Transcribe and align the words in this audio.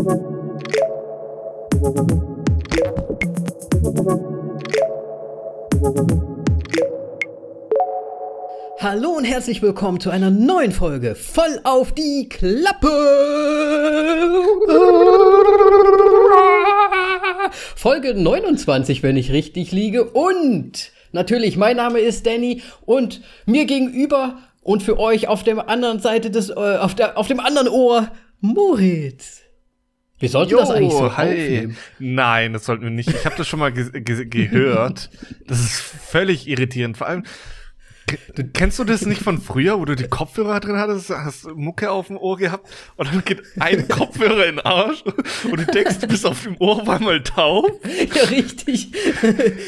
Hallo 0.00 0.30
und 9.10 9.24
herzlich 9.24 9.60
willkommen 9.60 10.00
zu 10.00 10.08
einer 10.08 10.30
neuen 10.30 10.72
Folge 10.72 11.14
voll 11.14 11.60
auf 11.64 11.92
die 11.92 12.30
Klappe. 12.30 12.88
Folge 17.76 18.14
29, 18.14 19.02
wenn 19.02 19.18
ich 19.18 19.32
richtig 19.32 19.70
liege. 19.72 20.04
Und 20.04 20.92
natürlich, 21.12 21.58
mein 21.58 21.76
Name 21.76 21.98
ist 21.98 22.24
Danny 22.24 22.62
und 22.86 23.20
mir 23.44 23.66
gegenüber 23.66 24.38
und 24.62 24.82
für 24.82 24.98
euch 24.98 25.28
auf 25.28 25.44
der 25.44 25.68
anderen 25.68 26.00
Seite 26.00 26.30
des, 26.30 26.48
äh, 26.48 26.54
auf, 26.54 26.94
der, 26.94 27.18
auf 27.18 27.28
dem 27.28 27.40
anderen 27.40 27.68
Ohr, 27.68 28.08
Moritz. 28.40 29.42
Wir 30.20 30.28
sollten 30.28 30.52
Jo, 30.52 30.58
das 30.58 30.70
eigentlich 30.70 30.92
so 30.92 31.16
hi. 31.16 31.28
aufnehmen. 31.30 31.76
Nein, 31.98 32.52
das 32.52 32.64
sollten 32.66 32.84
wir 32.84 32.90
nicht. 32.90 33.08
Ich 33.08 33.24
habe 33.24 33.34
das 33.36 33.48
schon 33.48 33.58
mal 33.58 33.72
ge 33.72 33.90
ge 34.00 34.24
gehört. 34.26 35.10
Das 35.46 35.58
ist 35.60 35.80
völlig 35.80 36.46
irritierend. 36.46 36.98
Vor 36.98 37.06
allem, 37.06 37.24
ke- 38.06 38.18
kennst 38.52 38.78
du 38.78 38.84
das 38.84 39.06
nicht 39.06 39.22
von 39.22 39.40
früher, 39.40 39.78
wo 39.80 39.84
du 39.86 39.96
die 39.96 40.08
Kopfhörer 40.08 40.60
drin 40.60 40.76
hattest, 40.76 41.08
hast 41.10 41.46
Mucke 41.56 41.90
auf 41.90 42.08
dem 42.08 42.18
Ohr 42.18 42.36
gehabt 42.36 42.68
und 42.96 43.08
dann 43.12 43.24
geht 43.24 43.42
ein 43.58 43.88
Kopfhörer 43.88 44.46
in 44.46 44.56
den 44.56 44.64
Arsch 44.66 45.02
und 45.50 45.58
du 45.58 45.64
denkst, 45.66 45.98
du 46.00 46.06
bist 46.06 46.26
auf 46.26 46.42
dem 46.42 46.56
Ohr 46.58 46.82
auf 46.82 46.88
einmal 46.88 47.22
taub? 47.22 47.80
Ja, 48.14 48.24
richtig. 48.24 48.92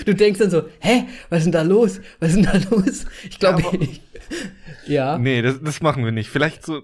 Du 0.05 0.14
denkst 0.14 0.39
dann 0.39 0.50
so, 0.50 0.64
hä, 0.80 1.05
was 1.30 1.39
ist 1.41 1.45
denn 1.47 1.53
da 1.53 1.62
los? 1.62 2.00
Was 2.20 2.30
ist 2.34 2.37
denn 2.37 2.45
da 2.45 2.59
los? 2.77 3.06
Ich 3.28 3.39
glaube, 3.39 3.62
Ja, 3.62 3.69
ich, 3.80 4.00
ja. 4.86 5.18
Nee, 5.18 5.42
das, 5.42 5.62
das 5.62 5.80
machen 5.80 6.04
wir 6.04 6.12
nicht. 6.12 6.30
Vielleicht 6.30 6.64
so, 6.64 6.82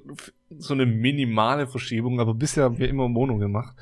so 0.56 0.74
eine 0.74 0.86
minimale 0.86 1.66
Verschiebung, 1.66 2.20
aber 2.20 2.34
bisher 2.34 2.64
haben 2.64 2.78
wir 2.78 2.88
immer 2.88 3.08
Mono 3.08 3.38
gemacht. 3.38 3.76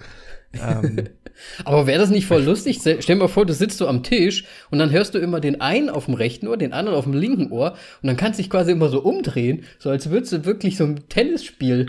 Ähm, 0.54 1.08
Aber 1.64 1.86
wäre 1.86 1.98
das 1.98 2.10
nicht 2.10 2.26
voll 2.26 2.42
lustig? 2.42 2.78
Stell 2.80 2.96
dir 2.98 3.16
mal 3.16 3.28
vor, 3.28 3.46
du 3.46 3.52
sitzt 3.52 3.78
so 3.78 3.88
am 3.88 4.02
Tisch 4.02 4.44
und 4.70 4.78
dann 4.78 4.90
hörst 4.90 5.14
du 5.14 5.18
immer 5.18 5.40
den 5.40 5.60
einen 5.60 5.90
auf 5.90 6.06
dem 6.06 6.14
rechten 6.14 6.48
Ohr, 6.48 6.56
den 6.56 6.72
anderen 6.72 6.96
auf 6.96 7.04
dem 7.04 7.12
linken 7.12 7.52
Ohr 7.52 7.72
und 8.02 8.06
dann 8.06 8.16
kannst 8.16 8.38
du 8.38 8.42
dich 8.42 8.50
quasi 8.50 8.72
immer 8.72 8.88
so 8.88 9.02
umdrehen, 9.02 9.64
so 9.78 9.90
als 9.90 10.10
würdest 10.10 10.32
du 10.32 10.44
wirklich 10.44 10.76
so 10.76 10.84
ein 10.84 11.08
Tennisspiel 11.08 11.86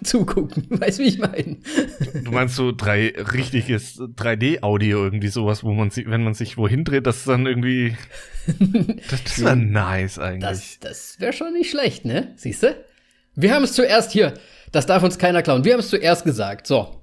zugucken. 0.04 0.66
Weißt 0.70 0.98
du, 0.98 1.02
wie 1.04 1.08
ich 1.08 1.18
meine? 1.18 1.58
Du 2.24 2.30
meinst 2.30 2.56
so 2.56 2.72
drei 2.72 3.12
richtiges 3.16 3.98
3D-Audio 3.98 5.04
irgendwie 5.04 5.28
sowas, 5.28 5.64
wo 5.64 5.72
man 5.72 5.90
sich, 5.90 6.08
wenn 6.08 6.24
man 6.24 6.34
sich 6.34 6.56
wohin 6.56 6.84
dreht, 6.84 7.06
das 7.06 7.18
ist 7.18 7.28
dann 7.28 7.46
irgendwie. 7.46 7.96
Das, 9.10 9.22
das 9.22 9.44
wäre 9.44 9.54
nice 9.54 10.18
eigentlich. 10.18 10.40
Das, 10.40 10.78
das 10.80 11.20
wäre 11.20 11.32
schon 11.32 11.52
nicht 11.52 11.70
schlecht, 11.70 12.04
ne? 12.04 12.32
Siehst 12.36 12.62
du? 12.64 12.74
Wir 13.36 13.54
haben 13.54 13.62
es 13.62 13.74
zuerst 13.74 14.10
hier. 14.10 14.34
Das 14.72 14.86
darf 14.86 15.02
uns 15.04 15.18
keiner 15.18 15.42
klauen. 15.42 15.64
Wir 15.64 15.74
haben 15.74 15.80
es 15.80 15.88
zuerst 15.88 16.24
gesagt. 16.24 16.66
So, 16.66 17.02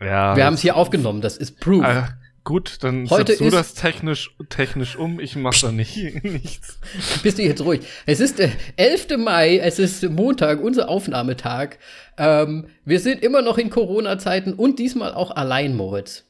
ja. 0.00 0.36
wir 0.36 0.44
haben 0.44 0.54
es 0.54 0.60
hier 0.60 0.76
aufgenommen. 0.76 1.20
Das 1.20 1.36
ist 1.36 1.58
Proof. 1.58 1.84
Äh, 1.84 2.02
gut, 2.48 2.82
dann 2.82 3.10
Heute 3.10 3.32
setzt 3.32 3.42
du 3.42 3.50
das 3.50 3.74
technisch, 3.74 4.34
technisch 4.48 4.96
um. 4.96 5.20
Ich 5.20 5.36
mach 5.36 5.52
da 5.60 5.70
nicht 5.70 5.94
nichts. 6.24 6.78
Bist 7.22 7.36
du 7.36 7.42
jetzt 7.42 7.62
ruhig? 7.62 7.82
Es 8.06 8.20
ist 8.20 8.38
der 8.38 8.50
11. 8.76 9.18
Mai, 9.18 9.58
es 9.58 9.78
ist 9.78 10.02
Montag, 10.08 10.62
unser 10.62 10.88
Aufnahmetag. 10.88 11.76
Ähm, 12.16 12.68
wir 12.86 13.00
sind 13.00 13.22
immer 13.22 13.42
noch 13.42 13.58
in 13.58 13.68
Corona-Zeiten 13.68 14.54
und 14.54 14.78
diesmal 14.78 15.12
auch 15.12 15.30
allein, 15.30 15.76
Moritz. 15.76 16.24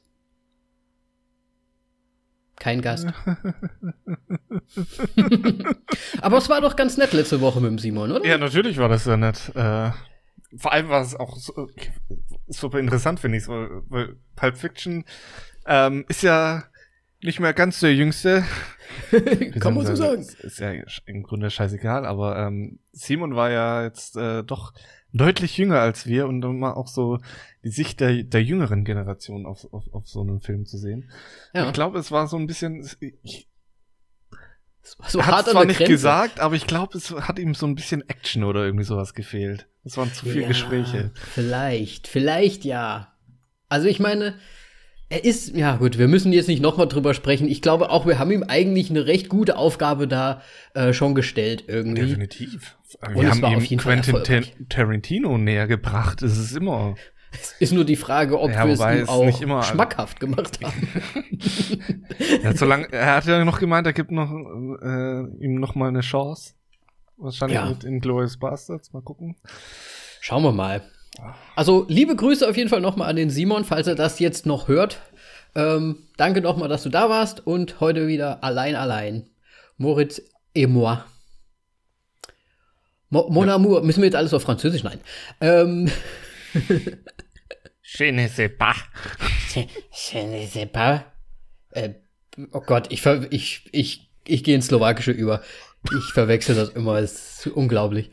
Kein 2.57 2.83
Gast. 2.83 3.07
Aber 6.21 6.39
es 6.39 6.49
war 6.49 6.61
doch 6.61 6.75
ganz 6.75 6.97
nett 6.97 7.13
letzte 7.13 7.41
Woche 7.41 7.61
mit 7.61 7.71
dem 7.71 7.79
Simon, 7.79 8.11
oder? 8.11 8.27
Ja, 8.27 8.39
natürlich 8.39 8.79
war 8.79 8.89
das 8.89 9.05
ja 9.05 9.17
nett. 9.17 9.53
Äh, 9.55 9.93
vor 10.57 10.73
allem 10.73 10.89
war 10.89 11.03
es 11.03 11.15
auch 11.15 11.37
so, 11.37 11.69
super 12.49 12.81
interessant, 12.81 13.21
finde 13.21 13.39
ich, 13.39 13.47
weil, 13.47 13.83
weil 13.89 14.17
Pulp 14.35 14.57
Fiction 14.57 15.05
ähm, 15.69 16.05
ist 16.09 16.23
ja 16.23 16.65
nicht 17.23 17.41
mehr 17.41 17.53
ganz 17.53 17.81
der 17.81 17.95
jüngste. 17.95 18.45
Kann 19.61 19.75
man 19.75 19.87
so 19.87 19.95
sagen. 19.95 20.23
Ist, 20.23 20.59
ja 20.59 20.73
im 21.07 21.23
Grunde 21.23 21.51
scheißegal, 21.51 22.07
aber 22.07 22.39
ähm, 22.39 22.79
Simon 22.93 23.37
war 23.37 23.51
ja 23.51 23.85
jetzt 23.85 24.17
äh, 24.17 24.43
doch 24.43 24.73
deutlich 25.13 25.57
jünger 25.57 25.81
als 25.81 26.07
wir 26.07 26.27
und 26.27 26.45
um 26.45 26.59
mal 26.59 26.73
auch 26.73 26.89
so 26.89 27.19
die 27.65 27.71
Sicht 27.71 28.01
der, 28.01 28.23
der 28.23 28.43
jüngeren 28.43 28.85
Generation 28.85 29.47
auf, 29.47 29.67
auf, 29.73 29.85
auf 29.93 30.07
so 30.07 30.21
einen 30.21 30.41
Film 30.41 30.67
zu 30.67 30.79
sehen. 30.79 31.11
Ja. 31.55 31.67
Ich 31.67 31.73
glaube, 31.73 31.99
es 31.99 32.11
war 32.11 32.27
so 32.27 32.37
ein 32.37 32.47
bisschen, 32.47 32.89
ich, 33.23 33.49
so 35.07 35.25
hat 35.25 35.47
zwar 35.47 35.65
nicht 35.65 35.79
Grenze. 35.79 35.93
gesagt, 35.93 36.41
aber 36.41 36.55
ich 36.55 36.67
glaube, 36.67 36.97
es 36.97 37.11
hat 37.11 37.39
ihm 37.39 37.55
so 37.55 37.67
ein 37.67 37.75
bisschen 37.75 38.09
Action 38.09 38.45
oder 38.45 38.65
irgendwie 38.65 38.85
sowas 38.85 39.15
gefehlt. 39.15 39.69
Es 39.85 39.97
waren 39.97 40.13
zu 40.13 40.27
viele 40.27 40.43
Ja, 40.43 40.49
Gespräche. 40.49 41.11
Vielleicht, 41.15 42.07
vielleicht 42.09 42.65
ja. 42.65 43.15
Also 43.69 43.87
ich 43.87 44.01
meine, 44.01 44.39
er 45.11 45.25
ist, 45.25 45.55
ja 45.57 45.77
gut, 45.77 45.99
wir 45.99 46.09
müssen 46.09 46.33
jetzt 46.33 46.49
nicht 46.49 46.61
nochmal 46.63 46.87
drüber 46.89 47.15
sprechen. 47.15 47.49
Ich 47.49 47.63
glaube 47.63 47.91
auch, 47.91 48.07
wir 48.07 48.19
haben 48.19 48.31
ihm 48.31 48.43
eigentlich 48.47 48.91
eine 48.91 49.07
recht 49.07 49.29
gute 49.29 49.57
Aufgabe 49.57 50.07
da 50.09 50.43
äh, 50.75 50.93
schon 50.93 51.15
gestellt 51.15 51.65
irgendwie. 51.67 52.03
Definitiv. 52.03 52.77
Und 53.07 53.15
Wir 53.15 53.29
es 53.31 53.43
haben 53.43 53.65
ihm 53.65 53.79
Quentin. 53.79 54.23
Tar- 54.23 54.43
Tarantino 54.69 55.39
näher 55.39 55.67
gebracht. 55.67 56.23
Es 56.23 56.37
ist 56.39 56.57
immer. 56.57 56.95
Es 57.33 57.53
ist 57.61 57.73
nur 57.73 57.85
die 57.85 57.97
Frage, 57.97 58.41
ob 58.41 58.51
Ja, 58.51 58.67
wir 58.67 58.73
es 58.73 58.81
ihm 58.81 59.09
auch 59.09 59.41
immer- 59.43 59.63
schmackhaft 59.63 60.19
gemacht 60.21 60.59
haben. 60.65 60.89
Ja, 62.43 62.55
solange, 62.57 62.91
er 62.93 63.15
hat 63.17 63.27
ja 63.27 63.45
noch 63.45 63.61
gemeint, 63.61 63.87
er 63.87 63.93
gibt 63.93 64.11
noch 64.11 64.31
äh, 64.31 65.45
ihm 65.45 65.55
noch 65.61 65.75
mal 65.75 65.89
eine 65.89 66.01
Chance. 66.01 66.55
Wahrscheinlich 67.17 67.57
Ja. 67.57 67.67
mit 67.69 67.85
Inglourious 67.85 68.39
Bastards. 68.39 68.93
Mal 68.93 69.03
gucken. 69.03 69.37
Schauen 70.21 70.43
wir 70.43 70.53
mal. 70.53 70.83
Also, 71.57 71.87
liebe 71.89 72.15
Grüße 72.15 72.49
auf 72.49 72.57
jeden 72.57 72.69
Fall 72.69 72.81
nochmal 72.81 73.09
an 73.11 73.17
den 73.17 73.31
Simon, 73.31 73.65
falls 73.65 73.87
er 73.87 73.95
das 73.95 74.19
jetzt 74.19 74.47
noch 74.47 74.69
hört. 74.69 75.01
Ähm, 75.55 76.09
danke 76.17 76.41
nochmal, 76.41 76.69
dass 76.69 76.83
du 76.83 76.89
da 76.89 77.09
warst 77.09 77.47
und 77.47 77.81
heute 77.81 78.07
wieder 78.07 78.45
allein, 78.45 78.77
allein. 78.77 79.29
Moritz 79.77 80.23
et 80.55 80.69
moi. 80.69 81.05
Mo 83.11 83.29
Mon 83.31 83.49
amour. 83.49 83.83
Müssen 83.83 84.03
wir 84.03 84.07
jetzt 84.07 84.17
alles 84.17 84.35
auf 84.35 84.43
Französisch? 84.43 84.83
Nein. 84.83 85.01
Ähm, 85.41 85.91
Je 87.83 88.13
ne 88.13 88.29
sais 88.29 88.51
pas. 88.51 88.77
je 89.91 90.23
ne 90.25 90.47
sais 90.47 90.67
pas. 90.67 91.05
Äh, 91.71 91.95
oh 92.53 92.61
Gott, 92.61 92.87
ich, 92.91 93.05
ich, 93.31 93.69
ich, 93.73 94.11
ich 94.27 94.45
gehe 94.45 94.55
ins 94.55 94.67
Slowakische 94.67 95.11
über. 95.11 95.43
Ich 95.97 96.13
verwechsel 96.13 96.55
das 96.55 96.71
immer, 96.71 96.97
es 96.97 97.47
ist 97.47 97.47
unglaublich. 97.47 98.11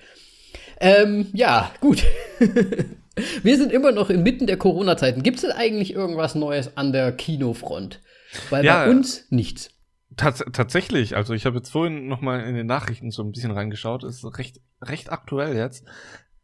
Ähm, 0.79 1.27
ja, 1.33 1.71
gut. 1.81 2.03
Wir 3.43 3.57
sind 3.57 3.71
immer 3.71 3.91
noch 3.93 4.09
inmitten 4.09 4.45
der 4.45 4.57
Corona-Zeiten. 4.57 5.23
Gibt 5.23 5.37
es 5.37 5.43
denn 5.43 5.51
eigentlich 5.53 5.93
irgendwas 5.93 6.35
Neues 6.35 6.75
an 6.75 6.91
der 6.91 7.11
Kinofront? 7.13 8.01
Weil 8.49 8.65
Ja. 8.65 8.85
bei 8.85 8.91
uns 8.91 9.25
nichts. 9.31 9.69
Tats 10.17 10.43
tatsächlich, 10.53 11.15
also 11.15 11.33
ich 11.33 11.45
habe 11.45 11.57
jetzt 11.57 11.69
vorhin 11.71 12.07
noch 12.07 12.21
mal 12.21 12.41
in 12.41 12.55
den 12.55 12.67
Nachrichten 12.67 13.11
so 13.11 13.21
ein 13.23 13.31
bisschen 13.31 13.51
reingeschaut, 13.51 14.03
ist 14.03 14.23
recht, 14.37 14.61
recht 14.81 15.11
aktuell 15.11 15.55
jetzt. 15.55 15.85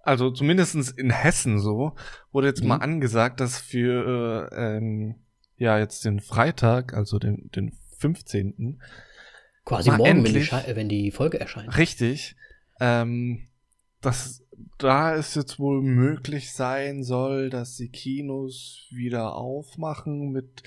Also 0.04 0.32
zumindestens 0.32 0.90
in 0.92 1.10
Hessen 1.12 1.60
so, 1.60 1.96
wurde 2.32 2.48
jetzt 2.48 2.62
Mhm. 2.62 2.68
mal 2.70 2.78
angesagt, 2.78 3.40
dass 3.40 3.60
für 3.60 4.50
äh, 4.52 4.78
ähm, 4.78 5.16
ja 5.58 5.78
jetzt 5.78 6.04
den 6.06 6.20
Freitag, 6.22 6.94
also 6.94 7.20
den, 7.20 7.50
den 7.56 7.74
15. 8.00 8.82
Quasi 9.64 9.92
morgen, 9.92 10.04
wenn 10.04 10.34
die, 10.34 10.40
endlich. 10.40 10.52
Wenn 10.76 10.90
die 10.90 11.12
Folge 11.12 11.40
erscheint. 11.40 11.78
Richtig, 11.78 12.36
ähm, 12.80 13.48
dass 14.02 14.44
da 14.78 15.16
es 15.16 15.36
jetzt 15.36 15.60
wohl 15.60 15.82
möglich 15.82 16.52
sein 16.54 17.04
soll, 17.04 17.50
dass 17.50 17.78
die 17.78 17.90
Kinos 17.90 18.88
wieder 18.92 19.36
aufmachen 19.36 20.32
mit 20.32 20.64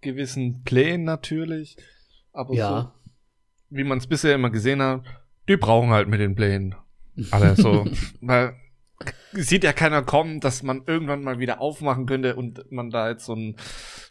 gewissen 0.00 0.62
Plänen 0.64 1.04
natürlich. 1.04 1.76
Aber 2.32 2.54
Ja. 2.54 2.68
so, 2.68 3.08
wie 3.70 3.84
man 3.84 3.98
es 3.98 4.06
bisher 4.06 4.34
immer 4.34 4.50
gesehen 4.50 4.82
hat, 4.82 5.02
die 5.48 5.56
brauchen 5.56 5.90
halt 5.90 6.08
mit 6.08 6.20
den 6.20 6.34
Plänen. 6.34 6.74
Alle 7.30 7.54
so. 7.56 7.86
Weil 8.20 8.54
sieht 9.32 9.64
ja 9.64 9.72
keiner 9.72 10.02
kommen, 10.02 10.40
dass 10.40 10.62
man 10.62 10.82
irgendwann 10.86 11.22
mal 11.24 11.38
wieder 11.38 11.60
aufmachen 11.60 12.06
könnte 12.06 12.36
und 12.36 12.70
man 12.70 12.90
da 12.90 13.10
jetzt 13.10 13.24
so 13.26 13.34
einen 13.34 13.56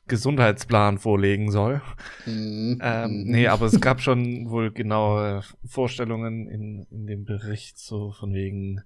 Gesundheitsplan 0.08 0.98
vorlegen 0.98 1.52
soll. 1.52 1.82
Mhm. 2.26 2.80
Ähm, 2.82 3.24
Mhm. 3.24 3.32
nee, 3.32 3.48
aber 3.48 3.66
es 3.68 3.80
gab 3.80 4.02
schon 4.02 4.50
wohl 4.50 4.72
genaue 4.72 5.44
Vorstellungen 5.66 6.48
in, 6.50 6.86
in 6.92 7.08
dem 7.08 7.24
Bericht, 7.26 7.78
so 7.80 8.12
von 8.12 8.34
wegen 8.34 8.82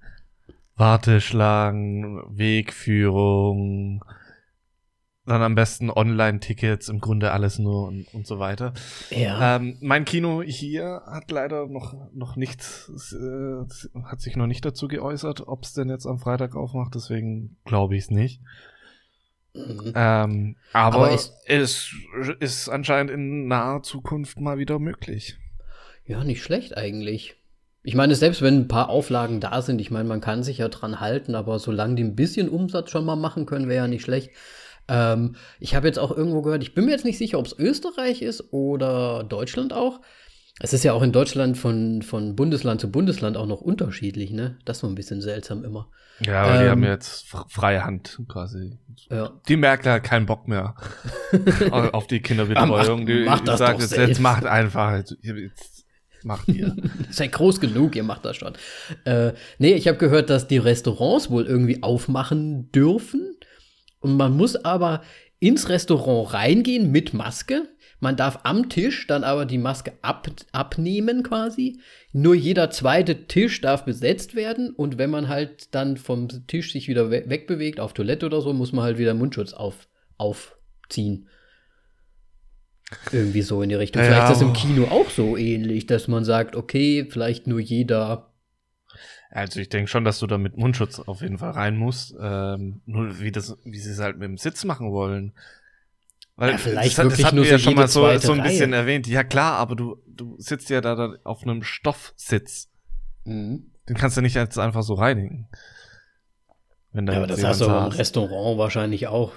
Warteschlangen, 0.76 2.22
Wegführung, 2.38 4.06
dann 5.28 5.42
am 5.42 5.56
besten 5.56 5.90
Online-Tickets, 5.90 6.90
im 6.90 7.00
Grunde 7.00 7.32
alles 7.32 7.60
nur 7.60 7.88
und, 7.88 8.14
und 8.14 8.26
so 8.26 8.40
weiter. 8.40 8.74
Ja. 9.10 9.58
Ähm, 9.58 9.78
mein 9.82 10.06
Kino 10.06 10.42
hier 10.42 11.04
hat 11.06 11.30
leider 11.32 11.68
noch, 11.68 11.94
noch 12.14 12.36
nichts, 12.36 12.90
äh, 13.14 14.02
hat 14.04 14.22
sich 14.22 14.36
noch 14.36 14.48
nicht 14.48 14.66
dazu 14.66 14.88
geäußert, 14.88 15.48
ob 15.48 15.64
es 15.64 15.74
denn 15.74 15.90
jetzt 15.90 16.06
am 16.06 16.20
Freitag 16.20 16.56
aufmacht, 16.56 16.96
deswegen 16.96 17.58
glaube 17.66 17.96
ich 17.96 18.04
es 18.04 18.12
nicht. 18.12 18.42
Mhm. 19.54 19.94
Ähm, 19.96 20.56
aber 20.72 20.96
Aber 20.96 21.12
es 21.12 21.94
ist 22.40 22.70
anscheinend 22.70 23.12
in 23.12 23.48
naher 23.48 23.84
Zukunft 23.84 24.40
mal 24.40 24.58
wieder 24.58 24.80
möglich. 24.80 25.38
Ja, 26.06 26.24
nicht 26.24 26.42
schlecht 26.42 26.78
eigentlich. 26.78 27.36
Ich 27.84 27.96
meine, 27.96 28.16
selbst 28.16 28.42
wenn 28.42 28.56
ein 28.56 28.68
paar 28.68 28.90
Auflagen 28.90 29.40
da 29.40 29.62
sind, 29.62 29.80
ich 29.80 29.92
meine, 29.92 30.08
man 30.08 30.22
kann 30.22 30.44
sich 30.44 30.58
ja 30.60 30.68
dran 30.68 31.00
halten, 31.00 31.36
aber 31.36 31.58
solange 31.60 31.96
die 31.96 32.04
ein 32.04 32.16
bisschen 32.16 32.50
Umsatz 32.50 32.92
schon 32.92 33.06
mal 33.06 33.16
machen 33.16 33.46
können, 33.46 33.70
wäre 33.70 33.86
ja 33.86 33.88
nicht 33.88 34.04
schlecht. 34.04 34.32
Ähm, 34.88 35.36
ich 35.60 35.76
habe 35.76 35.88
jetzt 35.88 36.00
auch 36.00 36.16
irgendwo 36.16 36.42
gehört, 36.42 36.64
ich 36.64 36.74
bin 36.74 36.86
mir 36.86 36.92
jetzt 36.92 37.06
nicht 37.06 37.18
sicher, 37.18 37.40
ob 37.40 37.46
es 37.46 37.58
Österreich 37.58 38.22
ist 38.22 38.54
oder 38.54 39.24
Deutschland 39.24 39.74
auch. 39.74 40.02
Es 40.60 40.74
ist 40.74 40.84
ja 40.84 40.94
auch 40.94 41.04
in 41.04 41.12
Deutschland 41.12 41.58
von, 41.58 42.02
von 42.02 42.36
Bundesland 42.36 42.82
zu 42.82 42.90
Bundesland 42.90 43.38
auch 43.38 43.46
noch 43.46 43.62
unterschiedlich, 43.62 44.32
ne? 44.32 44.58
Das 44.66 44.78
ist 44.78 44.82
so 44.82 44.88
ein 44.88 44.96
bisschen 44.96 45.22
seltsam 45.22 45.64
immer. 45.64 45.90
Ja, 46.20 46.44
aber 46.44 46.56
ähm, 46.56 46.64
die 46.64 46.70
haben 46.70 46.84
jetzt 46.84 47.28
freie 47.48 47.86
Hand 47.86 48.20
quasi. 48.28 48.80
Ja. 49.12 49.40
Die 49.48 49.56
Merkel 49.56 49.92
hat 49.92 50.04
keinen 50.04 50.26
Bock 50.26 50.48
mehr 50.48 50.76
auf 51.72 52.08
die 52.08 52.22
Kinderbetreuung. 52.22 53.06
die, 53.06 53.26
macht 53.26 53.48
das 53.48 53.60
sagt, 53.60 53.82
jetzt, 53.82 53.96
jetzt 53.96 54.20
macht 54.20 54.46
einfach, 54.46 54.96
jetzt, 54.96 55.16
jetzt 55.22 55.86
macht 56.24 56.48
ihr. 56.48 56.76
Seid 57.12 57.34
groß 57.34 57.60
genug, 57.60 57.96
ihr 57.96 58.04
macht 58.04 58.26
das 58.26 58.38
schon. 58.38 58.54
Äh, 59.06 59.34
nee, 59.60 59.74
ich 59.74 59.88
habe 59.88 60.00
gehört, 60.00 60.32
dass 60.32 60.48
die 60.48 60.58
Restaurants 60.58 61.30
wohl 61.30 61.46
irgendwie 61.46 61.84
aufmachen 61.84 62.72
dürfen. 62.72 63.36
Und 64.00 64.18
man 64.18 64.36
muss 64.36 64.56
aber 64.56 65.02
ins 65.40 65.70
Restaurant 65.70 66.34
reingehen 66.34 66.92
mit 66.92 67.14
Maske 67.14 67.68
man 68.00 68.16
darf 68.16 68.40
am 68.44 68.70
Tisch 68.70 69.08
dann 69.08 69.24
aber 69.24 69.46
die 69.46 69.58
Maske 69.58 69.94
ab, 70.02 70.30
abnehmen 70.52 71.24
quasi. 71.24 71.80
Nur 72.14 72.36
jeder 72.36 72.70
zweite 72.70 73.26
Tisch 73.28 73.60
darf 73.62 73.86
besetzt 73.86 74.36
werden 74.36 74.70
und 74.70 74.98
wenn 74.98 75.10
man 75.10 75.28
halt 75.28 75.74
dann 75.74 75.98
vom 75.98 76.28
Tisch 76.48 76.74
sich 76.74 76.88
wieder 76.88 77.10
we 77.10 77.24
wegbewegt 77.28 77.80
auf 77.80 77.94
Toilette 77.94 78.28
oder 78.28 78.42
so, 78.42 78.54
muss 78.54 78.72
man 78.72 78.86
halt 78.86 78.98
wieder 79.00 79.16
Mundschutz 79.16 79.54
auf, 79.54 79.88
aufziehen. 80.18 81.28
Irgendwie 83.12 83.42
so 83.42 83.62
in 83.64 83.70
die 83.70 83.76
Richtung. 83.76 84.02
Ja, 84.02 84.08
vielleicht 84.08 84.24
ist 84.24 84.30
das 84.30 84.42
im 84.42 84.54
Kino 84.54 84.86
auch 84.86 85.10
so 85.10 85.36
ähnlich, 85.36 85.88
dass 85.88 86.08
man 86.08 86.24
sagt, 86.24 86.56
okay, 86.56 87.06
vielleicht 87.10 87.48
nur 87.48 87.60
jeder. 87.60 88.27
Also 89.30 89.60
ich 89.60 89.70
denke 89.70 89.90
schon, 89.90 90.06
dass 90.06 90.20
du 90.20 90.28
da 90.28 90.38
mit 90.38 90.58
Mundschutz 90.58 91.00
auf 91.00 91.22
jeden 91.22 91.38
Fall 91.38 91.52
rein 91.52 91.76
musst. 91.76 92.16
Ähm, 92.20 92.82
nur 92.86 93.20
wie 93.20 93.32
das, 93.32 93.58
wie 93.66 93.80
sie 93.80 93.92
es 93.92 94.00
halt 94.00 94.18
mit 94.18 94.28
dem 94.28 94.38
Sitz 94.38 94.64
machen 94.64 94.92
wollen. 94.92 95.34
Weil 96.38 96.52
ja, 96.52 96.58
vielleicht 96.58 96.98
das, 96.98 97.06
wirklich 97.06 97.18
das 97.18 97.26
hatten 97.26 97.36
nur 97.36 97.46
wir 97.46 97.52
ja 97.52 97.60
schon 97.60 97.76
mal 97.76 97.88
so, 97.88 98.18
so 98.20 98.32
ein 98.32 98.44
bisschen 98.44 98.72
Reihe. 98.74 98.82
erwähnt. 98.82 99.08
Ja 99.08 99.24
klar, 99.24 99.54
aber 99.54 99.76
du, 99.76 99.98
du 100.08 100.36
sitzt 100.38 100.70
ja 100.70 100.82
da, 100.82 100.96
da 100.96 101.16
auf 101.24 101.44
einem 101.44 101.64
Stoffsitz. 101.64 102.70
Mhm. 103.26 103.72
Den 103.90 103.98
kannst 103.98 104.18
du 104.18 104.22
nicht 104.22 104.36
jetzt 104.36 104.60
einfach 104.60 104.84
so 104.84 104.94
reinigen. 104.94 105.48
Wenn 106.92 107.06
da 107.06 107.14
ja, 107.14 107.20
aber 107.20 107.28
das 107.28 107.44
hast 107.44 107.62
du 107.62 107.66
im 107.66 107.72
Restaurant 107.72 108.58
wahrscheinlich 108.58 109.08
auch. 109.08 109.32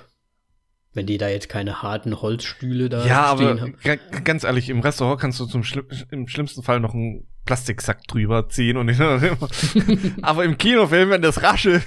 Wenn 0.93 1.07
die 1.07 1.19
da 1.19 1.29
jetzt 1.29 1.49
keine 1.49 1.83
harten 1.83 2.21
Holzstühle 2.21 2.89
da 2.89 3.07
ja, 3.07 3.35
stehen 3.37 3.61
haben. 3.61 3.77
Ja, 3.85 3.93
aber 3.93 4.21
ganz 4.23 4.43
ehrlich, 4.43 4.69
im 4.69 4.81
Restaurant 4.81 5.21
kannst 5.21 5.39
du 5.39 5.47
zum 5.47 5.63
Schli 5.63 5.83
im 6.11 6.27
schlimmsten 6.27 6.65
Fall 6.65 6.81
noch 6.81 6.95
einen 6.95 7.29
Plastiksack 7.47 8.07
drüber 8.09 8.49
ziehen 8.49 8.77
und 8.77 8.91
aber 10.23 10.45
im 10.45 10.59
Kinofilm, 10.59 11.11
wenn 11.11 11.23
das 11.23 11.43
raschelt. 11.43 11.85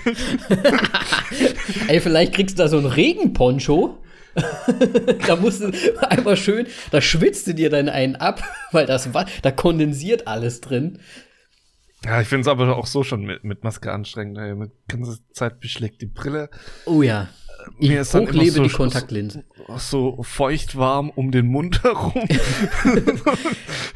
Ey, 1.88 2.00
vielleicht 2.00 2.34
kriegst 2.34 2.58
du 2.58 2.64
da 2.64 2.70
so 2.70 2.78
einen 2.78 2.86
Regenponcho 2.86 4.00
da 5.28 5.36
musst 5.36 5.62
du 5.62 5.72
einmal 6.10 6.38
schön, 6.38 6.68
da 6.92 7.02
schwitzt 7.02 7.48
du 7.48 7.54
dir 7.54 7.70
dann 7.70 7.90
einen 7.90 8.16
ab, 8.16 8.42
weil 8.72 8.86
das 8.86 9.10
da 9.42 9.52
kondensiert 9.52 10.28
alles 10.28 10.62
drin. 10.62 11.00
Ja, 12.06 12.20
ich 12.20 12.28
finde 12.28 12.42
es 12.42 12.48
aber 12.48 12.76
auch 12.76 12.88
so 12.88 13.04
schon 13.04 13.24
mit, 13.24 13.44
mit 13.44 13.64
Maske 13.64 13.92
anstrengend. 13.92 14.38
Ey. 14.38 14.56
Mit 14.56 14.72
ganze 14.90 15.20
Zeit 15.32 15.60
beschlägt 15.62 16.02
die 16.02 16.08
Brille. 16.08 16.50
Oh 16.86 17.02
ja. 17.02 17.30
Ich 17.80 17.90
Mir 17.90 18.02
ist 18.02 18.14
dann 18.14 18.28
hochlebe 18.28 18.52
so, 18.52 18.64
die 18.64 18.70
Kontaktlinsen. 18.70 19.44
So, 19.78 20.16
so 20.18 20.24
feucht 20.24 20.76
warm 20.76 21.10
um 21.10 21.32
den 21.32 21.48
Mund 21.48 21.84
herum. 21.84 22.14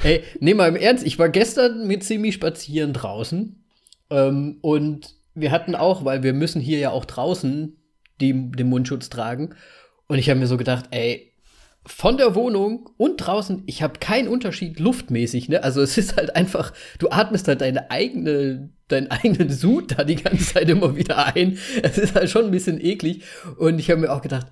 Ey, 0.04 0.24
nee, 0.40 0.54
mal 0.54 0.70
im 0.70 0.76
Ernst, 0.76 1.06
ich 1.06 1.20
war 1.20 1.30
gestern 1.30 1.88
mit 1.88 2.04
Simi 2.04 2.32
spazieren 2.32 2.94
draußen. 2.94 3.64
Ähm, 4.10 4.58
und 4.62 5.16
wir 5.34 5.52
hatten 5.52 5.76
auch, 5.76 6.06
weil 6.06 6.24
wir 6.24 6.34
müssen 6.34 6.62
hier 6.62 6.80
ja 6.80 6.92
auch 6.92 7.06
draußen 7.06 7.78
die, 8.20 8.52
den 8.52 8.70
Mundschutz 8.70 9.10
tragen. 9.10 9.56
Und 10.08 10.18
ich 10.18 10.30
habe 10.30 10.40
mir 10.40 10.48
so 10.48 10.58
gedacht, 10.58 10.86
ey, 10.92 11.34
von 11.88 12.18
der 12.18 12.36
Wohnung 12.36 12.90
und 12.98 13.18
draußen, 13.18 13.64
ich 13.66 13.82
habe 13.82 14.00
keinen 14.00 14.28
Unterschied 14.28 14.80
luftmäßig, 14.80 15.48
ne? 15.50 15.64
Also 15.64 15.82
es 15.82 15.98
ist 15.98 16.18
halt 16.18 16.36
einfach, 16.36 16.74
du 17.00 17.10
atmest 17.10 17.48
halt 17.48 17.62
deine 17.62 17.90
eigene, 17.90 18.70
deinen 18.90 19.10
eigenen 19.10 19.50
Sud 19.50 19.98
da 19.98 20.04
die 20.04 20.18
ganze 20.18 20.54
Zeit 20.54 20.70
immer 20.70 20.96
wieder 20.96 21.34
ein. 21.34 21.58
Es 21.82 21.98
ist 21.98 22.14
halt 22.14 22.30
schon 22.30 22.46
ein 22.46 22.52
bisschen 22.52 22.84
eklig. 22.84 23.24
Und 23.58 23.80
ich 23.80 23.90
habe 23.90 24.02
mir 24.02 24.12
auch 24.12 24.22
gedacht, 24.22 24.48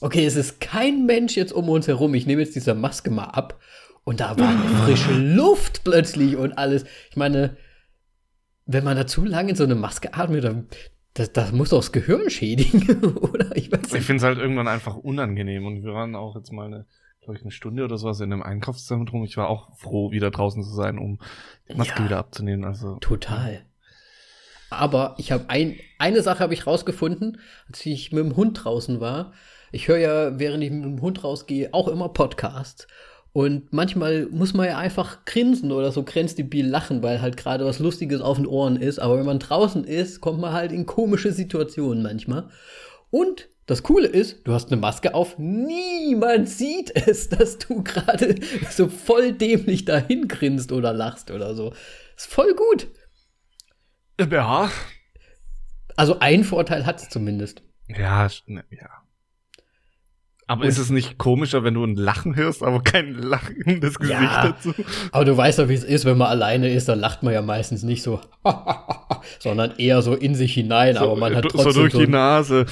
okay, 0.00 0.26
es 0.26 0.36
ist 0.36 0.60
kein 0.60 1.06
Mensch 1.06 1.36
jetzt 1.36 1.52
um 1.52 1.68
uns 1.68 1.86
herum. 1.86 2.12
Ich 2.14 2.26
nehme 2.26 2.42
jetzt 2.42 2.56
diese 2.56 2.74
Maske 2.74 3.10
mal 3.10 3.24
ab. 3.24 3.60
Und 4.02 4.20
da 4.20 4.38
war 4.38 4.48
eine 4.48 4.68
frische 4.84 5.12
Luft 5.12 5.84
plötzlich 5.84 6.36
und 6.36 6.58
alles. 6.58 6.84
Ich 7.10 7.16
meine, 7.16 7.56
wenn 8.66 8.84
man 8.84 8.96
da 8.96 9.06
zu 9.06 9.24
lange 9.24 9.50
in 9.50 9.56
so 9.56 9.64
eine 9.64 9.76
Maske 9.76 10.12
atmet, 10.12 10.44
dann, 10.44 10.66
das, 11.14 11.32
das 11.32 11.52
muss 11.52 11.70
doch 11.70 11.78
das 11.78 11.92
Gehirn 11.92 12.28
schädigen, 12.28 13.04
oder? 13.16 13.56
Ich, 13.56 13.72
ich 13.72 14.04
finde 14.04 14.16
es 14.16 14.22
halt 14.22 14.38
irgendwann 14.38 14.68
einfach 14.68 14.96
unangenehm. 14.96 15.64
Und 15.64 15.84
wir 15.84 15.94
waren 15.94 16.16
auch 16.16 16.34
jetzt 16.34 16.52
mal 16.52 16.66
eine, 16.66 16.86
glaube 17.20 17.36
ich, 17.38 17.42
eine 17.42 17.52
Stunde 17.52 17.84
oder 17.84 17.96
sowas 17.96 18.20
in 18.20 18.32
einem 18.32 18.42
Einkaufszentrum. 18.42 19.24
Ich 19.24 19.36
war 19.36 19.48
auch 19.48 19.74
froh, 19.76 20.10
wieder 20.10 20.30
draußen 20.32 20.62
zu 20.62 20.74
sein, 20.74 20.98
um 20.98 21.20
die 21.68 21.74
Maske 21.76 22.00
ja, 22.00 22.04
wieder 22.04 22.18
abzunehmen. 22.18 22.64
Also 22.64 22.96
total. 22.96 23.64
Aber 24.70 25.14
ich 25.18 25.30
habe 25.30 25.44
ein, 25.48 25.76
eine 25.98 26.22
Sache 26.22 26.40
habe 26.40 26.52
ich 26.52 26.66
rausgefunden, 26.66 27.38
als 27.68 27.86
ich 27.86 28.10
mit 28.10 28.24
dem 28.24 28.34
Hund 28.36 28.64
draußen 28.64 29.00
war. 29.00 29.32
Ich 29.70 29.86
höre 29.86 29.98
ja, 29.98 30.38
während 30.38 30.64
ich 30.64 30.70
mit 30.70 30.84
dem 30.84 31.00
Hund 31.00 31.22
rausgehe, 31.22 31.72
auch 31.72 31.86
immer 31.86 32.08
Podcasts. 32.08 32.88
Und 33.34 33.72
manchmal 33.72 34.26
muss 34.30 34.54
man 34.54 34.66
ja 34.66 34.78
einfach 34.78 35.24
grinsen 35.24 35.72
oder 35.72 35.90
so 35.90 36.04
grenzdebil 36.04 36.68
lachen, 36.68 37.02
weil 37.02 37.20
halt 37.20 37.36
gerade 37.36 37.64
was 37.64 37.80
Lustiges 37.80 38.20
auf 38.20 38.36
den 38.36 38.46
Ohren 38.46 38.76
ist. 38.76 39.00
Aber 39.00 39.18
wenn 39.18 39.26
man 39.26 39.40
draußen 39.40 39.82
ist, 39.82 40.20
kommt 40.20 40.40
man 40.40 40.52
halt 40.52 40.70
in 40.70 40.86
komische 40.86 41.32
Situationen 41.32 42.00
manchmal. 42.00 42.48
Und 43.10 43.48
das 43.66 43.82
Coole 43.82 44.06
ist, 44.06 44.46
du 44.46 44.52
hast 44.52 44.70
eine 44.70 44.80
Maske 44.80 45.14
auf, 45.14 45.36
niemand 45.36 46.48
sieht 46.48 46.92
es, 46.94 47.28
dass 47.30 47.58
du 47.58 47.82
gerade 47.82 48.36
so 48.70 48.86
voll 48.88 49.32
dämlich 49.32 49.84
dahin 49.84 50.28
grinst 50.28 50.70
oder 50.70 50.92
lachst 50.92 51.32
oder 51.32 51.56
so. 51.56 51.74
Ist 52.16 52.32
voll 52.32 52.54
gut. 52.54 52.86
Ja. 54.30 54.70
Also 55.96 56.20
ein 56.20 56.44
Vorteil 56.44 56.86
hat 56.86 57.02
es 57.02 57.08
zumindest. 57.08 57.64
Ja, 57.88 58.28
ne, 58.46 58.64
ja. 58.70 59.03
Aber 60.46 60.66
ist 60.66 60.78
es 60.78 60.90
nicht 60.90 61.16
komischer, 61.16 61.64
wenn 61.64 61.74
du 61.74 61.84
ein 61.84 61.96
Lachen 61.96 62.36
hörst, 62.36 62.62
aber 62.62 62.82
kein 62.82 63.14
lachendes 63.14 63.98
Gesicht 63.98 64.20
ja, 64.20 64.48
dazu? 64.48 64.74
Aber 65.10 65.24
du 65.24 65.36
weißt 65.36 65.58
doch, 65.58 65.68
wie 65.68 65.74
es 65.74 65.84
ist, 65.84 66.04
wenn 66.04 66.18
man 66.18 66.28
alleine 66.28 66.68
ist, 66.68 66.88
dann 66.88 67.00
lacht 67.00 67.22
man 67.22 67.32
ja 67.32 67.40
meistens 67.40 67.82
nicht 67.82 68.02
so, 68.02 68.20
sondern 69.38 69.72
eher 69.78 70.02
so 70.02 70.14
in 70.14 70.34
sich 70.34 70.52
hinein, 70.52 70.96
so, 70.96 71.04
aber 71.04 71.16
man 71.16 71.34
hat 71.34 71.44
trotzdem 71.44 71.72
so 71.72 71.80
durch 71.80 71.94
die 71.94 72.08
Nase. 72.08 72.66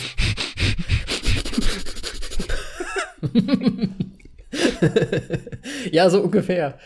ja, 5.92 6.10
so 6.10 6.20
ungefähr. 6.20 6.78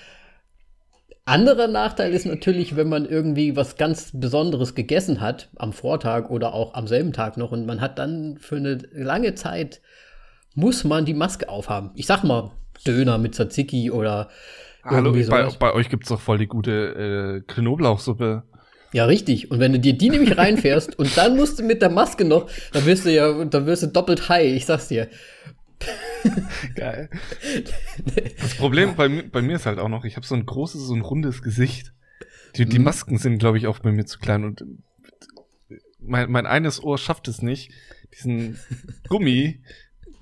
Anderer 1.24 1.66
Nachteil 1.66 2.12
ist 2.12 2.24
natürlich, 2.24 2.76
wenn 2.76 2.88
man 2.88 3.04
irgendwie 3.04 3.56
was 3.56 3.76
ganz 3.76 4.12
Besonderes 4.14 4.76
gegessen 4.76 5.20
hat 5.20 5.48
am 5.56 5.72
Vortag 5.72 6.30
oder 6.30 6.54
auch 6.54 6.74
am 6.74 6.86
selben 6.86 7.12
Tag 7.12 7.36
noch 7.36 7.50
und 7.50 7.66
man 7.66 7.80
hat 7.80 7.98
dann 7.98 8.38
für 8.38 8.54
eine 8.54 8.78
lange 8.92 9.34
Zeit 9.34 9.80
muss 10.56 10.82
man 10.82 11.04
die 11.04 11.14
Maske 11.14 11.48
aufhaben. 11.48 11.90
Ich 11.94 12.06
sag 12.06 12.24
mal 12.24 12.50
Döner 12.84 13.18
mit 13.18 13.34
Tzatziki 13.34 13.90
oder 13.90 14.28
Hallo, 14.82 15.12
bei, 15.12 15.48
bei, 15.58 15.72
euch 15.72 15.88
gibt's 15.88 16.08
doch 16.08 16.20
voll 16.20 16.38
die 16.38 16.46
gute 16.46 17.42
äh, 17.46 17.52
Knoblauchsuppe. 17.52 18.44
Ja, 18.92 19.04
richtig. 19.04 19.50
Und 19.50 19.58
wenn 19.58 19.72
du 19.72 19.80
dir 19.80 19.94
die 19.98 20.10
nämlich 20.10 20.38
reinfährst 20.38 20.98
und 20.98 21.16
dann 21.16 21.36
musst 21.36 21.58
du 21.58 21.64
mit 21.64 21.82
der 21.82 21.90
Maske 21.90 22.24
noch, 22.24 22.48
dann 22.72 22.86
wirst 22.86 23.04
du 23.04 23.12
ja, 23.12 23.44
dann 23.44 23.66
wirst 23.66 23.82
du 23.82 23.88
doppelt 23.88 24.28
high, 24.28 24.54
ich 24.54 24.64
sag's 24.64 24.88
dir. 24.88 25.08
Geil. 26.74 27.10
Das 28.40 28.54
Problem 28.54 28.94
bei, 28.94 29.08
bei 29.08 29.42
mir 29.42 29.56
ist 29.56 29.66
halt 29.66 29.78
auch 29.78 29.88
noch, 29.88 30.04
ich 30.04 30.16
habe 30.16 30.26
so 30.26 30.34
ein 30.34 30.46
großes, 30.46 30.80
so 30.80 30.94
ein 30.94 31.02
rundes 31.02 31.42
Gesicht. 31.42 31.92
Die, 32.56 32.64
die 32.64 32.78
mhm. 32.78 32.84
Masken 32.84 33.18
sind, 33.18 33.38
glaube 33.38 33.58
ich, 33.58 33.66
auch 33.66 33.80
bei 33.80 33.92
mir 33.92 34.06
zu 34.06 34.18
klein 34.18 34.44
und 34.44 34.64
mein, 36.00 36.30
mein 36.30 36.46
eines 36.46 36.82
Ohr 36.82 36.96
schafft 36.96 37.28
es 37.28 37.42
nicht, 37.42 37.72
diesen 38.14 38.58
Gummi 39.08 39.60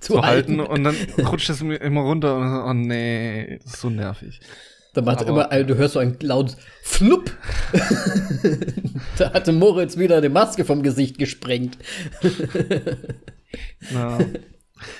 zu, 0.05 0.23
halten. 0.23 0.59
halten. 0.59 0.73
und 0.73 0.85
dann 0.85 0.97
rutscht 1.27 1.51
es 1.51 1.63
mir 1.63 1.77
immer 1.77 2.03
runter 2.03 2.37
und 2.67 2.83
oh 2.83 2.87
nee, 2.87 3.59
das 3.63 3.75
ist 3.75 3.81
so 3.81 3.91
nervig. 3.91 4.41
Da 4.95 5.03
macht 5.03 5.23
immer, 5.23 5.49
du 5.49 5.75
hörst 5.75 5.95
so 5.95 5.99
ein 5.99 6.17
lautes 6.21 6.57
Flupp. 6.83 7.37
da 9.19 9.33
hatte 9.33 9.53
Moritz 9.53 9.99
wieder 9.99 10.21
die 10.21 10.29
Maske 10.29 10.65
vom 10.65 10.85
Gesicht 10.85 11.19
gesprengt. 11.19 11.77
ja. 13.91 14.19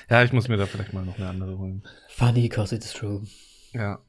ja, 0.09 0.23
ich 0.23 0.33
muss 0.33 0.49
mir 0.49 0.57
da 0.57 0.65
vielleicht 0.65 0.91
mal 0.91 1.05
noch 1.05 1.17
eine 1.17 1.29
andere 1.29 1.57
holen. 1.57 1.83
Funny, 2.09 2.49
cause 2.49 2.75
it's 2.75 2.91
true. 2.91 3.23
Ja. 3.71 3.99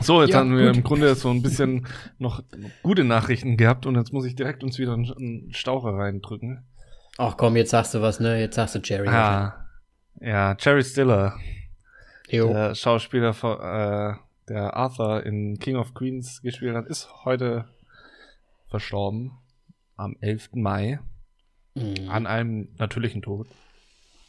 So, 0.00 0.22
jetzt 0.22 0.32
ja, 0.32 0.38
haben 0.38 0.56
wir 0.56 0.68
gut. 0.68 0.76
im 0.76 0.82
Grunde 0.82 1.14
so 1.14 1.28
ein 1.30 1.42
bisschen 1.42 1.86
noch 2.18 2.42
gute 2.82 3.04
Nachrichten 3.04 3.58
gehabt 3.58 3.84
und 3.84 3.96
jetzt 3.96 4.14
muss 4.14 4.24
ich 4.24 4.34
direkt 4.34 4.64
uns 4.64 4.78
wieder 4.78 4.94
einen 4.94 5.52
Staucher 5.52 5.90
reindrücken. 5.90 6.64
Ach 7.18 7.36
komm, 7.36 7.56
jetzt 7.56 7.70
sagst 7.70 7.94
du 7.94 8.00
was, 8.00 8.18
ne? 8.18 8.40
Jetzt 8.40 8.56
sagst 8.56 8.74
du 8.74 8.80
Jerry. 8.82 9.06
Ja, 9.06 9.63
ja, 10.20 10.56
Jerry 10.58 10.82
Stiller. 10.84 11.38
Jo. 12.28 12.52
Der 12.52 12.74
Schauspieler 12.74 13.34
von, 13.34 13.58
äh, 13.60 14.14
der 14.48 14.74
Arthur 14.74 15.24
in 15.24 15.58
King 15.58 15.76
of 15.76 15.94
Queens 15.94 16.42
gespielt 16.42 16.74
hat, 16.74 16.86
ist 16.86 17.08
heute 17.24 17.66
verstorben. 18.68 19.32
Am 19.96 20.16
11. 20.20 20.50
Mai. 20.54 20.98
Mhm. 21.74 22.08
An 22.08 22.26
einem 22.26 22.68
natürlichen 22.78 23.22
Tod. 23.22 23.46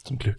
Zum 0.03 0.19
Glück. 0.19 0.37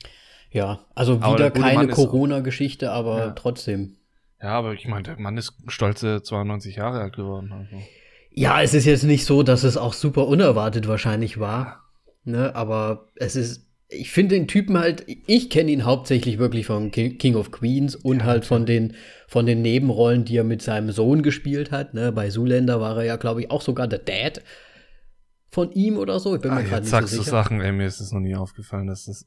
Ja, 0.51 0.81
also 0.95 1.21
wieder 1.21 1.51
keine 1.51 1.89
Corona-Geschichte, 1.89 2.93
aber 2.93 3.19
Ja. 3.19 3.31
trotzdem. 3.31 3.97
Ja, 4.41 4.51
aber 4.51 4.75
ich 4.75 4.87
meine, 4.87 5.03
der 5.03 5.19
Mann 5.19 5.37
ist 5.37 5.55
stolze 5.67 6.23
92 6.23 6.77
Jahre 6.77 7.01
alt 7.01 7.17
geworden. 7.17 7.53
Also. 7.53 7.83
Ja, 8.31 8.61
es 8.63 8.75
ist 8.75 8.85
jetzt 8.85 9.03
nicht 9.03 9.25
so, 9.25 9.43
dass 9.43 9.65
es 9.65 9.77
auch 9.77 9.93
super 9.95 10.27
unerwartet 10.29 10.87
wahrscheinlich 10.89 11.41
war. 11.41 11.83
Ne, 12.25 12.55
aber 12.55 13.09
es 13.17 13.35
ist, 13.37 13.66
ich 13.89 14.11
finde 14.11 14.35
den 14.35 14.49
Typen 14.49 14.77
halt, 14.79 15.05
ich 15.27 15.49
kenne 15.51 15.71
ihn 15.71 15.85
hauptsächlich 15.85 16.39
wirklich 16.39 16.67
von 16.67 16.91
Ki- 16.91 17.17
King 17.19 17.37
of 17.37 17.51
Queens 17.53 17.95
und 17.95 18.25
halt 18.25 18.45
von 18.45 18.67
den, 18.67 18.95
von 19.29 19.47
den 19.47 19.63
Nebenrollen, 19.63 20.25
die 20.25 20.37
er 20.37 20.45
mit 20.45 20.61
seinem 20.63 20.91
Sohn 20.91 21.23
gespielt 21.23 21.71
hat. 21.71 21.95
Ne, 21.95 22.11
bei 22.13 22.29
Zoolander 22.31 22.81
war 22.81 22.97
er 22.99 23.05
ja, 23.05 23.17
glaube 23.17 23.43
ich, 23.43 23.51
auch 23.51 23.63
sogar 23.63 23.87
der 23.87 24.01
Dad 24.01 24.43
von 25.51 25.71
ihm 25.73 25.97
oder 25.99 26.19
so. 26.21 26.35
Ich 26.35 26.43
bin 26.43 26.51
Ah, 26.51 26.57
mir 26.57 26.65
gerade 26.65 26.81
nicht 26.83 26.91
so 26.91 26.97
sagst 26.97 27.13
du 27.15 27.19
sicher. 27.19 27.31
Sachen, 27.31 27.61
ey, 27.61 27.71
mir 27.73 27.87
ist 27.87 28.01
es 28.01 28.11
noch 28.13 28.21
nie 28.21 28.35
aufgefallen, 28.35 28.87
dass 28.89 29.05
das. 29.05 29.27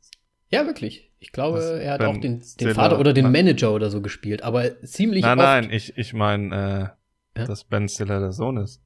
Ja, 0.51 0.65
wirklich. 0.65 1.11
Ich 1.19 1.31
glaube, 1.31 1.59
Was? 1.59 1.65
er 1.79 1.93
hat 1.93 2.01
auch 2.01 2.17
den, 2.17 2.41
den 2.59 2.73
Vater 2.73 2.99
oder 2.99 3.13
den. 3.13 3.31
Manager 3.31 3.73
oder 3.73 3.89
so 3.89 4.01
gespielt, 4.01 4.41
aber 4.43 4.81
ziemlich 4.83 5.21
Nein, 5.23 5.37
oft. 5.37 5.45
nein, 5.47 5.69
ich, 5.71 5.97
ich 5.97 6.13
meine, 6.13 6.93
äh, 7.35 7.39
Ja? 7.39 7.45
dass 7.45 7.63
Ben 7.65 7.87
Stiller 7.87 8.19
der 8.19 8.31
Sohn 8.31 8.57
ist. 8.57 8.81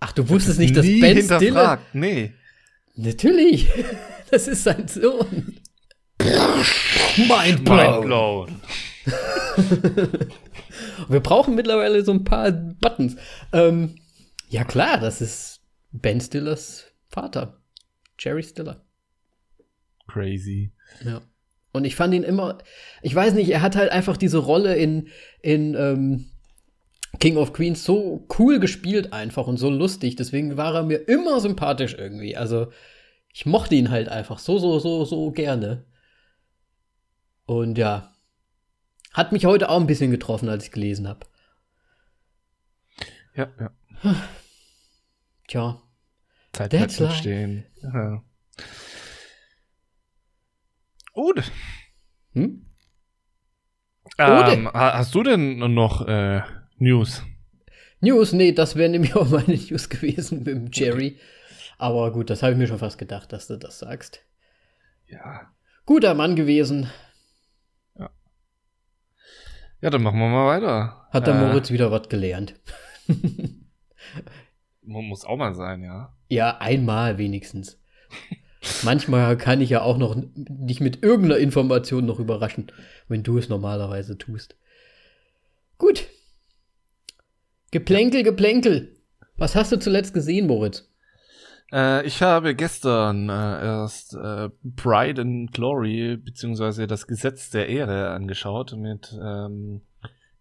Ach, 0.00 0.12
du 0.12 0.28
wusstest 0.28 0.58
nicht, 0.58 0.76
dass 0.76 0.86
Ben 0.86 1.22
Stiller. 1.22 1.78
nee. 1.92 2.32
Natürlich. 2.94 3.68
Das 4.30 4.46
ist 4.48 4.64
sein 4.64 4.86
Sohn. 4.88 5.58
Mind 7.16 7.64
blown. 7.64 8.60
Wir 11.08 11.20
brauchen 11.20 11.54
mittlerweile 11.54 12.04
so 12.04 12.12
ein 12.12 12.24
paar 12.24 12.50
Buttons. 12.52 13.16
Ähm, 13.52 13.94
ja, 14.48 14.64
klar, 14.64 14.98
das 14.98 15.22
ist 15.22 15.60
Ben 15.92 16.20
Stillers 16.20 16.84
Vater. 17.08 17.60
Jerry 18.18 18.42
Stiller. 18.42 18.84
Crazy. 20.08 20.72
Ja. 21.04 21.22
Und 21.72 21.84
ich 21.84 21.96
fand 21.96 22.12
ihn 22.14 22.22
immer, 22.22 22.58
ich 23.02 23.14
weiß 23.14 23.34
nicht, 23.34 23.50
er 23.50 23.62
hat 23.62 23.76
halt 23.76 23.92
einfach 23.92 24.16
diese 24.16 24.38
Rolle 24.38 24.74
in, 24.76 25.08
in 25.42 25.74
ähm, 25.74 26.30
King 27.20 27.36
of 27.36 27.52
Queens 27.52 27.84
so 27.84 28.26
cool 28.38 28.58
gespielt 28.58 29.12
einfach 29.12 29.46
und 29.46 29.58
so 29.58 29.70
lustig. 29.70 30.16
Deswegen 30.16 30.56
war 30.56 30.74
er 30.74 30.82
mir 30.82 31.08
immer 31.08 31.40
sympathisch 31.40 31.94
irgendwie. 31.96 32.36
Also 32.36 32.68
ich 33.32 33.46
mochte 33.46 33.74
ihn 33.74 33.90
halt 33.90 34.08
einfach 34.08 34.38
so, 34.38 34.58
so, 34.58 34.78
so, 34.78 35.04
so 35.04 35.30
gerne. 35.30 35.84
Und 37.46 37.78
ja, 37.78 38.12
hat 39.12 39.32
mich 39.32 39.44
heute 39.46 39.68
auch 39.70 39.80
ein 39.80 39.86
bisschen 39.86 40.10
getroffen, 40.10 40.48
als 40.48 40.64
ich 40.64 40.72
gelesen 40.72 41.08
habe. 41.08 41.26
Ja, 43.34 43.48
ja. 43.60 44.14
Tja, 45.46 45.82
Zeit 46.52 46.70
bleibt 46.70 46.98
life. 46.98 47.14
stehen. 47.14 47.64
Ja. 47.82 48.22
Gut. 51.12 51.50
hm? 52.32 52.64
Ähm, 54.18 54.68
ha- 54.68 54.94
hast 54.98 55.14
du 55.14 55.22
denn 55.22 55.58
noch 55.74 56.06
äh, 56.06 56.42
News? 56.78 57.22
News, 58.00 58.32
nee, 58.32 58.52
das 58.52 58.76
wäre 58.76 58.88
nämlich 58.90 59.14
auch 59.16 59.28
meine 59.28 59.54
News 59.56 59.88
gewesen 59.88 60.38
mit 60.38 60.46
dem 60.48 60.70
Jerry. 60.72 61.18
Aber 61.78 62.12
gut, 62.12 62.28
das 62.30 62.42
habe 62.42 62.52
ich 62.52 62.58
mir 62.58 62.66
schon 62.66 62.78
fast 62.78 62.98
gedacht, 62.98 63.32
dass 63.32 63.46
du 63.46 63.56
das 63.56 63.78
sagst. 63.78 64.20
Ja. 65.06 65.52
Guter 65.86 66.14
Mann 66.14 66.36
gewesen. 66.36 66.90
Ja, 69.80 69.90
dann 69.90 70.02
machen 70.02 70.18
wir 70.18 70.28
mal 70.28 70.46
weiter. 70.48 71.06
Hat 71.10 71.26
der 71.28 71.34
Äh, 71.34 71.46
Moritz 71.46 71.70
wieder 71.70 71.92
was 71.92 72.08
gelernt. 72.08 72.54
mu- 74.82 75.02
Muss 75.02 75.24
auch 75.24 75.36
mal 75.36 75.54
sein, 75.54 75.82
ja. 75.84 76.12
Ja, 76.28 76.58
einmal 76.58 77.16
wenigstens. 77.18 77.80
Manchmal 78.82 79.36
kann 79.38 79.60
ich 79.60 79.70
ja 79.70 79.82
auch 79.82 79.96
noch 79.98 80.16
dich 80.34 80.80
mit 80.80 81.04
irgendeiner 81.04 81.38
Information 81.38 82.06
noch 82.06 82.18
überraschen, 82.18 82.72
wenn 83.06 83.22
du 83.22 83.38
es 83.38 83.48
normalerweise 83.48 84.18
tust. 84.18 84.56
Gut. 85.78 86.08
Geplänkel, 87.70 88.24
Geplänkel. 88.24 88.96
Was 89.36 89.54
hast 89.54 89.70
du 89.70 89.78
zuletzt 89.78 90.12
gesehen, 90.12 90.48
Moritz? 90.48 90.87
Äh, 91.72 92.06
ich 92.06 92.22
habe 92.22 92.54
gestern 92.54 93.28
äh, 93.28 93.32
erst 93.32 94.14
äh, 94.14 94.48
Pride 94.76 95.20
and 95.20 95.52
Glory 95.52 96.16
beziehungsweise 96.16 96.86
das 96.86 97.06
Gesetz 97.06 97.50
der 97.50 97.68
Ehre 97.68 98.10
angeschaut 98.10 98.74
mit 98.76 99.14
ähm, 99.20 99.82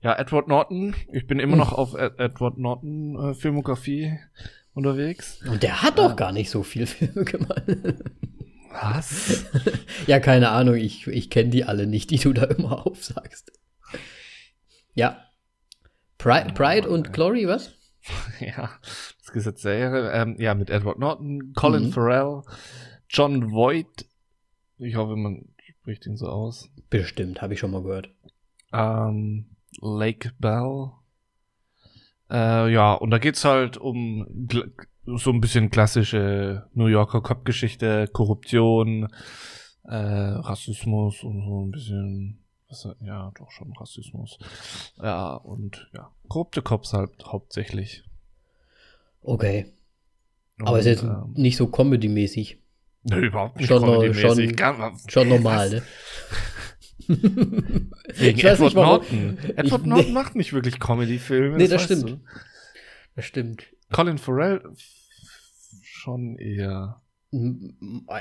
ja 0.01 0.17
Edward 0.17 0.47
Norton. 0.47 0.95
Ich 1.11 1.27
bin 1.27 1.39
immer 1.39 1.57
noch 1.57 1.73
auf 1.73 1.93
Ed 1.93 2.19
Edward 2.19 2.57
Norton 2.57 3.31
äh, 3.31 3.33
Filmografie 3.33 4.19
unterwegs. 4.73 5.41
Und 5.49 5.63
der 5.63 5.81
hat 5.81 5.97
doch 5.97 6.15
gar 6.15 6.31
nicht 6.31 6.49
so 6.49 6.63
viel 6.63 6.85
Filme 6.85 7.25
gemacht. 7.25 7.63
Was? 8.71 9.45
ja, 10.05 10.19
keine 10.19 10.49
Ahnung, 10.49 10.75
ich, 10.75 11.07
ich 11.07 11.29
kenne 11.29 11.49
die 11.49 11.63
alle 11.63 11.87
nicht, 11.87 12.11
die 12.11 12.19
du 12.19 12.31
da 12.33 12.43
immer 12.43 12.85
aufsagst. 12.85 13.51
Ja. 14.93 15.23
Pride, 16.17 16.53
Pride 16.53 16.87
und 16.87 17.13
Glory, 17.13 17.47
was? 17.47 17.76
ja, 18.39 18.69
das 19.19 19.31
Gesetz 19.31 19.61
der 19.61 19.77
Ehre. 19.77 20.11
Ähm, 20.11 20.35
ja, 20.39 20.53
mit 20.53 20.69
Edward 20.69 20.99
Norton, 20.99 21.53
Colin 21.53 21.87
Mhm. 21.87 21.91
Farrell, 21.91 22.41
John 23.09 23.51
Voight. 23.51 24.05
Ich 24.77 24.95
hoffe, 24.95 25.15
man 25.15 25.45
spricht 25.81 26.05
ihn 26.05 26.17
so 26.17 26.27
aus. 26.27 26.69
Bestimmt, 26.89 27.41
habe 27.41 27.53
ich 27.53 27.59
schon 27.59 27.71
mal 27.71 27.81
gehört. 27.83 28.09
Ähm, 28.73 29.55
Lake 29.81 30.31
Bell. 30.39 30.91
Äh, 32.29 32.71
ja, 32.73 32.93
und 32.93 33.11
da 33.11 33.17
geht's 33.19 33.45
halt 33.45 33.77
um 33.77 34.27
so 35.05 35.31
ein 35.31 35.39
bisschen 35.39 35.69
klassische 35.69 36.67
New 36.73 36.87
Yorker 36.87 37.21
Cop-Geschichte, 37.21 38.09
Korruption, 38.11 39.07
äh, 39.85 39.95
Rassismus 39.95 41.23
und 41.23 41.41
so 41.45 41.65
ein 41.65 41.71
bisschen, 41.71 42.43
ja, 43.01 43.31
doch 43.37 43.51
schon 43.51 43.71
Rassismus. 43.77 44.37
Ja, 45.01 45.33
und 45.35 45.89
ja, 45.93 46.11
korrupte 46.27 46.61
Cops 46.61 46.93
halt 46.93 47.11
hauptsächlich. 47.25 48.03
Okay. 49.21 49.73
Aber 50.59 50.79
ist 50.79 50.85
jetzt 50.85 51.03
Und, 51.03 51.09
ähm, 51.09 51.33
nicht 51.35 51.57
so 51.57 51.67
comedy-mäßig. 51.67 52.57
Nö, 53.03 53.27
überhaupt 53.27 53.57
nicht 53.57 53.67
Schon 53.67 53.83
comedy-mäßig. 53.83 54.57
schon- 54.59 54.97
Schon 55.09 55.29
normal, 55.35 55.69
ne? 55.69 55.83
Wegen 57.07 58.37
Ich 58.37 58.43
Edward 58.43 58.59
nicht, 58.61 58.75
Norton. 58.75 59.37
Edward 59.55 59.81
Ich- 59.81 59.87
Norton 59.87 60.13
macht 60.13 60.35
nicht 60.35 60.53
wirklich 60.53 60.79
Comedy-Filme. 60.79 61.57
Nee, 61.57 61.67
das 61.67 61.83
weißt 61.83 61.85
stimmt. 61.85 62.09
du. 62.09 62.19
Das 63.15 63.25
stimmt. 63.25 63.67
Colin 63.91 64.17
Farrell 64.17 64.61
schon 65.83 66.37
eher. 66.37 67.01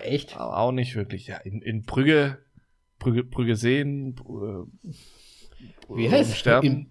Echt? 0.03 0.37
Aber 0.37 0.59
auch 0.59 0.73
nicht 0.73 0.95
wirklich. 0.95 1.27
Ja, 1.27 1.39
in, 1.39 1.63
in 1.63 1.83
Brügge, 1.85 2.39
Brügge, 2.99 3.25
Brügge 3.25 3.57
sehen, 3.57 4.17
äh, 4.19 5.95
Wie 5.95 6.11
heißt 6.11 6.31
es? 6.31 6.39
Sterben. 6.39 6.91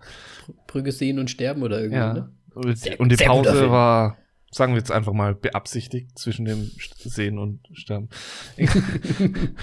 Brügge 0.67 0.91
sehen 0.91 1.19
und 1.19 1.29
sterben 1.29 1.63
oder 1.63 1.79
irgendwie, 1.79 1.97
Ja. 1.97 2.13
ne? 2.13 2.31
Und 2.53 2.77
Sehr- 2.77 2.99
und 2.99 3.11
die 3.11 3.17
Pause 3.17 3.69
war, 3.69 4.17
sagen 4.51 4.73
wir 4.73 4.77
jetzt 4.79 4.91
einfach 4.91 5.11
mal, 5.13 5.35
beabsichtigt 5.35 6.17
zwischen 6.17 6.45
dem 6.45 6.71
Sehen 6.79 7.37
und 7.37 7.67
Sterben. 7.73 8.09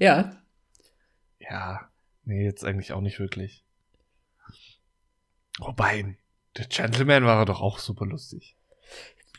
ja. 0.00 0.36
Ja, 1.40 1.90
nee, 2.24 2.44
jetzt 2.44 2.64
eigentlich 2.64 2.92
auch 2.92 3.00
nicht 3.00 3.18
wirklich. 3.18 3.64
Wobei, 5.58 6.16
der 6.56 6.66
Gentleman 6.66 7.24
war 7.24 7.44
doch 7.46 7.60
auch 7.60 7.78
super 7.78 8.06
lustig. 8.06 8.56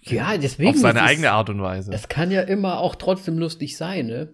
Ja, 0.05 0.37
deswegen. 0.37 0.69
Auf 0.69 0.77
seine 0.77 1.01
eigene 1.01 1.31
Art 1.31 1.49
und 1.49 1.61
Weise. 1.61 1.91
Es 1.91 2.07
kann 2.07 2.31
ja 2.31 2.41
immer 2.41 2.79
auch 2.79 2.95
trotzdem 2.95 3.37
lustig 3.37 3.77
sein, 3.77 4.07
ne? 4.07 4.33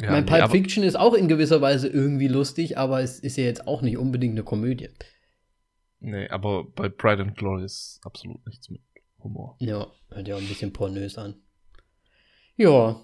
Ja, 0.00 0.12
meine, 0.12 0.22
nee, 0.24 0.38
Pulp 0.38 0.50
Fiction 0.50 0.82
ist 0.82 0.96
auch 0.96 1.12
in 1.12 1.28
gewisser 1.28 1.60
Weise 1.60 1.88
irgendwie 1.88 2.28
lustig, 2.28 2.78
aber 2.78 3.02
es 3.02 3.20
ist 3.20 3.36
ja 3.36 3.44
jetzt 3.44 3.66
auch 3.66 3.82
nicht 3.82 3.98
unbedingt 3.98 4.32
eine 4.32 4.44
Komödie. 4.44 4.88
Nee, 6.00 6.28
aber 6.28 6.64
bei 6.64 6.88
Pride 6.88 7.22
and 7.22 7.36
Glory 7.36 7.64
ist 7.64 8.00
absolut 8.02 8.44
nichts 8.46 8.70
mit 8.70 8.80
Humor. 9.22 9.56
Ja, 9.60 9.86
hört 10.08 10.28
ja 10.28 10.36
auch 10.36 10.40
ein 10.40 10.48
bisschen 10.48 10.72
pornös 10.72 11.18
an. 11.18 11.34
Ja. 12.56 13.00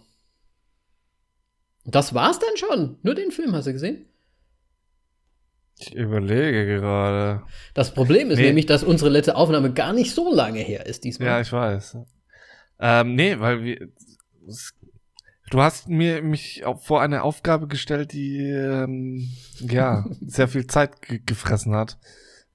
Das 1.85 2.15
war's 2.15 2.39
dann 2.39 2.57
schon. 2.57 2.99
Nur 3.03 3.15
den 3.15 3.31
Film 3.31 3.53
hast 3.53 3.67
du 3.67 3.73
gesehen? 3.73 4.07
Ich 5.79 5.95
überlege 5.95 6.67
gerade. 6.67 7.43
Das 7.75 7.93
Problem 7.93 8.31
ist 8.31 8.39
Nee. 8.39 8.47
nämlich, 8.47 8.67
dass 8.67 8.83
unsere 8.83 9.11
letzte 9.11 9.37
Aufnahme 9.37 9.73
gar 9.73 9.93
nicht 9.93 10.13
so 10.15 10.33
lange 10.35 10.61
her 10.61 10.87
ist 10.87 11.05
diesmal. 11.05 11.29
Ja, 11.29 11.41
ich 11.41 11.53
weiß. 11.53 11.99
Ähm, 12.81 13.15
nee, 13.15 13.39
weil 13.39 13.63
wir. 13.63 13.89
Du 15.51 15.61
hast 15.61 15.89
mir 15.89 16.23
mich 16.23 16.65
vor 16.83 17.03
eine 17.03 17.23
Aufgabe 17.23 17.69
gestellt, 17.69 18.13
die 18.13 18.39
ähm, 18.41 19.29
ja 19.61 20.05
sehr 20.27 20.49
viel 20.49 20.67
Zeit 20.67 21.03
ge 21.03 21.21
gefressen 21.25 21.75
hat. 21.75 21.99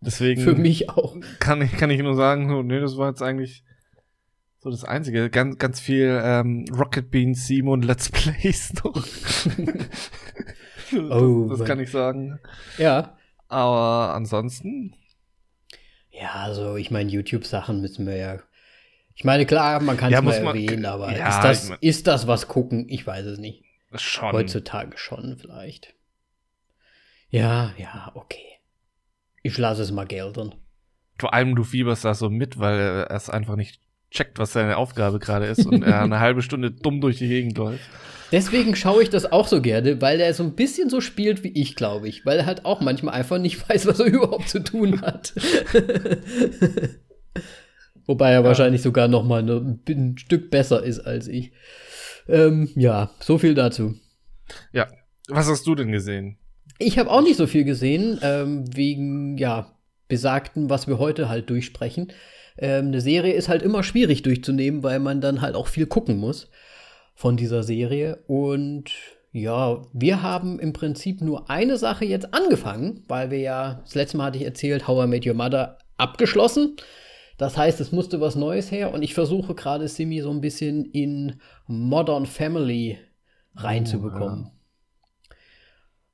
Deswegen 0.02 0.42
Für 0.42 0.56
mich 0.56 0.90
auch. 0.90 1.16
kann 1.40 1.62
ich 1.62 1.74
kann 1.74 1.92
ich 1.92 2.02
nur 2.02 2.16
sagen, 2.16 2.50
so, 2.50 2.64
nee, 2.64 2.80
das 2.80 2.98
war 2.98 3.10
jetzt 3.10 3.22
eigentlich 3.22 3.64
so 4.60 4.72
das 4.72 4.84
Einzige. 4.84 5.30
Ganz 5.30 5.58
ganz 5.60 5.80
viel 5.80 6.20
ähm, 6.24 6.66
Rocket 6.76 7.12
Beans 7.12 7.46
Simon 7.46 7.84
Let's 7.84 8.10
Plays 8.10 8.74
noch. 8.84 9.06
Oh, 10.94 11.48
das, 11.50 11.60
das 11.60 11.68
kann 11.68 11.80
ich 11.80 11.92
sagen. 11.92 12.40
Ja. 12.78 13.18
Aber 13.48 14.14
ansonsten, 14.14 14.94
Ja, 16.10 16.32
also 16.36 16.76
ich 16.78 16.92
meine, 16.92 17.10
YouTube-Sachen 17.10 17.82
müssen 17.82 18.06
wir 18.06 18.16
ja. 18.16 18.40
Ich 19.16 19.24
meine, 19.26 19.46
klar, 19.46 19.82
man 19.82 19.98
kann 19.98 20.08
es 20.08 20.14
Ja, 20.14 20.22
mal 20.22 20.42
man- 20.44 20.56
erwähnen, 20.56 20.86
aber 20.86 21.16
ja, 21.16 21.28
ist, 21.30 21.44
das, 21.44 21.64
ich 21.66 21.70
mein- 21.70 21.78
ist 21.82 22.08
das 22.08 22.28
was 22.28 22.48
gucken? 22.48 22.88
Ich 22.90 23.06
weiß 23.06 23.26
es 23.26 23.40
nicht. 23.40 23.64
schon. 23.96 24.32
Heutzutage 24.32 24.98
schon 24.98 25.38
vielleicht. 25.38 25.94
Ja, 27.30 27.74
ja, 27.78 28.12
okay. 28.16 28.46
Ich 29.44 29.58
lasse 29.58 29.82
es 29.82 29.92
mal 29.92 30.06
gelten. 30.06 30.54
Vor 31.20 31.34
allem 31.34 31.56
du 31.56 31.64
fieberst 31.64 32.06
da 32.06 32.14
so 32.14 32.30
mit, 32.30 32.58
weil 32.60 32.80
er 32.80 33.12
es 33.12 33.30
einfach 33.30 33.56
nicht 33.56 33.80
checkt, 34.12 34.40
was 34.40 34.54
seine 34.54 34.78
Aufgabe 34.78 35.20
gerade 35.20 35.46
ist 35.46 35.66
und 35.66 35.84
er 35.84 36.02
eine 36.02 36.20
halbe 36.22 36.42
Stunde 36.42 36.72
dumm 36.72 37.00
durch 37.02 37.18
die 37.18 37.28
Gegend 37.28 37.58
läuft. 37.58 37.90
Deswegen 38.32 38.76
schaue 38.76 39.04
ich 39.04 39.10
das 39.10 39.32
auch 39.32 39.48
so 39.48 39.62
gerne, 39.62 40.02
weil 40.02 40.20
er 40.22 40.34
so 40.34 40.44
ein 40.44 40.56
bisschen 40.56 40.90
so 40.90 41.02
spielt 41.02 41.44
wie 41.44 41.50
ich, 41.50 41.76
glaube 41.76 42.08
ich. 42.08 42.26
Weil 42.26 42.40
er 42.40 42.46
halt 42.46 42.66
auch 42.66 42.80
manchmal 42.80 43.14
einfach 43.14 43.38
nicht 43.38 43.68
weiß, 43.70 43.86
was 43.88 44.00
er 44.00 44.06
überhaupt 44.06 44.50
zu 44.50 44.64
tun 44.64 45.02
hat. 45.02 45.34
Wobei 48.06 48.32
er 48.32 48.44
wahrscheinlich 48.44 48.82
sogar 48.82 49.08
noch 49.08 49.24
mal 49.24 49.44
ne- 49.44 49.80
ein 49.88 50.18
Stück 50.18 50.50
besser 50.50 50.84
ist 50.84 51.00
als 51.00 51.28
ich. 51.28 51.52
Ähm, 52.28 52.70
ja, 52.76 53.12
so 53.20 53.38
viel 53.38 53.54
dazu. 53.54 53.96
Ja. 54.74 54.88
Was 55.28 55.48
hast 55.48 55.68
du 55.68 55.76
denn 55.76 55.92
gesehen? 55.92 56.38
Ich 56.80 56.98
habe 56.98 57.12
auch 57.12 57.22
nicht 57.22 57.38
so 57.38 57.48
viel 57.48 57.64
gesehen, 57.64 58.20
ähm, 58.22 58.66
wegen, 58.76 59.38
ja, 59.38 59.78
besagten, 60.08 60.70
was 60.70 60.88
wir 60.88 60.98
heute 61.00 61.30
halt 61.30 61.50
durchsprechen. 61.50 62.12
Ähm, 62.58 62.88
eine 62.88 63.02
Serie 63.02 63.34
ist 63.34 63.50
halt 63.50 63.62
immer 63.62 63.84
schwierig 63.84 64.24
durchzunehmen, 64.24 64.84
weil 64.84 65.00
man 65.00 65.22
dann 65.22 65.42
halt 65.42 65.56
auch 65.56 65.68
viel 65.68 65.86
gucken 65.86 66.18
muss 66.18 66.50
von 67.22 67.38
dieser 67.38 67.62
Serie. 67.62 68.24
Und 68.26 68.92
ja, 69.32 69.84
wir 69.94 70.24
haben 70.24 70.60
im 70.60 70.74
Prinzip 70.74 71.22
nur 71.22 71.52
eine 71.52 71.78
Sache 71.78 72.04
jetzt 72.04 72.34
angefangen, 72.34 73.04
weil 73.08 73.30
wir 73.30 73.38
ja, 73.38 73.82
das 73.84 73.94
letzte 73.94 74.18
Mal 74.18 74.26
hatte 74.26 74.40
ich 74.40 74.44
erzählt, 74.44 74.88
How 74.88 75.06
I 75.06 75.08
Met 75.08 75.28
Your 75.28 75.36
Mother 75.36 75.78
abgeschlossen. 75.98 76.78
Das 77.38 77.58
heißt, 77.58 77.80
es 77.80 77.92
musste 77.92 78.22
was 78.22 78.36
Neues 78.36 78.72
her 78.72 78.92
und 78.92 79.04
ich 79.04 79.14
versuche 79.14 79.54
gerade 79.54 79.88
Simi 79.88 80.22
so 80.22 80.32
ein 80.32 80.42
bisschen 80.42 80.84
in 80.86 81.40
Modern 81.68 82.26
Family 82.26 82.98
reinzubekommen. 83.56 84.50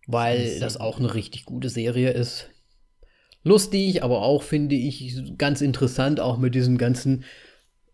Weil 0.07 0.39
Das 0.39 0.51
ist 0.51 0.61
das 0.61 0.77
auch 0.77 0.99
eine 0.99 1.13
richtig 1.13 1.45
gute 1.45 1.69
Serie 1.69 2.11
ist. 2.11 2.49
Lustig, 3.43 4.03
aber 4.03 4.23
auch 4.23 4.43
finde 4.43 4.75
ich 4.75 5.37
ganz 5.37 5.61
interessant, 5.61 6.19
auch 6.19 6.37
mit 6.37 6.53
diesen 6.53 6.77
ganzen 6.77 7.23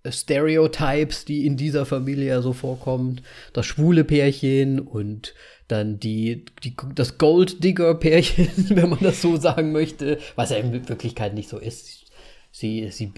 Stereotypes, 0.08 1.26
die 1.26 1.46
in 1.46 1.58
dieser 1.58 1.86
Familie 1.86 2.28
ja 2.28 2.42
so 2.42 2.54
vorkommen. 2.54 3.22
Das 3.54 3.66
schwule 3.66 4.04
Pärchen 4.04 4.80
und 4.80 5.34
dann 5.68 6.00
die, 6.00 6.46
die, 6.64 6.76
das 6.94 7.18
Gold-Digger-Pärchen, 7.18 8.50
wenn 8.76 8.90
man 8.90 9.00
das 9.00 9.22
so 9.22 9.38
sagen 9.38 9.72
möchte, 9.72 10.20
was 10.36 10.50
ja 10.50 10.58
in 10.58 10.74
Wirklichkeit 10.74 11.34
nicht 11.34 11.50
so 11.50 11.58
ist. 11.58 12.06
Sie, 12.52 12.90
sie, 12.92 13.12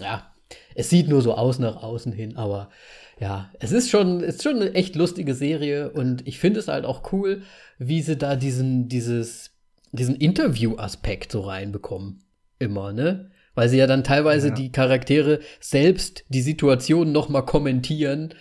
ja, 0.00 0.30
es 0.74 0.90
sieht 0.90 1.08
nur 1.08 1.22
so 1.22 1.34
aus 1.34 1.58
nach 1.58 1.82
außen 1.82 2.12
hin, 2.12 2.36
aber 2.36 2.70
ja, 3.18 3.50
es 3.58 3.72
ist 3.72 3.90
schon, 3.90 4.22
es 4.22 4.36
ist 4.36 4.44
schon 4.44 4.56
eine 4.56 4.74
echt 4.74 4.94
lustige 4.94 5.34
Serie 5.34 5.90
und 5.90 6.26
ich 6.26 6.38
finde 6.38 6.60
es 6.60 6.68
halt 6.68 6.84
auch 6.84 7.12
cool, 7.12 7.42
wie 7.78 8.02
sie 8.02 8.16
da 8.16 8.36
diesen, 8.36 8.88
dieses, 8.88 9.50
diesen 9.90 10.14
Interview-Aspekt 10.14 11.32
so 11.32 11.40
reinbekommen. 11.40 12.22
Immer, 12.60 12.92
ne? 12.92 13.30
Weil 13.58 13.68
sie 13.68 13.78
ja 13.78 13.88
dann 13.88 14.04
teilweise 14.04 14.50
Ja. 14.50 14.54
die 14.54 14.70
Charaktere 14.70 15.40
selbst 15.58 16.24
die 16.28 16.42
Situation 16.42 17.10
noch 17.10 17.28
mal 17.28 17.42
kommentieren 17.42 18.32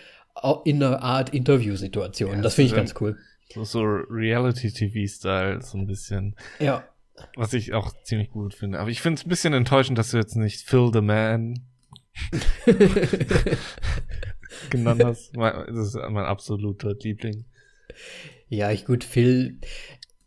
in 0.63 0.83
einer 0.83 1.01
Art 1.01 1.31
Interview-Situation. 1.33 2.35
Ja, 2.35 2.41
das 2.41 2.53
finde 2.53 2.69
ich 2.69 2.75
ganz 2.75 2.93
cool. 3.01 3.17
So, 3.51 3.63
so 3.63 3.81
Reality-TV-Style, 3.81 5.63
so 5.63 5.79
ein 5.79 5.87
bisschen. 5.87 6.35
Ja. 6.59 6.87
Was 7.35 7.53
ich 7.53 7.73
auch 7.73 7.91
ziemlich 8.03 8.29
gut 8.29 8.53
finde. 8.53 8.77
Aber 8.77 8.91
ich 8.91 9.01
finde 9.01 9.19
es 9.19 9.25
ein 9.25 9.29
bisschen 9.29 9.53
enttäuschend, 9.53 9.97
dass 9.97 10.11
du 10.11 10.17
jetzt 10.17 10.35
nicht 10.35 10.61
Phil 10.69 10.91
the 10.93 11.01
Man 11.01 11.63
genannt 14.69 15.03
hast. 15.03 15.35
Das 15.35 15.77
ist 15.87 15.95
mein 15.95 16.25
absoluter 16.25 16.93
Liebling. 16.93 17.45
ja, 18.49 18.69
ich 18.71 18.85
gut, 18.85 19.03
Phil. 19.03 19.57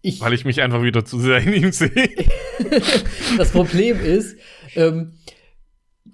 Ich, 0.02 0.20
Weil 0.20 0.32
ich 0.32 0.44
mich 0.46 0.62
einfach 0.62 0.82
wieder 0.82 1.04
zu 1.04 1.20
sehr 1.20 1.38
in 1.38 1.52
ihm 1.52 1.72
sehe. 1.72 1.90
das 3.36 3.50
Problem 3.52 4.00
ist, 4.00 4.36
ähm, 4.76 5.12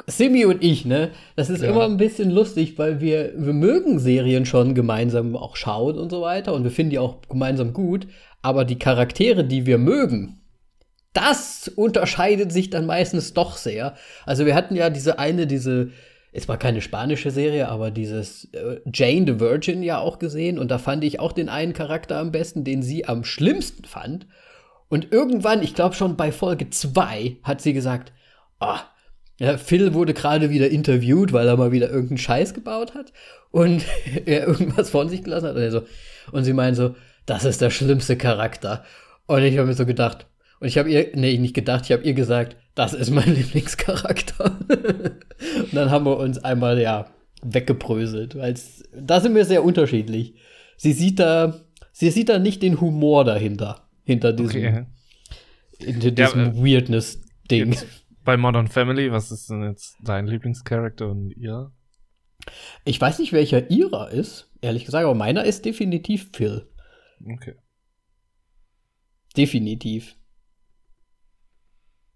Simi 0.06 0.44
und 0.44 0.62
ich, 0.62 0.84
ne, 0.84 1.10
das 1.36 1.48
ist 1.48 1.62
Ja. 1.62 1.70
immer 1.70 1.84
ein 1.84 1.96
bisschen 1.96 2.30
lustig, 2.30 2.76
weil 2.78 3.00
wir, 3.00 3.32
wir 3.36 3.52
mögen 3.52 3.98
Serien 3.98 4.44
schon 4.44 4.74
gemeinsam 4.74 5.36
auch 5.36 5.56
schauen 5.56 5.98
und 5.98 6.10
so 6.10 6.20
weiter 6.20 6.52
und 6.54 6.64
wir 6.64 6.70
finden 6.70 6.90
die 6.90 6.98
auch 6.98 7.22
gemeinsam 7.28 7.72
gut, 7.72 8.06
aber 8.42 8.64
die 8.64 8.78
Charaktere, 8.78 9.44
die 9.44 9.64
wir 9.66 9.78
mögen, 9.78 10.40
das 11.12 11.72
unterscheidet 11.74 12.52
sich 12.52 12.68
dann 12.68 12.84
meistens 12.84 13.32
doch 13.32 13.56
sehr. 13.56 13.94
Also 14.26 14.44
wir 14.44 14.54
hatten 14.54 14.76
ja 14.76 14.90
diese 14.90 15.18
eine, 15.18 15.46
diese, 15.46 15.90
es 16.32 16.46
war 16.46 16.58
keine 16.58 16.82
spanische 16.82 17.30
Serie, 17.30 17.68
aber 17.68 17.90
dieses 17.90 18.52
äh, 18.52 18.80
Jane 18.92 19.24
the 19.26 19.40
Virgin 19.40 19.82
ja 19.82 19.98
auch 19.98 20.18
gesehen 20.18 20.58
und 20.58 20.70
da 20.70 20.76
fand 20.76 21.04
ich 21.04 21.18
auch 21.18 21.32
den 21.32 21.48
einen 21.48 21.72
Charakter 21.72 22.18
am 22.18 22.32
besten, 22.32 22.64
den 22.64 22.82
sie 22.82 23.06
am 23.06 23.24
schlimmsten 23.24 23.84
fand. 23.86 24.26
Und 24.88 25.10
irgendwann, 25.10 25.62
ich 25.62 25.74
glaube 25.74 25.94
schon 25.94 26.16
bei 26.16 26.30
Folge 26.30 26.68
2, 26.68 27.38
hat 27.42 27.62
sie 27.62 27.72
gesagt, 27.72 28.12
ah, 28.60 28.80
ja, 29.38 29.58
Phil 29.58 29.92
wurde 29.92 30.14
gerade 30.14 30.50
wieder 30.50 30.70
interviewt, 30.70 31.32
weil 31.32 31.46
er 31.46 31.56
mal 31.56 31.72
wieder 31.72 31.90
irgendeinen 31.90 32.18
Scheiß 32.18 32.54
gebaut 32.54 32.94
hat 32.94 33.12
und 33.50 33.84
er 34.26 34.46
irgendwas 34.46 34.90
von 34.90 35.08
sich 35.08 35.22
gelassen 35.24 35.48
hat. 35.48 35.56
Und, 35.56 35.70
so, 35.70 35.82
und 36.32 36.44
sie 36.44 36.52
meint 36.52 36.76
so, 36.76 36.94
das 37.26 37.44
ist 37.44 37.60
der 37.60 37.70
schlimmste 37.70 38.16
Charakter. 38.16 38.84
Und 39.26 39.42
ich 39.42 39.58
habe 39.58 39.66
mir 39.66 39.74
so 39.74 39.84
gedacht, 39.84 40.26
und 40.60 40.68
ich 40.68 40.78
habe 40.78 40.90
ihr, 40.90 41.10
nee, 41.14 41.36
nicht 41.36 41.54
gedacht, 41.54 41.84
ich 41.84 41.92
habe 41.92 42.04
ihr 42.04 42.14
gesagt, 42.14 42.56
das 42.74 42.94
ist 42.94 43.10
mein 43.10 43.34
Lieblingscharakter. 43.34 44.56
und 44.68 45.74
dann 45.74 45.90
haben 45.90 46.06
wir 46.06 46.16
uns 46.16 46.38
einmal, 46.38 46.80
ja, 46.80 47.06
weggebröselt, 47.42 48.36
weil 48.36 48.54
da 48.98 49.20
sind 49.20 49.34
wir 49.34 49.44
sehr 49.44 49.62
unterschiedlich. 49.64 50.34
Sie 50.78 50.92
sieht 50.92 51.18
da, 51.18 51.60
sie 51.92 52.10
sieht 52.10 52.28
da 52.28 52.38
nicht 52.38 52.62
den 52.62 52.80
Humor 52.80 53.24
dahinter, 53.24 53.82
hinter 54.04 54.32
diesem, 54.32 54.64
Okay. 54.64 54.86
hinter 55.78 56.10
diesem 56.10 56.40
äh, 56.40 56.54
Weirdness-Ding. 56.56 57.72
Jetzt 57.72 57.86
bei 58.26 58.36
Modern 58.36 58.68
Family, 58.68 59.10
was 59.10 59.30
ist 59.32 59.48
denn 59.48 59.62
jetzt 59.62 59.96
dein 60.02 60.26
Lieblingscharakter 60.26 61.08
und 61.08 61.30
ihr? 61.30 61.72
Ich 62.84 63.00
weiß 63.00 63.18
nicht, 63.20 63.32
welcher 63.32 63.70
ihrer 63.70 64.10
ist, 64.10 64.52
ehrlich 64.60 64.84
gesagt, 64.84 65.04
aber 65.04 65.14
meiner 65.14 65.44
ist 65.44 65.64
definitiv 65.64 66.30
Phil. 66.34 66.70
Okay. 67.24 67.54
Definitiv. 69.36 70.16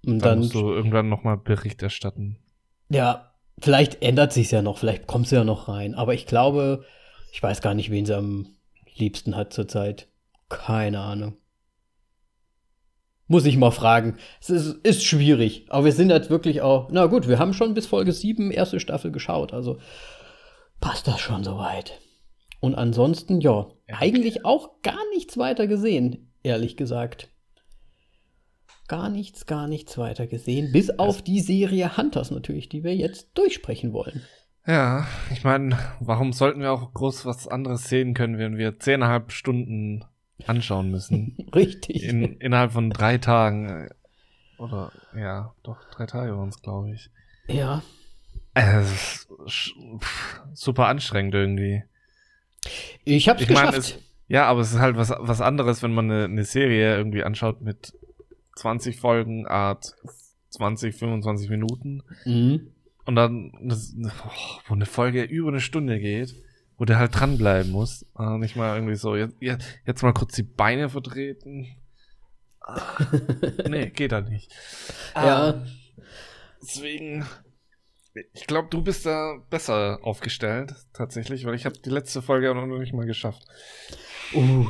Und 0.05 0.21
Dann 0.21 0.29
dann, 0.31 0.39
musst 0.41 0.55
du 0.55 0.73
irgendwann 0.73 1.09
nochmal 1.09 1.37
Bericht 1.39 1.83
erstatten. 1.83 2.39
ja, 2.89 3.35
vielleicht 3.61 4.03
ändert 4.03 4.33
sich's 4.33 4.51
ja 4.51 4.63
noch, 4.63 4.79
vielleicht 4.79 5.07
kommt 5.07 5.29
sie 5.29 5.37
ja 5.37 5.45
noch 5.45 5.69
rein. 5.69 5.95
Aber 5.95 6.15
ich 6.15 6.27
glaube, 6.27 6.85
ich 7.33 7.43
weiß 7.43 7.61
gar 7.61 7.75
nicht, 7.75 7.91
wen 7.91 8.07
sie 8.07 8.17
am 8.17 8.57
liebsten 8.97 9.37
hat 9.37 9.53
zurzeit. 9.53 10.09
Keine 10.49 11.01
Ahnung. 11.01 11.37
Muss 13.31 13.47
ich 13.47 13.57
mal 13.57 13.71
fragen. 13.71 14.17
Es 14.41 14.51
ist, 14.51 14.85
ist 14.85 15.05
schwierig. 15.05 15.65
Aber 15.69 15.85
wir 15.85 15.93
sind 15.93 16.11
jetzt 16.11 16.31
wirklich 16.31 16.63
auch. 16.63 16.89
Na 16.91 17.07
gut, 17.07 17.29
wir 17.29 17.39
haben 17.39 17.55
schon 17.55 17.75
bis 17.75 17.87
Folge 17.87 18.11
7 18.11 18.51
erste 18.51 18.81
Staffel 18.81 19.13
geschaut. 19.13 19.53
Also 19.53 19.79
passt 20.81 21.07
das 21.07 21.21
schon 21.21 21.45
soweit. 21.45 22.01
Und 22.59 22.75
ansonsten, 22.75 23.41
ja, 23.41 23.69
eigentlich 23.87 24.45
auch 24.45 24.83
gar 24.83 24.99
nichts 25.15 25.39
weiter 25.39 25.69
gesehen, 25.69 26.33
ehrlich 26.43 26.77
gesagt. 26.77 27.31
Gar 28.89 29.11
nichts, 29.11 29.47
gar 29.47 29.69
nichts 29.69 29.97
weiter 29.97 30.27
gesehen. 30.27 30.73
Bis 30.73 30.91
auf 30.99 31.23
die 31.23 31.39
Serie 31.39 31.97
Hunters 31.97 32.33
natürlich, 32.33 32.69
die 32.69 32.83
wir 32.83 32.97
jetzt 32.97 33.39
durchsprechen 33.39 33.93
wollen. 33.93 34.23
Ja, 34.67 35.07
ich 35.31 35.45
meine, 35.45 35.79
warum 36.01 36.33
sollten 36.33 36.63
wir 36.63 36.73
auch 36.73 36.93
groß 36.95 37.27
was 37.27 37.47
anderes 37.47 37.85
sehen 37.85 38.13
können, 38.13 38.39
wenn 38.39 38.59
wir 38.59 38.81
zehneinhalb 38.81 39.31
Stunden 39.31 40.05
anschauen 40.49 40.91
müssen? 40.91 41.37
Richtig. 41.55 42.05
In, 42.05 42.37
innerhalb 42.39 42.73
von 42.73 42.91
drei 42.91 43.19
Tagen. 43.19 43.69
äh, 43.87 43.91
Oder, 44.59 44.93
ja, 45.17 45.55
doch, 45.63 45.79
drei 45.91 46.07
Tage 46.07 46.37
waren 46.37 46.49
es, 46.49 46.61
glaube 46.63 46.93
ich. 46.93 47.11
ja. 47.49 47.83
Äh, 48.55 48.81
es 48.81 49.29
ist 49.47 49.75
super 50.55 50.89
anstrengend 50.89 51.35
irgendwie. 51.35 51.85
Ich 53.05 53.29
hab's 53.29 53.43
Ich 53.43 53.49
geschafft. 53.49 53.79
es, 53.79 53.99
ja, 54.27 54.47
aber 54.47 54.61
es 54.61 54.73
ist 54.73 54.81
halt 54.81 54.97
was, 54.97 55.13
was 55.17 55.41
anderes, 55.41 55.85
wenn 55.85 55.95
man 55.95 56.11
eine, 56.11 56.25
eine 56.25 56.45
Serie 56.45 56.97
irgendwie 56.97 57.23
anschaut 57.23 57.61
mit 57.61 57.93
20 58.57 58.99
Folgen, 58.99 59.47
Art 59.47 59.95
20, 60.51 60.95
25 60.97 61.49
Minuten. 61.49 62.03
mhm. 62.25 62.73
Und 63.07 63.17
dann, 63.17 63.53
das, 63.63 63.95
oh, 64.03 64.61
wo 64.69 64.75
eine 64.75 64.87
Folge 64.87 65.23
über 65.23 65.49
eine 65.51 65.61
Stunde 65.61 65.99
geht, 66.01 66.35
wo 66.81 66.87
der 66.87 66.99
halt 66.99 67.15
dranbleiben 67.15 67.71
muss. 67.71 68.07
Äh, 68.19 68.39
nicht 68.39 68.57
mal 68.57 68.75
irgendwie 68.75 68.97
so, 68.97 69.15
jetzt, 69.15 69.37
jetzt 69.39 69.67
jetzt 69.85 70.03
mal 70.03 70.15
kurz 70.15 70.35
die 70.35 70.43
Beine 70.43 70.89
vertreten. 70.89 71.69
Ah, 72.61 72.81
nee, 73.69 73.91
geht 73.95 74.13
da 74.13 74.23
nicht. 74.23 74.51
Ja. 75.15 75.51
Ähm, 75.51 75.67
Deswegen, 76.63 77.27
ich 78.33 78.47
glaube, 78.47 78.69
du 78.71 78.83
bist 78.83 79.07
da 79.07 79.37
besser 79.49 79.99
aufgestellt, 80.03 80.75
tatsächlich, 80.93 81.45
weil 81.45 81.55
ich 81.55 81.65
habe 81.65 81.79
die 81.79 81.91
letzte 81.91 82.23
Folge 82.23 82.51
auch 82.51 82.55
noch 82.55 82.67
nicht 82.67 82.93
mal 82.93 83.07
geschafft. 83.07 83.43
Uh, 84.35 84.69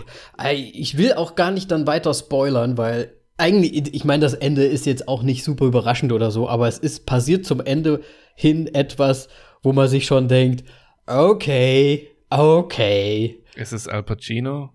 ich 0.52 0.96
will 0.96 1.14
auch 1.14 1.34
gar 1.34 1.50
nicht 1.50 1.70
dann 1.70 1.86
weiter 1.86 2.14
spoilern, 2.14 2.78
weil 2.78 3.14
eigentlich, 3.36 3.94
ich 3.94 4.04
meine, 4.04 4.22
das 4.22 4.34
Ende 4.34 4.64
ist 4.64 4.86
jetzt 4.86 5.08
auch 5.08 5.22
nicht 5.22 5.44
super 5.44 5.64
überraschend 5.64 6.12
oder 6.12 6.30
so, 6.30 6.48
aber 6.48 6.68
es 6.68 6.78
ist 6.78 7.06
passiert 7.06 7.44
zum 7.44 7.60
Ende 7.60 8.02
hin 8.34 8.66
etwas, 8.72 9.28
wo 9.62 9.72
man 9.72 9.88
sich 9.88 10.06
schon 10.06 10.28
denkt, 10.28 10.64
okay, 11.10 12.10
okay. 12.30 13.42
Ist 13.54 13.72
es 13.72 13.88
Al 13.88 14.02
Pacino? 14.02 14.72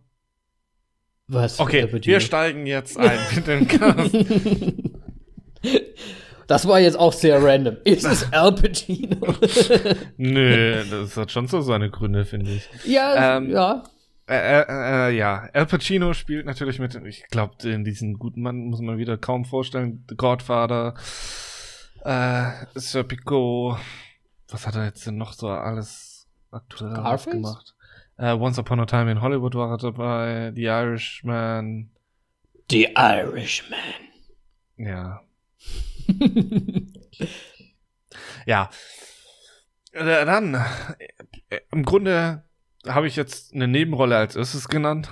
Was? 1.28 1.60
Okay, 1.60 1.88
wir 1.92 2.20
steigen 2.20 2.68
jetzt 2.68 2.98
ein 2.98 3.20
mit 3.36 3.48
dem 3.48 3.68
Cast. 3.68 4.16
Das 6.48 6.68
war 6.68 6.80
jetzt 6.80 6.98
auch 6.98 7.14
sehr 7.14 7.42
random. 7.44 7.78
Ist 7.84 8.06
es 8.06 8.32
Al 8.34 8.54
Pacino? 8.54 9.18
Nö, 10.18 10.84
das 10.90 11.18
hat 11.18 11.32
schon 11.32 11.48
so 11.48 11.62
seine 11.62 11.90
Gründe, 11.90 12.26
finde 12.26 12.52
ich. 12.52 12.70
Ja, 12.86 13.38
ähm, 13.38 13.50
ja. 13.50 13.84
Äh, 14.28 14.62
äh, 14.62 14.66
äh, 14.70 15.16
ja, 15.16 15.50
Al 15.54 15.66
Pacino 15.66 16.14
spielt 16.14 16.46
natürlich 16.46 16.80
mit, 16.80 16.96
ich 17.06 17.28
glaube, 17.30 17.56
in 17.68 17.84
diesen 17.84 18.20
guten 18.20 18.42
Mann 18.42 18.58
muss 18.58 18.82
man 18.82 18.98
wieder 18.98 19.18
kaum 19.18 19.46
vorstellen. 19.46 20.04
The 20.10 20.16
Godfather, 20.16 20.94
äh, 22.04 22.52
Serpico, 22.76 23.78
was 24.50 24.68
hat 24.68 24.76
er 24.76 24.86
jetzt 24.86 25.06
denn 25.08 25.18
noch 25.18 25.34
so 25.34 25.50
alles 25.50 26.05
aktuell 26.56 26.94
gemacht? 26.94 27.76
Uh, 28.18 28.40
Once 28.40 28.58
Upon 28.58 28.80
a 28.80 28.86
Time 28.86 29.12
in 29.12 29.22
Hollywood 29.22 29.56
war 29.56 29.72
er 29.72 29.78
dabei, 29.78 30.52
The 30.56 30.66
Irishman. 30.66 31.92
The 32.72 32.94
Irishman. 32.96 33.80
Ja. 34.78 35.22
ja. 38.46 38.70
Äh, 39.92 40.26
dann, 40.26 40.56
äh, 41.50 41.60
im 41.72 41.84
Grunde 41.84 42.44
habe 42.88 43.08
ich 43.08 43.16
jetzt 43.16 43.54
eine 43.54 43.68
Nebenrolle 43.68 44.18
als 44.18 44.36
erstes 44.36 44.68
genannt. 44.68 45.12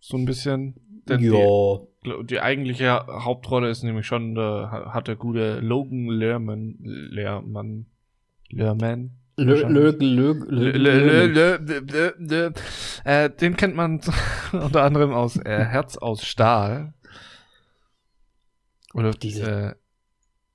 So 0.00 0.16
ein 0.16 0.24
bisschen. 0.24 1.02
Denn 1.08 1.20
ja. 1.20 1.78
Die, 2.04 2.26
die 2.26 2.40
eigentliche 2.40 3.06
Hauptrolle 3.06 3.70
ist 3.70 3.82
nämlich 3.82 4.06
schon, 4.06 4.34
der, 4.34 4.90
hat 4.92 5.08
der 5.08 5.16
gute 5.16 5.60
Logan 5.60 6.06
Lerman, 6.06 6.76
Lerman, 6.80 7.86
Lerman, 8.50 9.18
den 13.28 13.56
kennt 13.56 13.76
man 13.76 14.00
unter 14.52 14.82
anderem 14.82 15.12
aus 15.12 15.36
äh, 15.36 15.64
Herz 15.64 15.96
aus 15.98 16.24
Stahl. 16.24 16.94
Oder 18.94 19.10
diese. 19.10 19.42
Äh, 19.42 19.74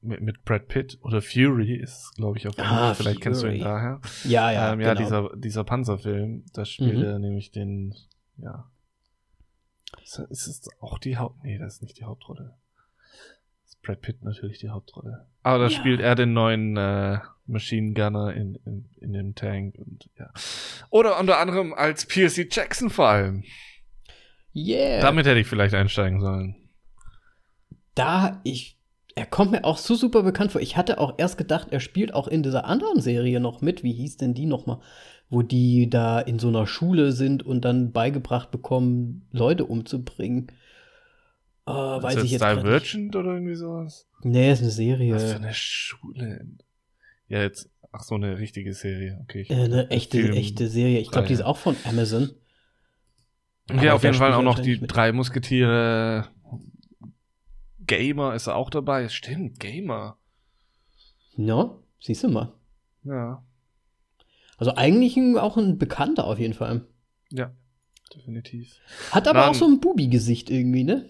mit, 0.01 0.21
mit 0.21 0.43
Brad 0.43 0.67
Pitt 0.67 0.97
oder 1.03 1.21
Fury 1.21 1.75
ist, 1.75 2.13
glaube 2.15 2.37
ich, 2.39 2.47
auf 2.47 2.55
ah, 2.57 2.93
Vielleicht 2.95 3.17
Fury. 3.17 3.23
kennst 3.23 3.43
du 3.43 3.47
ihn 3.47 3.61
daher. 3.61 4.01
Ja, 4.23 4.51
ja. 4.51 4.73
Ähm, 4.73 4.81
ja, 4.81 4.93
genau. 4.93 5.05
dieser, 5.05 5.37
dieser 5.37 5.63
Panzerfilm, 5.63 6.45
da 6.53 6.65
spielt 6.65 6.97
mhm. 6.97 7.03
er 7.03 7.19
nämlich 7.19 7.51
den, 7.51 7.95
ja. 8.37 8.67
Ist, 10.01 10.17
ist 10.29 10.47
es 10.47 10.69
auch 10.79 10.97
die 10.97 11.17
Haupt. 11.17 11.43
Nee, 11.43 11.59
das 11.59 11.75
ist 11.75 11.81
nicht 11.83 11.99
die 11.99 12.05
Hauptrolle. 12.05 12.55
Ist 13.65 13.81
Brad 13.83 14.01
Pitt 14.01 14.23
natürlich 14.23 14.59
die 14.59 14.69
Hauptrolle. 14.69 15.27
Aber 15.43 15.59
da 15.59 15.63
ja. 15.65 15.69
spielt 15.69 15.99
er 15.99 16.15
den 16.15 16.33
neuen 16.33 16.77
äh, 16.77 17.19
Machine 17.51 17.93
Gunner 17.93 18.33
in, 18.33 18.55
in, 18.65 18.85
in 18.99 19.13
dem 19.13 19.35
Tank 19.35 19.75
und 19.77 20.09
ja. 20.17 20.31
Oder 20.89 21.19
unter 21.19 21.37
anderem 21.37 21.73
als 21.73 22.05
PLC 22.05 22.47
Jackson 22.51 22.89
vor 22.89 23.07
allem. 23.07 23.43
Yeah. 24.55 25.01
Damit 25.01 25.25
hätte 25.25 25.39
ich 25.39 25.47
vielleicht 25.47 25.73
einsteigen 25.73 26.19
sollen. 26.19 26.55
Da, 27.95 28.41
ich, 28.43 28.77
er 29.15 29.25
kommt 29.25 29.51
mir 29.51 29.63
auch 29.63 29.77
so 29.77 29.95
super 29.95 30.23
bekannt 30.23 30.51
vor. 30.51 30.61
Ich 30.61 30.77
hatte 30.77 30.99
auch 30.99 31.15
erst 31.17 31.37
gedacht, 31.37 31.67
er 31.71 31.79
spielt 31.79 32.13
auch 32.13 32.27
in 32.27 32.43
dieser 32.43 32.65
anderen 32.65 33.01
Serie 33.01 33.39
noch 33.39 33.61
mit. 33.61 33.83
Wie 33.83 33.93
hieß 33.93 34.17
denn 34.17 34.33
die 34.33 34.45
nochmal? 34.45 34.79
Wo 35.29 35.41
die 35.41 35.89
da 35.89 36.19
in 36.19 36.39
so 36.39 36.49
einer 36.49 36.67
Schule 36.67 37.11
sind 37.13 37.43
und 37.43 37.63
dann 37.63 37.91
beigebracht 37.91 38.51
bekommen, 38.51 39.27
Leute 39.31 39.65
umzubringen. 39.65 40.47
Uh, 41.65 42.01
weiß 42.01 42.15
ist 42.15 42.23
ich 42.25 42.31
jetzt 42.31 42.41
Divergent 42.41 43.15
oder 43.15 43.33
irgendwie 43.33 43.55
sowas? 43.55 44.09
Nee, 44.23 44.51
ist 44.51 44.61
eine 44.61 44.71
Serie. 44.71 45.15
Was 45.15 45.31
für 45.31 45.35
eine 45.37 45.53
Schule. 45.53 46.45
Ja, 47.31 47.43
jetzt, 47.43 47.69
ach 47.93 48.03
so, 48.03 48.15
eine 48.15 48.39
richtige 48.39 48.73
Serie, 48.73 49.17
okay. 49.23 49.45
Äh, 49.47 49.53
eine 49.53 49.89
echte, 49.89 50.19
Film 50.19 50.33
echte 50.33 50.67
Serie. 50.67 50.99
Ich 50.99 51.11
glaube, 51.11 51.29
die 51.29 51.33
ist 51.33 51.43
auch 51.43 51.55
von 51.55 51.77
Amazon. 51.85 52.29
Ja, 53.81 53.93
auf 53.93 54.03
jeden 54.03 54.15
Fall 54.15 54.33
auch 54.33 54.41
noch 54.41 54.59
die 54.59 54.81
drei 54.81 55.13
Musketiere. 55.13 56.27
Gamer 57.87 58.35
ist 58.35 58.47
er 58.47 58.57
auch 58.57 58.69
dabei. 58.69 59.07
Stimmt, 59.07 59.61
Gamer. 59.61 60.17
Ja, 61.37 61.73
siehst 62.01 62.25
du 62.25 62.27
mal. 62.27 62.51
Ja. 63.05 63.41
Also 64.57 64.75
eigentlich 64.75 65.17
auch 65.37 65.55
ein 65.55 65.77
Bekannter 65.77 66.25
auf 66.25 66.37
jeden 66.37 66.53
Fall. 66.53 66.85
Ja, 67.31 67.53
definitiv. 68.13 68.75
Hat 69.11 69.29
aber 69.29 69.39
Dann, 69.39 69.49
auch 69.51 69.55
so 69.55 69.65
ein 69.65 69.79
Bubi-Gesicht 69.79 70.49
irgendwie, 70.49 70.83
ne? 70.83 71.09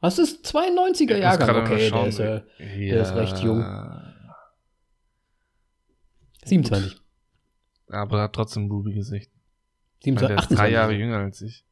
Was 0.00 0.20
ist 0.20 0.46
92er 0.46 1.16
Jahrgang? 1.16 1.56
Okay, 1.56 1.90
der 1.90 2.06
ist, 2.06 2.20
äh, 2.20 2.34
ja. 2.58 2.94
der 2.94 3.02
ist 3.02 3.14
recht 3.16 3.38
jung. 3.40 3.64
27. 6.48 7.00
Aber 7.88 8.22
hat 8.22 8.34
trotzdem 8.34 8.64
ein 8.64 8.68
Bubi-Gesicht. 8.68 9.30
27, 10.04 10.28
der 10.28 10.38
ist 10.38 10.58
drei 10.58 10.70
Jahre 10.70 10.92
jünger 10.92 11.18
als 11.18 11.40
ich. 11.40 11.64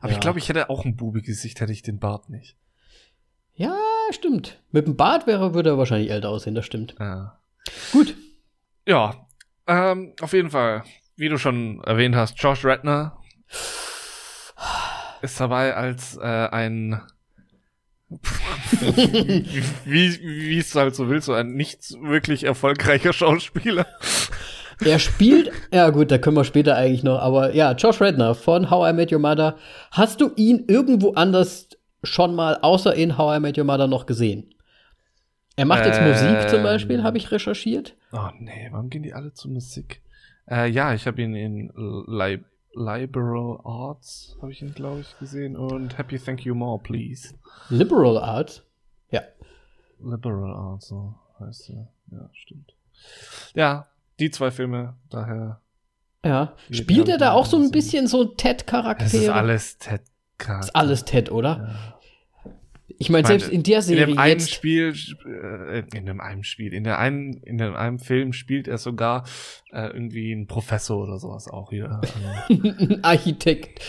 Aber 0.00 0.10
ja. 0.10 0.14
ich 0.14 0.20
glaube, 0.20 0.38
ich 0.38 0.48
hätte 0.48 0.70
auch 0.70 0.84
ein 0.84 0.96
Bubi-Gesicht, 0.96 1.60
hätte 1.60 1.72
ich 1.72 1.82
den 1.82 1.98
Bart 1.98 2.30
nicht. 2.30 2.56
Ja, 3.54 3.76
stimmt. 4.10 4.62
Mit 4.70 4.86
dem 4.86 4.96
Bart 4.96 5.26
wäre, 5.26 5.54
würde 5.54 5.70
er 5.70 5.78
wahrscheinlich 5.78 6.10
älter 6.10 6.30
aussehen, 6.30 6.54
das 6.54 6.64
stimmt. 6.64 6.94
Ja. 6.98 7.40
Gut. 7.92 8.16
Ja, 8.86 9.26
ähm, 9.66 10.14
auf 10.20 10.32
jeden 10.32 10.50
Fall, 10.50 10.84
wie 11.16 11.28
du 11.28 11.38
schon 11.38 11.82
erwähnt 11.84 12.16
hast, 12.16 12.40
Josh 12.42 12.64
Redner 12.64 13.20
ist 15.22 15.38
dabei 15.40 15.74
als 15.74 16.16
äh, 16.16 16.48
ein 16.50 17.02
wie, 19.84 20.18
wie 20.22 20.58
es 20.58 20.74
halt 20.74 20.94
so 20.94 21.08
will, 21.08 21.20
so 21.20 21.34
ein 21.34 21.54
nicht 21.54 21.92
wirklich 22.02 22.44
erfolgreicher 22.44 23.12
Schauspieler. 23.12 23.86
Er 24.84 24.98
spielt, 24.98 25.50
ja 25.72 25.90
gut, 25.90 26.10
da 26.10 26.18
können 26.18 26.36
wir 26.36 26.44
später 26.44 26.76
eigentlich 26.76 27.02
noch, 27.02 27.18
aber 27.18 27.54
ja, 27.54 27.72
Josh 27.72 28.00
Redner 28.00 28.34
von 28.34 28.70
How 28.70 28.90
I 28.90 28.92
Met 28.94 29.12
Your 29.12 29.18
Mother. 29.18 29.56
Hast 29.90 30.20
du 30.20 30.30
ihn 30.36 30.64
irgendwo 30.68 31.12
anders 31.12 31.68
schon 32.04 32.34
mal 32.34 32.58
außer 32.62 32.94
in 32.94 33.18
How 33.18 33.36
I 33.36 33.40
Met 33.40 33.58
Your 33.58 33.64
Mother 33.64 33.88
noch 33.88 34.06
gesehen? 34.06 34.54
Er 35.56 35.64
macht 35.64 35.84
jetzt 35.84 35.98
ähm, 36.00 36.08
Musik 36.08 36.48
zum 36.48 36.62
Beispiel, 36.62 37.02
habe 37.02 37.18
ich 37.18 37.32
recherchiert. 37.32 37.96
Oh 38.12 38.28
nee, 38.38 38.68
warum 38.70 38.90
gehen 38.90 39.02
die 39.02 39.12
alle 39.12 39.32
zur 39.32 39.50
Musik? 39.50 40.00
Äh, 40.48 40.70
ja, 40.70 40.94
ich 40.94 41.06
habe 41.06 41.20
ihn 41.20 41.34
in 41.34 41.72
Li 42.06 42.38
Liberal 42.78 43.60
Arts, 43.64 44.36
habe 44.40 44.52
ich 44.52 44.62
ihn, 44.62 44.72
glaube 44.72 45.00
ich, 45.00 45.18
gesehen. 45.18 45.56
Und 45.56 45.98
Happy 45.98 46.18
Thank 46.18 46.44
You 46.44 46.54
More, 46.54 46.80
Please. 46.80 47.34
Liberal 47.68 48.18
Arts? 48.18 48.62
Ja. 49.10 49.22
Liberal 50.00 50.54
Arts, 50.54 50.88
so 50.88 51.14
heißt 51.40 51.70
er. 51.70 51.88
Ja, 52.10 52.30
stimmt. 52.32 52.74
Ja, 53.54 53.88
die 54.18 54.30
zwei 54.30 54.50
Filme, 54.50 54.94
daher. 55.10 55.60
Ja. 56.24 56.54
Spielt 56.70 57.08
er 57.08 57.18
da 57.18 57.32
auch 57.32 57.46
so 57.46 57.56
ein 57.56 57.70
bisschen 57.70 58.06
so 58.06 58.24
Ted-Charakter? 58.24 59.04
Das 59.04 59.14
ist 59.14 59.28
alles 59.28 59.78
Ted-Charakter. 59.78 60.66
Ist 60.66 60.76
alles 60.76 61.04
Ted, 61.04 61.30
oder? 61.30 61.58
Ja. 61.58 61.97
Ich 63.00 63.10
meine, 63.10 63.26
selbst 63.26 63.48
in 63.48 63.62
der 63.62 63.80
Serie. 63.80 64.04
In 64.04 64.10
dem 64.10 64.18
einen 64.18 64.40
Spiel, 64.40 64.92
äh, 65.24 65.84
in 65.96 66.06
dem 66.06 66.20
einen 66.20 66.42
Spiel, 66.42 66.74
in 66.74 66.82
der 66.82 66.98
einen, 66.98 67.34
in 67.34 67.56
dem 67.56 67.76
einen 67.76 68.00
Film 68.00 68.32
spielt 68.32 68.66
er 68.66 68.78
sogar 68.78 69.24
äh, 69.70 69.86
irgendwie 69.86 70.32
einen 70.32 70.48
Professor 70.48 71.04
oder 71.04 71.18
sowas 71.18 71.46
auch 71.46 71.70
hier. 71.70 72.00
Ein 72.48 72.98
Architekt. 73.04 73.80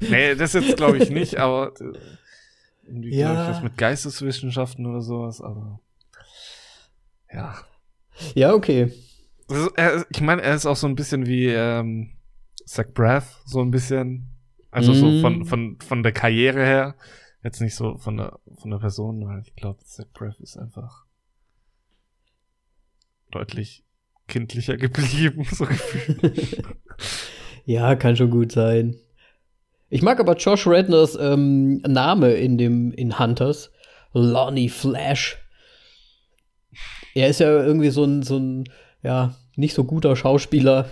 Nee, 0.00 0.34
das 0.34 0.54
jetzt 0.54 0.76
glaube 0.76 0.98
ich 0.98 1.10
nicht, 1.10 1.36
aber 1.36 1.72
äh, 1.80 1.98
irgendwie 2.86 3.14
ja. 3.14 3.32
glaube 3.32 3.42
ich 3.42 3.48
das 3.48 3.62
mit 3.62 3.76
Geisteswissenschaften 3.76 4.86
oder 4.86 5.02
sowas, 5.02 5.42
aber 5.42 5.80
ja. 7.32 7.56
Ja, 8.34 8.54
okay. 8.54 8.92
Ist, 9.48 9.70
er, 9.76 10.06
ich 10.08 10.20
meine, 10.22 10.42
er 10.42 10.54
ist 10.54 10.64
auch 10.64 10.76
so 10.76 10.86
ein 10.86 10.96
bisschen 10.96 11.26
wie 11.26 11.48
ähm, 11.48 12.12
Zach 12.64 12.86
Braff, 12.94 13.40
so 13.44 13.60
ein 13.60 13.70
bisschen. 13.70 14.30
Also 14.70 14.92
mm. 14.92 14.94
so 14.94 15.20
von, 15.20 15.44
von, 15.44 15.78
von 15.80 16.02
der 16.02 16.12
Karriere 16.12 16.64
her. 16.64 16.94
Jetzt 17.46 17.60
nicht 17.60 17.76
so 17.76 17.96
von 17.96 18.16
der, 18.16 18.40
von 18.56 18.72
der 18.72 18.78
Person, 18.78 19.24
weil 19.24 19.40
ich 19.46 19.54
glaube, 19.54 19.78
Zach 19.84 20.06
Braff 20.12 20.40
ist 20.40 20.56
einfach 20.56 21.04
deutlich 23.30 23.84
kindlicher 24.26 24.76
geblieben, 24.76 25.44
so 25.52 25.64
gefühlt. 25.64 26.64
ja, 27.64 27.94
kann 27.94 28.16
schon 28.16 28.30
gut 28.30 28.50
sein. 28.50 28.96
Ich 29.90 30.02
mag 30.02 30.18
aber 30.18 30.34
Josh 30.34 30.66
Redners 30.66 31.14
ähm, 31.14 31.76
Name 31.82 32.32
in 32.32 32.58
dem 32.58 32.90
in 32.90 33.16
Hunters, 33.16 33.70
Lonnie 34.12 34.68
Flash. 34.68 35.38
Er 37.14 37.28
ist 37.28 37.38
ja 37.38 37.64
irgendwie 37.64 37.90
so 37.90 38.02
ein, 38.02 38.24
so 38.24 38.38
ein 38.38 38.64
ja, 39.04 39.36
nicht 39.54 39.74
so 39.74 39.84
guter 39.84 40.16
Schauspieler. 40.16 40.90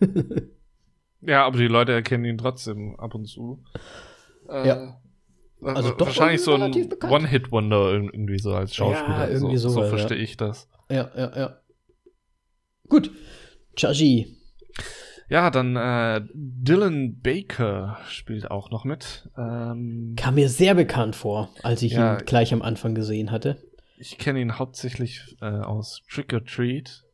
ja, 1.20 1.46
aber 1.46 1.56
die 1.56 1.68
Leute 1.68 1.92
erkennen 1.92 2.24
ihn 2.24 2.38
trotzdem 2.38 2.98
ab 2.98 3.14
und 3.14 3.26
zu. 3.26 3.62
Äh, 4.48 4.66
ja. 4.66 5.00
Also 5.62 5.90
doch 5.92 6.06
wahrscheinlich 6.06 6.42
so 6.42 6.54
ein 6.54 6.72
One-Hit-Wonder 7.02 7.92
irgendwie 7.92 8.38
so 8.38 8.52
als 8.52 8.74
Schauspieler. 8.74 9.26
Ja, 9.26 9.28
irgendwie 9.28 9.56
so, 9.56 9.68
so, 9.68 9.82
so 9.82 9.88
verstehe 9.88 10.18
ja. 10.18 10.22
ich 10.22 10.36
das. 10.36 10.68
Ja, 10.88 11.10
ja, 11.16 11.36
ja. 11.36 11.56
Gut. 12.88 13.10
Chaji. 13.76 14.36
Ja, 15.28 15.50
dann 15.50 15.76
äh, 15.76 16.22
Dylan 16.32 17.20
Baker 17.20 17.98
spielt 18.08 18.50
auch 18.50 18.70
noch 18.70 18.84
mit. 18.84 19.28
Ähm, 19.36 20.14
Kam 20.16 20.36
mir 20.36 20.48
sehr 20.48 20.74
bekannt 20.74 21.16
vor, 21.16 21.50
als 21.62 21.82
ich 21.82 21.92
Ja. 21.92 22.18
ihn 22.18 22.24
gleich 22.24 22.52
am 22.54 22.62
Anfang 22.62 22.94
gesehen 22.94 23.30
hatte. 23.30 23.58
ich 23.98 24.16
kenne 24.16 24.40
ihn 24.40 24.58
hauptsächlich 24.58 25.36
äh, 25.42 25.46
aus 25.46 26.02
Trick 26.10 26.32
or 26.32 26.44
Treat. 26.44 27.04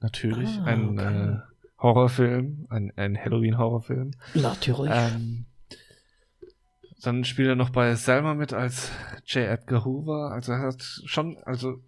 Natürlich. 0.00 0.48
Ah, 0.60 0.64
ein 0.64 0.98
okay. 0.98 1.32
äh, 1.32 1.36
Horrorfilm, 1.82 2.66
ein, 2.70 2.92
ein 2.96 3.18
Halloween-Horrorfilm. 3.18 4.12
Natürlich. 4.34 4.92
Ähm, 4.94 5.46
dann 7.02 7.24
spielt 7.24 7.48
er 7.48 7.56
noch 7.56 7.70
bei 7.70 7.94
Selma 7.94 8.34
mit 8.34 8.52
als 8.52 8.90
J. 9.26 9.46
Edgar 9.48 9.84
Hoover. 9.84 10.32
Also 10.32 10.52
er 10.52 10.60
hat 10.60 10.82
schon, 11.04 11.38
also 11.44 11.82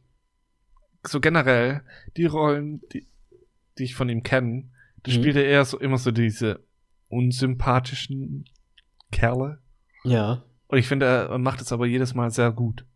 so 1.06 1.20
generell 1.20 1.82
die 2.16 2.26
Rollen, 2.26 2.80
die, 2.92 3.06
die 3.78 3.84
ich 3.84 3.94
von 3.94 4.08
ihm 4.08 4.22
kenne, 4.22 4.70
da 5.02 5.10
Mhm. 5.10 5.16
spielt 5.16 5.36
er 5.36 5.44
eher 5.44 5.64
so 5.64 5.78
immer 5.78 5.98
so 5.98 6.10
diese 6.12 6.60
unsympathischen 7.08 8.44
Kerle. 9.10 9.58
ja. 10.04 10.44
Und 10.68 10.78
ich 10.78 10.88
finde, 10.88 11.04
er 11.04 11.36
macht 11.36 11.60
es 11.60 11.70
aber 11.70 11.84
jedes 11.84 12.14
Mal 12.14 12.30
sehr 12.30 12.50
gut. 12.50 12.86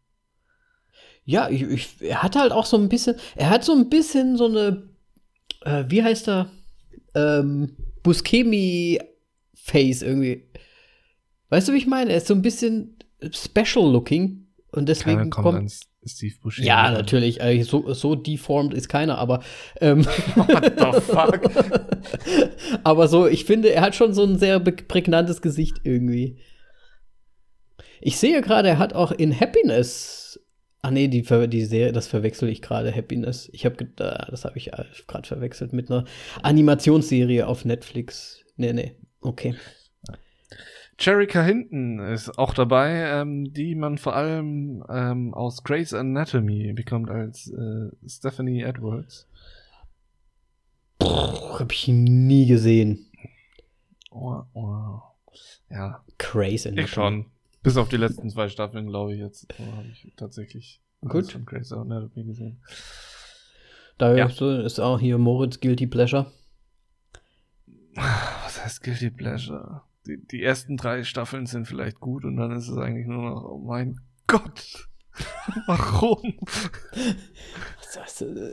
Ja, 1.27 1.51
ich, 1.51 1.61
ich, 1.63 2.01
er 2.01 2.23
hat 2.23 2.35
halt 2.35 2.51
auch 2.51 2.65
so 2.65 2.79
ein 2.79 2.89
bisschen, 2.89 3.17
er 3.35 3.51
hat 3.51 3.65
so 3.65 3.75
ein 3.75 3.91
bisschen 3.91 4.39
so 4.39 4.47
eine, 4.47 4.89
äh, 5.61 5.85
wie 5.89 6.03
heißt 6.03 6.27
er? 6.29 6.51
Ähm, 7.15 7.77
Buscemi-Face 8.03 10.01
irgendwie. 10.03 10.46
Weißt 11.49 11.69
du, 11.69 11.73
wie 11.73 11.79
ich 11.79 11.87
meine? 11.87 12.11
Er 12.11 12.19
ist 12.19 12.27
so 12.27 12.35
ein 12.35 12.43
bisschen 12.43 12.97
special 13.33 13.91
looking 13.91 14.47
und 14.73 14.89
deswegen 14.89 15.19
Keiner 15.19 15.31
kommt 15.31 15.57
kommt. 15.57 15.81
Steve 16.09 16.35
Buscemi. 16.41 16.67
ja, 16.69 16.91
natürlich. 16.91 17.41
Äh, 17.41 17.63
so, 17.63 17.93
so 17.93 18.15
deformed 18.15 18.75
ist 18.75 18.89
keiner, 18.89 19.19
aber 19.19 19.43
ähm, 19.81 20.05
What 20.35 20.75
the 20.79 21.01
fuck? 21.01 21.41
aber 22.85 23.09
so, 23.09 23.27
ich 23.27 23.45
finde, 23.45 23.73
er 23.73 23.83
hat 23.83 23.95
schon 23.95 24.15
so 24.15 24.23
ein 24.25 24.39
sehr 24.39 24.61
prägnantes 24.61 25.43
Gesicht 25.43 25.79
irgendwie. 25.83 26.39
Ich 28.01 28.19
sehe 28.19 28.41
gerade, 28.41 28.69
er 28.69 28.79
hat 28.79 28.93
auch 28.93 29.11
in 29.11 29.39
Happiness. 29.39 30.41
Ah 30.83 30.91
nee, 30.91 31.09
die, 31.09 31.23
die 31.23 31.65
Serie, 31.65 31.93
das 31.93 32.07
verwechsel 32.07 32.49
ich 32.49 32.63
gerade, 32.63 32.95
Happiness. 32.95 33.49
Ich 33.53 33.65
habe 33.65 33.85
das 33.97 34.45
habe 34.45 34.59
ich 34.59 34.71
gerade 35.09 35.27
verwechselt 35.27 35.73
mit 35.73 35.91
einer 35.91 36.05
Animationsserie 36.43 37.47
auf 37.47 37.65
Netflix. 37.65 38.45
Nee, 38.57 38.73
nee. 38.73 38.95
Okay. 39.21 39.57
Cherika 40.99 41.43
Hinton 41.43 41.99
ist 42.01 42.39
auch 42.39 42.55
dabei, 42.55 42.91
ähm, 43.21 43.53
die 43.53 43.75
man 43.75 43.99
vor 43.99 44.17
allem 44.17 44.83
ähm, 44.89 45.35
aus 45.35 45.63
Grey's 45.63 45.93
Anatomy 45.93 46.73
bekommt 46.73 47.11
als 47.11 47.49
äh, 47.51 47.91
Stephanie 48.09 48.63
Edwards. 48.63 49.29
Puh, 50.99 51.59
hab 51.59 51.71
ich 51.73 51.89
nie 51.89 52.47
gesehen. 52.47 53.11
Oh, 54.11 54.43
oh. 54.55 55.01
Ja, 55.69 56.03
Crazy. 56.17 56.71
ich 56.71 56.89
schon. 56.91 57.27
Bis 57.63 57.77
auf 57.77 57.89
die 57.89 57.99
letzten 57.99 58.31
zwei 58.31 58.49
Staffeln, 58.49 58.87
glaube 58.87 59.13
ich, 59.13 59.21
jetzt 59.21 59.47
oh, 59.59 59.77
habe 59.77 59.89
ich 59.89 60.11
tatsächlich 60.17 60.81
Gut. 61.03 61.31
von 61.33 61.45
Grey's 61.45 61.73
Anatomy 61.73 62.25
gesehen. 62.25 62.63
Da 63.99 64.15
Ja. 64.15 64.27
ist 64.27 64.79
auch 64.81 64.99
hier 65.01 65.19
Moritz 65.19 65.61
Guilty 65.61 65.87
Pleasure. 65.87 66.33
Was 67.95 68.63
heißt 68.65 68.83
Guilty 68.83 69.11
Pleasure? 69.11 69.83
Die, 70.07 70.19
die 70.25 70.43
ersten 70.43 70.77
drei 70.77 71.05
Staffeln 71.05 71.47
sind 71.47 71.67
vielleicht 71.67 72.01
gut 72.01 72.25
und 72.25 72.37
dann 72.37 72.53
ist 72.53 72.69
es 72.69 72.77
eigentlich 72.77 73.07
nur 73.07 73.23
noch, 73.31 73.45
oh 73.45 73.59
mein 73.59 74.01
Gott. 74.27 74.89
Warum? 75.67 76.39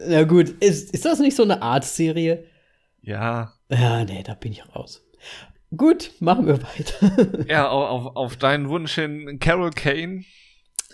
Na 0.07 0.23
gut, 0.23 0.49
ist, 0.49 0.93
ist 0.93 1.05
das 1.05 1.19
nicht 1.19 1.35
so 1.35 1.43
eine 1.43 1.61
Art-Serie? 1.61 2.45
Ja, 3.01 3.53
Ja, 3.69 4.05
nee, 4.05 4.23
da 4.23 4.33
bin 4.33 4.53
ich 4.53 4.63
raus. 4.75 5.05
Gut, 5.75 6.11
machen 6.19 6.45
wir 6.47 6.59
weiter. 6.61 7.45
ja, 7.47 7.67
auf, 7.67 8.05
auf, 8.05 8.15
auf 8.15 8.35
deinen 8.37 8.69
Wunsch 8.69 8.95
hin, 8.95 9.39
Carol 9.39 9.71
Kane. 9.71 10.23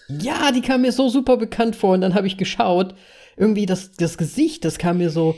ja, 0.08 0.52
die 0.52 0.62
kam 0.62 0.82
mir 0.82 0.92
so 0.92 1.10
super 1.10 1.38
bekannt 1.38 1.76
vor 1.76 1.94
und 1.94 2.02
dann 2.02 2.16
habe 2.16 2.28
ich 2.28 2.38
geschaut. 2.38 2.96
Irgendwie 3.38 3.66
das, 3.66 3.92
das 3.92 4.18
Gesicht, 4.18 4.66
das 4.66 4.78
kam 4.78 4.98
mir 4.98 5.10
so, 5.10 5.36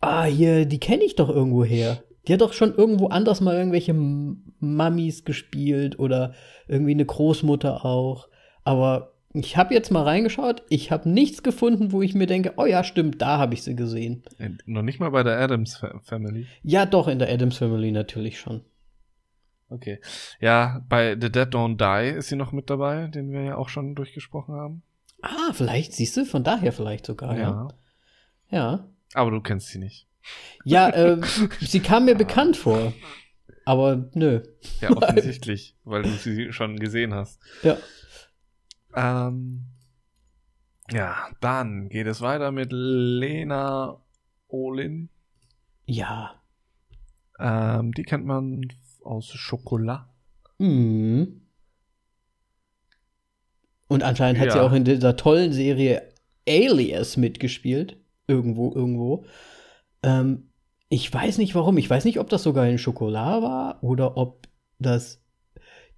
ah, 0.00 0.24
hier, 0.24 0.66
die 0.66 0.80
kenne 0.80 1.04
ich 1.04 1.14
doch 1.16 1.28
irgendwo 1.28 1.64
her. 1.64 2.02
Die 2.28 2.32
hat 2.34 2.40
doch 2.42 2.52
schon 2.52 2.74
irgendwo 2.74 3.06
anders 3.08 3.40
mal 3.40 3.56
irgendwelche 3.56 3.92
M- 3.92 4.52
Mammis 4.60 5.24
gespielt 5.24 5.98
oder 5.98 6.34
irgendwie 6.66 6.92
eine 6.92 7.06
Großmutter 7.06 7.84
auch. 7.84 8.28
Aber 8.64 9.14
ich 9.32 9.56
habe 9.56 9.74
jetzt 9.74 9.90
mal 9.90 10.02
reingeschaut, 10.04 10.62
ich 10.68 10.90
habe 10.90 11.08
nichts 11.08 11.42
gefunden, 11.42 11.92
wo 11.92 12.02
ich 12.02 12.14
mir 12.14 12.26
denke, 12.26 12.54
oh 12.56 12.66
ja, 12.66 12.82
stimmt, 12.84 13.20
da 13.22 13.38
habe 13.38 13.54
ich 13.54 13.62
sie 13.62 13.76
gesehen. 13.76 14.22
Äh, 14.38 14.50
Noch 14.66 14.82
nicht 14.82 15.00
mal 15.00 15.10
bei 15.10 15.22
der 15.22 15.38
Adams 15.38 15.76
Fa- 15.76 15.98
Family. 16.04 16.46
Ja, 16.62 16.86
doch, 16.86 17.08
in 17.08 17.18
der 17.18 17.30
Adams 17.32 17.58
Family 17.58 17.90
natürlich 17.92 18.38
schon. 18.38 18.62
Okay. 19.70 20.00
Ja, 20.40 20.82
bei 20.88 21.12
The 21.20 21.30
Dead 21.30 21.48
Don't 21.48 21.76
Die 21.76 22.16
ist 22.16 22.28
sie 22.28 22.36
noch 22.36 22.52
mit 22.52 22.70
dabei, 22.70 23.06
den 23.08 23.30
wir 23.32 23.42
ja 23.42 23.56
auch 23.56 23.68
schon 23.68 23.94
durchgesprochen 23.94 24.54
haben. 24.54 24.82
Ah, 25.20 25.52
vielleicht, 25.52 25.92
siehst 25.92 26.16
du, 26.16 26.24
von 26.24 26.42
daher 26.42 26.72
vielleicht 26.72 27.04
sogar, 27.04 27.36
ja. 27.36 27.68
Ja. 28.50 28.88
Aber 29.14 29.30
du 29.30 29.40
kennst 29.42 29.68
sie 29.68 29.78
nicht. 29.78 30.07
Ja, 30.64 30.88
äh, 30.94 31.20
sie 31.60 31.80
kam 31.80 32.06
mir 32.06 32.14
bekannt 32.14 32.56
vor. 32.56 32.92
Aber 33.64 34.08
nö. 34.14 34.42
Ja, 34.80 34.90
offensichtlich, 34.96 35.76
weil 35.84 36.02
du 36.02 36.10
sie 36.10 36.52
schon 36.52 36.78
gesehen 36.78 37.12
hast. 37.14 37.38
Ja. 37.62 37.76
Ähm, 38.94 39.66
ja, 40.90 41.28
dann 41.40 41.88
geht 41.90 42.06
es 42.06 42.22
weiter 42.22 42.50
mit 42.50 42.68
Lena 42.72 44.00
Olin. 44.48 45.10
Ja. 45.84 46.42
Ähm, 47.38 47.92
die 47.92 48.04
kennt 48.04 48.24
man 48.24 48.68
aus 49.02 49.28
Schokolade. 49.28 50.06
Mhm. 50.58 51.42
Und 53.88 54.02
anscheinend 54.02 54.40
hat 54.40 54.52
sie 54.52 54.60
auch 54.60 54.72
in 54.72 54.84
dieser 54.84 55.16
tollen 55.16 55.52
Serie 55.52 56.02
Alias 56.46 57.16
mitgespielt. 57.16 57.96
Irgendwo, 58.26 58.72
irgendwo. 58.74 59.24
Ähm, 60.08 60.50
ich 60.88 61.12
weiß 61.12 61.38
nicht 61.38 61.54
warum. 61.54 61.76
Ich 61.76 61.88
weiß 61.90 62.04
nicht, 62.04 62.18
ob 62.18 62.30
das 62.30 62.42
sogar 62.42 62.66
in 62.66 62.78
Schokolade 62.78 63.42
war 63.42 63.82
oder 63.82 64.16
ob 64.16 64.48
das 64.78 65.22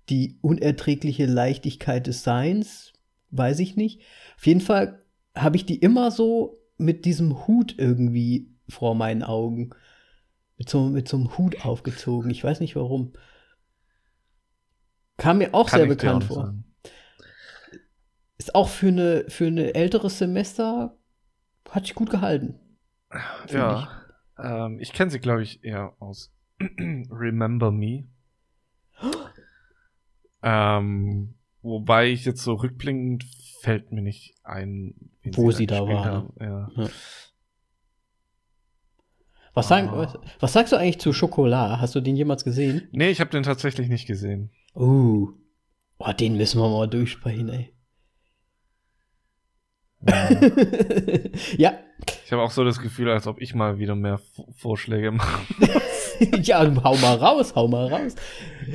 die 0.09 0.38
unerträgliche 0.42 1.27
Leichtigkeit 1.27 2.07
des 2.07 2.25
Seins. 2.25 2.92
Weiß 3.31 3.61
ich 3.61 3.77
nicht. 3.77 4.01
Auf 4.37 4.46
jeden 4.46 4.61
Fall 4.61 5.05
habe 5.37 5.57
ich 5.57 5.64
die 5.64 5.77
immer 5.77 6.11
so 6.11 6.59
mit 6.77 7.05
diesem 7.05 7.46
Hut 7.46 7.75
irgendwie 7.79 8.51
vor 8.68 8.94
meinen 8.94 9.23
Augen. 9.23 9.70
Mit 10.57 10.68
so, 10.68 10.83
mit 10.83 11.09
so 11.09 11.16
einem 11.16 11.38
Hut 11.38 11.64
aufgezogen. 11.64 12.31
Ich 12.31 12.42
weiß 12.42 12.61
nicht 12.61 12.77
warum. 12.77 13.12
Kam 15.16 15.38
mir 15.38 15.55
auch 15.55 15.68
sehr 15.68 15.85
ich 15.85 15.85
dir 15.85 15.96
bekannt 15.96 16.20
nicht 16.20 16.29
vor. 16.29 16.46
sagen. 16.46 16.64
Ist 18.37 18.55
auch 18.55 18.68
für 18.68 18.88
eine 18.88 19.25
für 19.29 19.46
eine 19.46 19.75
älteres 19.75 20.18
Semester 20.18 20.99
hat 21.70 21.87
sich 21.87 21.94
gut 21.94 22.11
gehalten. 22.11 22.59
Ja. 23.51 24.00
Ähm, 24.42 24.79
ich 24.81 24.92
kenne 24.92 25.11
sie, 25.11 25.18
glaube 25.20 25.42
ich, 25.42 25.62
eher 25.64 25.94
aus 25.98 26.33
Remember 26.61 27.70
Me. 27.70 28.05
ähm, 30.42 31.35
wobei 31.62 32.09
ich 32.11 32.24
jetzt 32.24 32.42
so 32.42 32.55
rückblickend 32.55 33.24
fällt 33.62 33.92
mir 33.92 34.03
nicht 34.03 34.35
ein, 34.42 34.94
Wo 35.35 35.50
sie 35.50 35.66
da 35.66 35.81
gespielt 35.81 35.98
war, 35.98 36.05
haben. 36.05 36.33
Ja. 36.40 36.70
Was, 39.53 39.68
sagen, 39.68 39.88
Ah. 39.88 39.96
was, 39.98 40.18
was 40.38 40.53
sagst 40.53 40.72
du 40.72 40.76
eigentlich 40.76 41.00
zu 41.00 41.12
Schokolade? 41.12 41.81
Hast 41.81 41.94
du 41.94 42.00
den 42.00 42.16
jemals 42.16 42.44
gesehen? 42.44 42.88
Nee, 42.92 43.11
ich 43.11 43.20
habe 43.20 43.31
den 43.31 43.42
tatsächlich 43.42 43.88
nicht 43.88 44.07
gesehen. 44.07 44.50
Uh. 44.74 45.33
Oh, 45.98 46.12
den 46.12 46.37
müssen 46.37 46.61
wir 46.61 46.68
mal 46.68 46.87
durchsprechen, 46.88 47.48
ey. 47.50 47.74
Ja, 51.57 51.79
Ich 52.25 52.33
habe 52.33 52.43
auch 52.43 52.51
so 52.51 52.65
das 52.65 52.81
Gefühl, 52.81 53.11
als 53.11 53.27
ob 53.27 53.41
ich 53.41 53.55
mal 53.55 53.79
wieder 53.79 53.95
mehr 53.95 54.19
V 54.19 54.47
Vorschläge 54.57 55.11
mache. 55.11 55.45
ja, 56.43 56.61
hau 56.85 56.97
mal 56.97 57.17
raus, 57.17 57.55
hau 57.55 57.69
mal 57.69 57.89
raus. 57.89 58.15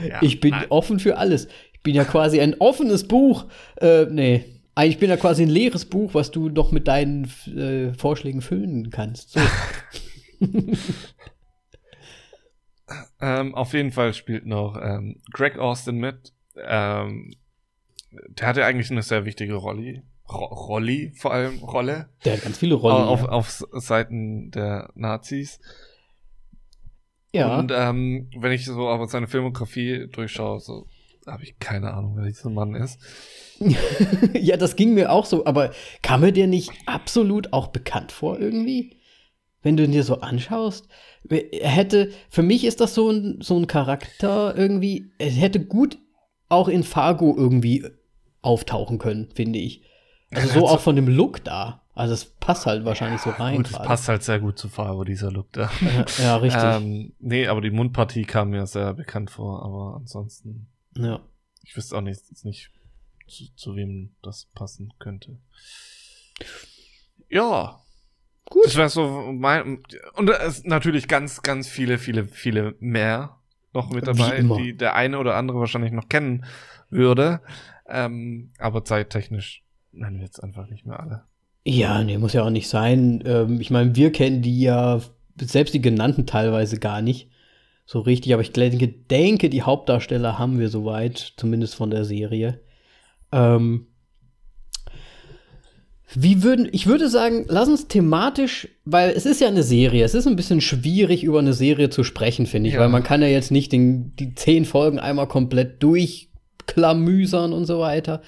Ja, 0.08 0.22
ich 0.22 0.40
bin 0.40 0.52
nein. 0.52 0.66
offen 0.70 1.00
für 1.00 1.18
alles. 1.18 1.48
Ich 1.74 1.82
bin 1.82 1.96
ja 1.96 2.04
quasi 2.04 2.42
ein 2.42 2.56
offenes 2.60 3.08
Buch. 3.08 3.46
Äh, 3.78 4.06
nee. 4.06 4.46
Eigentlich 4.76 5.00
bin 5.00 5.10
ja 5.10 5.16
quasi 5.16 5.44
ein 5.44 5.50
leeres 5.50 5.86
Buch, 5.86 6.14
was 6.14 6.32
du 6.32 6.50
doch 6.50 6.74
mit 6.74 6.90
deinen 6.90 7.32
äh, 7.48 7.94
Vorschlägen 7.94 8.42
füllen 8.42 8.90
kannst. 8.90 9.32
So. 9.32 9.40
Ähm, 13.22 13.56
auf 13.56 13.72
jeden 13.72 13.92
Fall 13.92 14.14
spielt 14.14 14.46
noch 14.46 14.76
ähm, 14.76 15.22
Greg 15.32 15.58
Austin 15.58 15.96
mit. 15.96 16.34
Ähm, 16.62 17.32
der 18.12 18.48
hatte 18.48 18.66
eigentlich 18.66 18.92
eine 18.92 19.02
sehr 19.02 19.24
wichtige 19.24 19.54
Rolle. 19.54 20.04
Ro 20.28 20.46
Rolli, 20.46 21.12
vor 21.16 21.34
allem 21.34 21.60
Rolle. 21.60 22.10
Der 22.24 22.34
hat 22.34 22.44
ganz 22.44 22.58
viele 22.58 22.76
Rollen. 22.76 22.96
auf, 22.96 23.22
ja. 23.22 23.30
auf 23.30 23.64
Seiten 23.74 24.52
der 24.52 24.90
Nazis. 24.96 25.60
ja. 27.34 27.60
Und 27.60 27.72
ähm, 27.74 28.30
wenn 28.38 28.52
ich 28.52 28.66
so 28.66 28.90
aber 28.90 29.08
seine 29.08 29.28
Filmografie 29.28 30.08
durchschaue, 30.12 30.60
so 30.60 30.88
habe 31.28 31.44
ich 31.44 31.60
keine 31.60 31.94
Ahnung, 31.94 32.16
wer 32.16 32.26
dieser 32.26 32.50
Mann 32.50 32.76
ist. 32.76 33.00
ja, 34.34 34.58
das 34.58 34.76
ging 34.76 34.94
mir 34.94 35.12
auch 35.12 35.26
so, 35.26 35.46
aber 35.46 35.72
kam 36.02 36.22
mir 36.22 36.32
der 36.32 36.48
nicht 36.48 36.72
absolut 36.86 37.54
auch 37.54 37.68
bekannt 37.68 38.12
vor 38.12 38.40
irgendwie? 38.40 39.00
wenn 39.66 39.76
du 39.76 39.84
ihn 39.84 39.92
dir 39.92 40.04
so 40.04 40.22
anschaust. 40.22 40.88
Er 41.28 41.70
hätte, 41.70 42.12
für 42.30 42.44
mich 42.44 42.66
ist 42.66 42.82
das 42.82 42.94
so 42.94 43.10
ein, 43.10 43.40
so 43.42 43.58
ein 43.58 43.66
Charakter 43.66 44.56
irgendwie, 44.56 45.12
er 45.18 45.32
hätte 45.32 45.60
gut 45.60 45.98
auch 46.50 46.68
in 46.68 46.84
Fargo 46.84 47.36
irgendwie 47.36 47.84
auftauchen 48.44 49.00
können, 49.00 49.30
finde 49.34 49.58
ich. 49.58 49.82
Also 50.36 50.60
so 50.60 50.67
auch 50.67 50.82
von 50.82 50.95
dem 50.95 51.08
Look 51.08 51.43
da. 51.43 51.82
Also 51.93 52.13
es 52.13 52.26
passt 52.26 52.65
halt 52.65 52.84
wahrscheinlich 52.84 53.21
so 53.21 53.30
rein. 53.30 53.58
Gut, 53.58 53.67
es 53.67 53.74
passt 53.74 54.10
halt 54.10 54.21
sehr 54.21 54.39
gut 54.39 54.60
zu 54.60 54.67
Fargo, 54.67 55.06
dieser 55.06 55.32
Look 55.32 55.52
da. 55.54 55.71
Ja, 55.82 56.06
ja 56.24 56.36
richtig. 56.38 56.63
ähm, 56.63 57.13
nee, 57.19 57.48
aber 57.48 57.62
die 57.62 57.71
Mundpartie 57.71 58.26
kam 58.26 58.50
mir 58.50 58.67
sehr 58.67 58.93
bekannt 58.93 59.32
vor, 59.32 59.63
aber 59.63 59.95
ansonsten. 59.95 60.67
Ja. 60.98 61.21
Ich 61.63 61.76
wüsste 61.78 61.95
auch 61.95 62.02
nicht, 62.02 62.21
nicht 62.43 62.69
zu, 63.28 63.45
zu 63.56 63.76
wem 63.76 64.13
das 64.21 64.48
passen 64.54 64.93
könnte. 65.00 65.38
Ja. 67.30 67.80
Gut. 68.50 68.65
Das 68.65 68.76
wäre 68.76 68.89
so 68.89 69.32
mein. 69.32 69.84
Und 70.13 70.30
es 70.30 70.65
natürlich 70.65 71.08
ganz, 71.08 71.41
ganz 71.41 71.67
viele, 71.67 71.98
viele, 71.98 72.26
viele 72.26 72.76
mehr 72.80 73.39
noch 73.74 73.89
mit 73.89 74.06
dabei, 74.06 74.41
die 74.41 74.76
der 74.76 74.95
eine 74.95 75.17
oder 75.17 75.36
andere 75.36 75.60
wahrscheinlich 75.60 75.91
noch 75.91 76.10
kennen 76.10 76.45
würde. 76.89 77.41
Ähm, 77.88 78.52
aber 78.60 78.84
zeittechnisch 78.84 79.64
nennen 79.95 80.17
wir 80.17 80.25
jetzt 80.25 80.43
einfach 80.43 80.69
nicht 80.69 80.86
mehr 80.86 80.99
alle. 80.99 81.23
Ja, 81.63 82.03
nee, 82.03 82.17
muss 82.17 82.34
ja 82.34 82.43
auch 82.43 82.51
nicht 82.51 82.69
sein. 82.69 83.23
Ähm, 83.25 83.60
ich 83.60 83.71
meine, 83.71 83.95
wir 83.95 84.12
kennen 84.12 84.41
die 84.41 84.62
ja, 84.62 85.01
selbst 85.39 85.73
die 85.73 85.81
genannten 85.81 86.25
teilweise 86.27 86.79
gar 86.79 87.01
nicht 87.01 87.29
so 87.86 87.99
richtig, 87.99 88.34
aber 88.34 88.41
ich 88.41 88.51
denke, 88.51 88.88
denke 88.88 89.49
die 89.49 89.63
Hauptdarsteller 89.63 90.39
haben 90.39 90.60
wir 90.60 90.69
soweit, 90.69 91.34
zumindest 91.38 91.75
von 91.75 91.89
der 91.89 92.05
Serie. 92.05 92.62
Ähm, 93.31 93.88
wie 96.13 96.43
würden, 96.43 96.69
ich 96.71 96.88
würde 96.88 97.10
sagen, 97.10 97.45
lass 97.47 97.67
uns 97.67 97.88
thematisch, 97.88 98.67
weil 98.86 99.10
es 99.10 99.25
ist 99.25 99.41
ja 99.41 99.47
eine 99.47 99.63
Serie, 99.63 100.05
es 100.05 100.13
ist 100.13 100.27
ein 100.27 100.36
bisschen 100.36 100.62
schwierig, 100.62 101.23
über 101.23 101.39
eine 101.39 101.53
Serie 101.53 101.89
zu 101.89 102.03
sprechen, 102.03 102.45
finde 102.45 102.69
ich, 102.69 102.75
ja. 102.75 102.81
weil 102.81 102.89
man 102.89 103.03
kann 103.03 103.21
ja 103.21 103.27
jetzt 103.27 103.51
nicht 103.51 103.71
den, 103.71 104.15
die 104.15 104.34
zehn 104.36 104.65
Folgen 104.65 104.99
einmal 104.99 105.27
komplett 105.27 105.81
durchklamüsern 106.65 107.54
und 107.54 107.65
so 107.65 107.80
weiter. 107.80 108.21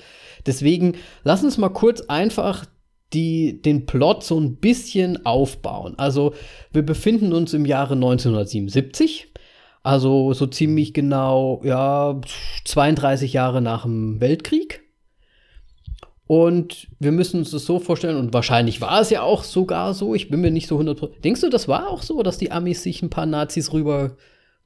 Deswegen, 0.45 0.93
lass 1.23 1.43
uns 1.43 1.57
mal 1.57 1.69
kurz 1.69 2.01
einfach 2.01 2.65
die, 3.13 3.61
den 3.61 3.85
Plot 3.85 4.23
so 4.23 4.39
ein 4.39 4.57
bisschen 4.57 5.25
aufbauen. 5.25 5.95
Also, 5.97 6.33
wir 6.71 6.85
befinden 6.85 7.33
uns 7.33 7.53
im 7.53 7.65
Jahre 7.65 7.93
1977. 7.93 9.33
Also 9.83 10.33
so 10.33 10.47
ziemlich 10.47 10.93
genau, 10.93 11.61
ja, 11.63 12.19
32 12.65 13.31
Jahre 13.31 13.61
nach 13.61 13.83
dem 13.83 14.19
Weltkrieg. 14.19 14.83
Und 16.25 16.89
wir 16.99 17.13
müssen 17.13 17.39
uns 17.39 17.51
das 17.51 17.63
so 17.63 17.79
vorstellen, 17.79 18.17
und 18.17 18.33
wahrscheinlich 18.33 18.81
war 18.81 18.99
es 18.99 19.09
ja 19.11 19.21
auch 19.21 19.45
sogar 19.45 19.93
so, 19.93 20.13
ich 20.13 20.29
bin 20.29 20.41
mir 20.41 20.51
nicht 20.51 20.67
so 20.67 20.77
100%. 20.77 21.21
Denkst 21.21 21.39
du, 21.39 21.49
das 21.49 21.69
war 21.69 21.89
auch 21.89 22.03
so, 22.03 22.21
dass 22.21 22.37
die 22.37 22.51
Amis 22.51 22.83
sich 22.83 23.01
ein 23.01 23.09
paar 23.09 23.25
Nazis 23.25 23.71
rüber 23.71 24.17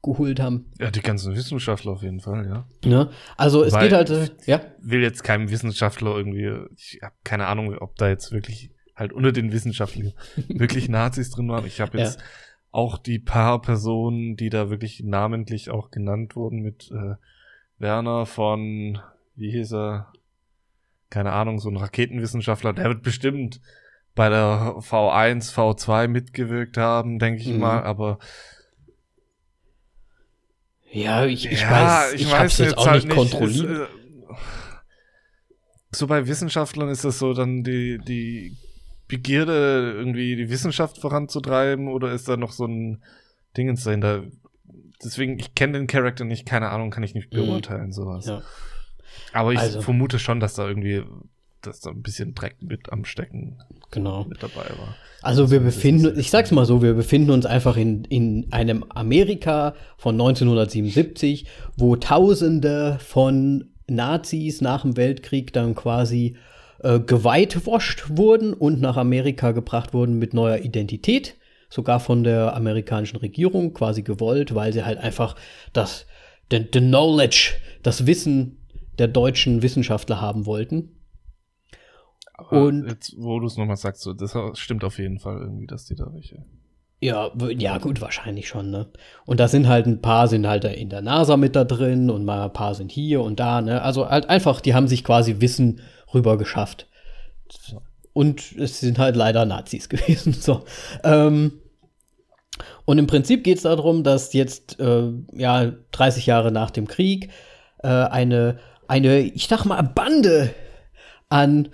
geholt 0.01 0.39
haben? 0.39 0.71
Ja, 0.79 0.91
die 0.91 1.01
ganzen 1.01 1.35
Wissenschaftler 1.35 1.93
auf 1.93 2.03
jeden 2.03 2.19
Fall, 2.19 2.45
ja. 2.47 2.67
Ja, 2.83 3.09
also 3.37 3.63
es 3.63 3.73
Weil 3.73 3.83
geht 3.83 3.93
halt, 3.93 4.09
äh, 4.09 4.29
ja. 4.45 4.61
will 4.79 5.01
jetzt 5.01 5.23
keinem 5.23 5.49
Wissenschaftler 5.49 6.15
irgendwie, 6.15 6.51
ich 6.75 6.99
habe 7.03 7.15
keine 7.23 7.47
Ahnung, 7.47 7.75
ob 7.77 7.95
da 7.97 8.09
jetzt 8.09 8.31
wirklich 8.31 8.71
halt 8.95 9.13
unter 9.13 9.31
den 9.31 9.51
Wissenschaftlern 9.51 10.13
wirklich 10.47 10.89
Nazis 10.89 11.29
drin 11.29 11.49
waren. 11.49 11.65
Ich 11.65 11.81
habe 11.81 11.97
jetzt 11.97 12.19
ja. 12.19 12.25
auch 12.71 12.97
die 12.97 13.19
paar 13.19 13.61
Personen, 13.61 14.35
die 14.35 14.49
da 14.49 14.69
wirklich 14.69 15.03
namentlich 15.03 15.69
auch 15.69 15.91
genannt 15.91 16.35
wurden 16.35 16.59
mit 16.59 16.91
äh, 16.91 17.15
Werner 17.77 18.25
von, 18.25 18.99
wie 19.35 19.51
hieß 19.51 19.73
er? 19.73 20.11
keine 21.11 21.33
Ahnung, 21.33 21.59
so 21.59 21.69
ein 21.69 21.77
Raketenwissenschaftler, 21.77 22.73
der 22.73 22.85
wird 22.85 23.03
bestimmt 23.03 23.61
bei 24.15 24.29
der 24.29 24.77
V1, 24.79 25.53
V2 25.53 26.07
mitgewirkt 26.07 26.77
haben, 26.77 27.19
denke 27.19 27.41
ich 27.41 27.49
mhm. 27.49 27.59
mal, 27.59 27.83
aber 27.83 28.17
ja, 30.91 31.25
ich, 31.25 31.49
ich 31.49 31.61
ja, 31.61 31.71
weiß, 31.71 32.13
ich, 32.13 32.21
ich 32.21 32.31
weiß 32.31 32.57
jetzt 32.59 32.77
auch 32.77 32.87
halt 32.87 33.05
nicht 33.05 33.15
kontrolliert. 33.15 33.69
Ist, 33.69 33.79
äh, 33.79 34.35
so 35.91 36.07
bei 36.07 36.27
Wissenschaftlern 36.27 36.89
ist 36.89 37.03
das 37.03 37.19
so 37.19 37.33
dann 37.33 37.63
die, 37.63 37.99
die 37.99 38.57
Begierde, 39.07 39.93
irgendwie 39.95 40.35
die 40.35 40.49
Wissenschaft 40.49 40.97
voranzutreiben 40.97 41.87
oder 41.87 42.13
ist 42.13 42.29
da 42.29 42.37
noch 42.37 42.51
so 42.51 42.65
ein 42.65 43.03
Dingens 43.57 43.83
dahinter? 43.83 44.23
Deswegen, 45.03 45.37
ich 45.39 45.55
kenne 45.55 45.73
den 45.73 45.87
Charakter 45.87 46.23
nicht, 46.23 46.45
keine 46.45 46.69
Ahnung, 46.69 46.91
kann 46.91 47.03
ich 47.03 47.13
nicht 47.13 47.33
mhm. 47.33 47.37
beurteilen, 47.37 47.91
sowas. 47.91 48.25
Ja. 48.25 48.41
Aber 49.33 49.51
ich 49.51 49.59
also, 49.59 49.81
vermute 49.81 50.19
schon, 50.19 50.39
dass 50.39 50.53
da 50.53 50.67
irgendwie, 50.67 51.03
dass 51.61 51.79
da 51.79 51.91
ein 51.91 52.01
bisschen 52.01 52.33
Dreck 52.35 52.57
mit 52.61 52.91
am 52.91 53.05
Stecken 53.05 53.57
genau. 53.91 54.25
mit 54.25 54.41
dabei 54.41 54.69
war. 54.77 54.95
Also 55.21 55.51
wir 55.51 55.59
befinden, 55.59 56.17
ich 56.17 56.31
sag's 56.31 56.51
mal 56.51 56.65
so, 56.65 56.81
wir 56.81 56.93
befinden 56.93 57.31
uns 57.31 57.45
einfach 57.45 57.77
in, 57.77 58.05
in 58.05 58.47
einem 58.51 58.83
Amerika 58.89 59.75
von 59.97 60.15
1977, 60.15 61.45
wo 61.77 61.95
Tausende 61.95 62.97
von 62.99 63.69
Nazis 63.87 64.61
nach 64.61 64.81
dem 64.81 64.97
Weltkrieg 64.97 65.53
dann 65.53 65.75
quasi 65.75 66.37
äh, 66.83 66.99
geweihtwascht 66.99 68.05
wurden 68.09 68.53
und 68.53 68.81
nach 68.81 68.97
Amerika 68.97 69.51
gebracht 69.51 69.93
wurden 69.93 70.17
mit 70.17 70.33
neuer 70.33 70.59
Identität, 70.59 71.35
sogar 71.69 71.99
von 71.99 72.23
der 72.23 72.55
amerikanischen 72.55 73.17
Regierung 73.17 73.73
quasi 73.73 74.01
gewollt, 74.01 74.55
weil 74.55 74.73
sie 74.73 74.83
halt 74.83 74.97
einfach 74.97 75.35
das, 75.73 76.07
the, 76.49 76.65
the 76.73 76.79
knowledge, 76.79 77.53
das 77.83 78.07
Wissen 78.07 78.57
der 78.97 79.07
deutschen 79.07 79.61
Wissenschaftler 79.61 80.21
haben 80.21 80.45
wollten. 80.45 80.89
Aber 82.49 82.63
und 82.65 82.87
jetzt, 82.87 83.15
wo 83.17 83.39
du 83.39 83.47
es 83.47 83.57
nochmal 83.57 83.77
sagst, 83.77 84.01
so, 84.01 84.13
das 84.13 84.35
stimmt 84.53 84.83
auf 84.83 84.97
jeden 84.97 85.19
Fall 85.19 85.37
irgendwie, 85.39 85.67
dass 85.67 85.85
die 85.85 85.95
da 85.95 86.13
welche. 86.13 86.43
Ja, 86.99 87.31
ja, 87.57 87.79
gut, 87.79 87.99
wahrscheinlich 87.99 88.47
schon, 88.47 88.69
ne? 88.69 88.87
Und 89.25 89.39
da 89.39 89.47
sind 89.47 89.67
halt 89.67 89.87
ein 89.87 90.01
paar 90.01 90.27
sind 90.27 90.45
halt 90.45 90.65
in 90.65 90.89
der 90.89 91.01
NASA 91.01 91.35
mit 91.35 91.55
da 91.55 91.63
drin 91.63 92.11
und 92.11 92.25
mal 92.25 92.43
ein 92.43 92.53
paar 92.53 92.75
sind 92.75 92.91
hier 92.91 93.21
und 93.21 93.39
da, 93.39 93.61
ne? 93.61 93.81
Also 93.81 94.07
halt 94.07 94.29
einfach, 94.29 94.61
die 94.61 94.75
haben 94.75 94.87
sich 94.87 95.03
quasi 95.03 95.41
Wissen 95.41 95.81
rüber 96.13 96.37
geschafft. 96.37 96.87
Und 98.13 98.51
es 98.57 98.79
sind 98.81 98.99
halt 98.99 99.15
leider 99.15 99.45
Nazis 99.45 99.89
gewesen, 99.89 100.33
so. 100.33 100.63
Ähm, 101.03 101.53
und 102.85 102.99
im 102.99 103.07
Prinzip 103.07 103.43
geht 103.43 103.57
es 103.57 103.63
darum, 103.63 104.03
dass 104.03 104.33
jetzt, 104.33 104.79
äh, 104.79 105.11
ja, 105.33 105.71
30 105.91 106.27
Jahre 106.27 106.51
nach 106.51 106.69
dem 106.69 106.87
Krieg, 106.87 107.29
äh, 107.79 107.87
eine 107.87 108.59
eine, 108.91 109.21
ich 109.21 109.47
sag 109.47 109.63
mal, 109.63 109.81
Bande 109.81 110.53
an 111.29 111.69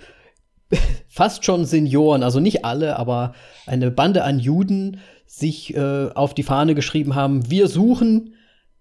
fast 1.08 1.44
schon 1.44 1.64
Senioren, 1.64 2.22
also 2.22 2.40
nicht 2.40 2.64
alle, 2.64 2.98
aber 2.98 3.34
eine 3.66 3.90
Bande 3.90 4.24
an 4.24 4.38
Juden 4.38 5.00
sich 5.26 5.74
äh, 5.74 6.10
auf 6.14 6.34
die 6.34 6.42
Fahne 6.42 6.74
geschrieben 6.74 7.14
haben, 7.14 7.50
wir 7.50 7.68
suchen 7.68 8.34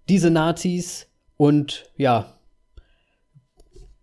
diese 0.08 0.32
Nazis 0.32 1.08
und 1.36 1.86
ja, 1.98 2.38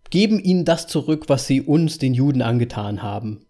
geben 0.09 0.39
ihnen 0.39 0.65
das 0.65 0.87
zurück, 0.87 1.25
was 1.27 1.47
sie 1.47 1.61
uns, 1.61 1.97
den 1.97 2.13
Juden, 2.13 2.41
angetan 2.41 3.01
haben. 3.01 3.45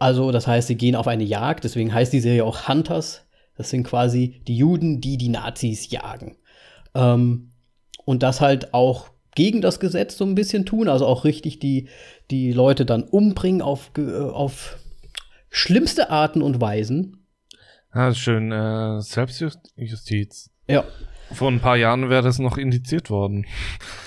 Also, 0.00 0.32
das 0.32 0.46
heißt, 0.46 0.68
sie 0.68 0.74
gehen 0.74 0.96
auf 0.96 1.06
eine 1.06 1.24
Jagd, 1.24 1.64
deswegen 1.64 1.94
heißt 1.94 2.12
die 2.12 2.20
Serie 2.20 2.44
auch 2.44 2.68
Hunters. 2.68 3.26
Das 3.56 3.70
sind 3.70 3.84
quasi 3.84 4.42
die 4.48 4.56
Juden, 4.56 5.00
die 5.00 5.16
die 5.16 5.28
Nazis 5.28 5.90
jagen. 5.90 6.36
Ähm, 6.94 7.52
und 8.04 8.22
das 8.22 8.40
halt 8.40 8.74
auch 8.74 9.10
gegen 9.34 9.60
das 9.60 9.80
Gesetz 9.80 10.16
so 10.16 10.24
ein 10.24 10.34
bisschen 10.34 10.66
tun, 10.66 10.88
also 10.88 11.06
auch 11.06 11.24
richtig 11.24 11.58
die, 11.58 11.88
die 12.30 12.52
Leute 12.52 12.86
dann 12.86 13.02
umbringen 13.02 13.62
auf, 13.62 13.90
äh, 13.98 14.16
auf 14.16 14.78
schlimmste 15.50 16.10
Arten 16.10 16.42
und 16.42 16.60
Weisen. 16.60 17.26
Ah, 17.90 18.12
schön, 18.12 18.50
äh, 18.50 19.00
Selbstjustiz. 19.00 20.50
Ja. 20.66 20.84
Vor 21.32 21.50
ein 21.50 21.60
paar 21.60 21.76
Jahren 21.76 22.10
wäre 22.10 22.22
das 22.22 22.38
noch 22.38 22.58
indiziert 22.58 23.08
worden. 23.08 23.46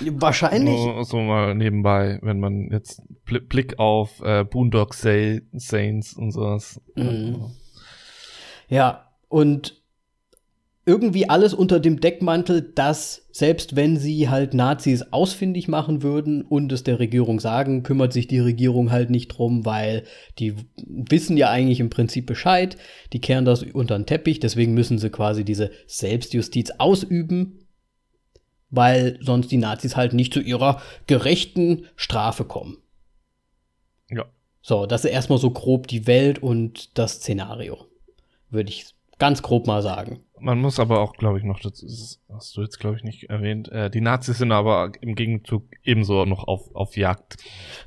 Wahrscheinlich. 0.01 0.77
So, 0.77 1.03
so, 1.03 1.19
mal 1.19 1.55
nebenbei, 1.55 2.19
wenn 2.21 2.39
man 2.39 2.69
jetzt 2.71 3.01
Blick 3.25 3.79
auf 3.79 4.21
äh, 4.21 4.43
Boondock 4.43 4.93
Saints 4.93 6.13
und 6.13 6.31
sowas. 6.31 6.79
Mhm. 6.95 7.51
Ja, 8.69 9.09
und 9.29 9.81
irgendwie 10.87 11.29
alles 11.29 11.53
unter 11.53 11.81
dem 11.81 11.99
Deckmantel, 11.99 12.61
dass 12.61 13.27
selbst 13.31 13.75
wenn 13.75 13.97
sie 13.97 14.29
halt 14.29 14.53
Nazis 14.53 15.03
ausfindig 15.11 15.67
machen 15.67 16.01
würden 16.01 16.43
und 16.43 16.71
es 16.71 16.83
der 16.83 16.97
Regierung 16.97 17.41
sagen, 17.41 17.83
kümmert 17.83 18.13
sich 18.13 18.27
die 18.27 18.39
Regierung 18.39 18.89
halt 18.89 19.09
nicht 19.09 19.27
drum, 19.27 19.65
weil 19.65 20.03
die 20.39 20.55
wissen 20.77 21.35
ja 21.35 21.49
eigentlich 21.49 21.81
im 21.81 21.89
Prinzip 21.89 22.25
Bescheid, 22.25 22.77
die 23.11 23.19
kehren 23.19 23.43
das 23.43 23.63
unter 23.63 23.99
den 23.99 24.05
Teppich, 24.05 24.39
deswegen 24.39 24.73
müssen 24.73 24.97
sie 24.97 25.09
quasi 25.09 25.43
diese 25.43 25.71
Selbstjustiz 25.87 26.71
ausüben, 26.77 27.67
weil 28.69 29.19
sonst 29.21 29.51
die 29.51 29.57
Nazis 29.57 29.97
halt 29.97 30.13
nicht 30.13 30.33
zu 30.33 30.39
ihrer 30.39 30.81
gerechten 31.05 31.85
Strafe 31.97 32.45
kommen. 32.45 32.77
Ja. 34.09 34.23
So, 34.61 34.85
das 34.85 35.03
ist 35.03 35.11
erstmal 35.11 35.37
so 35.37 35.51
grob 35.51 35.87
die 35.87 36.07
Welt 36.07 36.41
und 36.41 36.97
das 36.97 37.15
Szenario, 37.15 37.87
würde 38.49 38.69
ich 38.69 38.85
ganz 39.19 39.41
grob 39.41 39.67
mal 39.67 39.81
sagen. 39.81 40.21
Man 40.39 40.59
muss 40.59 40.79
aber 40.79 40.99
auch, 40.99 41.13
glaube 41.13 41.37
ich, 41.37 41.43
noch, 41.43 41.59
das 41.59 42.19
hast 42.29 42.55
du 42.57 42.61
jetzt, 42.61 42.79
glaube 42.79 42.97
ich, 42.97 43.03
nicht 43.03 43.29
erwähnt, 43.29 43.71
äh, 43.71 43.89
die 43.89 44.01
Nazis 44.01 44.37
sind 44.37 44.51
aber 44.51 44.91
im 45.01 45.15
Gegenzug 45.15 45.63
ebenso 45.83 46.25
noch 46.25 46.47
auf, 46.47 46.73
auf 46.75 46.95
Jagd. 46.97 47.37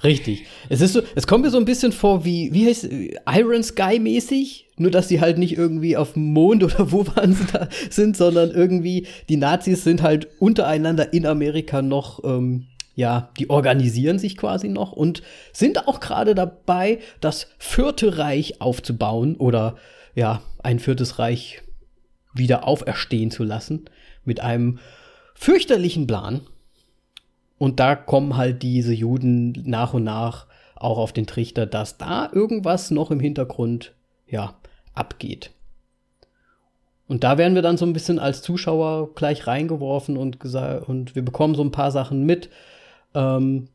Richtig. 0.02 0.46
Es 0.68 0.80
ist 0.80 0.92
so, 0.92 1.02
es 1.14 1.26
kommt 1.26 1.44
mir 1.44 1.50
so 1.50 1.58
ein 1.58 1.64
bisschen 1.64 1.92
vor 1.92 2.24
wie, 2.24 2.52
wie 2.52 2.66
heißt 2.66 2.88
Iron 3.26 3.62
Sky 3.62 3.98
mäßig, 3.98 4.68
nur 4.76 4.90
dass 4.90 5.08
die 5.08 5.20
halt 5.20 5.38
nicht 5.38 5.56
irgendwie 5.56 5.96
auf 5.96 6.14
dem 6.14 6.32
Mond 6.32 6.64
oder 6.64 6.90
wo 6.90 7.06
waren 7.16 7.34
sie 7.34 7.46
da 7.52 7.68
sind, 7.90 8.16
sondern 8.16 8.50
irgendwie 8.50 9.06
die 9.28 9.36
Nazis 9.36 9.84
sind 9.84 10.02
halt 10.02 10.28
untereinander 10.40 11.12
in 11.12 11.26
Amerika 11.26 11.82
noch, 11.82 12.24
ähm, 12.24 12.66
ja, 12.94 13.30
die 13.38 13.48
organisieren 13.48 14.18
sich 14.18 14.36
quasi 14.36 14.68
noch 14.68 14.92
und 14.92 15.22
sind 15.52 15.86
auch 15.86 16.00
gerade 16.00 16.34
dabei, 16.34 16.98
das 17.20 17.48
vierte 17.58 18.18
Reich 18.18 18.60
aufzubauen 18.60 19.36
oder 19.36 19.76
ja, 20.14 20.42
ein 20.62 20.78
viertes 20.78 21.18
Reich 21.18 21.62
wieder 22.34 22.66
auferstehen 22.66 23.30
zu 23.30 23.44
lassen 23.44 23.86
mit 24.24 24.40
einem 24.40 24.78
fürchterlichen 25.34 26.06
Plan. 26.06 26.42
Und 27.58 27.80
da 27.80 27.94
kommen 27.94 28.36
halt 28.36 28.62
diese 28.62 28.94
Juden 28.94 29.52
nach 29.66 29.94
und 29.94 30.04
nach 30.04 30.46
auch 30.76 30.98
auf 30.98 31.12
den 31.12 31.26
Trichter, 31.26 31.66
dass 31.66 31.98
da 31.98 32.30
irgendwas 32.32 32.90
noch 32.90 33.10
im 33.10 33.20
Hintergrund, 33.20 33.92
ja, 34.26 34.54
abgeht. 34.94 35.50
Und 37.06 37.24
da 37.24 37.38
werden 37.38 37.54
wir 37.54 37.62
dann 37.62 37.76
so 37.76 37.84
ein 37.84 37.92
bisschen 37.92 38.18
als 38.18 38.40
Zuschauer 38.40 39.14
gleich 39.14 39.46
reingeworfen 39.46 40.16
und 40.16 40.40
gesagt, 40.40 40.88
und 40.88 41.14
wir 41.14 41.24
bekommen 41.24 41.54
so 41.54 41.62
ein 41.62 41.72
paar 41.72 41.90
Sachen 41.90 42.24
mit, 42.24 42.50
ähm, 43.14 43.68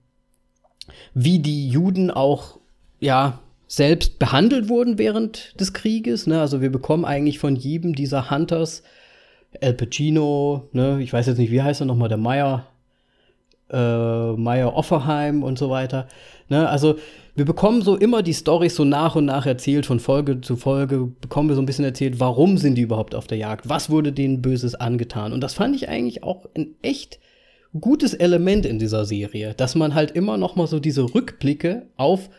wie 1.14 1.40
die 1.40 1.70
Juden 1.70 2.12
auch, 2.12 2.60
ja, 3.00 3.40
selbst 3.68 4.20
behandelt 4.20 4.70
wurden 4.70 4.98
während 4.98 5.60
des 5.60 5.74
Krieges. 5.74 6.28
Ne? 6.28 6.40
Also 6.40 6.62
wir 6.62 6.72
bekommen 6.72 7.06
eigentlich 7.06 7.40
von 7.40 7.56
jedem 7.56 7.96
dieser 7.96 8.30
Hunters, 8.30 8.84
El 9.62 9.74
Pacino, 9.74 10.70
ne? 10.74 11.02
ich 11.02 11.14
weiß 11.14 11.28
jetzt 11.28 11.38
nicht, 11.38 11.52
wie 11.52 11.62
heißt 11.62 11.82
er 11.82 11.86
nochmal, 11.86 12.10
der 12.10 12.18
Meyer, 12.18 12.68
äh, 13.72 14.34
Meyer 14.34 14.76
Offerheim 14.76 15.44
und 15.44 15.58
so 15.58 15.70
weiter. 15.70 16.08
Ne? 16.50 16.68
Also 16.70 16.96
wir 17.36 17.46
bekommen 17.46 17.82
so 17.82 17.96
immer 17.96 18.22
die 18.22 18.34
Storys 18.34 18.76
so 18.76 18.86
nach 18.86 19.16
und 19.16 19.26
nach 19.26 19.46
erzählt, 19.46 19.86
von 19.86 20.00
Folge 20.00 20.42
zu 20.42 20.56
Folge 20.56 21.12
bekommen 21.20 21.50
wir 21.50 21.56
so 21.56 21.62
ein 21.62 21.66
bisschen 21.66 21.86
erzählt, 21.86 22.20
warum 22.20 22.58
sind 22.58 22.76
die 22.76 22.84
überhaupt 22.84 23.16
auf 23.16 23.28
der 23.28 23.38
Jagd, 23.38 23.68
was 23.68 23.90
wurde 23.90 24.14
denen 24.14 24.42
Böses 24.42 24.76
angetan. 24.76 25.34
Und 25.34 25.42
das 25.42 25.54
fand 25.54 25.76
ich 25.76 25.90
eigentlich 25.90 26.24
auch 26.24 26.46
ein 26.56 26.76
echt 26.82 27.20
gutes 27.80 28.14
Element 28.14 28.66
in 28.66 28.80
dieser 28.80 29.06
Serie, 29.06 29.54
dass 29.54 29.76
man 29.76 29.96
halt 29.96 30.12
immer 30.12 30.38
noch 30.38 30.56
mal 30.56 30.68
so 30.68 30.80
diese 30.80 31.14
Rückblicke 31.14 31.88
auf 31.98 32.30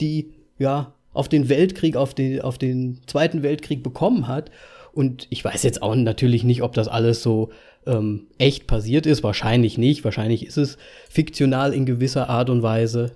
die, 0.00 0.32
ja, 0.62 0.94
auf 1.12 1.28
den 1.28 1.48
Weltkrieg, 1.48 1.96
auf 1.96 2.14
den, 2.14 2.40
auf 2.40 2.56
den 2.56 3.00
Zweiten 3.06 3.42
Weltkrieg 3.42 3.82
bekommen 3.82 4.28
hat. 4.28 4.50
Und 4.92 5.26
ich 5.30 5.44
weiß 5.44 5.62
jetzt 5.62 5.82
auch 5.82 5.94
natürlich 5.94 6.44
nicht, 6.44 6.62
ob 6.62 6.72
das 6.72 6.88
alles 6.88 7.22
so 7.22 7.50
ähm, 7.86 8.28
echt 8.38 8.66
passiert 8.66 9.04
ist. 9.06 9.22
Wahrscheinlich 9.22 9.76
nicht. 9.76 10.04
Wahrscheinlich 10.04 10.46
ist 10.46 10.56
es 10.56 10.78
fiktional 11.10 11.74
in 11.74 11.84
gewisser 11.84 12.30
Art 12.30 12.48
und 12.48 12.62
Weise. 12.62 13.14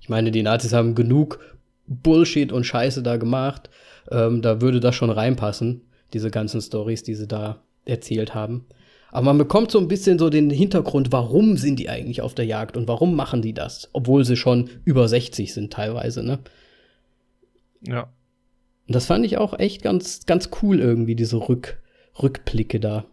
Ich 0.00 0.08
meine, 0.08 0.30
die 0.30 0.42
Nazis 0.42 0.72
haben 0.72 0.94
genug 0.94 1.40
Bullshit 1.86 2.52
und 2.52 2.64
Scheiße 2.64 3.02
da 3.02 3.16
gemacht. 3.16 3.68
Ähm, 4.10 4.40
da 4.40 4.60
würde 4.60 4.80
das 4.80 4.94
schon 4.94 5.10
reinpassen, 5.10 5.82
diese 6.12 6.30
ganzen 6.30 6.60
Stories, 6.60 7.02
die 7.02 7.14
sie 7.14 7.26
da 7.26 7.62
erzählt 7.84 8.34
haben. 8.34 8.66
Aber 9.10 9.24
man 9.24 9.38
bekommt 9.38 9.70
so 9.70 9.78
ein 9.78 9.88
bisschen 9.88 10.18
so 10.18 10.30
den 10.30 10.50
Hintergrund, 10.50 11.12
warum 11.12 11.56
sind 11.56 11.78
die 11.78 11.88
eigentlich 11.88 12.20
auf 12.20 12.34
der 12.34 12.44
Jagd 12.44 12.76
und 12.76 12.88
warum 12.88 13.14
machen 13.14 13.40
die 13.40 13.54
das, 13.54 13.88
obwohl 13.92 14.24
sie 14.24 14.36
schon 14.36 14.68
über 14.84 15.08
60 15.08 15.54
sind 15.54 15.72
teilweise, 15.72 16.22
ne? 16.22 16.38
Ja. 17.86 18.12
Und 18.86 18.94
das 18.94 19.06
fand 19.06 19.24
ich 19.24 19.36
auch 19.38 19.58
echt 19.58 19.82
ganz, 19.82 20.26
ganz 20.26 20.50
cool 20.62 20.78
irgendwie, 20.78 21.16
diese 21.16 21.36
Rück, 21.36 21.80
Rückblicke 22.22 22.80
da 22.80 23.06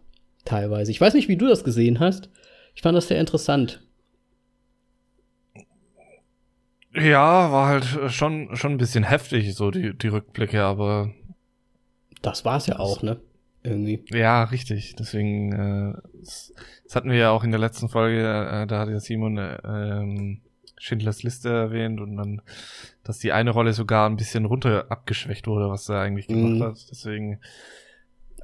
teilweise. 0.44 0.90
Ich 0.90 1.00
weiß 1.00 1.14
nicht, 1.14 1.28
wie 1.28 1.36
du 1.36 1.48
das 1.48 1.64
gesehen 1.64 2.00
hast. 2.00 2.28
Ich 2.74 2.82
fand 2.82 2.96
das 2.96 3.08
sehr 3.08 3.20
interessant. 3.20 3.82
Ja, 6.94 7.50
war 7.50 7.66
halt 7.68 8.12
schon, 8.12 8.54
schon 8.54 8.72
ein 8.72 8.78
bisschen 8.78 9.02
heftig, 9.04 9.54
so 9.54 9.70
die, 9.72 9.96
die 9.96 10.08
Rückblicke, 10.08 10.62
aber. 10.62 11.12
Das 12.22 12.44
war's 12.44 12.66
ja 12.66 12.78
auch, 12.78 13.02
ne? 13.02 13.20
Irgendwie. 13.64 14.04
Ja, 14.10 14.44
richtig. 14.44 14.94
Deswegen, 14.94 15.52
äh, 15.52 15.94
das, 16.20 16.52
das 16.84 16.94
hatten 16.94 17.10
wir 17.10 17.18
ja 17.18 17.30
auch 17.30 17.42
in 17.42 17.50
der 17.50 17.58
letzten 17.58 17.88
Folge, 17.88 18.20
äh, 18.20 18.66
da 18.66 18.78
hat 18.78 18.90
ja 18.90 19.00
Simon 19.00 19.38
äh, 19.38 19.58
ähm, 19.64 20.42
Schindlers 20.78 21.22
Liste 21.22 21.48
erwähnt 21.48 22.00
und 22.00 22.16
dann, 22.16 22.42
dass 23.02 23.18
die 23.18 23.32
eine 23.32 23.50
Rolle 23.50 23.72
sogar 23.72 24.08
ein 24.08 24.16
bisschen 24.16 24.44
runter 24.44 24.86
abgeschwächt 24.90 25.46
wurde, 25.46 25.70
was 25.70 25.88
er 25.88 26.00
eigentlich 26.00 26.26
gemacht 26.26 26.54
mhm. 26.54 26.62
hat. 26.62 26.90
Deswegen, 26.90 27.40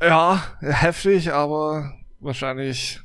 ja, 0.01 0.43
heftig, 0.61 1.33
aber 1.33 1.93
wahrscheinlich 2.21 3.01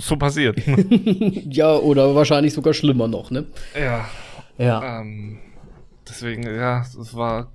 so 0.00 0.16
passiert. 0.16 0.60
ja, 0.66 1.74
oder 1.76 2.14
wahrscheinlich 2.14 2.52
sogar 2.52 2.74
schlimmer 2.74 3.08
noch, 3.08 3.30
ne? 3.30 3.46
Ja. 3.78 4.08
Ja. 4.58 5.00
Ähm, 5.00 5.38
deswegen, 6.08 6.42
ja, 6.42 6.82
es 6.82 7.14
war 7.14 7.50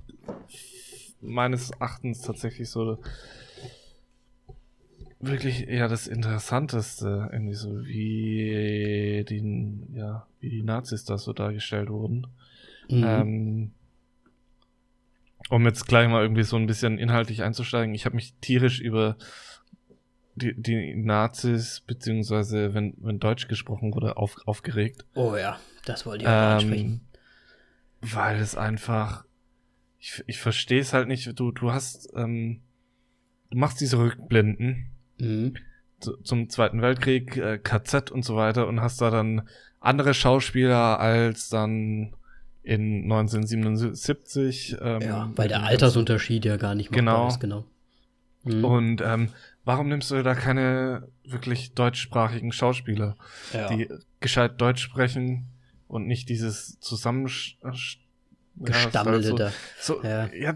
meines 1.22 1.72
Erachtens 1.72 2.22
tatsächlich 2.22 2.70
so 2.70 2.98
wirklich 5.20 5.68
eher 5.68 5.88
das 5.88 6.08
Interessanteste, 6.08 7.30
irgendwie 7.32 7.56
so, 7.56 7.86
wie 7.86 9.26
die, 9.28 9.88
ja, 9.94 10.28
wie 10.40 10.50
die 10.50 10.64
Nazis 10.64 11.06
da 11.06 11.18
so 11.18 11.34
dargestellt 11.34 11.90
wurden. 11.90 12.28
Mhm. 12.90 13.04
Ähm, 13.04 13.72
um 15.50 15.66
jetzt 15.66 15.88
gleich 15.88 16.10
mal 16.10 16.24
irgendwie 16.24 16.44
so 16.44 16.56
ein 16.56 16.68
bisschen 16.68 16.98
inhaltlich 16.98 17.44
einzusteigen, 17.44 17.94
ich 17.94 18.06
habe 18.06 18.16
mich 18.16 18.34
tierisch 18.42 18.80
über 18.80 19.18
die, 20.36 20.60
die 20.60 20.96
Nazis, 20.96 21.82
beziehungsweise 21.86 22.74
wenn, 22.74 22.94
wenn 22.98 23.20
Deutsch 23.20 23.48
gesprochen 23.48 23.94
wurde, 23.94 24.18
auf, 24.18 24.36
aufgeregt. 24.46 25.06
Oh 25.14 25.36
ja, 25.36 25.60
das 25.86 26.06
wollte 26.06 26.24
ich 26.24 26.28
auch 26.28 26.32
ähm, 26.32 26.58
ansprechen. 26.58 27.08
Weil 28.02 28.40
es 28.40 28.56
einfach, 28.56 29.26
ich, 30.00 30.24
ich 30.28 30.40
verstehe 30.40 30.82
es 30.82 30.94
halt 30.94 31.08
nicht, 31.08 31.40
du, 31.40 31.52
du 31.52 31.72
hast, 31.72 32.10
ähm, 32.16 32.62
du 33.50 33.58
machst 33.58 33.80
diese 33.80 33.98
Rückblenden 33.98 34.92
mhm. 35.18 35.56
zu, 36.00 36.18
zum 36.18 36.50
Zweiten 36.50 36.82
Weltkrieg, 36.82 37.38
äh, 37.38 37.58
KZ 37.58 38.12
und 38.12 38.24
so 38.24 38.36
weiter 38.36 38.68
und 38.68 38.82
hast 38.82 39.02
da 39.02 39.10
dann 39.10 39.48
andere 39.80 40.14
Schauspieler 40.14 41.00
als 41.00 41.50
dann 41.50 42.16
in 42.64 43.04
1977. 43.04 44.78
Ähm, 44.82 45.02
ja, 45.02 45.32
weil 45.36 45.48
der 45.48 45.64
Altersunterschied 45.64 46.46
ja 46.46 46.58
gar 46.58 46.76
nicht 46.76 46.92
mehr 46.92 47.00
genau. 47.00 47.28
ist, 47.28 47.40
genau. 47.40 47.66
Mhm. 48.44 48.66
Und 48.66 49.02
ähm, 49.02 49.30
warum 49.64 49.90
nimmst 49.90 50.12
du 50.12 50.24
da 50.24 50.36
keine 50.36 51.08
wirklich 51.24 51.74
deutschsprachigen 51.74 52.52
Schauspieler, 52.52 53.16
ja. 53.54 53.70
die 53.70 53.90
gescheit 54.20 54.60
Deutsch 54.60 54.82
sprechen 54.82 55.48
und 55.88 56.08
nicht 56.08 56.30
dieses 56.30 56.80
zusammen 56.80 57.30
gestammelte 58.58 59.36
ja, 59.38 59.52
so, 59.80 60.02
so, 60.02 60.04
ja. 60.04 60.28
ja 60.34 60.54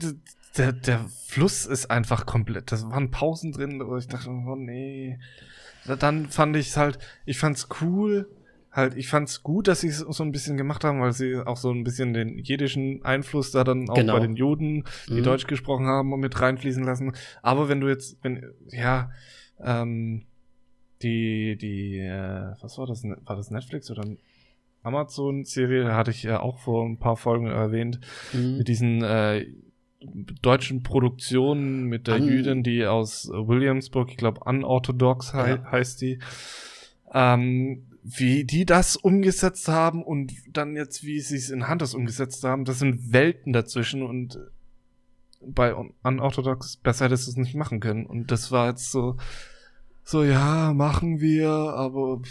der, 0.57 0.73
der 0.73 1.05
Fluss 1.27 1.65
ist 1.65 1.91
einfach 1.91 2.25
komplett. 2.25 2.71
Da 2.71 2.81
waren 2.91 3.11
Pausen 3.11 3.51
drin, 3.51 3.81
wo 3.85 3.97
ich 3.97 4.07
dachte, 4.07 4.29
oh 4.29 4.55
nee. 4.55 5.19
Dann 5.99 6.27
fand 6.27 6.55
ich 6.55 6.69
es 6.69 6.77
halt, 6.77 6.99
ich 7.25 7.39
fand's 7.39 7.67
cool, 7.81 8.29
halt, 8.71 8.95
ich 8.95 9.07
fand's 9.07 9.43
gut, 9.43 9.67
dass 9.67 9.81
sie 9.81 9.87
es 9.87 9.99
so 9.99 10.23
ein 10.23 10.31
bisschen 10.31 10.57
gemacht 10.57 10.83
haben, 10.83 11.01
weil 11.01 11.13
sie 11.13 11.35
auch 11.35 11.57
so 11.57 11.71
ein 11.71 11.83
bisschen 11.83 12.13
den 12.13 12.37
jiddischen 12.37 13.03
Einfluss 13.03 13.51
da 13.51 13.63
dann 13.63 13.89
auch 13.89 13.95
genau. 13.95 14.13
bei 14.13 14.19
den 14.19 14.35
Juden, 14.35 14.83
die 15.07 15.13
mhm. 15.13 15.23
Deutsch 15.23 15.47
gesprochen 15.47 15.87
haben, 15.87 16.09
mit 16.19 16.39
reinfließen 16.39 16.83
lassen. 16.83 17.13
Aber 17.41 17.69
wenn 17.69 17.81
du 17.81 17.87
jetzt, 17.87 18.17
wenn, 18.21 18.51
ja, 18.67 19.11
ähm, 19.63 20.25
die, 21.01 21.57
die, 21.57 21.99
äh, 21.99 22.53
was 22.61 22.77
war 22.77 22.85
das? 22.85 23.03
War 23.03 23.35
das 23.35 23.51
Netflix 23.51 23.89
oder 23.89 24.03
Amazon-Serie? 24.83 25.95
Hatte 25.95 26.11
ich 26.11 26.23
ja 26.23 26.41
auch 26.41 26.59
vor 26.59 26.85
ein 26.85 26.99
paar 26.99 27.15
Folgen 27.15 27.47
erwähnt. 27.47 27.99
Mhm. 28.33 28.57
Mit 28.57 28.67
diesen, 28.67 29.01
äh, 29.03 29.45
deutschen 30.41 30.83
Produktionen 30.83 31.85
mit 31.85 32.07
der 32.07 32.15
An 32.15 32.27
Jüdin, 32.27 32.63
die 32.63 32.85
aus 32.85 33.29
Williamsburg, 33.29 34.09
ich 34.11 34.17
glaube, 34.17 34.41
unorthodox 34.45 35.33
he 35.33 35.37
ja. 35.37 35.71
heißt 35.71 36.01
die. 36.01 36.19
Ähm, 37.13 37.85
wie 38.01 38.45
die 38.45 38.65
das 38.65 38.95
umgesetzt 38.95 39.67
haben 39.67 40.03
und 40.03 40.31
dann 40.53 40.75
jetzt, 40.75 41.03
wie 41.03 41.19
sie 41.19 41.35
es 41.35 41.49
in 41.49 41.69
Hunters 41.69 41.93
umgesetzt 41.93 42.43
haben, 42.43 42.65
das 42.65 42.79
sind 42.79 43.11
Welten 43.11 43.51
dazwischen 43.51 44.03
und 44.03 44.39
bei 45.41 45.73
Unorthodox 46.03 46.77
besser 46.77 47.05
hättest 47.05 47.27
du 47.27 47.31
es 47.31 47.37
nicht 47.37 47.55
machen 47.55 47.79
können. 47.79 48.05
Und 48.05 48.31
das 48.31 48.51
war 48.51 48.69
jetzt 48.69 48.91
so, 48.91 49.17
so, 50.03 50.23
ja, 50.23 50.73
machen 50.73 51.19
wir, 51.19 51.49
aber. 51.49 52.21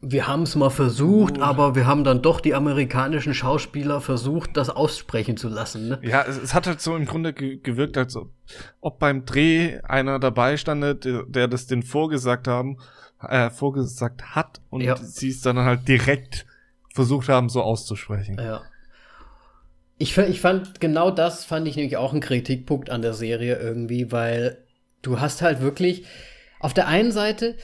Wir 0.00 0.28
haben 0.28 0.42
es 0.42 0.54
mal 0.54 0.70
versucht, 0.70 1.38
oh. 1.38 1.42
aber 1.42 1.74
wir 1.74 1.86
haben 1.86 2.04
dann 2.04 2.22
doch 2.22 2.40
die 2.40 2.54
amerikanischen 2.54 3.34
Schauspieler 3.34 4.00
versucht, 4.00 4.56
das 4.56 4.70
aussprechen 4.70 5.36
zu 5.36 5.48
lassen. 5.48 5.88
Ne? 5.88 5.98
Ja, 6.02 6.22
es, 6.22 6.40
es 6.40 6.54
hat 6.54 6.68
halt 6.68 6.80
so 6.80 6.94
im 6.94 7.04
Grunde 7.04 7.32
ge 7.32 7.58
gewirkt, 7.60 7.96
als 7.96 8.16
ob 8.80 8.98
beim 8.98 9.24
Dreh 9.24 9.80
einer 9.82 10.20
dabei 10.20 10.56
stand, 10.56 11.04
der, 11.04 11.24
der 11.24 11.48
das 11.48 11.66
den 11.66 11.82
vorgesagt 11.82 12.46
haben 12.46 12.78
äh, 13.22 13.50
vorgesagt 13.50 14.34
hat 14.34 14.60
und 14.70 14.82
ja. 14.82 14.96
sie 14.96 15.30
es 15.30 15.40
dann 15.40 15.58
halt 15.58 15.88
direkt 15.88 16.46
versucht 16.94 17.28
haben, 17.28 17.48
so 17.48 17.62
auszusprechen. 17.62 18.38
Ja. 18.38 18.62
Ich, 19.98 20.16
ich 20.16 20.40
fand, 20.40 20.80
genau 20.80 21.10
das 21.10 21.44
fand 21.44 21.66
ich 21.66 21.76
nämlich 21.76 21.96
auch 21.96 22.12
ein 22.12 22.20
Kritikpunkt 22.20 22.90
an 22.90 23.02
der 23.02 23.14
Serie 23.14 23.56
irgendwie, 23.56 24.12
weil 24.12 24.58
du 25.02 25.20
hast 25.20 25.42
halt 25.42 25.60
wirklich, 25.60 26.06
auf 26.60 26.74
der 26.74 26.86
einen 26.86 27.12
Seite 27.12 27.56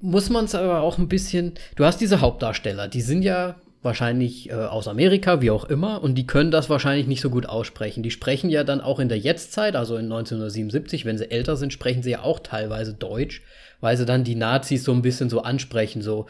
muss 0.00 0.30
man 0.30 0.44
es 0.46 0.54
aber 0.54 0.80
auch 0.80 0.98
ein 0.98 1.08
bisschen, 1.08 1.54
du 1.76 1.84
hast 1.84 2.00
diese 2.00 2.20
Hauptdarsteller, 2.20 2.88
die 2.88 3.00
sind 3.00 3.22
ja 3.22 3.56
wahrscheinlich 3.82 4.50
äh, 4.50 4.54
aus 4.54 4.88
Amerika, 4.88 5.40
wie 5.40 5.50
auch 5.50 5.64
immer, 5.64 6.02
und 6.02 6.16
die 6.16 6.26
können 6.26 6.50
das 6.50 6.68
wahrscheinlich 6.68 7.06
nicht 7.06 7.20
so 7.20 7.30
gut 7.30 7.46
aussprechen. 7.46 8.02
Die 8.02 8.10
sprechen 8.10 8.50
ja 8.50 8.64
dann 8.64 8.80
auch 8.80 8.98
in 8.98 9.08
der 9.08 9.18
Jetztzeit, 9.18 9.76
also 9.76 9.96
in 9.96 10.06
1977, 10.06 11.04
wenn 11.04 11.18
sie 11.18 11.30
älter 11.30 11.56
sind, 11.56 11.72
sprechen 11.72 12.02
sie 12.02 12.10
ja 12.10 12.22
auch 12.22 12.40
teilweise 12.40 12.94
Deutsch, 12.94 13.42
weil 13.80 13.96
sie 13.96 14.04
dann 14.04 14.24
die 14.24 14.34
Nazis 14.34 14.84
so 14.84 14.92
ein 14.92 15.02
bisschen 15.02 15.30
so 15.30 15.42
ansprechen, 15.42 16.02
so, 16.02 16.26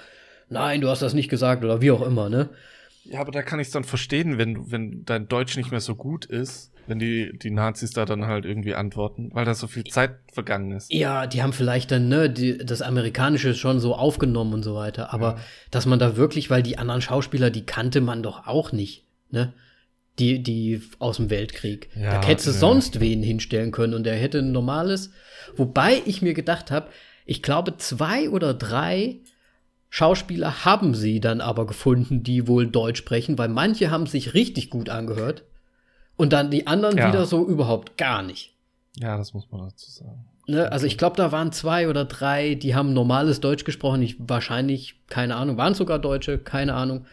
nein, 0.49 0.81
du 0.81 0.89
hast 0.89 1.03
das 1.03 1.15
nicht 1.15 1.29
gesagt 1.29 1.65
oder 1.65 1.81
wie 1.81 1.91
auch 1.91 2.07
immer, 2.07 2.29
ne? 2.29 2.51
Ja, 3.05 3.21
aber 3.21 3.33
da 3.33 3.43
kann 3.43 3.61
ich 3.61 3.69
es 3.69 3.73
dann 3.73 3.85
verstehen, 3.85 4.37
wenn, 4.37 4.71
wenn 4.71 5.05
dein 5.05 5.29
Deutsch 5.29 5.57
nicht 5.57 5.71
mehr 5.71 5.81
so 5.81 5.95
gut 5.95 6.25
ist, 6.25 6.73
wenn 6.89 6.99
die, 6.99 7.39
die 7.39 7.51
Nazis 7.51 7.93
da 7.93 8.05
dann 8.05 8.27
halt 8.27 8.45
irgendwie 8.45 8.75
antworten, 8.75 9.31
weil 9.33 9.45
da 9.45 9.55
so 9.55 9.67
viel 9.67 9.85
Zeit 9.85 10.17
vergangen 10.33 10.73
ist. 10.73 10.93
Ja, 10.93 11.27
die 11.27 11.43
haben 11.43 11.53
vielleicht 11.53 11.91
dann, 11.91 12.09
ne, 12.09 12.31
die, 12.31 12.59
das 12.59 12.83
Amerikanische 12.83 13.55
schon 13.55 13.81
so 13.81 13.95
aufgenommen 13.95 14.55
und 14.55 14.63
so 14.63 14.75
weiter. 14.75 15.13
Aber 15.13 15.35
ja. 15.35 15.39
dass 15.71 15.87
man 15.87 15.99
da 15.99 16.17
wirklich, 16.17 16.51
weil 16.51 16.63
die 16.63 16.79
anderen 16.79 17.01
Schauspieler, 17.01 17.51
die 17.51 17.67
kannte 17.67 18.01
man 18.01 18.23
doch 18.23 18.47
auch 18.47 18.73
nicht, 18.73 19.05
ne? 19.31 19.53
Die, 20.19 20.43
die 20.43 20.81
aus 20.99 21.17
dem 21.17 21.29
Weltkrieg. 21.29 21.91
Ja, 21.95 22.21
da 22.21 22.27
hättest 22.27 22.47
du 22.47 22.51
ja. 22.53 22.57
sonst 22.57 23.01
wen 23.01 23.23
hinstellen 23.23 23.71
können 23.71 23.93
und 23.93 24.05
der 24.05 24.17
hätte 24.17 24.39
ein 24.39 24.51
normales. 24.51 25.11
Wobei 25.57 26.01
ich 26.07 26.23
mir 26.23 26.33
gedacht 26.33 26.71
habe, 26.71 26.89
ich 27.27 27.43
glaube, 27.43 27.77
zwei 27.77 28.31
oder 28.31 28.55
drei 28.55 29.21
Schauspieler 29.91 30.65
haben 30.65 30.95
sie 30.95 31.21
dann 31.21 31.43
aber 31.43 31.67
gefunden, 31.67 32.23
die 32.23 32.49
wohl 32.49 32.67
Deutsch 32.67 32.99
sprechen, 32.99 33.37
weil 33.37 33.49
manche 33.49 33.91
haben 33.91 34.07
sich 34.07 34.33
richtig 34.33 34.71
gut 34.71 34.89
angehört 34.89 35.45
und 36.17 36.33
dann 36.33 36.51
die 36.51 36.67
anderen 36.67 36.97
ja. 36.97 37.09
wieder 37.09 37.27
so 37.27 37.47
überhaupt 37.47 37.97
gar 37.97 38.23
nicht. 38.23 38.55
Ja, 38.97 39.17
das 39.17 39.35
muss 39.35 39.51
man 39.51 39.69
dazu 39.69 39.91
sagen. 39.91 40.27
Ne, 40.49 40.71
also 40.71 40.87
ich 40.87 40.97
glaube, 40.97 41.17
da 41.17 41.33
waren 41.33 41.51
zwei 41.53 41.89
oder 41.89 42.05
drei, 42.05 42.55
die 42.55 42.75
haben 42.75 42.93
normales 42.93 43.41
Deutsch 43.41 43.65
gesprochen. 43.65 44.01
Ich 44.03 44.17
wahrscheinlich, 44.19 45.01
keine 45.09 45.37
Ahnung, 45.37 45.57
waren 45.57 45.75
sogar 45.75 45.99
Deutsche, 45.99 46.39
keine 46.39 46.75
Ahnung. 46.75 47.05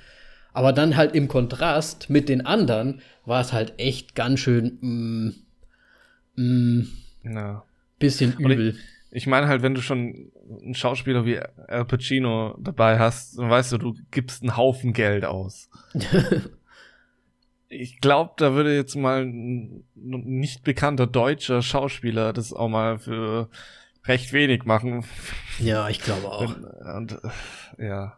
Aber 0.53 0.71
dann 0.71 0.95
halt 0.95 1.15
im 1.15 1.27
Kontrast 1.27 2.11
mit 2.11 2.29
den 2.29 2.45
anderen 2.45 3.01
war 3.25 3.41
es 3.41 3.51
halt 3.51 3.73
echt 3.79 4.13
ganz 4.13 4.39
schön 4.39 4.77
mm, 6.35 6.41
mm, 6.41 6.87
ja. 7.23 7.63
bisschen 7.97 8.33
übel. 8.37 8.75
Ich, 9.09 9.23
ich 9.23 9.27
meine 9.27 9.47
halt, 9.47 9.63
wenn 9.63 9.73
du 9.73 9.81
schon 9.81 10.31
einen 10.61 10.75
Schauspieler 10.75 11.25
wie 11.25 11.39
Al 11.39 11.85
Pacino 11.85 12.55
dabei 12.59 12.99
hast, 12.99 13.39
dann 13.39 13.49
weißt 13.49 13.71
du, 13.71 13.77
du 13.79 13.95
gibst 14.11 14.43
einen 14.43 14.55
Haufen 14.55 14.93
Geld 14.93 15.25
aus. 15.25 15.69
ich 17.73 17.99
glaube, 17.99 18.31
da 18.37 18.53
würde 18.53 18.75
jetzt 18.75 18.95
mal 18.95 19.23
ein 19.23 19.83
nicht 19.95 20.63
bekannter 20.63 21.07
deutscher 21.07 21.61
Schauspieler 21.61 22.33
das 22.33 22.53
auch 22.53 22.69
mal 22.69 22.99
für 22.99 23.49
recht 24.05 24.33
wenig 24.33 24.65
machen. 24.65 25.05
Ja, 25.59 25.87
ich 25.87 25.99
glaube 25.99 26.31
auch. 26.31 26.55
Und, 26.95 27.19
äh, 27.77 27.87
ja. 27.87 28.17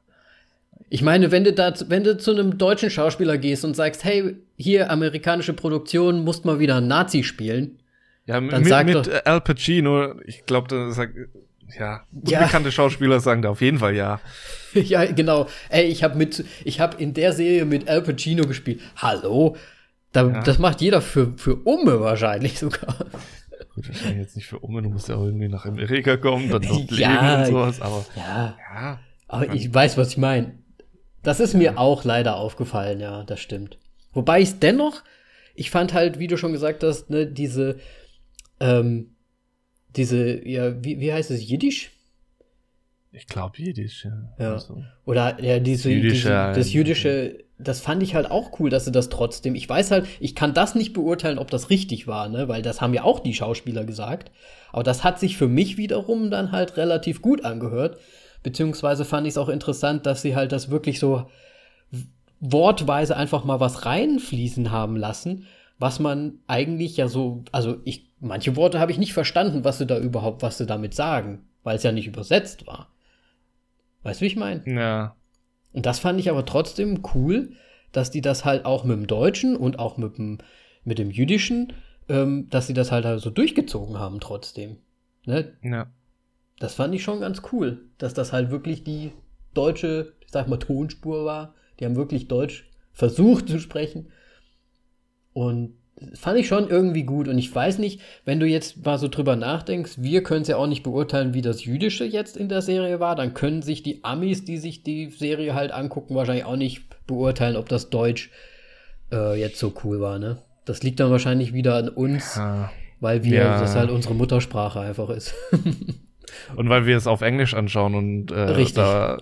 Ich 0.89 1.01
meine, 1.01 1.32
wenn 1.32 1.43
du 1.43 1.51
da, 1.51 1.74
wenn 1.89 2.06
du 2.06 2.18
zu 2.18 2.32
einem 2.32 2.58
deutschen 2.58 2.89
Schauspieler 2.89 3.38
gehst 3.38 3.66
und 3.66 3.76
sagst, 3.76 4.06
hey, 4.06 4.38
hier 4.56 4.89
amerikanische 4.89 5.51
Produktion, 5.51 6.24
musst 6.24 6.45
mal 6.45 6.60
wieder 6.60 6.78
einen 6.78 6.88
Nazi 6.88 7.24
spielen. 7.24 7.80
Ja, 8.26 8.39
dann 8.39 8.62
mit, 8.62 8.68
sag 8.68 8.86
mit 8.86 8.95
doch, 8.95 9.26
Al 9.26 9.41
Pacino, 9.41 10.20
ich 10.22 10.45
glaube, 10.45 10.70
da 10.70 10.91
sagt, 10.91 11.16
ja, 11.78 12.05
ja. 12.24 12.72
Schauspieler 12.72 13.20
sagen 13.20 13.41
da 13.41 13.49
auf 13.49 13.61
jeden 13.61 13.80
Fall 13.80 13.95
ja. 13.95 14.20
ja, 14.74 15.05
genau. 15.05 15.47
Ey, 15.70 15.86
ich 15.86 16.03
habe 16.03 16.18
mit, 16.18 16.45
ich 16.63 16.80
habe 16.80 17.01
in 17.01 17.13
der 17.13 17.34
Serie 17.34 17.66
mit 17.66 17.88
Al 17.88 18.01
Pacino 18.01 18.45
gespielt. 18.45 18.82
Hallo, 18.97 19.55
da, 20.11 20.28
ja. 20.28 20.43
das 20.43 20.59
macht 20.59 20.82
jeder 20.82 21.01
für 21.01 21.34
für 21.38 21.55
Umme 21.55 21.99
wahrscheinlich 21.99 22.59
sogar. 22.59 22.95
Gut, 23.74 23.88
wahrscheinlich 23.88 24.20
jetzt 24.20 24.36
nicht 24.36 24.47
für 24.47 24.59
Umme. 24.59 24.82
Du 24.82 24.89
musst 24.89 25.09
ja 25.09 25.16
auch 25.16 25.26
irgendwie 25.26 25.49
nach 25.49 25.66
Amerika 25.66 26.18
kommen, 26.18 26.49
dann 26.49 26.61
dort 26.61 26.91
ja, 26.97 27.09
leben 27.09 27.39
und 27.39 27.45
sowas. 27.47 27.82
Aber 27.82 28.05
ja, 28.16 28.57
ja 28.74 28.99
aber 29.28 29.53
ich 29.53 29.74
weiß, 29.74 29.97
was 29.97 30.09
ich 30.09 30.18
meine. 30.18 30.59
Das 31.24 31.39
ist 31.39 31.55
mir 31.55 31.80
auch 31.80 32.03
leider 32.03 32.38
aufgefallen. 32.38 32.99
Ja, 32.99 33.24
das 33.24 33.39
stimmt. 33.39 33.80
Wobei 34.13 34.41
ich 34.41 34.49
es 34.49 34.59
dennoch, 34.59 35.03
ich 35.55 35.72
fand 35.72 35.93
halt, 35.93 36.20
wie 36.20 36.28
du 36.28 36.38
schon 36.38 36.51
gesagt 36.51 36.84
hast, 36.84 37.09
ne, 37.09 37.26
diese 37.26 37.80
ähm, 38.59 39.14
diese, 39.98 40.48
ja, 40.48 40.84
wie, 40.84 41.00
wie 41.00 41.14
heißt 41.14 41.32
es, 41.32 41.48
Jiddisch? 41.48 41.91
Ich 43.12 43.28
glaube 43.28 43.58
Jiddisch, 43.58 44.06
ja. 44.06 44.36
ja. 44.39 44.54
Also, 44.54 44.84
Oder 45.06 45.41
ja, 45.41 45.60
diese, 45.60 45.89
Jüdische, 45.89 46.30
diese, 46.30 46.52
das 46.54 46.74
Jüdische, 46.74 47.46
das 47.58 47.80
fand 47.80 48.04
ich 48.04 48.16
halt 48.16 48.30
auch 48.30 48.60
cool, 48.60 48.70
dass 48.70 48.86
sie 48.86 48.91
das 48.91 49.10
trotzdem. 49.10 49.56
Ich 49.56 49.68
weiß 49.70 49.91
halt, 49.91 50.08
ich 50.20 50.36
kann 50.36 50.54
das 50.54 50.76
nicht 50.76 50.93
beurteilen, 50.93 51.39
ob 51.39 51.50
das 51.50 51.70
richtig 51.70 52.08
war, 52.08 52.28
ne? 52.28 52.50
Weil 52.50 52.62
das 52.62 52.82
haben 52.82 52.93
ja 52.93 53.04
auch 53.04 53.20
die 53.20 53.34
Schauspieler 53.34 53.86
gesagt. 53.86 54.32
Aber 54.74 54.84
das 54.84 55.06
hat 55.06 55.20
sich 55.20 55.38
für 55.38 55.48
mich 55.48 55.78
wiederum 55.78 56.30
dann 56.30 56.52
halt 56.52 56.76
relativ 56.76 57.22
gut 57.22 57.46
angehört. 57.46 57.98
Beziehungsweise 58.43 59.06
fand 59.06 59.26
ich 59.26 59.32
es 59.32 59.38
auch 59.38 59.50
interessant, 59.50 60.06
dass 60.06 60.22
sie 60.22 60.36
halt 60.36 60.52
das 60.52 60.70
wirklich 60.70 61.00
so 61.00 61.30
wortweise 62.39 63.16
einfach 63.16 63.43
mal 63.43 63.60
was 63.60 63.86
reinfließen 63.86 64.72
haben 64.72 64.98
lassen, 64.98 65.48
was 65.80 66.00
man 66.00 66.39
eigentlich 66.48 66.98
ja 66.98 67.08
so, 67.08 67.43
also 67.52 67.78
ich, 67.86 68.10
manche 68.26 68.55
Worte 68.55 68.80
habe 68.80 68.91
ich 68.91 68.97
nicht 68.97 69.13
verstanden, 69.13 69.63
was 69.63 69.78
sie 69.78 69.86
da 69.86 69.97
überhaupt, 69.97 70.41
was 70.41 70.57
sie 70.57 70.65
damit 70.65 70.93
sagen, 70.93 71.47
weil 71.63 71.78
es 71.78 71.84
ja 71.84 71.91
nicht 71.91 72.07
übersetzt 72.07 72.67
war. 72.67 72.89
Weißt 74.03 74.19
du, 74.19 74.23
wie 74.23 74.28
ich 74.28 74.36
meine? 74.36 74.63
Ja. 74.65 75.15
Und 75.73 75.86
das 75.86 75.99
fand 75.99 76.19
ich 76.19 76.30
aber 76.30 76.45
trotzdem 76.45 77.01
cool, 77.13 77.53
dass 77.91 78.11
die 78.11 78.21
das 78.21 78.45
halt 78.45 78.65
auch 78.65 78.84
mit 78.84 78.97
dem 78.97 79.07
Deutschen 79.07 79.55
und 79.55 79.80
auch 79.80 79.97
mit 79.97 80.17
dem, 80.17 80.39
mit 80.84 80.99
dem 80.99 81.11
Jüdischen, 81.11 81.73
ähm, 82.09 82.49
dass 82.49 82.67
sie 82.67 82.73
das 82.73 82.91
halt, 82.91 83.05
halt 83.05 83.21
so 83.21 83.30
durchgezogen 83.30 83.97
haben 83.97 84.19
trotzdem. 84.19 84.78
Ne? 85.26 85.53
Ja. 85.61 85.88
Das 86.59 86.76
fand 86.76 86.93
ich 86.95 87.03
schon 87.03 87.19
ganz 87.19 87.41
cool, 87.51 87.89
dass 87.97 88.13
das 88.13 88.32
halt 88.32 88.51
wirklich 88.51 88.84
die 88.84 89.11
deutsche, 89.53 90.13
ich 90.21 90.32
sag 90.32 90.47
mal, 90.47 90.57
Tonspur 90.57 91.26
war. 91.26 91.55
Die 91.80 91.86
haben 91.86 91.95
wirklich 91.95 92.28
Deutsch 92.28 92.69
versucht 92.93 93.49
zu 93.49 93.59
sprechen. 93.59 94.11
Und 95.34 95.76
fand 96.14 96.38
ich 96.38 96.48
schon 96.48 96.70
irgendwie 96.70 97.04
gut. 97.04 97.28
Und 97.28 97.38
ich 97.38 97.54
weiß 97.54 97.80
nicht, 97.80 98.02
wenn 98.26 98.39
du 98.39 98.46
jetzt 98.46 98.86
mal 98.86 98.98
so 98.98 99.08
drüber 99.08 99.36
nachdenkst, 99.36 99.93
wir 99.98 100.24
können 100.24 100.41
es 100.41 100.48
ja 100.48 100.58
auch 100.58 100.68
nicht 100.68 100.84
beurteilen, 100.84 101.34
wie 101.34 101.41
das 101.41 101.64
Jüdische 101.64 102.06
jetzt 102.06 102.38
in 102.38 102.50
der 102.50 102.62
Serie 102.62 103.00
war. 103.00 103.16
Dann 103.16 103.34
können 103.34 103.62
sich 103.62 103.84
die 103.84 104.04
Amis, 104.04 104.43
die 104.46 104.58
sich 104.58 104.84
die 104.84 105.10
Serie 105.10 105.56
halt 105.56 105.72
angucken, 105.72 106.16
wahrscheinlich 106.16 106.46
auch 106.46 106.58
nicht 106.58 106.84
beurteilen, 107.08 107.56
ob 107.56 107.70
das 107.70 107.89
Deutsch 107.89 108.30
äh, 109.12 109.39
jetzt 109.39 109.60
so 109.60 109.74
cool 109.84 110.02
war, 110.02 110.20
ne? 110.20 110.38
Das 110.66 110.82
liegt 110.82 111.00
dann 111.00 111.12
wahrscheinlich 111.12 111.54
wieder 111.54 111.76
an 111.76 111.89
uns, 111.89 112.36
ja. 112.38 112.72
weil 113.00 113.24
wir, 113.24 113.38
ja. 113.38 113.60
das 113.60 113.76
halt 113.76 113.91
unsere 113.91 114.16
Muttersprache 114.16 114.80
einfach 114.80 115.10
ist. 115.12 115.36
und 116.56 116.70
weil 116.70 116.88
wir 116.88 116.98
es 116.98 117.06
auf 117.06 117.22
Englisch 117.22 117.54
anschauen 117.54 117.93
und 117.93 118.32
äh, 118.32 118.39
Richtig. 118.39 118.76
da 118.76 119.20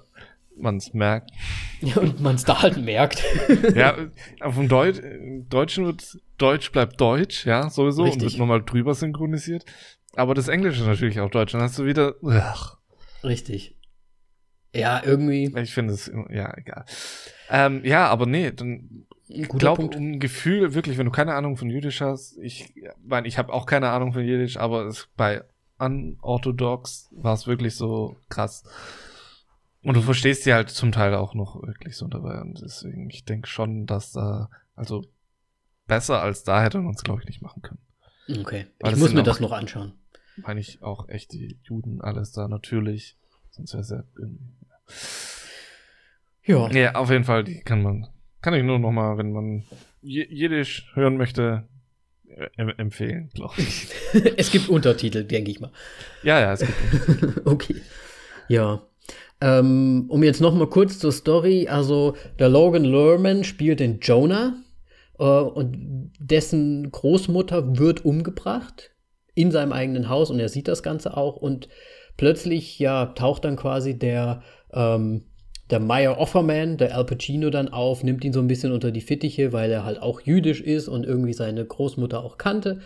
man 0.57 0.77
es 0.77 0.93
merkt. 0.93 1.31
Ja, 1.81 1.97
und 2.01 2.21
man 2.21 2.35
es 2.35 2.43
da 2.43 2.61
halt 2.61 2.77
merkt. 2.77 3.23
ja, 3.75 3.95
auf 4.41 4.55
dem 4.55 4.67
Deut 4.67 5.01
Deutschen 5.49 5.85
wird 5.85 6.17
Deutsch 6.37 6.71
bleibt 6.71 6.99
Deutsch, 6.99 7.45
ja, 7.45 7.69
sowieso, 7.69 8.03
Richtig. 8.03 8.21
und 8.21 8.31
wird 8.31 8.39
nochmal 8.39 8.63
drüber 8.63 8.93
synchronisiert. 8.93 9.65
Aber 10.15 10.33
das 10.33 10.47
Englische 10.47 10.83
natürlich 10.83 11.19
auch 11.19 11.29
Deutsch. 11.29 11.53
Dann 11.53 11.61
hast 11.61 11.79
du 11.79 11.85
wieder. 11.85 12.15
Ugh. 12.21 12.77
Richtig. 13.23 13.77
Ja, 14.75 15.01
irgendwie. 15.03 15.53
Ich 15.59 15.73
finde 15.73 15.93
es, 15.93 16.11
ja, 16.29 16.55
egal. 16.57 16.85
Ähm, 17.49 17.81
ja, 17.83 18.07
aber 18.07 18.25
nee, 18.25 18.51
dann 18.51 19.05
ich 19.27 19.47
glaube, 19.47 19.89
ein 19.95 20.19
Gefühl, 20.19 20.73
wirklich, 20.73 20.97
wenn 20.97 21.05
du 21.05 21.11
keine 21.11 21.33
Ahnung 21.33 21.57
von 21.57 21.69
Jüdisch 21.69 22.01
hast, 22.01 22.37
ich 22.37 22.73
meine, 23.03 23.27
ich 23.27 23.37
habe 23.37 23.53
auch 23.53 23.65
keine 23.65 23.89
Ahnung 23.89 24.13
von 24.13 24.23
Jüdisch, 24.23 24.57
aber 24.57 24.85
es, 24.85 25.07
bei 25.15 25.43
Unorthodox 25.79 27.09
war 27.11 27.33
es 27.33 27.47
wirklich 27.47 27.75
so 27.75 28.15
krass. 28.29 28.63
Und 29.83 29.95
du 29.95 30.01
verstehst 30.01 30.45
die 30.45 30.53
halt 30.53 30.69
zum 30.69 30.91
Teil 30.91 31.13
auch 31.15 31.33
noch 31.33 31.61
wirklich 31.61 31.97
so 31.97 32.07
dabei. 32.07 32.39
Und 32.41 32.61
deswegen, 32.61 33.09
ich 33.09 33.25
denke 33.25 33.47
schon, 33.47 33.85
dass 33.85 34.11
da, 34.11 34.49
also 34.75 35.05
besser 35.87 36.21
als 36.21 36.43
da 36.43 36.63
hätte 36.63 36.79
man 36.79 36.93
es, 36.93 37.03
glaube 37.03 37.21
ich, 37.21 37.27
nicht 37.27 37.41
machen 37.41 37.61
können. 37.61 37.81
Okay. 38.39 38.67
Weil 38.79 38.93
ich 38.93 38.99
muss 38.99 39.13
mir 39.13 39.21
auch, 39.21 39.25
das 39.25 39.39
noch 39.39 39.51
anschauen. 39.51 39.93
Meine 40.37 40.59
ich 40.59 40.81
auch 40.81 41.09
echt 41.09 41.33
die 41.33 41.59
Juden, 41.63 42.01
alles 42.01 42.31
da 42.31 42.47
natürlich. 42.47 43.17
Sonst 43.51 43.73
wäre 43.73 43.81
es 43.81 43.89
ja. 43.89 44.03
Ja. 46.45 46.71
Ja, 46.71 46.95
auf 46.95 47.09
jeden 47.09 47.23
Fall, 47.23 47.43
die 47.43 47.59
kann 47.61 47.81
man, 47.81 48.07
kann 48.41 48.53
ich 48.53 48.63
nur 48.63 48.79
noch 48.79 48.91
mal, 48.91 49.17
wenn 49.17 49.31
man 49.31 49.63
Jiddisch 50.01 50.91
hören 50.95 51.17
möchte, 51.17 51.67
äh, 52.27 52.49
empfehlen, 52.77 53.29
glaube 53.33 53.53
ich. 53.57 53.87
es 54.37 54.51
gibt 54.51 54.69
Untertitel, 54.69 55.23
denke 55.23 55.51
ich 55.51 55.59
mal. 55.59 55.71
Ja, 56.23 56.39
ja, 56.39 56.53
es 56.53 56.61
gibt. 56.61 57.41
okay. 57.47 57.75
Ja. 58.47 58.81
Ähm, 59.43 60.05
um 60.07 60.23
jetzt 60.23 60.39
noch 60.39 60.53
mal 60.53 60.69
kurz 60.69 60.99
zur 60.99 61.11
Story, 61.11 61.67
also 61.67 62.15
der 62.39 62.47
Logan 62.47 62.85
Lerman 62.85 63.43
spielt 63.43 63.81
den 63.81 63.99
Jonah 63.99 64.53
äh, 65.19 65.23
und 65.23 66.13
dessen 66.17 66.89
Großmutter 66.89 67.77
wird 67.77 68.05
umgebracht 68.05 68.91
in 69.35 69.51
seinem 69.51 69.73
eigenen 69.73 70.07
Haus 70.07 70.31
und 70.31 70.39
er 70.39 70.47
sieht 70.47 70.69
das 70.69 70.81
Ganze 70.81 71.17
auch 71.17 71.35
und 71.35 71.67
plötzlich 72.15 72.79
ja 72.79 73.07
taucht 73.07 73.43
dann 73.43 73.57
quasi 73.57 73.99
der 73.99 74.43
ähm, 74.71 75.25
der 75.69 75.81
Meyer 75.81 76.19
Offerman, 76.19 76.77
der 76.77 76.95
Al 76.95 77.05
Pacino 77.05 77.49
dann 77.49 77.67
auf, 77.67 78.01
nimmt 78.01 78.23
ihn 78.23 78.31
so 78.31 78.39
ein 78.39 78.47
bisschen 78.47 78.71
unter 78.71 78.91
die 78.91 79.01
Fittiche, 79.01 79.51
weil 79.51 79.69
er 79.71 79.83
halt 79.83 80.01
auch 80.01 80.21
jüdisch 80.21 80.61
ist 80.61 80.87
und 80.87 81.05
irgendwie 81.05 81.33
seine 81.33 81.65
Großmutter 81.65 82.23
auch 82.23 82.37
kannte 82.37 82.79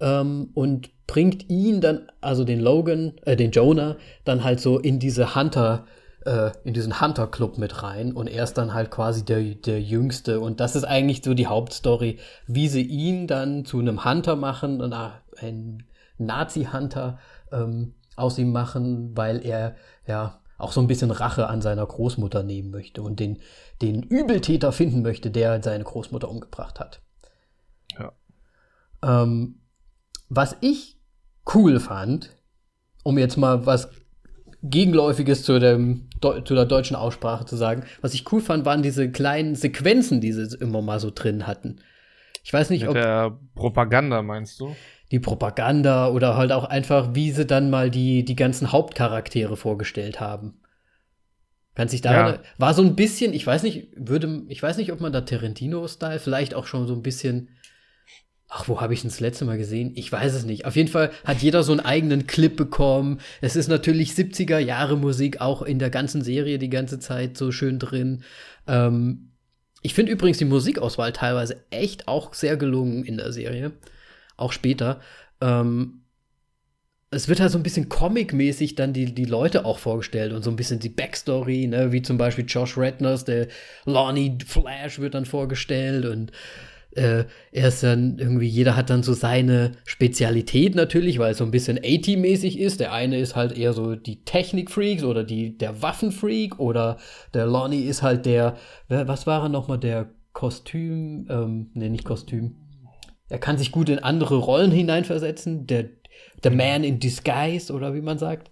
ähm, 0.00 0.50
und 0.54 0.90
bringt 1.06 1.48
ihn 1.50 1.80
dann, 1.80 2.10
also 2.20 2.44
den 2.44 2.60
Logan, 2.60 3.14
äh, 3.24 3.36
den 3.36 3.50
Jonah, 3.50 3.96
dann 4.24 4.44
halt 4.44 4.60
so 4.60 4.78
in 4.78 4.98
diese 4.98 5.34
Hunter- 5.34 5.86
äh, 6.24 6.52
in 6.64 6.74
diesen 6.74 7.00
Hunter-Club 7.00 7.58
mit 7.58 7.82
rein 7.82 8.12
und 8.12 8.28
er 8.28 8.44
ist 8.44 8.54
dann 8.54 8.72
halt 8.72 8.90
quasi 8.90 9.24
der, 9.24 9.42
der 9.42 9.80
Jüngste. 9.80 10.40
Und 10.40 10.60
das 10.60 10.76
ist 10.76 10.84
eigentlich 10.84 11.22
so 11.22 11.34
die 11.34 11.46
Hauptstory, 11.46 12.18
wie 12.46 12.68
sie 12.68 12.82
ihn 12.82 13.26
dann 13.26 13.64
zu 13.64 13.78
einem 13.78 14.04
Hunter 14.04 14.36
machen, 14.36 14.80
ein 15.36 15.84
Nazi-Hunter 16.18 17.18
ähm, 17.52 17.94
aus 18.16 18.38
ihm 18.38 18.52
machen, 18.52 19.16
weil 19.16 19.44
er 19.44 19.76
ja 20.06 20.40
auch 20.56 20.72
so 20.72 20.80
ein 20.80 20.86
bisschen 20.86 21.10
Rache 21.10 21.48
an 21.48 21.60
seiner 21.60 21.84
Großmutter 21.84 22.42
nehmen 22.42 22.70
möchte 22.70 23.02
und 23.02 23.20
den, 23.20 23.40
den 23.82 24.02
Übeltäter 24.02 24.72
finden 24.72 25.02
möchte, 25.02 25.30
der 25.30 25.62
seine 25.62 25.84
Großmutter 25.84 26.30
umgebracht 26.30 26.80
hat. 26.80 27.02
Ja. 27.98 28.12
Ähm, 29.02 29.60
was 30.36 30.56
ich 30.60 30.98
cool 31.54 31.80
fand, 31.80 32.30
um 33.02 33.18
jetzt 33.18 33.36
mal 33.36 33.66
was 33.66 33.88
Gegenläufiges 34.62 35.42
zu, 35.42 35.58
dem, 35.58 36.08
zu 36.20 36.54
der 36.54 36.64
deutschen 36.64 36.96
Aussprache 36.96 37.44
zu 37.44 37.56
sagen, 37.56 37.84
was 38.00 38.14
ich 38.14 38.30
cool 38.32 38.40
fand, 38.40 38.64
waren 38.64 38.82
diese 38.82 39.10
kleinen 39.10 39.54
Sequenzen, 39.54 40.20
die 40.20 40.32
sie 40.32 40.56
immer 40.58 40.80
mal 40.80 41.00
so 41.00 41.10
drin 41.14 41.46
hatten. 41.46 41.80
Ich 42.42 42.52
weiß 42.52 42.70
nicht, 42.70 42.82
Mit 42.82 42.90
ob. 42.90 42.94
der 42.94 43.38
Propaganda 43.54 44.22
meinst 44.22 44.60
du? 44.60 44.74
Die 45.10 45.20
Propaganda 45.20 46.08
oder 46.08 46.36
halt 46.36 46.50
auch 46.50 46.64
einfach, 46.64 47.14
wie 47.14 47.30
sie 47.30 47.44
dann 47.44 47.70
mal 47.70 47.90
die, 47.90 48.24
die 48.24 48.36
ganzen 48.36 48.72
Hauptcharaktere 48.72 49.56
vorgestellt 49.56 50.20
haben. 50.20 50.60
Kann 51.74 51.88
sich 51.88 52.00
daran. 52.00 52.34
Ja. 52.34 52.40
War 52.56 52.72
so 52.72 52.82
ein 52.82 52.96
bisschen, 52.96 53.34
ich 53.34 53.46
weiß 53.46 53.64
nicht, 53.64 53.88
würde, 53.96 54.42
ich 54.48 54.62
weiß 54.62 54.76
nicht, 54.76 54.92
ob 54.92 55.00
man 55.00 55.12
da 55.12 55.22
Tarantino-Style 55.22 56.20
vielleicht 56.20 56.54
auch 56.54 56.66
schon 56.66 56.86
so 56.86 56.94
ein 56.94 57.02
bisschen. 57.02 57.50
Ach, 58.48 58.68
wo 58.68 58.80
habe 58.80 58.94
ich 58.94 59.02
ihn 59.02 59.08
das 59.08 59.20
letzte 59.20 59.44
Mal 59.44 59.58
gesehen? 59.58 59.92
Ich 59.96 60.12
weiß 60.12 60.34
es 60.34 60.44
nicht. 60.44 60.64
Auf 60.64 60.76
jeden 60.76 60.90
Fall 60.90 61.10
hat 61.24 61.42
jeder 61.42 61.62
so 61.62 61.72
einen 61.72 61.80
eigenen 61.80 62.26
Clip 62.26 62.54
bekommen. 62.54 63.20
Es 63.40 63.56
ist 63.56 63.68
natürlich 63.68 64.12
70er 64.12 64.58
Jahre 64.58 64.96
Musik 64.96 65.40
auch 65.40 65.62
in 65.62 65.78
der 65.78 65.90
ganzen 65.90 66.22
Serie 66.22 66.58
die 66.58 66.70
ganze 66.70 66.98
Zeit 66.98 67.36
so 67.36 67.50
schön 67.50 67.78
drin. 67.78 68.22
Ähm, 68.68 69.30
ich 69.82 69.94
finde 69.94 70.12
übrigens 70.12 70.38
die 70.38 70.44
Musikauswahl 70.44 71.12
teilweise 71.12 71.64
echt 71.70 72.06
auch 72.06 72.32
sehr 72.32 72.56
gelungen 72.56 73.04
in 73.04 73.16
der 73.16 73.32
Serie. 73.32 73.72
Auch 74.36 74.52
später. 74.52 75.00
Ähm, 75.40 76.04
es 77.10 77.28
wird 77.28 77.40
halt 77.40 77.50
so 77.50 77.58
ein 77.58 77.62
bisschen 77.62 77.88
comic-mäßig 77.88 78.74
dann 78.74 78.92
die, 78.92 79.14
die 79.14 79.24
Leute 79.24 79.64
auch 79.64 79.78
vorgestellt 79.78 80.32
und 80.32 80.42
so 80.42 80.50
ein 80.50 80.56
bisschen 80.56 80.80
die 80.80 80.88
Backstory, 80.88 81.66
ne, 81.66 81.92
wie 81.92 82.02
zum 82.02 82.18
Beispiel 82.18 82.44
Josh 82.46 82.76
Redners, 82.76 83.24
der 83.24 83.48
Lonnie 83.84 84.38
Flash 84.44 84.98
wird 84.98 85.14
dann 85.14 85.26
vorgestellt 85.26 86.06
und 86.06 86.32
äh, 86.96 87.24
er 87.52 87.68
ist 87.68 87.82
dann 87.82 88.18
irgendwie, 88.18 88.46
jeder 88.46 88.76
hat 88.76 88.90
dann 88.90 89.02
so 89.02 89.12
seine 89.12 89.72
Spezialität 89.84 90.74
natürlich, 90.74 91.18
weil 91.18 91.32
es 91.32 91.38
so 91.38 91.44
ein 91.44 91.50
bisschen 91.50 91.78
AT-mäßig 91.78 92.58
ist. 92.58 92.80
Der 92.80 92.92
eine 92.92 93.18
ist 93.18 93.36
halt 93.36 93.56
eher 93.56 93.72
so 93.72 93.94
die 93.94 94.24
Technik-Freaks 94.24 95.04
oder 95.04 95.24
die, 95.24 95.56
der 95.56 95.82
Waffenfreak 95.82 96.58
oder 96.58 96.98
der 97.32 97.46
Lonnie 97.46 97.84
ist 97.84 98.02
halt 98.02 98.26
der, 98.26 98.56
was 98.88 99.26
war 99.26 99.44
er 99.44 99.48
nochmal, 99.48 99.78
der 99.78 100.10
Kostüm, 100.32 101.26
ähm, 101.30 101.70
ne, 101.74 101.90
nicht 101.90 102.04
Kostüm. 102.04 102.56
Er 103.28 103.38
kann 103.38 103.56
sich 103.56 103.72
gut 103.72 103.88
in 103.88 104.00
andere 104.00 104.36
Rollen 104.36 104.70
hineinversetzen, 104.70 105.66
der, 105.66 105.88
der 106.42 106.50
Man 106.50 106.84
in 106.84 106.98
Disguise 106.98 107.72
oder 107.72 107.94
wie 107.94 108.02
man 108.02 108.18
sagt. 108.18 108.50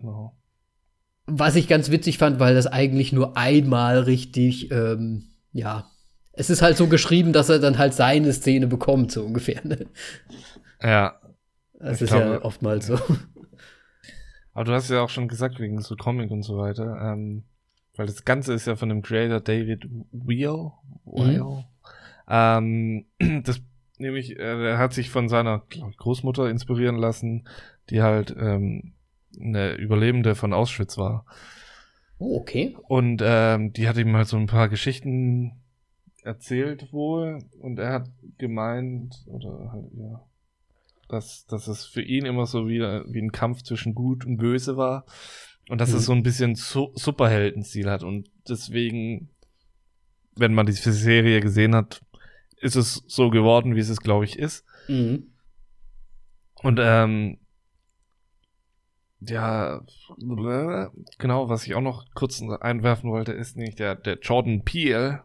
Genau. 0.00 0.36
Was 1.26 1.56
ich 1.56 1.68
ganz 1.68 1.90
witzig 1.90 2.18
fand, 2.18 2.40
weil 2.40 2.54
das 2.54 2.66
eigentlich 2.66 3.12
nur 3.12 3.36
einmal 3.36 4.00
richtig, 4.00 4.70
ähm, 4.70 5.34
ja, 5.52 5.91
es 6.32 6.50
ist 6.50 6.62
halt 6.62 6.76
so 6.76 6.86
geschrieben, 6.86 7.32
dass 7.32 7.48
er 7.48 7.58
dann 7.58 7.78
halt 7.78 7.94
seine 7.94 8.32
Szene 8.32 8.66
bekommt, 8.66 9.12
so 9.12 9.24
ungefähr. 9.24 9.60
Ne? 9.64 9.86
Ja. 10.82 11.20
Das 11.78 12.00
ist 12.00 12.12
ja 12.12 12.20
glaube- 12.20 12.44
oftmals 12.44 12.86
so. 12.86 12.98
Aber 14.54 14.64
du 14.64 14.72
hast 14.72 14.90
ja 14.90 15.02
auch 15.02 15.08
schon 15.08 15.28
gesagt, 15.28 15.58
wegen 15.60 15.80
so 15.80 15.96
Comic 15.96 16.30
und 16.30 16.42
so 16.42 16.58
weiter, 16.58 17.12
ähm, 17.12 17.44
weil 17.96 18.06
das 18.06 18.24
Ganze 18.24 18.52
ist 18.52 18.66
ja 18.66 18.76
von 18.76 18.90
dem 18.90 19.02
Creator 19.02 19.40
David 19.40 19.86
Weil. 20.10 20.72
Weil. 21.04 21.64
Ähm, 22.28 23.06
das 23.44 23.62
nämlich, 23.98 24.38
äh, 24.38 24.70
er 24.70 24.78
hat 24.78 24.92
sich 24.92 25.10
von 25.10 25.28
seiner 25.28 25.62
ich, 25.70 25.82
Großmutter 25.96 26.50
inspirieren 26.50 26.96
lassen, 26.96 27.48
die 27.88 28.02
halt 28.02 28.34
ähm, 28.38 28.92
eine 29.40 29.74
Überlebende 29.74 30.34
von 30.34 30.52
Auschwitz 30.52 30.98
war. 30.98 31.24
Oh, 32.18 32.38
okay. 32.38 32.76
Und 32.88 33.22
ähm, 33.24 33.72
die 33.72 33.88
hat 33.88 33.96
ihm 33.96 34.14
halt 34.14 34.28
so 34.28 34.36
ein 34.36 34.46
paar 34.46 34.68
Geschichten 34.68 35.61
erzählt 36.22 36.92
wohl 36.92 37.38
und 37.60 37.78
er 37.78 37.92
hat 37.92 38.10
gemeint, 38.38 39.22
oder 39.26 39.72
halt, 39.72 39.90
ja, 39.94 40.24
dass, 41.08 41.46
dass 41.46 41.66
es 41.68 41.84
für 41.84 42.02
ihn 42.02 42.24
immer 42.24 42.46
so 42.46 42.68
wie, 42.68 42.78
wie 42.80 43.20
ein 43.20 43.32
Kampf 43.32 43.62
zwischen 43.62 43.94
Gut 43.94 44.24
und 44.24 44.36
Böse 44.38 44.76
war 44.76 45.04
und 45.68 45.80
dass 45.80 45.90
Mhm. 45.90 45.96
es 45.96 46.04
so 46.06 46.12
ein 46.12 46.22
bisschen 46.22 46.54
Su 46.54 46.92
Superheldenstil 46.94 47.90
hat 47.90 48.02
und 48.02 48.28
deswegen, 48.48 49.28
wenn 50.36 50.54
man 50.54 50.66
diese 50.66 50.92
Serie 50.92 51.40
gesehen 51.40 51.74
hat, 51.74 52.00
ist 52.58 52.76
es 52.76 53.02
so 53.06 53.28
geworden, 53.30 53.74
wie 53.74 53.80
es 53.80 53.88
es, 53.88 54.00
glaube 54.00 54.24
ich, 54.24 54.38
ist. 54.38 54.64
Mhm. 54.88 55.32
Und 56.62 56.78
ähm, 56.80 57.38
ja, 59.20 59.80
genau, 61.18 61.48
was 61.48 61.66
ich 61.66 61.74
auch 61.74 61.80
noch 61.80 62.06
kurz 62.14 62.40
einwerfen 62.60 63.10
wollte, 63.10 63.32
ist 63.32 63.56
nämlich 63.56 63.76
der, 63.76 63.94
der 63.94 64.18
Jordan 64.20 64.62
Peele, 64.64 65.22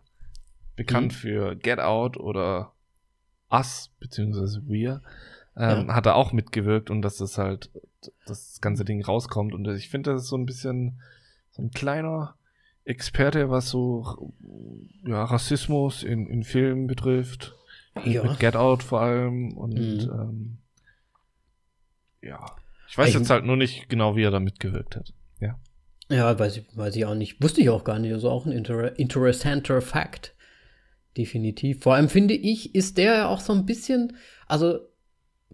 bekannt 0.77 1.07
Mhm. 1.11 1.17
für 1.17 1.55
Get 1.57 1.79
Out 1.79 2.15
oder 2.15 2.71
Us, 3.51 3.91
beziehungsweise 3.99 4.61
Wir, 4.67 5.01
ähm, 5.57 5.87
Ja. 5.87 5.95
hat 5.95 6.05
er 6.05 6.15
auch 6.15 6.31
mitgewirkt 6.31 6.89
und 6.89 7.01
dass 7.01 7.17
das 7.17 7.37
halt, 7.37 7.69
das 8.25 8.61
ganze 8.61 8.85
Ding 8.85 9.03
rauskommt. 9.03 9.53
Und 9.53 9.67
ich 9.67 9.89
finde, 9.89 10.13
das 10.13 10.23
ist 10.23 10.29
so 10.29 10.37
ein 10.37 10.45
bisschen 10.45 11.01
so 11.51 11.61
ein 11.63 11.71
kleiner 11.71 12.35
Experte, 12.85 13.49
was 13.49 13.69
so 13.69 14.31
ja, 15.05 15.23
Rassismus 15.25 16.03
in, 16.03 16.27
in 16.27 16.43
Filmen 16.43 16.87
betrifft. 16.87 17.53
Ja. 18.05 18.23
Mit 18.23 18.39
Get 18.39 18.55
Out 18.55 18.83
vor 18.83 19.01
allem 19.01 19.57
und 19.57 19.73
Mhm. 19.73 20.09
ähm, 20.11 20.57
ja. 22.21 22.45
Ich 22.89 22.97
weiß 22.97 23.09
Ich- 23.09 23.15
jetzt 23.15 23.29
halt 23.29 23.43
nur 23.45 23.57
nicht 23.57 23.89
genau, 23.89 24.15
wie 24.15 24.23
er 24.23 24.31
da 24.31 24.39
mitgewirkt 24.39 24.95
hat. 24.95 25.13
Ja. 25.39 25.59
Ja, 26.09 26.37
weiß 26.37 26.57
ich, 26.57 26.77
weiß 26.77 26.95
ich 26.95 27.05
auch 27.05 27.15
nicht. 27.15 27.41
Wusste 27.41 27.59
ich 27.61 27.69
auch 27.69 27.83
gar 27.83 27.99
nicht. 27.99 28.13
Also 28.13 28.29
auch 28.29 28.45
ein 28.45 28.51
inter 28.53 28.97
interessanter 28.99 29.81
Fakt. 29.81 30.33
Definitiv. 31.17 31.81
Vor 31.81 31.95
allem 31.95 32.09
finde 32.09 32.35
ich, 32.35 32.75
ist 32.75 32.97
der 32.97 33.13
ja 33.15 33.27
auch 33.27 33.39
so 33.39 33.51
ein 33.53 33.65
bisschen, 33.65 34.15
also 34.47 34.79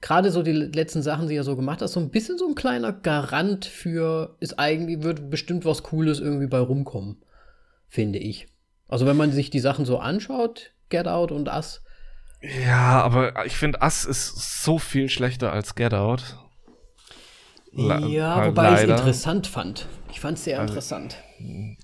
gerade 0.01 0.29
so 0.31 0.43
die 0.43 0.51
letzten 0.51 1.01
Sachen, 1.01 1.29
die 1.29 1.35
er 1.35 1.43
so 1.45 1.55
gemacht 1.55 1.81
hat, 1.81 1.89
so 1.89 1.99
ein 2.01 2.09
bisschen 2.09 2.37
so 2.37 2.47
ein 2.47 2.55
kleiner 2.55 2.91
Garant 2.91 3.65
für, 3.65 4.35
ist 4.41 4.59
eigentlich, 4.59 5.01
wird 5.03 5.29
bestimmt 5.29 5.63
was 5.63 5.81
Cooles 5.83 6.19
irgendwie 6.19 6.47
bei 6.47 6.59
rumkommen. 6.59 7.23
Finde 7.87 8.19
ich. 8.19 8.47
Also 8.89 9.05
wenn 9.05 9.15
man 9.17 9.31
sich 9.31 9.49
die 9.49 9.59
Sachen 9.61 9.85
so 9.85 9.99
anschaut, 9.99 10.71
Get 10.89 11.07
Out 11.07 11.31
und 11.31 11.47
Us, 11.47 11.81
Ja, 12.65 13.01
aber 13.01 13.45
ich 13.45 13.55
finde, 13.55 13.79
Us 13.81 14.03
ist 14.03 14.63
so 14.63 14.77
viel 14.77 15.07
schlechter 15.07 15.53
als 15.53 15.75
Get 15.75 15.93
Out. 15.93 16.37
Le- 17.71 18.07
ja, 18.09 18.35
halt 18.35 18.49
wobei 18.49 18.73
ich 18.73 18.79
es 18.79 18.89
interessant 18.89 19.47
fand. 19.47 19.87
Ich 20.11 20.19
fand 20.19 20.37
es 20.37 20.43
sehr 20.43 20.59
Also- 20.59 20.73
interessant. 20.73 21.15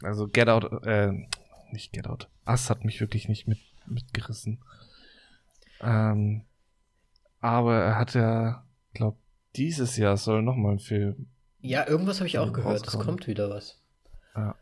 Also 0.04 0.28
Get 0.28 0.50
Out, 0.50 0.86
äh, 0.86 1.12
nicht 1.72 1.94
Get 1.94 2.08
Out. 2.08 2.28
Us 2.48 2.70
hat 2.70 2.84
mich 2.84 3.00
wirklich 3.00 3.28
nicht 3.30 3.48
mit, 3.48 3.60
mitgerissen. 3.90 4.64
Ähm, 5.82 6.46
aber 7.40 7.76
er 7.76 7.98
hat 7.98 8.14
ja, 8.14 8.66
glaub, 8.94 9.18
dieses 9.56 9.98
Jahr 9.98 10.18
soll 10.18 10.42
noch 10.42 10.56
mal 10.56 10.74
ein 10.74 10.80
Film. 10.80 11.28
Ja, 11.62 11.88
irgendwas 11.88 12.20
habe 12.20 12.28
ich 12.28 12.40
auch 12.40 12.54
gehört. 12.54 12.88
Es 12.88 13.00
kommt 13.00 13.28
wieder 13.28 13.50
was. 13.50 13.82
Ja. 14.36 14.56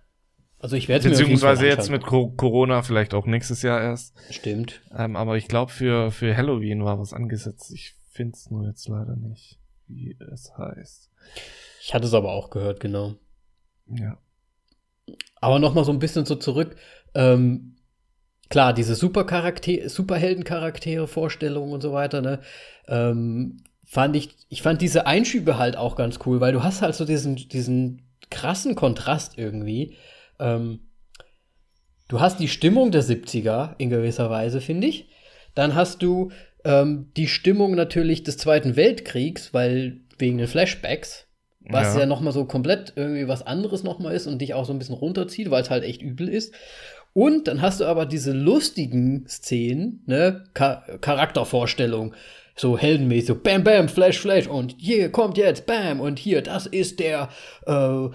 Also 0.60 0.76
ich 0.76 0.88
werde 0.88 1.10
Beziehungsweise 1.10 1.68
jetzt 1.68 1.92
mit 1.92 2.04
Co 2.04 2.32
Corona 2.32 2.82
vielleicht 2.82 3.14
auch 3.14 3.28
nächstes 3.28 3.62
Jahr 3.62 3.80
erst. 3.80 4.16
Stimmt. 4.32 4.82
Ähm, 4.96 5.16
aber 5.16 5.38
ich 5.38 5.48
glaube, 5.48 5.72
für, 5.72 6.10
für 6.10 6.36
Halloween 6.36 6.84
war 6.84 7.00
was 7.00 7.14
angesetzt. 7.14 7.72
Ich 7.72 7.96
finde 8.10 8.36
es 8.36 8.50
nur 8.50 8.66
jetzt 8.66 8.88
leider 8.88 9.16
nicht, 9.16 9.60
wie 9.88 10.18
es 10.34 10.58
heißt. 10.58 11.12
Ich 11.82 11.94
hatte 11.94 12.08
es 12.08 12.14
aber 12.16 12.32
auch 12.32 12.50
gehört, 12.50 12.80
genau. 12.80 13.14
Ja. 13.86 14.18
Aber 15.36 15.60
noch 15.60 15.76
mal 15.76 15.86
so 15.86 15.92
ein 15.92 16.00
bisschen 16.00 16.26
so 16.26 16.36
zurück. 16.36 16.76
Ähm, 17.14 17.77
klar, 18.50 18.74
diese 18.74 18.96
Supercharakter 18.96 19.90
Superheldencharaktere, 19.90 21.08
Vorstellungen 21.08 21.74
und 21.74 21.82
so 21.82 21.94
weiter, 21.94 22.22
ne? 22.22 22.40
Ähm, 22.88 23.58
fand 23.86 24.16
ich, 24.16 24.36
ich 24.50 24.62
fand 24.62 24.82
diese 24.82 25.08
Einschübe 25.08 25.58
halt 25.58 25.78
auch 25.78 25.96
ganz 25.96 26.20
cool, 26.26 26.40
weil 26.42 26.54
du 26.54 26.64
hast 26.64 26.82
halt 26.82 26.96
so 26.96 27.06
diesen, 27.06 27.36
diesen 27.36 28.02
krassen 28.30 28.76
Kontrast 28.76 29.38
irgendwie. 29.38 29.96
Ähm, 30.40 30.80
du 32.08 32.20
hast 32.20 32.40
die 32.40 32.48
Stimmung 32.48 32.92
der 32.92 33.04
70er 33.04 33.76
in 33.78 33.90
gewisser 33.90 34.30
Weise, 34.30 34.62
finde 34.62 34.88
ich. 34.88 35.10
Dann 35.56 35.76
hast 35.76 36.02
du 36.02 36.32
ähm, 36.64 37.12
die 37.16 37.28
Stimmung 37.28 37.76
natürlich 37.76 38.24
des 38.24 38.38
Zweiten 38.38 38.76
Weltkriegs, 38.76 39.54
weil 39.54 40.02
wegen 40.18 40.38
den 40.38 40.48
Flashbacks, 40.48 41.28
was 41.62 41.94
ja, 41.94 42.02
Ja. 42.02 42.06
noch 42.06 42.22
mal 42.22 42.32
so 42.32 42.46
komplett 42.46 42.94
irgendwie 42.96 43.28
was 43.28 43.46
anderes 43.46 43.84
noch 43.84 44.00
mal 44.00 44.14
ist 44.14 44.28
und 44.28 44.40
dich 44.40 44.54
auch 44.54 44.66
so 44.66 44.74
ein 44.74 44.80
bisschen 44.80 44.96
runterzieht, 44.96 45.50
weil 45.50 45.62
es 45.64 45.70
halt 45.70 45.84
echt 45.84 46.02
übel 46.02 46.28
ist. 46.30 46.54
Und 47.18 47.48
dann 47.48 47.64
hast 47.64 47.80
du 47.80 47.86
aber 47.86 48.06
diese 48.06 48.32
lustigen 48.32 49.26
Szenen, 49.28 50.04
ne, 50.06 50.44
Cha 50.54 50.84
Charaktervorstellung. 51.02 52.14
so 52.56 52.78
heldenmäßig, 52.78 53.26
so 53.26 53.36
Bam, 53.36 53.64
Bam, 53.64 53.90
Flash, 53.90 54.20
Flash 54.20 54.46
und 54.46 54.76
hier 54.78 55.12
kommt 55.12 55.36
jetzt, 55.36 55.66
Bam 55.66 56.00
und 56.00 56.20
hier, 56.20 56.44
das 56.44 56.68
ist 56.68 57.00
der 57.00 57.30
äh, 57.66 58.10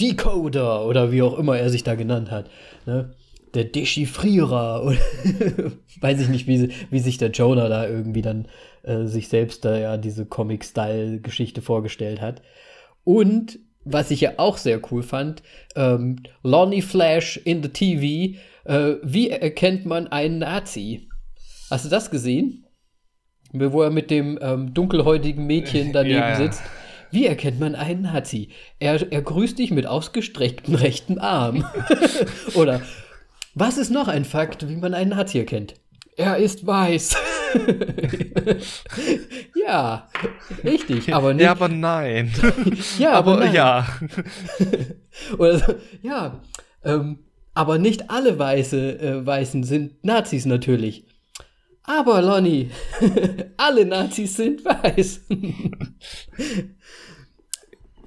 Decoder 0.00 0.84
oder 0.86 1.12
wie 1.12 1.22
auch 1.22 1.38
immer 1.38 1.56
er 1.56 1.70
sich 1.70 1.84
da 1.84 1.94
genannt 1.94 2.32
hat. 2.32 2.50
Ne? 2.84 3.14
Der 3.54 3.62
Dechiffrierer 3.62 4.82
oder 4.86 4.98
weiß 6.00 6.20
ich 6.20 6.28
nicht, 6.28 6.48
wie, 6.48 6.70
wie 6.90 6.98
sich 6.98 7.16
der 7.16 7.30
Jonah 7.30 7.68
da 7.68 7.86
irgendwie 7.86 8.22
dann 8.22 8.48
äh, 8.82 9.04
sich 9.04 9.28
selbst 9.28 9.64
da 9.64 9.78
ja 9.78 9.96
diese 9.96 10.26
Comic-Style-Geschichte 10.26 11.62
vorgestellt 11.62 12.20
hat. 12.20 12.42
Und 13.04 13.60
was 13.92 14.10
ich 14.10 14.20
ja 14.20 14.32
auch 14.36 14.56
sehr 14.56 14.80
cool 14.90 15.02
fand, 15.02 15.42
ähm, 15.76 16.16
Lonnie 16.42 16.82
Flash 16.82 17.38
in 17.38 17.62
the 17.62 17.68
TV, 17.68 18.38
äh, 18.64 18.96
wie 19.02 19.30
erkennt 19.30 19.86
man 19.86 20.08
einen 20.08 20.38
Nazi? 20.38 21.08
Hast 21.70 21.84
du 21.84 21.88
das 21.88 22.10
gesehen? 22.10 22.66
Wo 23.52 23.82
er 23.82 23.90
mit 23.90 24.10
dem 24.10 24.38
ähm, 24.42 24.74
dunkelhäutigen 24.74 25.46
Mädchen 25.46 25.92
daneben 25.92 26.18
ja, 26.18 26.30
ja. 26.30 26.36
sitzt. 26.36 26.62
Wie 27.10 27.26
erkennt 27.26 27.58
man 27.58 27.74
einen 27.74 28.02
Nazi? 28.02 28.50
Er, 28.78 29.10
er 29.10 29.22
grüßt 29.22 29.58
dich 29.58 29.70
mit 29.70 29.86
ausgestrecktem 29.86 30.74
rechten 30.74 31.18
Arm. 31.18 31.64
Oder 32.54 32.82
was 33.54 33.78
ist 33.78 33.90
noch 33.90 34.08
ein 34.08 34.26
Fakt, 34.26 34.68
wie 34.68 34.76
man 34.76 34.92
einen 34.92 35.10
Nazi 35.10 35.38
erkennt? 35.38 35.74
Er 36.18 36.36
ist 36.36 36.66
weiß. 36.66 37.14
ja, 39.54 40.08
richtig, 40.64 41.14
aber 41.14 41.32
nicht. 41.32 41.44
Ja, 41.44 41.52
aber 41.52 41.68
nein. 41.68 42.32
ja, 42.98 43.12
aber, 43.12 43.34
aber 43.34 43.44
nein. 43.44 43.54
ja. 43.54 43.86
Oder 45.38 45.58
so, 45.60 45.74
ja, 46.02 46.40
ähm, 46.82 47.20
aber 47.54 47.78
nicht 47.78 48.10
alle 48.10 48.36
Weiße, 48.36 48.98
äh, 49.00 49.24
Weißen 49.24 49.62
sind 49.62 50.04
Nazis 50.04 50.44
natürlich. 50.44 51.06
Aber 51.84 52.20
Lonnie, 52.20 52.72
alle 53.56 53.86
Nazis 53.86 54.34
sind 54.34 54.64
weiß. 54.64 55.20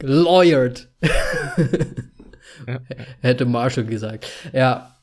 Lawyered. 0.02 0.90
ja. 2.68 2.80
Hätte 3.22 3.46
Marshall 3.46 3.86
gesagt. 3.86 4.28
Ja. 4.52 4.98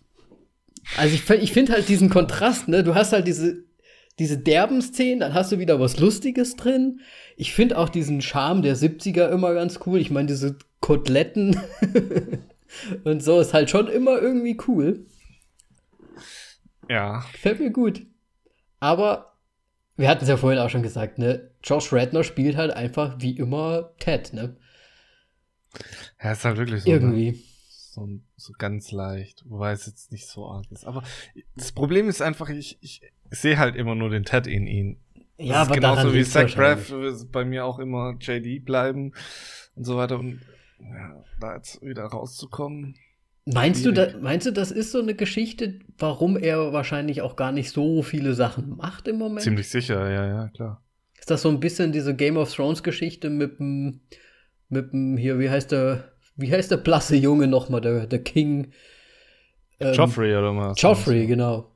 Also 0.96 1.14
ich, 1.14 1.28
ich 1.30 1.52
finde 1.52 1.72
halt 1.72 1.88
diesen 1.88 2.08
Kontrast, 2.08 2.68
ne? 2.68 2.82
Du 2.82 2.94
hast 2.94 3.12
halt 3.12 3.26
diese, 3.26 3.64
diese 4.18 4.38
derben 4.38 4.82
Szenen, 4.82 5.20
dann 5.20 5.34
hast 5.34 5.52
du 5.52 5.58
wieder 5.58 5.78
was 5.80 5.98
Lustiges 5.98 6.56
drin. 6.56 7.00
Ich 7.36 7.52
finde 7.52 7.78
auch 7.78 7.88
diesen 7.88 8.20
Charme 8.20 8.62
der 8.62 8.76
70er 8.76 9.28
immer 9.28 9.54
ganz 9.54 9.80
cool. 9.86 10.00
Ich 10.00 10.10
meine, 10.10 10.26
diese 10.26 10.56
Koteletten 10.80 11.60
und 13.04 13.22
so 13.22 13.40
ist 13.40 13.54
halt 13.54 13.70
schon 13.70 13.88
immer 13.88 14.20
irgendwie 14.20 14.58
cool. 14.66 15.06
Ja. 16.88 17.24
Gefällt 17.32 17.60
mir 17.60 17.70
gut. 17.70 18.06
Aber 18.80 19.36
wir 19.96 20.08
hatten 20.08 20.22
es 20.22 20.28
ja 20.30 20.36
vorhin 20.36 20.60
auch 20.60 20.70
schon 20.70 20.82
gesagt, 20.82 21.18
ne? 21.18 21.50
Josh 21.62 21.92
Radner 21.92 22.24
spielt 22.24 22.56
halt 22.56 22.72
einfach 22.72 23.16
wie 23.18 23.36
immer 23.36 23.90
Ted, 23.98 24.32
ne? 24.32 24.56
Ja, 26.22 26.32
ist 26.32 26.44
halt 26.44 26.56
wirklich 26.56 26.82
so. 26.82 26.88
Ne? 26.88 26.96
Irgendwie. 26.96 27.30
Ne? 27.32 27.38
So, 27.98 28.08
so 28.36 28.52
ganz 28.58 28.92
leicht, 28.92 29.44
wobei 29.48 29.72
es 29.72 29.86
jetzt 29.86 30.12
nicht 30.12 30.26
so 30.26 30.46
arg 30.46 30.70
ist. 30.70 30.86
Aber 30.86 31.02
das 31.56 31.72
Problem 31.72 32.08
ist 32.08 32.22
einfach, 32.22 32.48
ich, 32.48 32.78
ich 32.80 33.02
sehe 33.30 33.58
halt 33.58 33.76
immer 33.76 33.94
nur 33.94 34.10
den 34.10 34.24
Ted 34.24 34.46
in 34.46 34.66
ihn. 34.66 34.98
Das 35.36 35.46
ja, 35.46 35.54
aber 35.62 35.74
genauso 35.74 36.14
wie 36.14 36.24
Zach 36.24 36.54
Braff 36.54 36.92
bei 37.30 37.44
mir 37.44 37.64
auch 37.64 37.78
immer 37.78 38.16
JD 38.20 38.64
bleiben 38.64 39.12
und 39.76 39.84
so 39.84 39.96
weiter. 39.96 40.18
Und 40.18 40.40
ja, 40.80 41.24
da 41.40 41.56
jetzt 41.56 41.82
wieder 41.82 42.04
rauszukommen. 42.04 42.96
Meinst 43.44 43.86
du, 43.86 43.92
da, 43.92 44.08
meinst 44.20 44.46
du, 44.46 44.52
das 44.52 44.70
ist 44.70 44.92
so 44.92 45.00
eine 45.00 45.14
Geschichte, 45.14 45.78
warum 45.96 46.36
er 46.36 46.72
wahrscheinlich 46.72 47.22
auch 47.22 47.34
gar 47.34 47.50
nicht 47.50 47.70
so 47.70 48.02
viele 48.02 48.34
Sachen 48.34 48.76
macht 48.76 49.08
im 49.08 49.16
Moment? 49.16 49.42
Ziemlich 49.42 49.70
sicher, 49.70 50.10
ja, 50.10 50.26
ja, 50.26 50.48
klar. 50.48 50.82
Ist 51.18 51.30
das 51.30 51.42
so 51.42 51.48
ein 51.48 51.60
bisschen 51.60 51.92
diese 51.92 52.14
Game 52.14 52.36
of 52.36 52.52
Thrones 52.54 52.82
Geschichte 52.82 53.30
mit 53.30 53.58
dem, 53.58 54.00
mit 54.68 54.92
dem, 54.92 55.16
hier, 55.16 55.38
wie 55.38 55.48
heißt 55.48 55.72
der, 55.72 56.12
wie 56.38 56.52
heißt 56.52 56.70
der 56.70 56.76
blasse 56.78 57.16
Junge 57.16 57.48
nochmal, 57.48 57.80
der, 57.80 58.06
der 58.06 58.22
King? 58.22 58.72
Ähm, 59.80 59.92
Joffrey 59.92 60.34
oder 60.34 60.56
was? 60.56 60.80
Joffrey, 60.80 61.26
genau. 61.26 61.74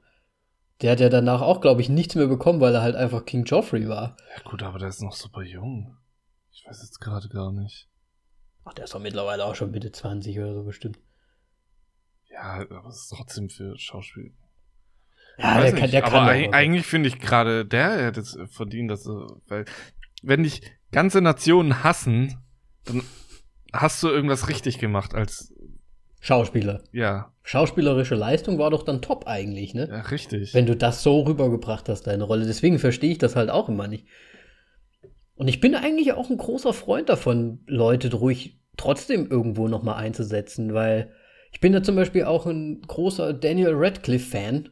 Der 0.81 0.93
hat 0.93 1.01
ja 1.01 1.09
danach 1.09 1.43
auch, 1.43 1.61
glaube 1.61 1.81
ich, 1.81 1.89
nichts 1.89 2.15
mehr 2.15 2.29
bekommen, 2.29 2.61
weil 2.61 2.75
er 2.75 2.83
halt 2.83 2.97
einfach 2.97 3.25
King 3.25 3.45
Joffrey 3.45 3.89
war. 3.89 4.17
Ja, 4.37 4.51
gut, 4.51 4.63
aber 4.63 4.79
der 4.79 4.89
ist 4.89 5.03
noch 5.03 5.13
super 5.13 5.43
jung. 5.43 5.97
Ich 6.53 6.65
weiß 6.67 6.81
jetzt 6.83 7.01
gerade 7.01 7.29
gar 7.29 7.53
nicht. 7.53 7.89
Ach, 8.65 8.73
der 8.75 8.85
ist 8.85 8.95
doch 8.95 9.01
mittlerweile 9.01 9.45
auch 9.45 9.57
schon 9.57 9.73
Mitte 9.73 9.91
20 9.91 10.39
oder 10.39 10.55
so 10.55 10.63
bestimmt. 10.63 10.99
Ja, 12.31 12.65
aber 12.71 12.89
es 12.89 13.03
ist 13.03 13.15
trotzdem 13.17 13.51
für 13.51 13.77
Schauspiel. 13.77 14.33
Ja, 15.39 15.61
der 15.61 15.73
kann, 15.73 15.91
der 15.91 16.03
kann. 16.03 16.15
Aber 16.15 16.55
eigentlich 16.55 16.87
finde 16.87 17.09
ich 17.09 17.19
gerade, 17.19 17.67
der 17.67 18.07
hätte 18.07 18.21
es 18.21 18.39
verdient, 18.51 18.91
dass 18.91 19.03
so, 19.03 19.41
weil, 19.49 19.65
wenn 20.23 20.45
dich 20.45 20.63
ganze 20.93 21.21
Nationen 21.21 21.83
hassen, 21.83 22.39
dann 22.85 23.03
hast 23.73 24.03
du 24.03 24.09
irgendwas 24.09 24.49
richtig 24.49 24.79
gemacht 24.79 25.15
als 25.15 25.55
Schauspieler. 26.21 26.85
Ja. 26.93 27.33
Schauspielerische 27.43 28.15
Leistung 28.15 28.59
war 28.59 28.71
doch 28.71 28.85
dann 28.85 29.03
top 29.03 29.27
eigentlich, 29.27 29.75
ne? 29.75 29.89
Ja, 29.89 30.01
richtig. 30.03 30.55
Wenn 30.55 30.67
du 30.67 30.77
das 30.77 31.03
so 31.03 31.23
rübergebracht 31.23 31.89
hast, 31.89 32.07
deine 32.07 32.25
Rolle. 32.25 32.47
Deswegen 32.47 32.79
verstehe 32.79 33.11
ich 33.11 33.19
das 33.19 33.35
halt 33.35 33.51
auch 33.51 33.69
immer 33.69 33.89
nicht. 33.89 34.07
Und 35.35 35.49
ich 35.49 35.61
bin 35.61 35.75
eigentlich 35.75 36.13
auch 36.13 36.31
ein 36.31 36.37
großer 36.37 36.73
Freund 36.73 37.09
davon, 37.09 37.61
Leute 37.67 38.15
ruhig 38.15 38.61
trotzdem 38.77 39.29
irgendwo 39.29 39.67
noch 39.67 39.83
mal 39.83 39.97
einzusetzen, 39.97 40.75
weil 40.75 41.13
ich 41.51 41.61
bin 41.61 41.73
da 41.73 41.83
zum 41.83 41.97
Beispiel 41.97 42.25
auch 42.25 42.47
ein 42.47 42.81
großer 42.83 43.33
Daniel 43.33 43.73
Radcliffe-Fan. 43.75 44.69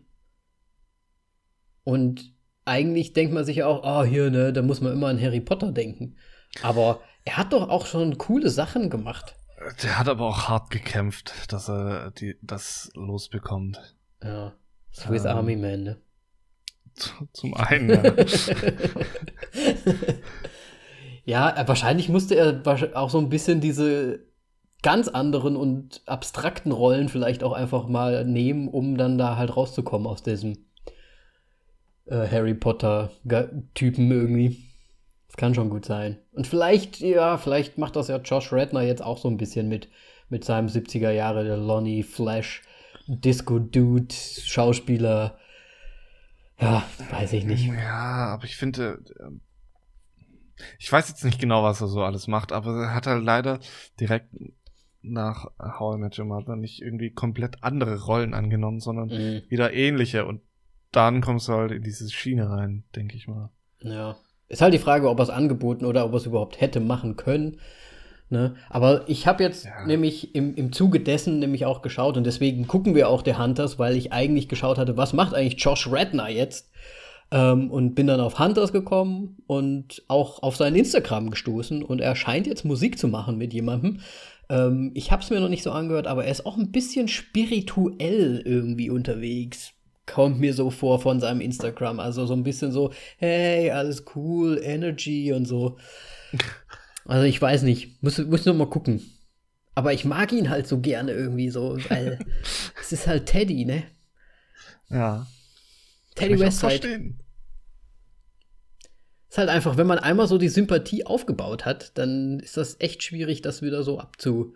Und 1.82 2.32
eigentlich 2.64 3.12
denkt 3.12 3.34
man 3.34 3.44
sich 3.44 3.57
ja 3.57 3.66
auch, 3.66 3.82
oh, 3.82 4.05
hier, 4.05 4.30
ne, 4.30 4.53
da 4.53 4.62
muss 4.62 4.80
man 4.80 4.92
immer 4.92 5.09
an 5.09 5.20
Harry 5.20 5.40
Potter 5.40 5.72
denken. 5.72 6.16
Aber 6.62 7.01
er 7.25 7.37
hat 7.37 7.53
doch 7.53 7.68
auch 7.68 7.87
schon 7.87 8.18
coole 8.18 8.51
Sachen 8.51 8.91
gemacht. 8.91 9.35
Der 9.83 9.99
hat 9.99 10.09
aber 10.09 10.27
auch 10.27 10.49
hart 10.49 10.71
gekämpft, 10.71 11.53
dass 11.53 11.68
er 11.68 12.12
die, 12.12 12.37
das 12.43 12.91
losbekommt. 12.95 13.95
Ja, 14.23 14.55
Swiss 14.93 15.25
ähm, 15.25 15.31
Army 15.31 15.57
Man, 15.57 15.83
ne? 15.83 16.01
Zum 17.33 17.55
einen, 17.55 17.91
ja. 17.91 18.03
ja, 21.57 21.68
wahrscheinlich 21.68 22.09
musste 22.09 22.35
er 22.35 22.62
auch 22.95 23.11
so 23.11 23.18
ein 23.18 23.29
bisschen 23.29 23.61
diese 23.61 24.27
ganz 24.83 25.09
anderen 25.09 25.57
und 25.57 26.03
abstrakten 26.07 26.73
Rollen 26.73 27.09
vielleicht 27.09 27.43
auch 27.43 27.53
einfach 27.53 27.87
mal 27.87 28.25
nehmen, 28.25 28.68
um 28.68 28.97
dann 28.97 29.18
da 29.18 29.37
halt 29.37 29.57
rauszukommen 29.57 30.07
aus 30.07 30.23
diesem 30.23 30.64
äh, 32.07 32.27
Harry 32.29 32.55
Potter-Typen 32.55 34.11
irgendwie. 34.11 34.70
Kann 35.41 35.55
schon 35.55 35.70
gut 35.70 35.86
sein. 35.86 36.18
Und 36.32 36.47
vielleicht, 36.47 37.01
ja, 37.01 37.38
vielleicht 37.38 37.78
macht 37.78 37.97
das 37.97 38.09
ja 38.09 38.18
Josh 38.18 38.53
Redner 38.53 38.82
jetzt 38.82 39.03
auch 39.03 39.16
so 39.16 39.26
ein 39.26 39.38
bisschen 39.38 39.70
mit, 39.70 39.88
mit 40.28 40.45
seinem 40.45 40.66
70er 40.66 41.12
Jahre, 41.12 41.45
der 41.45 41.57
Lonnie 41.57 42.03
Flash, 42.03 42.61
Disco-Dude, 43.07 44.14
Schauspieler. 44.14 45.38
Ja, 46.61 46.84
weiß 47.11 47.32
ich 47.32 47.47
nicht. 47.47 47.64
Ja, 47.68 48.34
aber 48.34 48.45
ich 48.45 48.59
finde, 48.59 49.03
äh, 49.18 50.62
ich 50.78 50.93
weiß 50.93 51.09
jetzt 51.09 51.24
nicht 51.24 51.41
genau, 51.41 51.62
was 51.62 51.80
er 51.80 51.88
so 51.88 52.03
alles 52.03 52.26
macht, 52.26 52.53
aber 52.53 52.82
er 52.82 52.95
hat 52.95 53.07
halt 53.07 53.24
leider 53.24 53.61
direkt 53.99 54.28
nach 55.01 55.47
How 55.59 55.97
I 55.97 56.01
Met 56.01 56.18
Your 56.18 56.26
Mother 56.26 56.57
nicht 56.57 56.82
irgendwie 56.82 57.12
komplett 57.12 57.64
andere 57.64 57.99
Rollen 58.05 58.34
angenommen, 58.34 58.80
sondern 58.80 59.09
mhm. 59.09 59.43
wieder 59.49 59.72
ähnliche. 59.72 60.26
Und 60.26 60.43
dann 60.93 61.22
kommst 61.22 61.49
du 61.49 61.55
halt 61.55 61.72
in 61.72 61.82
diese 61.82 62.11
Schiene 62.11 62.51
rein, 62.51 62.84
denke 62.95 63.16
ich 63.16 63.26
mal. 63.26 63.49
Ja. 63.78 64.18
Ist 64.51 64.61
halt 64.61 64.74
die 64.74 64.78
Frage, 64.78 65.09
ob 65.09 65.18
er 65.18 65.22
es 65.22 65.30
angeboten 65.30 65.86
oder 65.86 66.05
ob 66.05 66.12
er 66.12 66.16
es 66.16 66.26
überhaupt 66.26 66.61
hätte 66.61 66.80
machen 66.80 67.16
können. 67.16 67.57
Ne? 68.30 68.55
Aber 68.68 69.09
ich 69.09 69.26
habe 69.26 69.42
jetzt 69.42 69.64
ja. 69.64 69.86
nämlich 69.86 70.34
im, 70.34 70.55
im 70.55 70.72
Zuge 70.72 71.01
dessen 71.01 71.38
nämlich 71.38 71.66
auch 71.66 71.82
geschaut 71.82 72.16
und 72.16 72.24
deswegen 72.24 72.66
gucken 72.66 72.94
wir 72.94 73.09
auch 73.09 73.24
The 73.24 73.36
Hunters, 73.36 73.78
weil 73.78 73.96
ich 73.96 74.12
eigentlich 74.12 74.48
geschaut 74.48 74.78
hatte, 74.78 74.96
was 74.96 75.12
macht 75.12 75.34
eigentlich 75.34 75.61
Josh 75.62 75.90
Redner 75.90 76.28
jetzt? 76.28 76.70
Ähm, 77.32 77.70
und 77.70 77.94
bin 77.94 78.09
dann 78.09 78.20
auf 78.20 78.40
Hunters 78.40 78.72
gekommen 78.72 79.38
und 79.46 80.03
auch 80.09 80.42
auf 80.42 80.57
sein 80.57 80.74
Instagram 80.74 81.30
gestoßen 81.30 81.84
und 81.84 82.01
er 82.01 82.16
scheint 82.16 82.48
jetzt 82.48 82.64
Musik 82.64 82.98
zu 82.98 83.07
machen 83.07 83.38
mit 83.38 83.53
jemandem, 83.53 84.01
ähm, 84.48 84.90
ich 84.94 85.12
habe 85.12 85.22
es 85.22 85.30
mir 85.30 85.40
noch 85.40 85.48
nicht 85.48 85.62
so 85.62 85.70
angehört, 85.70 86.09
aber 86.09 86.24
er 86.24 86.32
ist 86.32 86.44
auch 86.44 86.57
ein 86.57 86.72
bisschen 86.72 87.09
spirituell 87.09 88.42
irgendwie 88.44 88.90
unterwegs. 88.90 89.72
Kommt 90.07 90.40
mir 90.40 90.55
so 90.55 90.70
vor 90.70 91.01
von 91.01 91.20
seinem 91.20 91.40
Instagram. 91.40 92.01
Also 92.01 92.26
so 92.26 92.34
ein 92.34 92.42
bisschen 92.42 92.72
so, 92.72 92.92
hey, 93.18 93.70
alles 93.70 94.05
cool, 94.14 94.61
Energy 94.62 95.32
und 95.32 95.46
so. 95.46 95.78
Also 97.05 97.24
ich 97.24 97.40
weiß 97.40 97.62
nicht. 97.62 98.03
Muss, 98.03 98.18
muss 98.18 98.44
noch 98.44 98.55
mal 98.55 98.68
gucken. 98.68 99.03
Aber 99.74 99.92
ich 99.92 100.05
mag 100.05 100.32
ihn 100.32 100.51
halt 100.51 100.66
so 100.66 100.80
gerne 100.80 101.12
irgendwie 101.12 101.51
so, 101.51 101.78
weil 101.88 102.18
es 102.80 102.92
ist 102.92 103.07
halt 103.07 103.26
Teddy, 103.26 103.64
ne? 103.64 103.84
Ja. 104.88 105.26
Teddy 106.16 106.38
Westside. 106.38 107.14
Ist 109.28 109.38
halt 109.38 109.48
einfach, 109.48 109.76
wenn 109.76 109.86
man 109.86 110.01
einmal 110.01 110.26
so 110.26 110.38
die 110.38 110.48
Sympathie 110.48 111.07
aufgebaut 111.07 111.64
hat, 111.64 111.96
dann 111.96 112.40
ist 112.40 112.57
das 112.57 112.80
echt 112.80 113.05
schwierig, 113.05 113.42
das 113.42 113.62
wieder 113.62 113.84
so 113.84 114.01
abzu. 114.01 114.55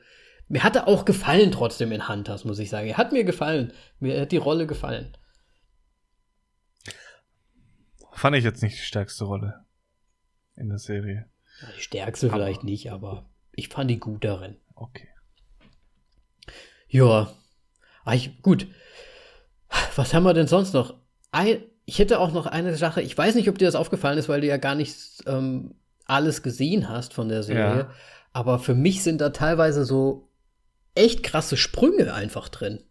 Mir 0.49 0.65
hatte 0.65 0.89
auch 0.89 1.05
gefallen 1.05 1.53
trotzdem 1.53 1.93
in 1.93 2.09
Hunters, 2.09 2.45
muss 2.45 2.59
ich 2.59 2.71
sagen. 2.71 2.89
Er 2.89 2.97
hat 2.97 3.13
mir 3.13 3.25
gefallen. 3.25 3.73
Mir 4.01 4.21
hat 4.21 4.33
die 4.33 4.37
Rolle 4.37 4.67
gefallen. 4.67 5.17
Fand 8.15 8.37
ich 8.37 8.45
jetzt 8.45 8.63
nicht 8.63 8.77
die 8.77 8.83
stärkste 8.83 9.25
Rolle. 9.25 9.65
in 10.57 10.69
der 10.69 10.79
Serie. 10.79 11.27
Die 11.77 11.81
stärkste 11.83 12.27
aber. 12.27 12.37
vielleicht 12.37 12.65
nicht, 12.65 12.91
aber 12.91 13.29
ich 13.53 13.69
fand 13.69 13.91
die 13.91 13.99
gut 13.99 14.25
darin. 14.25 14.57
Okay. 14.75 15.09
Ja. 16.89 17.33
Ah, 18.05 18.15
ich, 18.15 18.43
gut. 18.43 18.67
Was 19.97 20.15
haben 20.15 20.25
wir 20.25 20.35
denn 20.35 20.47
sonst 20.47 20.75
noch? 20.75 20.95
Ein, 21.33 21.63
ich 21.85 21.99
hätte 21.99 22.21
auch 22.21 22.33
noch 22.33 22.47
eine 22.47 22.77
Sache. 22.77 23.03
Ich 23.03 23.17
weiß 23.17 23.35
nicht, 23.35 23.49
ob 23.49 23.59
dir 23.59 23.67
das 23.67 23.75
aufgefallen 23.75 24.19
ist, 24.19 24.29
weil 24.29 24.41
du 24.41 24.47
ja 24.47 24.57
gar 24.57 24.75
nicht 24.75 24.97
ähm, 25.27 25.75
alles 26.07 26.43
gesehen 26.43 26.89
hast 26.89 27.15
von 27.15 27.29
der 27.29 27.43
Serie. 27.43 27.79
Ja. 27.79 27.91
Aber 28.33 28.59
für 28.59 28.75
mich 28.75 29.03
sind 29.03 29.21
da 29.21 29.31
teilweise 29.31 29.85
so 29.85 30.31
echt 30.95 31.23
krasse 31.23 31.57
Sprünge 31.57 32.13
einfach 32.15 32.49
drin. 32.49 32.83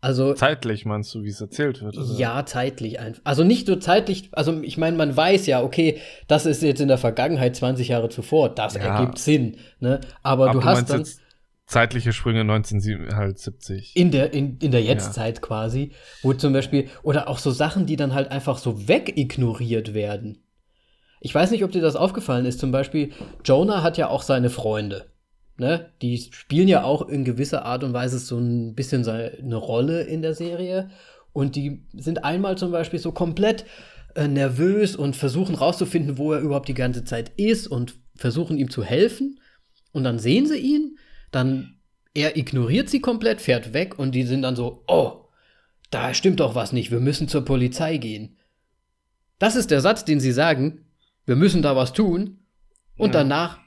Also 0.00 0.34
zeitlich 0.34 0.84
meinst 0.84 1.14
du, 1.14 1.22
wie 1.22 1.28
es 1.30 1.40
erzählt 1.40 1.82
wird? 1.82 1.96
Oder? 1.96 2.14
Ja, 2.16 2.44
zeitlich 2.44 3.00
einfach. 3.00 3.22
Also 3.24 3.44
nicht 3.44 3.66
nur 3.66 3.80
zeitlich, 3.80 4.28
also 4.32 4.60
ich 4.62 4.76
meine, 4.76 4.96
man 4.96 5.16
weiß 5.16 5.46
ja, 5.46 5.62
okay, 5.62 6.00
das 6.28 6.46
ist 6.46 6.62
jetzt 6.62 6.80
in 6.80 6.88
der 6.88 6.98
Vergangenheit 6.98 7.56
20 7.56 7.88
Jahre 7.88 8.08
zuvor, 8.08 8.50
das 8.50 8.74
ja. 8.74 8.82
ergibt 8.82 9.18
Sinn, 9.18 9.56
ne? 9.80 10.00
Aber, 10.22 10.50
Aber 10.50 10.60
du, 10.60 10.64
hast 10.64 10.90
dann 10.90 11.04
zeitliche 11.66 12.12
Sprünge 12.12 12.42
1970. 12.42 13.96
In 13.96 14.10
der 14.10 14.32
in, 14.32 14.58
in 14.58 14.70
der 14.70 14.82
Jetztzeit 14.82 15.36
ja. 15.36 15.40
quasi, 15.40 15.92
wo 16.22 16.32
zum 16.32 16.52
Beispiel 16.52 16.88
oder 17.02 17.28
auch 17.28 17.38
so 17.38 17.50
Sachen, 17.50 17.86
die 17.86 17.96
dann 17.96 18.14
halt 18.14 18.30
einfach 18.30 18.58
so 18.58 18.88
wegignoriert 18.88 19.94
werden. 19.94 20.42
Ich 21.20 21.34
weiß 21.34 21.50
nicht, 21.50 21.64
ob 21.64 21.72
dir 21.72 21.80
das 21.80 21.96
aufgefallen 21.96 22.46
ist. 22.46 22.60
Zum 22.60 22.70
Beispiel 22.70 23.12
Jonah 23.44 23.82
hat 23.82 23.96
ja 23.96 24.08
auch 24.08 24.22
seine 24.22 24.50
Freunde 24.50 25.06
ne, 25.58 25.90
die 26.02 26.18
spielen 26.18 26.68
ja 26.68 26.84
auch 26.84 27.08
in 27.08 27.24
gewisser 27.24 27.64
Art 27.64 27.84
und 27.84 27.92
Weise 27.92 28.18
so 28.18 28.38
ein 28.38 28.74
bisschen 28.74 29.06
eine 29.08 29.56
Rolle 29.56 30.02
in 30.02 30.22
der 30.22 30.34
Serie. 30.34 30.90
Und 31.32 31.56
die 31.56 31.82
sind 31.92 32.24
einmal 32.24 32.56
zum 32.56 32.72
Beispiel 32.72 32.98
so 32.98 33.12
komplett 33.12 33.66
äh, 34.14 34.28
nervös 34.28 34.96
und 34.96 35.16
versuchen 35.16 35.54
rauszufinden, 35.54 36.18
wo 36.18 36.32
er 36.32 36.40
überhaupt 36.40 36.68
die 36.68 36.74
ganze 36.74 37.04
Zeit 37.04 37.32
ist 37.36 37.66
und 37.66 37.96
versuchen 38.14 38.58
ihm 38.58 38.70
zu 38.70 38.82
helfen. 38.82 39.40
Und 39.92 40.04
dann 40.04 40.18
sehen 40.18 40.46
sie 40.46 40.58
ihn, 40.58 40.98
dann 41.30 41.76
er 42.14 42.36
ignoriert 42.36 42.88
sie 42.88 43.00
komplett, 43.00 43.42
fährt 43.42 43.74
weg 43.74 43.98
und 43.98 44.14
die 44.14 44.22
sind 44.22 44.42
dann 44.42 44.56
so, 44.56 44.84
oh, 44.86 45.26
da 45.90 46.14
stimmt 46.14 46.40
doch 46.40 46.54
was 46.54 46.72
nicht, 46.72 46.90
wir 46.90 47.00
müssen 47.00 47.28
zur 47.28 47.44
Polizei 47.44 47.98
gehen. 47.98 48.38
Das 49.38 49.54
ist 49.54 49.70
der 49.70 49.82
Satz, 49.82 50.04
den 50.04 50.18
sie 50.18 50.32
sagen, 50.32 50.86
wir 51.26 51.36
müssen 51.36 51.60
da 51.60 51.76
was 51.76 51.92
tun. 51.92 52.38
Und 52.96 53.14
ja. 53.14 53.20
danach 53.20 53.58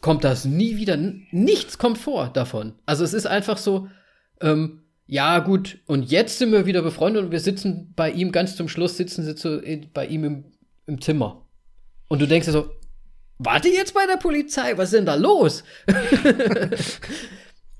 kommt 0.00 0.24
das 0.24 0.44
nie 0.44 0.76
wieder. 0.76 0.96
Nichts 0.96 1.78
kommt 1.78 1.98
vor 1.98 2.28
davon. 2.28 2.74
Also 2.86 3.04
es 3.04 3.14
ist 3.14 3.26
einfach 3.26 3.58
so, 3.58 3.88
ähm, 4.40 4.82
ja 5.06 5.38
gut, 5.38 5.78
und 5.86 6.10
jetzt 6.10 6.38
sind 6.38 6.52
wir 6.52 6.66
wieder 6.66 6.82
befreundet 6.82 7.24
und 7.24 7.32
wir 7.32 7.40
sitzen 7.40 7.92
bei 7.96 8.10
ihm, 8.10 8.30
ganz 8.30 8.56
zum 8.56 8.68
Schluss 8.68 8.96
sitzen 8.96 9.24
sie 9.24 9.34
zu, 9.34 9.62
bei 9.94 10.06
ihm 10.06 10.24
im, 10.24 10.44
im 10.86 11.00
Zimmer. 11.00 11.46
Und 12.08 12.20
du 12.20 12.26
denkst 12.26 12.46
dir 12.46 12.52
so, 12.52 12.70
warte 13.38 13.68
jetzt 13.68 13.94
bei 13.94 14.06
der 14.06 14.18
Polizei, 14.18 14.76
was 14.76 14.92
ist 14.92 14.98
denn 14.98 15.06
da 15.06 15.14
los? 15.14 15.64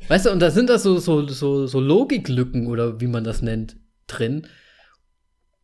weißt 0.09 0.27
du, 0.27 0.31
und 0.31 0.41
da 0.41 0.51
sind 0.51 0.71
da 0.71 0.79
so, 0.79 0.99
so, 0.99 1.27
so, 1.29 1.67
so 1.67 1.81
Logiklücken 1.81 2.67
oder 2.67 3.01
wie 3.01 3.07
man 3.07 3.25
das 3.25 3.43
nennt, 3.43 3.77
drin. 4.07 4.47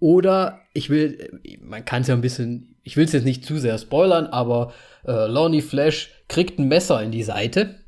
Oder 0.00 0.60
ich 0.74 0.90
will, 0.90 1.40
man 1.62 1.84
kann 1.84 2.02
es 2.02 2.08
ja 2.08 2.14
ein 2.14 2.20
bisschen, 2.20 2.76
ich 2.82 2.98
will 2.98 3.06
es 3.06 3.12
jetzt 3.12 3.24
nicht 3.24 3.46
zu 3.46 3.56
sehr 3.58 3.78
spoilern, 3.78 4.26
aber 4.26 4.74
äh, 5.06 5.26
Lonnie 5.26 5.62
Flash 5.62 6.10
kriegt 6.28 6.58
ein 6.58 6.68
Messer 6.68 7.02
in 7.02 7.10
die 7.10 7.22
Seite. 7.22 7.84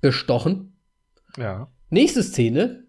Gestochen. 0.00 0.78
Ja. 1.36 1.68
Nächste 1.90 2.22
Szene. 2.22 2.84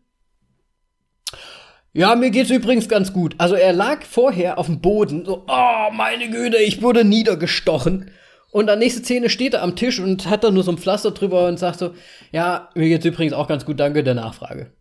Ja, 1.91 2.15
mir 2.15 2.29
geht's 2.29 2.51
übrigens 2.51 2.87
ganz 2.87 3.13
gut. 3.13 3.35
Also 3.39 3.55
er 3.55 3.73
lag 3.73 4.03
vorher 4.03 4.57
auf 4.57 4.67
dem 4.67 4.79
Boden, 4.79 5.25
so, 5.25 5.45
oh, 5.47 5.91
meine 5.91 6.29
Güte, 6.29 6.57
ich 6.57 6.81
wurde 6.81 7.03
niedergestochen. 7.03 8.11
Und 8.51 8.67
dann 8.67 8.79
nächste 8.79 9.01
Szene 9.01 9.29
steht 9.29 9.53
er 9.53 9.63
am 9.63 9.75
Tisch 9.75 9.99
und 9.99 10.27
hat 10.27 10.43
da 10.43 10.51
nur 10.51 10.63
so 10.63 10.71
ein 10.71 10.77
Pflaster 10.77 11.11
drüber 11.11 11.47
und 11.47 11.57
sagt 11.57 11.79
so, 11.79 11.93
ja, 12.31 12.69
mir 12.75 12.89
geht's 12.89 13.05
übrigens 13.05 13.33
auch 13.33 13.47
ganz 13.47 13.65
gut, 13.65 13.79
danke 13.79 14.03
der 14.03 14.15
Nachfrage. 14.15 14.71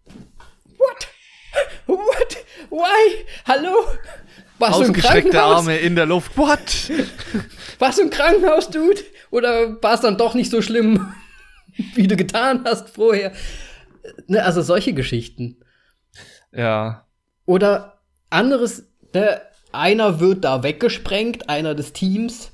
What? 0.76 1.08
What? 1.86 2.36
Why? 2.70 3.24
Hallo? 3.46 3.74
Was 4.58 4.74
Ausgestreckte 4.74 5.42
Arme 5.42 5.76
in 5.76 5.94
der 5.94 6.06
Luft. 6.06 6.36
What? 6.36 6.90
Warst 7.78 7.98
du 7.98 8.02
im 8.02 8.10
Krankenhaus, 8.10 8.70
Dude? 8.70 9.00
Oder 9.30 9.80
war 9.82 9.94
es 9.94 10.00
dann 10.00 10.16
doch 10.16 10.34
nicht 10.34 10.50
so 10.50 10.62
schlimm, 10.62 11.12
wie 11.94 12.06
du 12.06 12.16
getan 12.16 12.62
hast 12.64 12.90
vorher? 12.90 13.32
Ne, 14.26 14.42
also 14.42 14.62
solche 14.62 14.94
Geschichten. 14.94 15.58
Ja. 16.52 17.06
Oder 17.44 18.00
anderes, 18.30 18.84
ne, 19.14 19.40
einer 19.72 20.20
wird 20.20 20.44
da 20.44 20.62
weggesprengt, 20.62 21.48
einer 21.48 21.74
des 21.74 21.92
Teams 21.92 22.52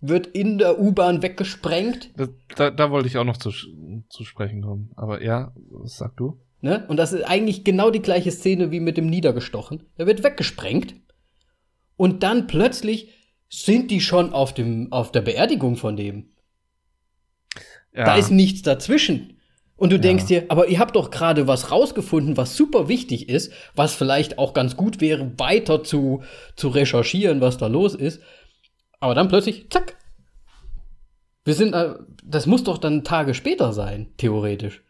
wird 0.00 0.28
in 0.28 0.58
der 0.58 0.78
U-Bahn 0.78 1.22
weggesprengt. 1.22 2.10
Das, 2.16 2.30
da, 2.56 2.70
da 2.70 2.90
wollte 2.90 3.08
ich 3.08 3.18
auch 3.18 3.24
noch 3.24 3.36
zu, 3.36 3.50
zu 3.50 4.24
sprechen 4.24 4.62
kommen. 4.62 4.92
Aber 4.96 5.22
ja, 5.22 5.52
was 5.70 5.96
sagst 5.96 6.18
du? 6.18 6.40
Ne? 6.62 6.84
Und 6.88 6.96
das 6.98 7.12
ist 7.12 7.24
eigentlich 7.24 7.64
genau 7.64 7.90
die 7.90 8.02
gleiche 8.02 8.30
Szene 8.30 8.70
wie 8.70 8.80
mit 8.80 8.96
dem 8.96 9.06
Niedergestochen. 9.06 9.84
Er 9.96 10.06
wird 10.06 10.22
weggesprengt. 10.22 10.94
Und 11.96 12.22
dann 12.22 12.46
plötzlich 12.46 13.08
sind 13.48 13.90
die 13.90 14.00
schon 14.00 14.32
auf, 14.32 14.54
dem, 14.54 14.92
auf 14.92 15.12
der 15.12 15.22
Beerdigung 15.22 15.76
von 15.76 15.96
dem. 15.96 16.32
Ja. 17.92 18.04
Da 18.04 18.16
ist 18.16 18.30
nichts 18.30 18.62
dazwischen. 18.62 19.38
Und 19.76 19.90
du 19.90 19.96
ja. 19.96 20.02
denkst 20.02 20.26
dir, 20.26 20.44
aber 20.48 20.68
ihr 20.68 20.78
habt 20.78 20.94
doch 20.94 21.10
gerade 21.10 21.46
was 21.46 21.70
rausgefunden, 21.70 22.36
was 22.36 22.56
super 22.56 22.88
wichtig 22.88 23.30
ist, 23.30 23.52
was 23.74 23.94
vielleicht 23.94 24.38
auch 24.38 24.52
ganz 24.52 24.76
gut 24.76 25.00
wäre, 25.00 25.32
weiter 25.38 25.82
zu, 25.82 26.22
zu 26.54 26.68
recherchieren, 26.68 27.40
was 27.40 27.56
da 27.56 27.66
los 27.66 27.94
ist. 27.94 28.20
Aber 29.00 29.14
dann 29.14 29.28
plötzlich, 29.28 29.70
zack. 29.70 29.96
Wir 31.44 31.54
sind, 31.54 31.72
äh, 31.72 31.94
das 32.22 32.44
muss 32.44 32.64
doch 32.64 32.76
dann 32.76 33.04
Tage 33.04 33.32
später 33.32 33.72
sein, 33.72 34.12
theoretisch. 34.18 34.82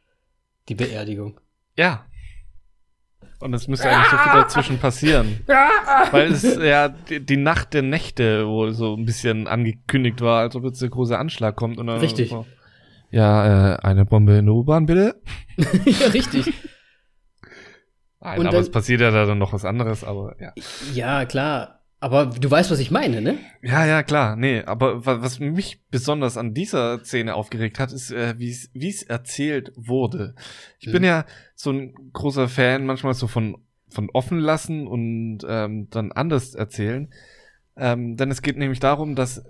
Die 0.69 0.75
Beerdigung. 0.75 1.41
Ja. 1.81 2.05
Und 3.39 3.55
es 3.55 3.69
müsste 3.69 3.89
eigentlich 3.89 4.11
so 4.11 4.19
viel 4.19 4.33
dazwischen 4.33 4.79
passieren. 4.79 5.41
Weil 6.11 6.31
es 6.31 6.43
ja 6.43 6.89
die, 6.89 7.25
die, 7.25 7.39
Nacht 7.39 7.73
der 7.73 7.81
Nächte 7.81 8.47
wohl 8.47 8.75
so 8.75 8.95
ein 8.95 9.07
bisschen 9.07 9.49
angekündigt 9.49 10.21
war, 10.21 10.41
als 10.41 10.55
ob 10.57 10.65
jetzt 10.65 10.83
der 10.83 10.91
große 10.91 11.17
Anschlag 11.19 11.57
kommt. 11.57 11.79
Und 11.79 11.87
dann 11.87 12.01
richtig. 12.01 12.29
So, 12.29 12.45
ja, 13.11 13.77
äh, 13.77 13.79
eine 13.79 14.05
Bombe 14.05 14.37
in 14.37 14.45
der 14.45 14.55
U-Bahn, 14.55 14.85
bitte. 14.85 15.23
ja, 15.57 16.09
richtig. 16.09 16.53
Nein, 18.21 18.41
und 18.41 18.47
aber 18.47 18.57
dann, 18.57 18.61
es 18.63 18.71
passiert 18.71 19.01
ja 19.01 19.11
dann 19.11 19.39
noch 19.39 19.55
was 19.55 19.65
anderes, 19.65 20.05
aber 20.05 20.37
ja. 20.39 20.53
Ja, 20.93 21.25
klar. 21.25 21.80
Aber 22.03 22.27
du 22.27 22.51
weißt, 22.51 22.71
was 22.71 22.79
ich 22.79 22.91
meine, 22.91 23.21
ne? 23.21 23.39
Ja, 23.61 23.85
ja, 23.85 24.03
klar. 24.03 24.35
Nee, 24.35 24.63
aber 24.63 25.05
was 25.05 25.39
mich 25.39 25.83
besonders 25.91 26.39
an 26.39 26.55
dieser 26.55 27.05
Szene 27.05 27.35
aufgeregt 27.35 27.79
hat, 27.79 27.93
ist, 27.93 28.11
äh, 28.11 28.39
wie 28.39 28.89
es 28.89 29.03
erzählt 29.03 29.71
wurde. 29.77 30.35
Ich 30.79 30.87
mhm. 30.89 30.93
bin 30.93 31.05
ja 31.05 31.27
so 31.55 31.71
ein 31.71 31.95
großer 32.15 32.49
Fan 32.49 32.87
manchmal 32.87 33.13
so 33.13 33.27
von, 33.27 33.59
von 33.91 34.09
offen 34.11 34.39
lassen 34.39 34.87
und 34.87 35.41
ähm, 35.47 35.89
dann 35.91 36.11
anders 36.11 36.55
erzählen. 36.55 37.13
Ähm, 37.77 38.17
denn 38.17 38.31
es 38.31 38.41
geht 38.41 38.57
nämlich 38.57 38.81
darum, 38.81 39.15
dass 39.15 39.45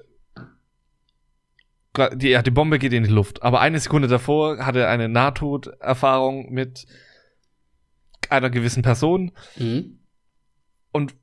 die, 2.15 2.29
ja, 2.29 2.43
die 2.43 2.51
Bombe 2.51 2.81
geht 2.81 2.93
in 2.93 3.05
die 3.05 3.11
Luft. 3.11 3.43
Aber 3.43 3.61
eine 3.61 3.79
Sekunde 3.79 4.09
davor 4.09 4.65
hatte 4.65 4.81
er 4.81 4.91
eine 4.91 5.09
Nahtoderfahrung 5.09 6.51
mit 6.53 6.87
einer 8.29 8.51
gewissen 8.51 8.83
Person. 8.83 9.33
Mhm. 9.57 10.01
Und 10.93 11.15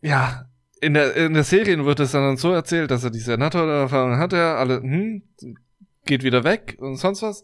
ja, 0.00 0.48
in 0.80 0.94
der, 0.94 1.14
in 1.16 1.34
der 1.34 1.44
Serie 1.44 1.84
wird 1.84 2.00
es 2.00 2.12
dann 2.12 2.36
so 2.36 2.52
erzählt, 2.52 2.90
dass 2.90 3.04
er 3.04 3.10
diese 3.10 3.36
NATO-Erfahrung 3.36 4.16
hat, 4.18 4.32
er 4.32 4.56
alle, 4.56 4.80
hm, 4.80 5.22
geht 6.04 6.22
wieder 6.22 6.44
weg 6.44 6.76
und 6.78 6.96
sonst 6.96 7.22
was. 7.22 7.42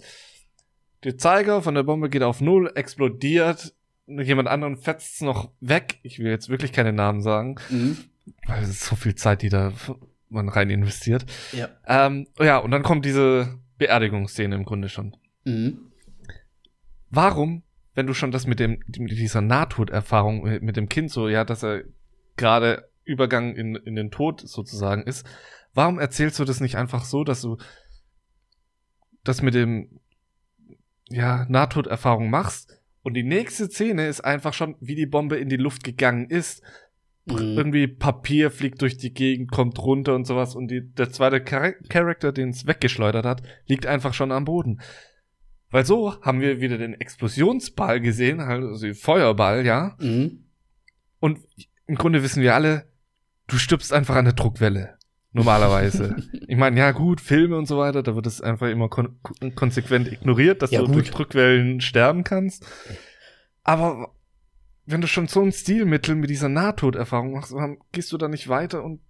Der 1.03 1.19
Zeiger 1.19 1.61
von 1.63 1.75
der 1.75 1.83
Bombe 1.83 2.09
geht 2.09 2.23
auf 2.23 2.41
Null, 2.41 2.73
explodiert, 2.75 3.75
jemand 4.07 4.49
anderen 4.49 4.77
fetzt 4.77 5.23
noch 5.23 5.51
weg. 5.61 5.99
Ich 6.03 6.19
will 6.19 6.31
jetzt 6.31 6.49
wirklich 6.49 6.73
keine 6.73 6.93
Namen 6.93 7.21
sagen, 7.21 7.57
mhm. 7.71 7.99
weil 8.47 8.63
es 8.63 8.71
ist 8.71 8.85
so 8.85 8.97
viel 8.97 9.15
Zeit, 9.15 9.43
die 9.43 9.49
da 9.49 9.73
man 10.31 10.49
rein 10.49 10.71
investiert. 10.71 11.27
Ja. 11.53 11.69
Ähm, 11.87 12.27
ja, 12.41 12.59
und 12.59 12.71
dann 12.71 12.83
kommt 12.83 13.05
diese 13.05 13.59
Beerdigungsszene 13.79 14.55
im 14.55 14.65
Grunde 14.65 14.89
schon. 14.89 15.17
Mhm. 15.45 15.79
Warum, 17.11 17.63
wenn 17.95 18.07
du 18.07 18.15
schon 18.15 18.33
das 18.33 18.47
mit 18.47 18.59
dem, 18.59 18.81
mit 18.99 19.13
dieser 19.13 19.41
Nahtoderfahrung 19.41 20.43
mit 20.61 20.77
dem 20.77 20.89
Kind 20.89 21.11
so, 21.11 21.29
ja, 21.29 21.45
dass 21.45 21.63
er 21.63 21.85
gerade 22.37 22.89
Übergang 23.05 23.55
in, 23.55 23.77
in 23.77 23.97
den 23.97 24.11
Tod 24.11 24.41
sozusagen 24.41 25.03
ist, 25.03 25.27
warum 25.75 25.99
erzählst 25.99 26.39
du 26.39 26.45
das 26.45 26.61
nicht 26.61 26.77
einfach 26.77 27.05
so, 27.05 27.25
dass 27.25 27.43
du 27.43 27.59
das 29.23 29.43
mit 29.43 29.55
dem 29.55 30.01
ja, 31.09 31.47
Nahtoderfahrung 31.49 32.31
machst 32.31 32.81
und 33.05 33.15
die 33.15 33.23
nächste 33.23 33.69
Szene 33.69 34.07
ist 34.07 34.25
einfach 34.25 34.55
schon, 34.55 34.77
wie 34.81 34.95
die 34.95 35.07
Bombe 35.07 35.37
in 35.37 35.51
die 35.51 35.59
Luft 35.59 35.85
gegangen 35.85 36.27
ist. 36.31 36.63
Mhm. 37.27 37.37
Irgendwie 37.57 37.87
Papier 37.87 38.51
fliegt 38.51 38.81
durch 38.81 38.97
die 38.97 39.13
Gegend, 39.13 39.51
kommt 39.51 39.79
runter 39.79 40.15
und 40.15 40.27
sowas 40.27 40.57
und 40.57 40.69
die, 40.69 40.81
der 40.81 41.11
zweite 41.11 41.45
Char 41.47 41.73
Charakter, 41.91 42.33
den 42.33 42.49
es 42.49 42.67
weggeschleudert 42.67 43.27
hat, 43.27 43.43
liegt 43.67 43.87
einfach 43.87 44.15
schon 44.15 44.33
am 44.33 44.47
Boden. 44.47 44.81
Weil 45.71 45.85
so 45.85 46.19
haben 46.23 46.41
wir 46.41 46.63
wieder 46.63 46.79
den 46.79 46.95
Explosionsball 46.95 48.01
gesehen, 48.01 48.41
also 48.41 48.87
den 48.87 48.95
Feuerball, 48.95 49.67
ja. 49.67 49.97
Mhm. 50.01 50.45
Und 51.21 51.41
im 51.87 51.97
Grunde 51.97 52.23
wissen 52.23 52.43
wir 52.43 52.55
alle, 52.55 52.87
du 53.47 53.59
stirbst 53.59 53.93
einfach 53.93 54.17
an 54.17 54.25
der 54.25 54.35
Druckwelle. 54.35 54.97
Normalerweise. 55.33 56.17
ich 56.47 56.57
meine, 56.57 56.79
ja 56.79 56.93
gut, 56.93 57.21
Filme 57.21 57.57
und 57.57 57.67
so 57.67 57.79
weiter, 57.79 58.03
da 58.03 58.15
wird 58.15 58.27
es 58.27 58.41
einfach 58.41 58.69
immer 58.69 58.89
kon 58.89 59.19
konsequent 59.57 60.11
ignoriert, 60.11 60.63
dass 60.63 60.71
Ja, 60.71 60.81
du 60.81 60.87
gut. 60.87 60.95
durch 60.97 61.11
Druckwellen 61.11 61.81
sterben 61.81 62.23
kannst. 62.23 62.65
Aber 63.65 64.15
wenn 64.87 65.01
du 65.01 65.09
schon 65.09 65.27
so 65.27 65.43
ein 65.43 65.51
Stilmittel 65.51 66.15
mit 66.15 66.31
dieser 66.31 66.49
Nahtoderfahrung 66.49 67.33
machst, 67.33 67.53
gehst 67.93 68.13
du 68.13 68.19
da 68.19 68.29
nicht 68.29 68.49
weiter 68.49 68.85
und 68.85 69.01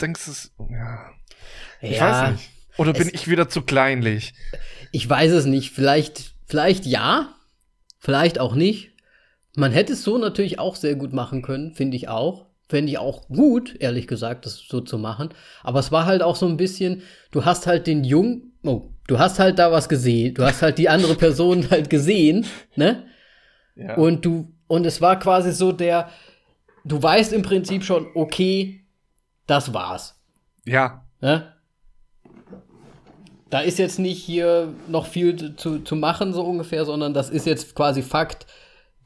denkst 0.00 0.28
es, 0.28 0.52
ja, 0.58 1.10
ich 1.80 1.96
ja, 1.96 2.10
weiß 2.22 2.32
nicht. 2.32 2.50
Oder 2.76 2.92
bin 2.92 3.10
ich 3.12 3.28
wieder 3.28 3.48
zu 3.48 3.62
kleinlich? 3.62 4.34
Ich 4.92 5.08
weiß 5.08 5.32
es 5.32 5.44
nicht. 5.44 5.72
Vielleicht, 5.72 6.34
vielleicht 6.46 6.86
ja, 6.86 7.34
vielleicht 7.98 8.38
auch 8.38 8.54
nicht. 8.54 8.92
Man 9.56 9.72
hätte 9.72 9.94
es 9.94 10.02
so 10.02 10.18
natürlich 10.18 10.58
auch 10.58 10.76
sehr 10.76 10.94
gut 10.94 11.12
machen 11.12 11.42
können, 11.42 11.72
finde 11.72 11.96
ich 11.96 12.08
auch. 12.08 12.46
Fände 12.68 12.92
ich 12.92 12.98
auch 12.98 13.26
gut, 13.26 13.74
ehrlich 13.80 14.06
gesagt, 14.06 14.46
das 14.46 14.58
so 14.58 14.80
zu 14.80 14.96
machen. 14.96 15.30
Aber 15.64 15.80
es 15.80 15.90
war 15.90 16.06
halt 16.06 16.22
auch 16.22 16.36
so 16.36 16.46
ein 16.46 16.56
bisschen, 16.56 17.02
du 17.32 17.44
hast 17.44 17.66
halt 17.66 17.88
den 17.88 18.04
Jungen, 18.04 18.52
oh, 18.62 18.90
du 19.08 19.18
hast 19.18 19.40
halt 19.40 19.58
da 19.58 19.72
was 19.72 19.88
gesehen, 19.88 20.34
du 20.34 20.44
hast 20.44 20.62
halt 20.62 20.78
die 20.78 20.88
andere 20.88 21.16
Person 21.16 21.68
halt 21.70 21.90
gesehen, 21.90 22.46
ne? 22.76 23.06
Ja. 23.74 23.96
Und 23.96 24.24
du, 24.24 24.52
und 24.68 24.86
es 24.86 25.00
war 25.00 25.18
quasi 25.18 25.50
so 25.50 25.72
der, 25.72 26.10
du 26.84 27.02
weißt 27.02 27.32
im 27.32 27.42
Prinzip 27.42 27.82
schon, 27.82 28.06
okay, 28.14 28.84
das 29.46 29.74
war's. 29.74 30.20
ja, 30.64 31.04
Ne? 31.20 31.52
Da 33.50 33.60
ist 33.60 33.78
jetzt 33.78 33.98
nicht 33.98 34.22
hier 34.22 34.72
noch 34.86 35.06
viel 35.06 35.56
zu, 35.56 35.80
zu 35.80 35.96
machen, 35.96 36.32
so 36.32 36.42
ungefähr, 36.44 36.84
sondern 36.84 37.14
das 37.14 37.30
ist 37.30 37.46
jetzt 37.46 37.74
quasi 37.74 38.02
Fakt. 38.02 38.46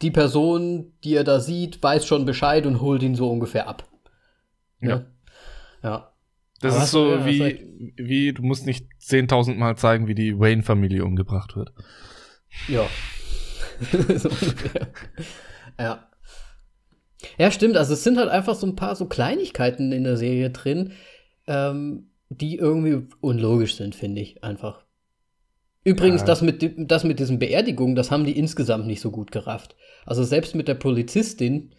Die 0.02 0.10
Person, 0.10 0.92
die 1.04 1.14
er 1.14 1.24
da 1.24 1.40
sieht, 1.40 1.82
weiß 1.82 2.06
schon 2.06 2.24
Bescheid 2.24 2.66
und 2.66 2.80
holt 2.80 3.02
ihn 3.02 3.14
so 3.14 3.30
ungefähr 3.30 3.68
ab. 3.68 3.88
Ne? 4.80 5.06
Ja. 5.82 6.12
Das 6.60 6.74
Aber 6.74 6.84
ist 6.84 6.90
so 6.90 7.10
ja, 7.10 7.26
wie, 7.26 7.92
wie, 7.96 8.32
du 8.32 8.42
musst 8.42 8.66
nicht 8.66 8.86
10.000 9.00 9.56
Mal 9.56 9.76
zeigen, 9.76 10.08
wie 10.08 10.14
die 10.14 10.38
Wayne-Familie 10.38 11.04
umgebracht 11.04 11.56
wird. 11.56 11.72
Ja. 12.68 12.86
so. 14.16 14.30
Ja. 15.78 16.08
Ja, 17.38 17.50
stimmt. 17.50 17.76
Also 17.76 17.94
es 17.94 18.04
sind 18.04 18.18
halt 18.18 18.28
einfach 18.28 18.54
so 18.54 18.66
ein 18.66 18.76
paar 18.76 18.94
so 18.94 19.06
Kleinigkeiten 19.06 19.92
in 19.92 20.04
der 20.04 20.16
Serie 20.16 20.50
drin, 20.50 20.92
ähm, 21.46 22.10
die 22.28 22.56
irgendwie 22.56 23.08
unlogisch 23.20 23.76
sind, 23.76 23.94
finde 23.94 24.20
ich 24.20 24.44
einfach. 24.44 24.83
Übrigens, 25.84 26.22
Ja. 26.22 26.26
das, 26.26 26.42
mit, 26.42 26.74
das 26.90 27.04
mit 27.04 27.20
diesen 27.20 27.38
Beerdigungen, 27.38 27.94
das 27.94 28.10
haben 28.10 28.24
die 28.24 28.38
insgesamt 28.38 28.86
nicht 28.86 29.00
so 29.00 29.10
gut 29.10 29.30
gerafft. 29.30 29.76
Also 30.06 30.24
selbst 30.24 30.54
mit 30.54 30.66
der 30.66 30.74
Polizistin, 30.74 31.74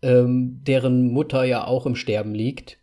ähm, 0.00 0.62
deren 0.62 1.08
Mutter 1.12 1.42
ja 1.44 1.66
auch 1.66 1.84
im 1.84 1.96
Sterben 1.96 2.34
liegt, 2.34 2.78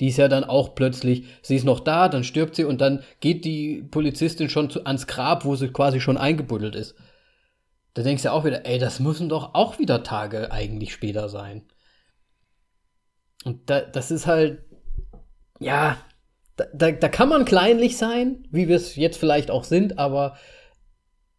die 0.00 0.08
ist 0.08 0.16
ja 0.16 0.28
dann 0.28 0.44
auch 0.44 0.74
plötzlich, 0.74 1.24
sie 1.42 1.56
ist 1.56 1.64
noch 1.64 1.80
da, 1.80 2.08
dann 2.08 2.24
stirbt 2.24 2.56
sie 2.56 2.64
und 2.64 2.80
dann 2.80 3.04
geht 3.20 3.44
die 3.44 3.82
Polizistin 3.82 4.48
schon 4.48 4.70
zu, 4.70 4.84
ans 4.86 5.06
Grab, 5.06 5.44
wo 5.44 5.54
sie 5.56 5.68
quasi 5.68 6.00
schon 6.00 6.16
eingebuddelt 6.16 6.74
ist. 6.74 6.96
Da 7.94 8.02
denkst 8.02 8.22
du 8.22 8.32
auch 8.32 8.44
wieder, 8.44 8.66
ey, 8.66 8.78
das 8.78 8.98
müssen 8.98 9.28
doch 9.28 9.54
auch 9.54 9.78
wieder 9.78 10.02
Tage 10.02 10.50
eigentlich 10.50 10.92
später 10.92 11.28
sein. 11.28 11.62
Und 13.44 13.68
da, 13.70 13.80
das 13.80 14.10
ist 14.10 14.26
halt, 14.26 14.62
ja, 15.58 15.96
da, 16.60 16.66
da, 16.72 16.90
da 16.92 17.08
kann 17.08 17.28
man 17.28 17.44
kleinlich 17.44 17.96
sein, 17.96 18.44
wie 18.50 18.68
wir 18.68 18.76
es 18.76 18.96
jetzt 18.96 19.16
vielleicht 19.18 19.50
auch 19.50 19.64
sind, 19.64 19.98
aber 19.98 20.36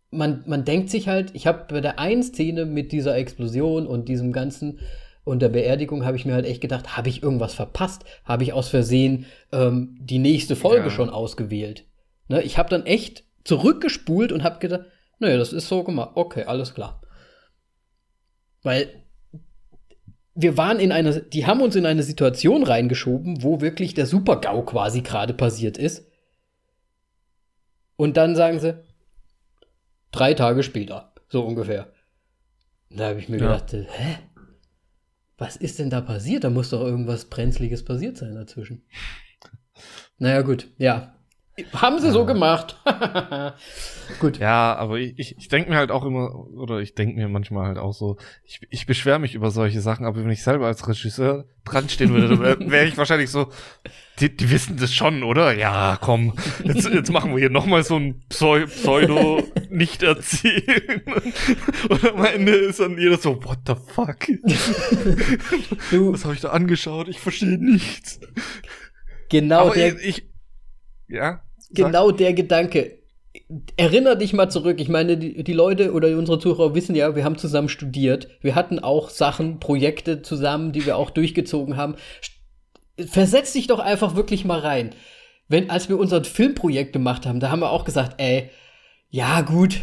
man, 0.10 0.44
man 0.46 0.66
denkt 0.66 0.90
sich 0.90 1.08
halt, 1.08 1.32
ich 1.34 1.48
habe 1.48 1.66
bei 1.70 1.82
der 1.82 2.00
einen 2.00 2.24
Szene 2.24 2.66
mit 2.66 2.92
dieser 2.92 3.16
Explosion 3.16 3.88
und 3.88 4.10
diesem 4.10 4.32
ganzen 4.34 4.80
und 5.24 5.42
der 5.42 5.50
Beerdigung 5.50 6.04
habe 6.04 6.18
ich 6.18 6.26
mir 6.26 6.34
halt 6.34 6.48
echt 6.48 6.62
gedacht, 6.62 6.98
habe 6.98 7.08
ich 7.08 7.22
irgendwas 7.22 7.54
verpasst? 7.54 8.06
Habe 8.26 8.42
ich 8.42 8.54
aus 8.54 8.70
Versehen 8.70 9.28
ähm, 9.52 9.96
die 10.02 10.18
nächste 10.18 10.56
Folge 10.56 10.86
Ja. 10.86 10.90
schon 10.90 11.12
ausgewählt? 11.12 11.86
Ne, 12.28 12.42
ich 12.42 12.58
habe 12.58 12.70
dann 12.70 12.88
echt 12.88 13.24
zurückgespult 13.44 14.32
und 14.32 14.44
habe 14.44 14.58
gedacht, 14.58 14.86
naja, 15.20 15.38
das 15.38 15.54
ist 15.54 15.68
so 15.68 15.84
gemacht. 15.84 16.12
Okay, 16.16 16.46
alles 16.46 16.74
klar. 16.74 17.02
Weil 18.64 19.01
wir 20.34 20.58
waren 20.58 20.80
in 20.80 20.92
einer, 20.92 21.20
die 21.20 21.46
haben 21.46 21.62
uns 21.62 21.76
in 21.76 21.86
eine 21.86 22.04
Situation 22.04 22.64
reingeschoben, 22.64 23.44
wo 23.44 23.62
wirklich 23.62 23.94
der 23.94 24.06
Super-GAU 24.06 24.64
quasi 24.64 25.02
gerade 25.02 25.34
passiert 25.34 25.78
ist. 25.78 26.08
Und 27.98 28.18
dann 28.18 28.36
sagen 28.36 28.60
sie, 28.60 28.80
drei 30.12 30.34
Tage 30.34 30.64
später, 30.64 31.14
so 31.30 31.44
ungefähr. 31.44 31.92
Da 32.90 33.10
habe 33.10 33.20
ich 33.20 33.30
mir 33.30 33.38
Ja. 33.38 33.54
gedacht, 33.54 33.74
äh, 33.74 33.86
hä? 33.90 34.18
Was 35.38 35.56
ist 35.56 35.80
denn 35.80 35.90
da 35.90 36.02
passiert? 36.02 36.44
Da 36.44 36.50
muss 36.50 36.70
doch 36.70 36.82
irgendwas 36.82 37.26
Brenzliges 37.26 37.84
passiert 37.84 38.18
sein 38.18 38.36
dazwischen. 38.36 38.84
Naja, 40.20 40.42
gut, 40.44 40.68
ja. 40.78 41.16
Haben 41.74 42.00
sie 42.00 42.12
so 42.12 42.26
gemacht. 42.26 42.78
gut. 44.20 44.40
Ja, 44.40 44.74
aber 44.76 45.00
ich, 45.00 45.36
ich, 45.38 45.50
denke 45.50 45.70
mir 45.70 45.76
halt 45.76 45.92
auch 45.92 46.06
immer, 46.06 46.34
oder 46.34 46.80
ich 46.80 46.96
denke 46.96 47.16
mir 47.16 47.28
manchmal 47.28 47.68
halt 47.68 47.78
auch 47.78 47.94
so, 47.94 48.16
ich, 48.46 48.62
ich 48.70 48.86
beschwere 48.86 49.20
mich 49.20 49.36
über 49.36 49.52
solche 49.52 49.82
Sachen, 49.82 50.06
aber 50.06 50.24
wenn 50.24 50.32
ich 50.32 50.44
selber 50.44 50.68
als 50.68 50.88
Regisseur 50.88 51.44
dran 51.66 51.90
stehen 51.90 52.14
würde, 52.14 52.40
wäre 52.40 52.58
wär 52.72 52.86
ich 52.86 52.98
wahrscheinlich 52.98 53.30
so, 53.30 53.52
die, 54.20 54.34
die 54.36 54.50
wissen 54.50 54.78
das 54.78 54.92
schon, 54.94 55.24
oder? 55.24 55.54
Ja, 55.54 55.98
komm, 56.00 56.34
jetzt, 56.64 56.90
jetzt 56.90 57.12
machen 57.12 57.32
wir 57.32 57.40
hier 57.40 57.50
nochmal 57.50 57.84
so 57.84 57.98
ein 57.98 58.22
Pseu 58.30 58.66
Pseudo-Nicht-Erzählen. 58.66 61.02
Und 61.90 62.14
am 62.14 62.24
Ende 62.26 62.54
ist 62.54 62.80
dann 62.80 62.98
jeder 62.98 63.18
so, 63.18 63.44
what 63.44 63.60
the 63.68 63.76
fuck? 63.76 64.20
Du, 65.92 66.14
Was 66.14 66.24
habe 66.24 66.34
ich 66.34 66.40
da 66.42 66.52
angeschaut? 66.52 67.10
Ich 67.10 67.20
verstehe 67.20 67.58
nichts. 67.58 68.22
genau 69.30 69.66
aber 69.66 69.76
der, 69.76 70.00
ich, 70.00 70.20
ich, 70.20 70.31
ja? 71.12 71.42
sag. 71.58 71.76
genau 71.76 72.12
der 72.12 72.34
Gedanke. 72.34 73.00
Erinner 73.78 74.16
dich 74.16 74.34
mal 74.34 74.50
zurück. 74.50 74.82
Ich 74.82 74.90
meine, 74.90 75.18
die, 75.18 75.44
die 75.44 75.54
Leute 75.54 75.94
oder 75.94 76.10
unsere 76.18 76.40
Zuhörer 76.40 76.76
wissen 76.76 76.96
ja, 76.96 77.16
wir 77.16 77.24
haben 77.24 77.38
zusammen 77.38 77.70
studiert. 77.70 78.28
Wir 78.42 78.56
hatten 78.56 78.80
auch 78.80 79.10
Sachen, 79.10 79.60
Projekte 79.60 80.22
zusammen, 80.22 80.74
die 80.74 80.86
wir 80.86 80.98
auch 80.98 81.10
durchgezogen 81.12 81.78
haben. 81.78 81.96
Versetz 82.98 83.54
dich 83.54 83.68
doch 83.68 83.80
einfach 83.80 84.16
wirklich 84.16 84.44
mal 84.44 84.60
rein. 84.60 84.94
Wenn, 85.48 85.70
als 85.70 85.88
wir 85.88 85.98
unser 85.98 86.24
Filmprojekt 86.24 86.94
gemacht 86.94 87.26
haben, 87.26 87.40
da 87.40 87.52
haben 87.52 87.62
wir 87.62 87.72
auch 87.72 87.86
gesagt, 87.86 88.16
ey, 88.22 88.50
ja, 89.10 89.42
gut. 89.42 89.80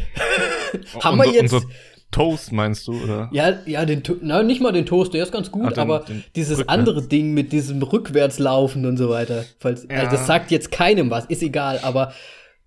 haben 1.02 1.18
wir 1.18 1.30
jetzt. 1.30 1.52
Unser 1.52 1.66
Toast 2.10 2.52
meinst 2.52 2.86
du, 2.88 2.92
oder? 3.02 3.28
Ja, 3.32 3.58
ja, 3.66 3.84
den, 3.84 4.02
na, 4.22 4.42
nicht 4.42 4.60
mal 4.62 4.72
den 4.72 4.86
Toast, 4.86 5.12
der 5.14 5.22
ist 5.22 5.32
ganz 5.32 5.50
gut, 5.50 5.66
Ah, 5.66 5.70
den- 5.70 5.78
aber 5.78 6.00
den 6.00 6.24
dieses 6.36 6.58
rückwärts. 6.58 6.72
andere 6.78 7.02
Ding 7.02 7.34
mit 7.34 7.52
diesem 7.52 7.82
Rückwärtslaufen 7.82 8.86
und 8.86 8.96
so 8.96 9.10
weiter. 9.10 9.44
Falls, 9.58 9.84
Ja. 9.90 9.98
also 9.98 10.12
das 10.12 10.26
sagt 10.26 10.50
jetzt 10.50 10.70
keinem 10.70 11.10
was, 11.10 11.26
ist 11.26 11.42
egal, 11.42 11.80
aber 11.82 12.12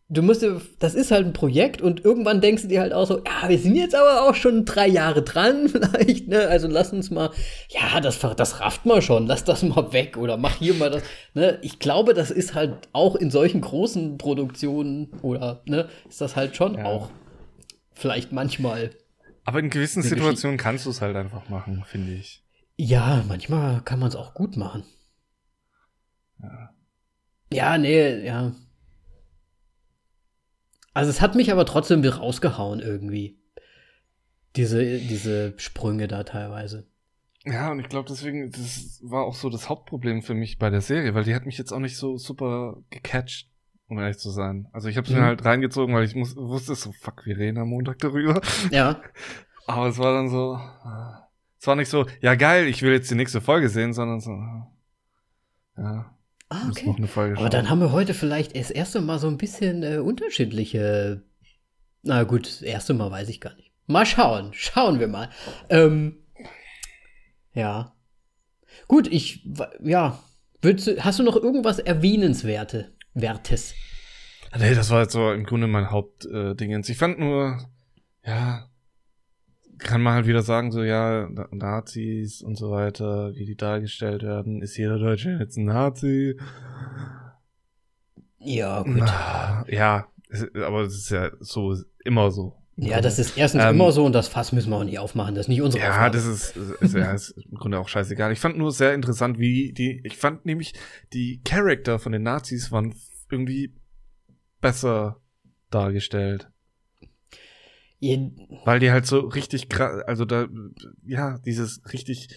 du 0.09 0.21
musst 0.21 0.41
dir, 0.43 0.61
das 0.79 0.93
ist 0.93 1.09
halt 1.09 1.25
ein 1.25 1.33
Projekt 1.33 1.81
und 1.81 2.03
irgendwann 2.05 2.39
denkst 2.41 2.63
du 2.63 2.67
dir 2.67 2.81
halt 2.81 2.93
auch 2.93 3.07
so, 3.07 3.19
ja, 3.19 3.47
wir 3.49 3.57
sind 3.57 3.75
jetzt 3.75 3.95
aber 3.95 4.29
auch 4.29 4.35
schon 4.35 4.65
drei 4.65 4.87
Jahre 4.87 5.21
dran, 5.23 5.69
vielleicht, 5.69 6.27
ne? 6.27 6.47
Also 6.47 6.67
lass 6.67 6.93
uns 6.93 7.09
mal, 7.09 7.31
ja, 7.69 7.99
das, 7.99 8.19
das 8.37 8.59
rafft 8.59 8.85
mal 8.85 9.01
schon, 9.01 9.25
lass 9.25 9.43
das 9.43 9.63
mal 9.63 9.91
weg 9.91 10.17
oder 10.17 10.37
mach 10.37 10.57
hier 10.57 10.73
mal 10.75 10.89
das, 10.91 11.01
ne? 11.33 11.57
Ich 11.63 11.79
glaube, 11.79 12.13
das 12.13 12.29
ist 12.29 12.53
halt 12.53 12.73
auch 12.93 13.15
in 13.15 13.31
solchen 13.31 13.61
großen 13.61 14.17
Produktionen 14.17 15.09
oder, 15.23 15.61
ne, 15.65 15.87
ist 16.07 16.21
das 16.21 16.35
halt 16.35 16.55
schon 16.55 16.75
Ja. 16.75 16.85
auch 16.85 17.09
vielleicht 17.93 18.31
manchmal 18.31 18.91
Aber 19.43 19.59
in 19.59 19.69
gewissen 19.69 20.03
Situationen 20.03 20.57
kannst 20.57 20.85
du 20.85 20.89
es 20.89 21.01
halt 21.01 21.15
einfach 21.15 21.49
machen, 21.49 21.83
finde 21.85 22.13
ich. 22.13 22.43
Ja, 22.77 23.23
manchmal 23.27 23.81
kann 23.81 23.99
man 23.99 24.09
es 24.09 24.15
auch 24.15 24.33
gut 24.33 24.57
machen. 24.57 24.83
Ja. 26.41 26.73
Ja, 27.53 27.77
nee, 27.77 28.25
ja. 28.25 28.55
Also 30.93 31.09
es 31.09 31.21
hat 31.21 31.35
mich 31.35 31.51
aber 31.51 31.65
trotzdem 31.65 32.03
wieder 32.03 32.15
rausgehauen 32.15 32.79
irgendwie. 32.79 33.39
Diese, 34.55 34.83
diese 34.83 35.53
Sprünge 35.57 36.07
da 36.07 36.23
teilweise. 36.23 36.87
Ja, 37.45 37.71
und 37.71 37.79
ich 37.79 37.89
glaube 37.89 38.09
deswegen, 38.09 38.51
das 38.51 38.99
war 39.03 39.25
auch 39.25 39.33
so 39.35 39.49
das 39.49 39.69
Hauptproblem 39.69 40.21
für 40.21 40.33
mich 40.33 40.59
bei 40.59 40.69
der 40.69 40.81
Serie, 40.81 41.13
weil 41.15 41.23
die 41.23 41.33
hat 41.33 41.45
mich 41.45 41.57
jetzt 41.57 41.71
auch 41.71 41.79
nicht 41.79 41.97
so 41.97 42.17
super 42.17 42.77
gecatcht, 42.89 43.50
um 43.91 43.99
ehrlich 43.99 44.17
zu 44.17 44.31
sein. 44.31 44.67
Also 44.71 44.87
ich 44.87 44.97
habe 44.97 45.05
es 45.07 45.13
Mhm. 45.13 45.19
mir 45.19 45.25
halt 45.25 45.45
reingezogen, 45.45 45.93
weil 45.93 46.03
ich 46.05 46.15
muss, 46.15 46.35
wusste 46.35 46.73
so, 46.75 46.91
fuck, 46.93 47.25
wir 47.25 47.37
reden 47.37 47.57
am 47.59 47.69
Montag 47.69 47.99
darüber. 47.99 48.41
Ja. 48.71 48.99
Aber 49.67 49.87
es 49.87 49.97
war 49.99 50.13
dann 50.13 50.29
so, 50.29 50.59
es 51.59 51.67
war 51.67 51.75
nicht 51.75 51.89
so, 51.89 52.05
ja 52.21 52.35
geil, 52.35 52.67
ich 52.67 52.81
will 52.81 52.91
jetzt 52.93 53.11
die 53.11 53.15
nächste 53.15 53.41
Folge 53.41 53.69
sehen, 53.69 53.93
sondern 53.93 54.19
so, 54.19 54.31
ja, 55.77 56.15
Ah, 56.49 56.67
okay. 56.69 56.85
noch 56.87 56.97
eine 56.97 57.07
Folge 57.07 57.33
Aber 57.35 57.43
schauen. 57.43 57.51
dann 57.51 57.69
haben 57.69 57.79
wir 57.79 57.91
heute 57.93 58.13
vielleicht 58.13 58.57
das 58.57 58.71
erste 58.71 58.99
Mal 58.99 59.19
so 59.19 59.27
ein 59.27 59.37
bisschen 59.37 59.83
äh, 59.83 59.97
unterschiedliche. 59.99 61.23
Na 62.03 62.23
gut, 62.23 62.45
das 62.47 62.61
erste 62.61 62.93
Mal 62.93 63.09
weiß 63.11 63.29
ich 63.29 63.39
gar 63.39 63.53
nicht. 63.55 63.71
Mal 63.87 64.05
schauen. 64.05 64.49
Schauen 64.53 64.99
wir 64.99 65.07
mal. 65.07 65.29
Ähm, 65.69 66.17
ja. 67.53 67.93
Gut, 68.87 69.07
ich. 69.07 69.47
Ja. 69.81 70.19
Würdest 70.61 71.03
hast 71.03 71.19
du 71.19 71.23
noch 71.23 71.35
irgendwas 71.37 71.79
Erwähnenswerte, 71.79 72.93
Wertes? 73.13 73.73
Nee, 74.57 74.75
das 74.75 74.89
war 74.89 75.01
jetzt 75.01 75.13
so 75.13 75.31
im 75.31 75.45
Grunde 75.45 75.67
mein 75.67 75.91
Hauptdingens. 75.91 76.89
Äh, 76.89 76.91
ich 76.91 76.97
fand 76.97 77.19
nur, 77.19 77.57
ja, 78.25 78.67
kann 79.77 80.01
man 80.01 80.13
halt 80.13 80.27
wieder 80.27 80.41
sagen, 80.41 80.71
so 80.71 80.83
ja, 80.83 81.27
Nazis 81.51 82.41
und 82.41 82.57
so 82.57 82.71
weiter, 82.71 83.33
wie 83.35 83.45
die 83.45 83.55
dargestellt 83.55 84.23
werden, 84.23 84.61
ist 84.61 84.77
jeder 84.77 84.99
Deutsche 84.99 85.37
jetzt 85.39 85.57
ein 85.57 85.65
Nazi? 85.65 86.37
Ja, 88.39 88.83
gut. 88.83 89.03
Ja, 89.67 90.07
aber 90.55 90.81
es 90.81 90.95
ist 90.95 91.11
ja 91.11 91.31
so 91.39 91.75
immer 92.03 92.31
so. 92.31 92.60
Ja, 92.77 93.01
das 93.01 93.19
ist 93.19 93.37
erstens 93.37 93.63
ähm, 93.63 93.75
immer 93.75 93.91
so 93.91 94.05
und 94.05 94.13
das 94.13 94.27
Fass 94.27 94.51
müssen 94.53 94.69
wir 94.69 94.77
auch 94.77 94.83
nicht 94.83 94.97
aufmachen. 94.97 95.35
Das 95.35 95.45
ist 95.45 95.49
nicht 95.49 95.61
unsere 95.61 95.83
Ja, 95.83 95.89
Aufgabe. 95.91 96.15
das 96.17 96.25
ist, 96.25 96.55
ist, 96.55 96.95
ja, 96.95 97.13
ist 97.13 97.31
im 97.31 97.57
Grunde 97.57 97.77
auch 97.79 97.87
scheißegal. 97.87 98.31
Ich 98.31 98.39
fand 98.39 98.57
nur 98.57 98.71
sehr 98.71 98.93
interessant, 98.93 99.37
wie 99.39 99.73
die, 99.73 100.01
ich 100.03 100.17
fand 100.17 100.45
nämlich, 100.45 100.73
die 101.13 101.41
Charakter 101.43 101.99
von 101.99 102.11
den 102.11 102.23
Nazis 102.23 102.71
waren 102.71 102.95
irgendwie 103.29 103.73
besser 104.61 105.19
dargestellt. 105.69 106.49
Je 107.99 108.31
Weil 108.65 108.79
die 108.79 108.89
halt 108.91 109.05
so 109.05 109.19
richtig 109.19 109.69
krass, 109.69 110.03
also 110.07 110.25
da, 110.25 110.47
ja, 111.05 111.37
dieses 111.45 111.81
richtig 111.93 112.29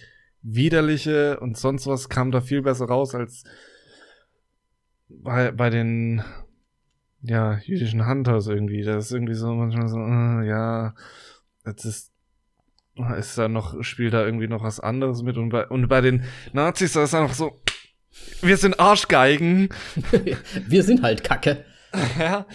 widerliche 0.43 1.39
und 1.39 1.57
sonst 1.57 1.87
was 1.87 2.07
kam 2.07 2.29
da 2.31 2.39
viel 2.39 2.61
besser 2.61 2.85
raus 2.85 3.15
als 3.15 3.45
bei, 5.09 5.51
bei 5.51 5.71
den 5.71 6.23
ja, 7.27 7.59
jüdischen 7.63 8.07
Hunters 8.07 8.47
irgendwie. 8.47 8.83
Das 8.83 9.05
ist 9.05 9.11
irgendwie 9.11 9.33
so 9.33 9.53
manchmal 9.53 9.87
so, 9.87 9.97
äh, 9.97 10.47
ja, 10.47 10.93
jetzt 11.65 11.85
ist, 11.85 12.11
ist 13.17 13.37
da 13.37 13.47
noch, 13.47 13.83
spielt 13.83 14.13
da 14.13 14.25
irgendwie 14.25 14.47
noch 14.47 14.63
was 14.63 14.79
anderes 14.79 15.23
mit. 15.23 15.37
Und 15.37 15.49
bei, 15.49 15.67
und 15.67 15.87
bei 15.87 16.01
den 16.01 16.23
Nazis, 16.53 16.93
da 16.93 17.03
ist 17.03 17.15
einfach 17.15 17.35
so, 17.35 17.61
wir 18.41 18.57
sind 18.57 18.79
Arschgeigen. 18.79 19.69
wir 20.67 20.83
sind 20.83 21.03
halt 21.03 21.23
Kacke. 21.23 21.65
ja. 22.19 22.45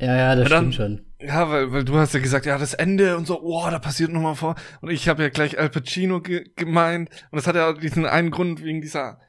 Ja, 0.00 0.16
ja, 0.16 0.34
das 0.34 0.48
dann, 0.48 0.72
stimmt 0.72 0.74
schon. 0.74 1.06
Ja, 1.20 1.48
weil, 1.50 1.72
weil 1.72 1.84
du 1.84 1.96
hast 1.96 2.12
ja 2.14 2.20
gesagt, 2.20 2.46
ja, 2.46 2.58
das 2.58 2.74
Ende 2.74 3.16
und 3.16 3.26
so, 3.26 3.40
wow, 3.42 3.70
da 3.70 3.78
passiert 3.78 4.10
noch 4.10 4.20
mal 4.20 4.34
vor. 4.34 4.56
Und 4.80 4.90
ich 4.90 5.08
habe 5.08 5.22
ja 5.22 5.28
gleich 5.28 5.58
Al 5.58 5.70
Pacino 5.70 6.20
ge 6.20 6.50
gemeint. 6.56 7.08
Und 7.30 7.36
das 7.36 7.46
hat 7.46 7.54
ja 7.54 7.72
diesen 7.72 8.04
einen 8.04 8.30
Grund 8.30 8.62
wegen 8.62 8.82
dieser 8.82 9.20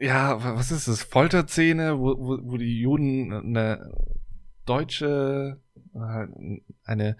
ja, 0.00 0.42
was 0.56 0.70
ist 0.72 0.88
das? 0.88 1.02
Folterszene, 1.02 1.98
wo, 1.98 2.18
wo, 2.18 2.38
wo 2.42 2.56
die 2.56 2.80
Juden 2.80 3.32
eine 3.32 3.92
deutsche, 4.64 5.60
eine, 6.84 7.16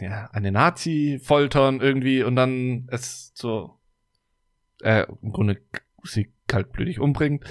ja, 0.00 0.28
eine 0.32 0.52
Nazi 0.52 1.20
foltern 1.22 1.80
irgendwie 1.80 2.22
und 2.22 2.36
dann 2.36 2.88
es 2.90 3.32
so, 3.34 3.78
äh, 4.82 5.06
im 5.22 5.32
Grunde 5.32 5.60
sie 6.02 6.32
kaltblütig 6.46 6.98
umbringt. 6.98 7.44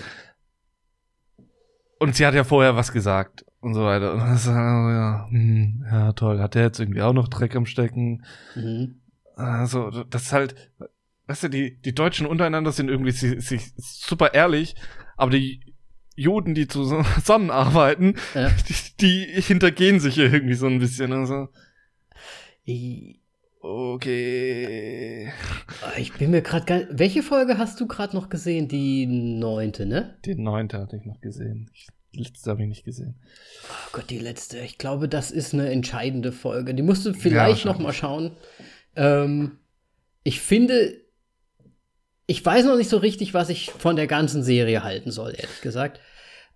Und 1.99 2.15
sie 2.15 2.25
hat 2.25 2.35
ja 2.35 2.43
vorher 2.43 2.75
was 2.75 2.91
gesagt 2.91 3.45
und 3.59 3.73
so 3.73 3.83
weiter. 3.85 4.13
Und 4.13 4.19
das, 4.19 4.45
ja, 4.45 5.27
hm, 5.29 5.85
ja, 5.89 6.11
toll. 6.13 6.39
Hat 6.39 6.55
der 6.55 6.63
jetzt 6.63 6.79
irgendwie 6.79 7.01
auch 7.01 7.13
noch 7.13 7.27
Dreck 7.27 7.55
am 7.55 7.65
Stecken? 7.65 8.23
Mhm. 8.55 9.01
Also, 9.35 10.03
das 10.03 10.23
ist 10.23 10.33
halt, 10.33 10.71
weißt 11.28 11.43
du, 11.43 11.47
die, 11.49 11.80
die 11.82 11.93
Deutschen 11.93 12.25
untereinander 12.25 12.71
sind 12.71 12.89
irgendwie 12.89 13.11
sich, 13.11 13.45
sich 13.45 13.73
super 13.78 14.34
ehrlich, 14.34 14.75
aber 15.15 15.32
die 15.32 15.61
Juden, 16.15 16.55
die 16.55 16.67
zusammenarbeiten, 16.67 18.15
ja. 18.34 18.49
die, 18.67 18.75
die 18.99 19.41
hintergehen 19.41 19.99
sich 19.99 20.15
hier 20.15 20.34
irgendwie 20.34 20.55
so 20.55 20.65
ein 20.65 20.80
bisschen. 20.80 21.13
Also. 21.13 21.49
Okay. 23.59 25.32
Ich 25.97 26.13
bin 26.13 26.32
mir 26.32 26.41
gerade 26.41 26.65
gar 26.65 26.82
Welche 26.89 27.21
Folge 27.21 27.57
hast 27.57 27.80
du 27.80 27.88
gerade 27.88 28.15
noch 28.15 28.30
gesehen? 28.30 28.67
Die 28.67 29.05
neunte, 29.05 29.86
ne? 29.86 30.17
Die 30.25 30.36
neunte 30.36 30.80
hatte 30.80 30.97
ich 30.97 31.05
noch 31.05 31.21
gesehen. 31.21 31.69
Die 32.13 32.23
letzte 32.23 32.49
habe 32.49 32.63
ich 32.63 32.67
nicht 32.67 32.84
gesehen. 32.84 33.15
Oh 33.69 33.89
Gott, 33.93 34.09
die 34.09 34.19
letzte. 34.19 34.59
Ich 34.59 34.78
glaube, 34.78 35.07
das 35.07 35.32
ist 35.32 35.53
eine 35.53 35.69
entscheidende 35.69 36.32
Folge. 36.32 36.73
Die 36.73 36.82
musst 36.82 37.05
du 37.05 37.13
vielleicht 37.13 37.65
ja, 37.65 37.71
noch 37.71 37.80
mal 37.80 37.93
schauen. 37.93 38.32
Ähm, 38.95 39.59
ich 40.23 40.41
finde, 40.41 40.95
ich 42.28 42.45
weiß 42.45 42.65
noch 42.65 42.78
nicht 42.78 42.89
so 42.89 42.97
richtig, 42.97 43.34
was 43.34 43.49
ich 43.49 43.71
von 43.71 43.95
der 43.95 44.07
ganzen 44.07 44.43
Serie 44.43 44.84
halten 44.84 45.11
soll, 45.11 45.32
ehrlich 45.32 45.61
gesagt. 45.61 46.01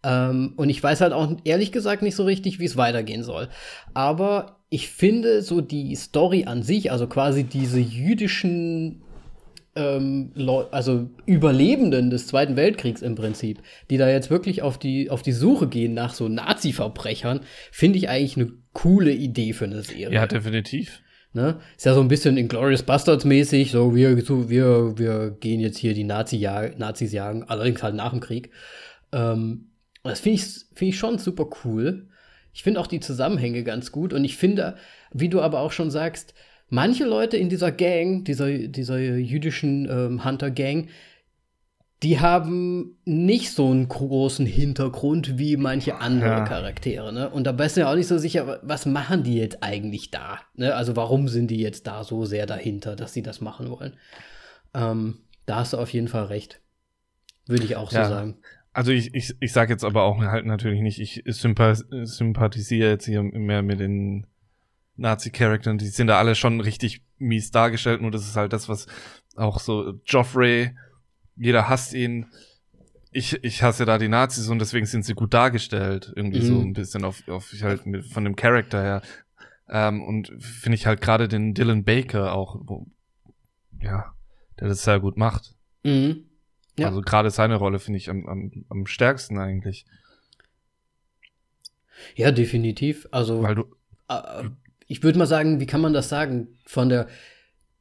Ähm, 0.04 0.54
und 0.58 0.70
ich 0.70 0.84
weiß 0.84 1.02
halt 1.02 1.14
auch 1.14 1.32
ehrlich 1.44 1.72
gesagt 1.72 2.02
nicht 2.02 2.16
so 2.16 2.26
richtig, 2.26 2.60
wie 2.60 2.66
es 2.66 2.78
weitergehen 2.78 3.24
soll. 3.24 3.48
Aber 3.94 4.58
ich 4.70 4.90
finde 4.90 5.42
so 5.42 5.62
die 5.62 5.96
Story 5.96 6.46
an 6.46 6.62
sich, 6.62 6.92
also 6.92 7.08
quasi 7.08 7.44
diese 7.44 7.80
jüdischen 7.80 9.02
ähm, 9.76 10.32
also 10.72 11.10
Überlebenden 11.26 12.10
des 12.10 12.28
Zweiten 12.28 12.58
Weltkriegs 12.58 13.02
im 13.02 13.16
Prinzip, 13.16 13.60
die 13.90 13.98
da 13.98 14.10
jetzt 14.10 14.30
wirklich 14.30 14.62
auf 14.62 14.78
die, 14.78 15.10
auf 15.10 15.22
die 15.22 15.32
Suche 15.32 15.68
gehen 15.68 15.94
nach 15.94 16.14
so 16.14 16.28
Nazi-Verbrechern, 16.28 17.42
finde 17.72 17.98
ich 17.98 18.10
eigentlich 18.10 18.36
eine 18.36 18.52
coole 18.74 19.14
Idee 19.14 19.54
für 19.54 19.66
eine 19.66 19.84
Serie. 19.84 20.14
Ja, 20.14 20.28
definitiv. 20.28 21.02
Ne? 21.34 21.60
Ist 21.78 21.86
ja 21.86 21.94
so 21.94 22.02
ein 22.02 22.10
bisschen 22.10 22.38
Inglourious 22.38 22.84
Bastards 22.84 23.24
mäßig, 23.24 23.72
so 23.72 23.96
wir, 23.96 24.18
wir, 24.18 24.98
wir 24.98 25.32
gehen 25.40 25.62
jetzt 25.62 25.78
hier 25.78 25.94
die 25.94 26.04
Nazi 26.04 26.38
-Jag 26.38 26.78
Nazis 26.78 27.14
jagen, 27.14 27.44
allerdings 27.44 27.82
halt 27.82 27.96
nach 27.96 28.12
dem 28.12 28.20
Krieg. 28.20 28.52
Ähm, 29.14 29.72
das 30.04 30.20
finde 30.20 30.36
ich, 30.36 30.46
find 30.76 30.90
ich 30.90 31.00
schon 31.00 31.20
super 31.20 31.48
cool. 31.64 32.08
Ich 32.54 32.64
finde 32.64 32.82
auch 32.82 32.88
die 32.88 33.00
Zusammenhänge 33.00 33.64
ganz 33.64 33.92
gut 33.92 34.12
und 34.12 34.26
ich 34.26 34.36
finde, 34.36 34.76
wie 35.14 35.30
du 35.30 35.42
aber 35.42 35.62
auch 35.62 35.72
schon 35.72 35.90
sagst, 35.90 36.34
manche 36.70 37.06
Leute 37.06 37.38
in 37.38 37.50
dieser 37.50 37.72
Gang, 37.72 38.26
dieser, 38.26 38.50
dieser 38.50 38.98
jüdischen 39.00 39.88
ähm, 39.90 40.26
Hunter-Gang, 40.26 40.88
die 42.04 42.20
haben 42.20 42.98
nicht 43.06 43.52
so 43.52 43.70
einen 43.70 43.88
großen 43.88 44.46
Hintergrund 44.46 45.38
wie 45.38 45.56
manche 45.56 45.98
andere 45.98 46.30
ja. 46.30 46.44
Charaktere. 46.46 47.14
Ne? 47.14 47.30
Und 47.30 47.46
da 47.46 47.52
bist 47.52 47.78
du 47.78 47.82
ja 47.82 47.92
auch 47.92 47.96
nicht 47.96 48.08
so 48.08 48.18
sicher, 48.18 48.60
was 48.64 48.88
machen 48.88 49.24
die 49.24 49.36
jetzt 49.36 49.62
eigentlich 49.62 50.10
da? 50.10 50.40
Ne? 50.56 50.74
Also 50.74 50.96
warum 50.96 51.28
sind 51.28 51.52
die 51.52 51.60
jetzt 51.60 51.86
da 51.86 52.04
so 52.04 52.26
sehr 52.26 52.48
dahinter, 52.48 52.96
dass 52.96 53.14
sie 53.14 53.22
das 53.22 53.40
machen 53.40 53.70
wollen? 53.70 53.94
Ähm, 54.74 55.20
da 55.46 55.58
hast 55.58 55.74
du 55.74 55.78
auf 55.78 55.94
jeden 55.94 56.08
Fall 56.08 56.26
recht. 56.26 56.60
Würde 57.46 57.66
ich 57.66 57.76
auch 57.76 57.92
so 57.92 57.98
ja. 57.98 58.10
sagen. 58.10 58.38
Also 58.74 58.92
ich, 58.92 59.14
ich, 59.14 59.36
ich 59.40 59.52
sage 59.52 59.72
jetzt 59.72 59.84
aber 59.84 60.04
auch 60.04 60.20
halt 60.20 60.46
natürlich 60.46 60.82
nicht, 60.82 61.00
ich 61.00 61.22
sympathisiere 61.26 62.90
jetzt 62.90 63.06
hier 63.06 63.22
mehr 63.22 63.62
mit 63.62 63.80
den 63.80 64.26
Nazi-Charakteren. 64.96 65.78
Die 65.78 65.88
sind 65.88 66.08
da 66.08 66.18
alle 66.18 66.36
schon 66.36 66.62
richtig 66.62 67.04
mies 67.18 67.52
dargestellt, 67.52 68.02
nur 68.02 68.12
das 68.12 68.26
ist 68.26 68.38
halt 68.38 68.54
das, 68.54 68.70
was 68.70 68.88
auch 69.36 69.60
so 69.60 70.00
Joffrey 70.06 70.72
jeder 71.42 71.68
hasst 71.68 71.94
ihn. 71.94 72.28
Ich, 73.12 73.44
ich 73.44 73.64
hasse 73.64 73.84
da 73.86 73.98
die 73.98 74.08
Nazis 74.08 74.48
und 74.48 74.60
deswegen 74.60 74.86
sind 74.86 75.04
sie 75.04 75.16
gut 75.16 75.34
dargestellt. 75.34 76.14
Irgendwie 76.16 76.40
mhm. 76.40 76.46
so 76.46 76.60
ein 76.62 76.74
bisschen 76.74 77.04
auf, 77.04 77.28
auf 77.28 77.52
halt 77.62 77.86
mit, 77.86 78.06
von 78.06 78.24
dem 78.24 78.36
Charakter 78.36 78.82
her. 78.82 79.02
Ähm, 79.68 80.04
und 80.04 80.32
finde 80.40 80.76
ich 80.76 80.86
halt 80.86 81.02
gerade 81.02 81.28
den 81.28 81.54
Dylan 81.54 81.84
Baker 81.84 82.34
auch, 82.34 82.58
wo, 82.62 82.86
ja, 83.82 84.14
der 84.60 84.68
das 84.68 84.84
sehr 84.84 85.00
gut 85.00 85.18
macht. 85.18 85.56
Mhm. 85.84 86.26
Ja. 86.78 86.88
Also 86.88 87.02
gerade 87.02 87.32
seine 87.32 87.56
Rolle 87.56 87.80
finde 87.80 87.98
ich 87.98 88.10
am, 88.10 88.28
am, 88.28 88.66
am 88.70 88.86
stärksten 88.86 89.40
eigentlich. 89.40 89.86
Ja, 92.16 92.32
definitiv. 92.32 93.08
Also, 93.12 93.42
Weil 93.42 93.56
du, 93.56 93.76
äh, 94.10 94.44
ich 94.88 95.04
würde 95.04 95.18
mal 95.18 95.26
sagen, 95.26 95.60
wie 95.60 95.66
kann 95.66 95.82
man 95.82 95.94
das 95.94 96.08
sagen? 96.08 96.60
Von 96.66 96.90
der 96.90 97.08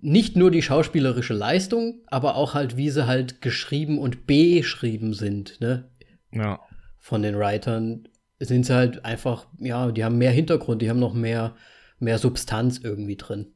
nicht 0.03 0.37
nur 0.37 0.51
die 0.51 0.63
schauspielerische 0.63 1.35
Leistung, 1.35 2.01
aber 2.07 2.37
auch 2.37 2.55
halt, 2.55 2.77
wie 2.77 2.91
sie 2.91 3.07
halt 3.07 3.41
geschrieben 3.41 3.99
und 3.99 4.27
beschrieben 4.27 5.13
sind, 5.13 5.61
ne? 5.61 5.91
Ja. 6.33 6.61
Von 6.99 7.23
den 7.23 7.37
Writern 7.37 8.09
sind 8.39 8.67
sie 8.67 8.75
halt 8.75 9.05
einfach, 9.05 9.47
ja, 9.59 9.91
die 9.91 10.05
haben 10.05 10.19
mehr 10.19 10.31
Hintergrund, 10.31 10.83
die 10.83 10.89
haben 10.89 11.01
noch 11.01 11.15
mehr, 11.15 11.55
mehr 11.99 12.19
Substanz 12.19 12.79
irgendwie 12.79 13.17
drin. 13.17 13.55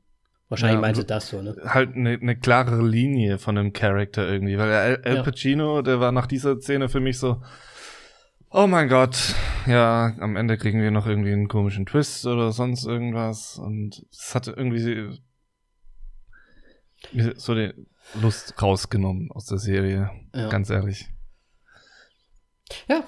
Wahrscheinlich 0.49 0.77
ja, 0.77 0.81
meinte 0.81 1.01
also 1.01 1.09
das 1.09 1.29
so, 1.29 1.41
ne? 1.41 1.57
Halt 1.65 1.95
eine 1.97 2.19
ne 2.19 2.37
klarere 2.37 2.87
Linie 2.87 3.39
von 3.39 3.57
einem 3.57 3.73
Charakter 3.73 4.29
irgendwie, 4.29 4.59
weil 4.59 4.71
Al, 4.71 5.03
Al 5.03 5.16
ja. 5.16 5.23
Pacino, 5.23 5.83
der 5.83 6.01
war 6.01 6.12
nach 6.12 6.27
dieser 6.27 6.61
Szene 6.61 6.89
für 6.89 7.01
mich 7.01 7.19
so, 7.19 7.43
oh 8.51 8.66
mein 8.66 8.89
Gott, 8.89 9.35
ja, 9.66 10.15
am 10.21 10.37
Ende 10.37 10.59
kriegen 10.59 10.83
wir 10.83 10.91
noch 10.91 11.07
irgendwie 11.07 11.33
einen 11.33 11.49
komischen 11.49 11.87
Twist 11.87 12.27
oder 12.27 12.53
sonst 12.53 12.85
irgendwas 12.85 13.59
und 13.59 14.05
es 14.12 14.35
hatte 14.35 14.53
irgendwie 14.53 15.19
so 17.37 17.55
die 17.55 17.73
Lust 18.15 18.61
rausgenommen 18.61 19.31
aus 19.31 19.47
der 19.47 19.59
Serie. 19.59 20.11
Ja. 20.35 20.49
Ganz 20.49 20.71
ehrlich. 20.71 21.09
Ja. 22.89 23.05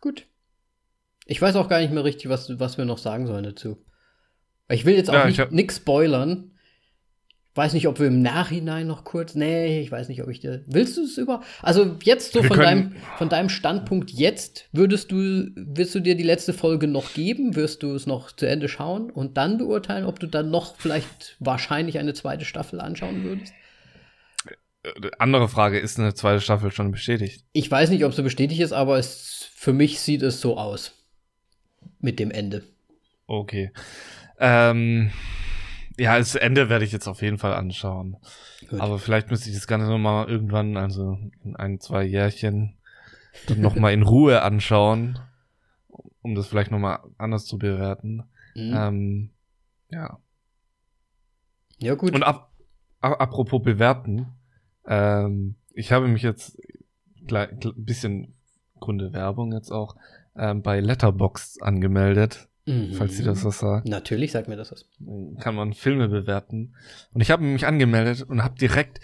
Gut. 0.00 0.26
Ich 1.26 1.40
weiß 1.40 1.56
auch 1.56 1.68
gar 1.68 1.80
nicht 1.80 1.92
mehr 1.92 2.04
richtig, 2.04 2.28
was, 2.28 2.58
was 2.58 2.76
wir 2.76 2.84
noch 2.84 2.98
sagen 2.98 3.26
sollen 3.26 3.44
dazu. 3.44 3.84
Ich 4.68 4.84
will 4.84 4.94
jetzt 4.94 5.10
auch 5.10 5.28
ja, 5.28 5.46
nichts 5.50 5.76
spoilern, 5.76 6.53
weiß 7.54 7.72
nicht, 7.72 7.86
ob 7.86 8.00
wir 8.00 8.06
im 8.08 8.20
Nachhinein 8.20 8.86
noch 8.86 9.04
kurz. 9.04 9.34
Nee, 9.34 9.80
ich 9.80 9.90
weiß 9.90 10.08
nicht, 10.08 10.22
ob 10.22 10.28
ich 10.28 10.40
dir. 10.40 10.64
Willst 10.66 10.96
du 10.96 11.04
es 11.04 11.18
über. 11.18 11.42
Also 11.62 11.96
jetzt 12.02 12.32
so 12.32 12.42
von 12.42 12.58
deinem, 12.58 12.96
von 13.16 13.28
deinem 13.28 13.48
Standpunkt 13.48 14.10
jetzt, 14.10 14.68
würdest 14.72 15.12
du, 15.12 15.50
willst 15.54 15.94
du 15.94 16.00
dir 16.00 16.16
die 16.16 16.24
letzte 16.24 16.52
Folge 16.52 16.86
noch 16.86 17.14
geben? 17.14 17.54
Wirst 17.54 17.82
du 17.82 17.94
es 17.94 18.06
noch 18.06 18.32
zu 18.32 18.46
Ende 18.46 18.68
schauen 18.68 19.10
und 19.10 19.36
dann 19.36 19.58
beurteilen, 19.58 20.04
ob 20.04 20.18
du 20.18 20.26
dann 20.26 20.50
noch 20.50 20.76
vielleicht 20.76 21.36
wahrscheinlich 21.38 21.98
eine 21.98 22.14
zweite 22.14 22.44
Staffel 22.44 22.80
anschauen 22.80 23.22
würdest? 23.22 23.52
Äh, 24.82 25.10
andere 25.18 25.48
Frage, 25.48 25.78
ist 25.78 25.98
eine 25.98 26.14
zweite 26.14 26.40
Staffel 26.40 26.72
schon 26.72 26.90
bestätigt? 26.90 27.44
Ich 27.52 27.70
weiß 27.70 27.90
nicht, 27.90 28.04
ob 28.04 28.14
sie 28.14 28.22
bestätigt 28.22 28.60
ist, 28.60 28.72
aber 28.72 28.98
es, 28.98 29.48
für 29.54 29.72
mich 29.72 30.00
sieht 30.00 30.22
es 30.22 30.40
so 30.40 30.58
aus. 30.58 30.92
mit 32.00 32.18
dem 32.18 32.30
Ende. 32.30 32.62
Okay. 33.26 33.72
Ähm, 34.38 35.10
ja, 35.96 36.18
das 36.18 36.34
Ende 36.34 36.68
werde 36.68 36.84
ich 36.84 36.92
jetzt 36.92 37.08
auf 37.08 37.22
jeden 37.22 37.38
Fall 37.38 37.54
anschauen. 37.54 38.16
Gut. 38.68 38.80
Aber 38.80 38.98
vielleicht 38.98 39.30
müsste 39.30 39.48
ich 39.48 39.54
das 39.54 39.66
Ganze 39.66 39.88
nochmal 39.88 40.28
irgendwann, 40.28 40.76
also 40.76 41.18
in 41.44 41.56
ein, 41.56 41.80
zwei 41.80 42.04
Jährchen, 42.04 42.76
dann 43.46 43.60
nochmal 43.60 43.92
in 43.92 44.02
Ruhe 44.02 44.42
anschauen, 44.42 45.18
um 46.22 46.34
das 46.34 46.46
vielleicht 46.46 46.70
nochmal 46.70 47.00
anders 47.18 47.46
zu 47.46 47.58
bewerten. 47.58 48.24
Mhm. 48.54 48.74
Ähm, 48.74 49.30
ja. 49.90 50.18
Ja, 51.78 51.94
gut. 51.94 52.14
Und 52.14 52.22
ab, 52.22 52.52
ab, 53.00 53.20
apropos 53.20 53.62
bewerten, 53.62 54.26
ähm, 54.86 55.56
ich 55.72 55.92
habe 55.92 56.08
mich 56.08 56.22
jetzt 56.22 56.58
ein 57.30 57.74
bisschen 57.76 58.34
Grunde 58.80 59.12
Werbung 59.12 59.52
jetzt 59.52 59.70
auch 59.70 59.96
ähm, 60.36 60.62
bei 60.62 60.80
Letterboxd 60.80 61.62
angemeldet. 61.62 62.48
Mhm. 62.66 62.94
Falls 62.94 63.16
Sie 63.16 63.24
das 63.24 63.44
was 63.44 63.58
sagt. 63.58 63.88
Natürlich 63.88 64.32
sagt 64.32 64.48
mir 64.48 64.56
das 64.56 64.72
was. 64.72 64.86
Kann 65.40 65.54
man 65.54 65.74
Filme 65.74 66.08
bewerten. 66.08 66.74
Und 67.12 67.20
ich 67.20 67.30
habe 67.30 67.42
mich 67.42 67.66
angemeldet 67.66 68.22
und 68.22 68.42
habe 68.42 68.58
direkt 68.58 69.00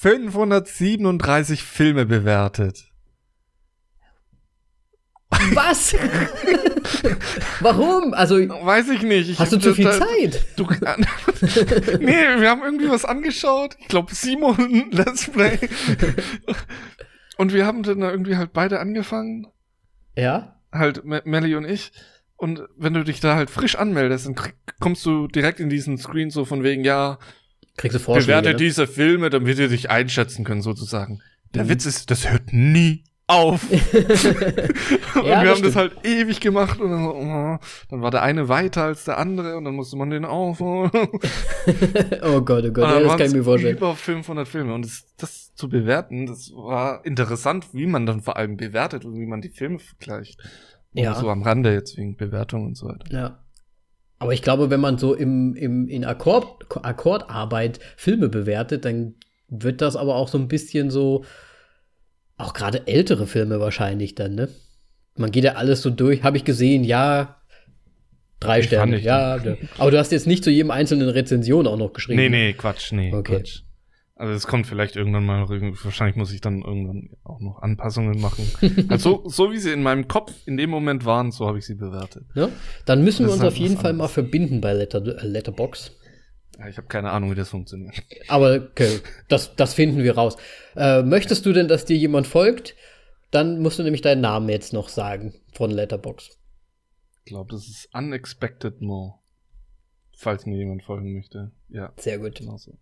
537 0.00 1.62
Filme 1.62 2.06
bewertet. 2.06 2.90
Was? 5.52 5.94
Warum? 7.60 8.14
Also 8.14 8.36
weiß 8.36 8.88
ich 8.88 9.02
nicht. 9.02 9.28
Ich 9.28 9.38
hast 9.38 9.52
du 9.52 9.58
zu 9.58 9.74
viel 9.74 9.84
da, 9.84 9.92
Zeit? 9.92 10.44
Du, 10.56 10.64
nee, 12.00 12.40
wir 12.40 12.48
haben 12.50 12.62
irgendwie 12.62 12.88
was 12.88 13.04
angeschaut. 13.04 13.76
Ich 13.78 13.88
glaube 13.88 14.14
Simon 14.14 14.88
Let's 14.90 15.28
Play. 15.30 15.58
und 17.36 17.52
wir 17.52 17.66
haben 17.66 17.82
dann 17.82 18.00
irgendwie 18.00 18.36
halt 18.36 18.52
beide 18.52 18.80
angefangen. 18.80 19.46
Ja. 20.16 20.56
Halt 20.72 21.04
Melly 21.04 21.54
und 21.54 21.66
ich. 21.66 21.92
Und 22.38 22.62
wenn 22.76 22.94
du 22.94 23.02
dich 23.02 23.18
da 23.18 23.34
halt 23.34 23.50
frisch 23.50 23.74
anmeldest, 23.74 24.26
dann 24.26 24.36
kommst 24.78 25.04
du 25.04 25.26
direkt 25.26 25.58
in 25.58 25.68
diesen 25.68 25.98
Screen 25.98 26.30
so 26.30 26.44
von 26.44 26.62
wegen, 26.62 26.84
ja, 26.84 27.18
Kriegst 27.76 27.96
du 27.96 28.00
Vorschläge, 28.00 28.26
bewerte 28.26 28.50
ne? 28.50 28.56
diese 28.56 28.86
Filme, 28.86 29.28
damit 29.28 29.58
wir 29.58 29.68
dich 29.68 29.90
einschätzen 29.90 30.44
können, 30.44 30.62
sozusagen. 30.62 31.20
Der 31.54 31.64
mhm. 31.64 31.70
Witz 31.70 31.84
ist, 31.84 32.12
das 32.12 32.30
hört 32.30 32.52
nie 32.52 33.02
auf. 33.26 33.68
und 33.70 33.80
ja, 35.26 35.42
wir 35.42 35.50
haben 35.50 35.62
das 35.62 35.74
halt 35.74 35.96
ewig 36.04 36.40
gemacht 36.40 36.80
und 36.80 36.90
dann, 36.90 37.04
so, 37.04 37.14
oh, 37.14 37.58
dann 37.90 38.02
war 38.02 38.12
der 38.12 38.22
eine 38.22 38.48
weiter 38.48 38.84
als 38.84 39.04
der 39.04 39.18
andere 39.18 39.56
und 39.56 39.64
dann 39.64 39.74
musste 39.74 39.96
man 39.96 40.10
den 40.10 40.24
auf. 40.24 40.60
oh 40.62 40.88
Gott, 40.90 41.04
oh 42.22 42.40
Gott, 42.40 42.78
ja, 42.78 43.00
das 43.00 43.16
kann 43.16 43.26
ich 43.26 43.34
mir 43.34 43.44
vorstellen. 43.44 43.76
Über 43.76 43.96
500 43.96 44.46
Filme 44.46 44.74
und 44.74 44.84
das, 44.84 45.06
das 45.16 45.54
zu 45.54 45.68
bewerten, 45.68 46.26
das 46.26 46.52
war 46.54 47.04
interessant, 47.04 47.66
wie 47.72 47.86
man 47.86 48.06
dann 48.06 48.22
vor 48.22 48.36
allem 48.36 48.56
bewertet 48.56 49.04
und 49.04 49.18
wie 49.18 49.26
man 49.26 49.40
die 49.40 49.50
Filme 49.50 49.80
vergleicht. 49.80 50.40
Ja. 50.92 51.14
so 51.14 51.28
am 51.28 51.42
Rande 51.42 51.72
jetzt 51.72 51.96
wegen 51.96 52.16
Bewertung 52.16 52.66
und 52.66 52.76
so 52.76 52.88
weiter. 52.88 53.06
Ja. 53.12 53.44
Aber 54.18 54.32
ich 54.32 54.42
glaube, 54.42 54.70
wenn 54.70 54.80
man 54.80 54.98
so 54.98 55.14
im, 55.14 55.54
im, 55.54 55.88
in 55.88 56.04
Akkord, 56.04 56.66
Akkordarbeit 56.84 57.78
Filme 57.96 58.28
bewertet, 58.28 58.84
dann 58.84 59.14
wird 59.48 59.80
das 59.80 59.96
aber 59.96 60.16
auch 60.16 60.28
so 60.28 60.38
ein 60.38 60.48
bisschen 60.48 60.90
so, 60.90 61.24
auch 62.36 62.52
gerade 62.52 62.86
ältere 62.86 63.26
Filme 63.26 63.60
wahrscheinlich 63.60 64.14
dann, 64.14 64.34
ne? 64.34 64.48
Man 65.16 65.30
geht 65.32 65.44
ja 65.44 65.54
alles 65.54 65.82
so 65.82 65.90
durch, 65.90 66.22
habe 66.22 66.36
ich 66.36 66.44
gesehen, 66.44 66.84
ja, 66.84 67.40
drei 68.40 68.60
ich 68.60 68.66
Sterne, 68.66 69.00
ja. 69.00 69.38
Aber 69.78 69.90
du 69.90 69.98
hast 69.98 70.12
jetzt 70.12 70.26
nicht 70.26 70.44
zu 70.44 70.50
jedem 70.50 70.70
einzelnen 70.70 71.08
Rezension 71.08 71.66
auch 71.66 71.76
noch 71.76 71.92
geschrieben. 71.92 72.20
Nee, 72.20 72.28
nee, 72.28 72.52
Quatsch, 72.52 72.92
nee, 72.92 73.12
okay. 73.12 73.38
Quatsch. 73.38 73.62
Also 74.18 74.32
es 74.32 74.48
kommt 74.48 74.66
vielleicht 74.66 74.96
irgendwann 74.96 75.24
mal, 75.24 75.48
wahrscheinlich 75.48 76.16
muss 76.16 76.32
ich 76.32 76.40
dann 76.40 76.62
irgendwann 76.62 77.10
auch 77.22 77.38
noch 77.38 77.62
Anpassungen 77.62 78.20
machen. 78.20 78.50
also 78.88 79.22
so 79.28 79.52
wie 79.52 79.58
sie 79.58 79.70
in 79.70 79.84
meinem 79.84 80.08
Kopf 80.08 80.32
in 80.44 80.56
dem 80.56 80.70
Moment 80.70 81.04
waren, 81.04 81.30
so 81.30 81.46
habe 81.46 81.58
ich 81.58 81.66
sie 81.66 81.76
bewertet. 81.76 82.26
Ja, 82.34 82.48
dann 82.84 83.04
müssen 83.04 83.22
das 83.22 83.30
wir 83.30 83.34
uns 83.34 83.42
halt 83.42 83.52
auf 83.52 83.58
jeden 83.58 83.76
Fall 83.76 83.92
mal 83.92 84.08
verbinden 84.08 84.60
bei 84.60 84.72
Letter, 84.72 85.06
äh, 85.06 85.24
Letterbox. 85.24 85.92
Ja, 86.58 86.66
ich 86.66 86.76
habe 86.78 86.88
keine 86.88 87.12
Ahnung, 87.12 87.30
wie 87.30 87.36
das 87.36 87.50
funktioniert. 87.50 87.94
Aber 88.26 88.54
okay, 88.54 88.98
das, 89.28 89.54
das 89.54 89.74
finden 89.74 90.02
wir 90.02 90.16
raus. 90.16 90.36
Äh, 90.74 91.02
möchtest 91.04 91.46
du 91.46 91.52
denn, 91.52 91.68
dass 91.68 91.84
dir 91.84 91.96
jemand 91.96 92.26
folgt? 92.26 92.74
Dann 93.30 93.62
musst 93.62 93.78
du 93.78 93.84
nämlich 93.84 94.02
deinen 94.02 94.22
Namen 94.22 94.48
jetzt 94.48 94.72
noch 94.72 94.88
sagen 94.88 95.32
von 95.52 95.70
Letterbox. 95.70 96.36
Ich 97.24 97.30
glaube, 97.30 97.52
das 97.52 97.68
ist 97.68 97.88
Unexpected 97.94 98.80
More. 98.80 99.14
Falls 100.16 100.44
mir 100.44 100.56
jemand 100.56 100.82
folgen 100.82 101.12
möchte. 101.12 101.52
Ja. 101.68 101.92
Sehr 101.98 102.18
gut. 102.18 102.34
Genau 102.34 102.56
so 102.56 102.76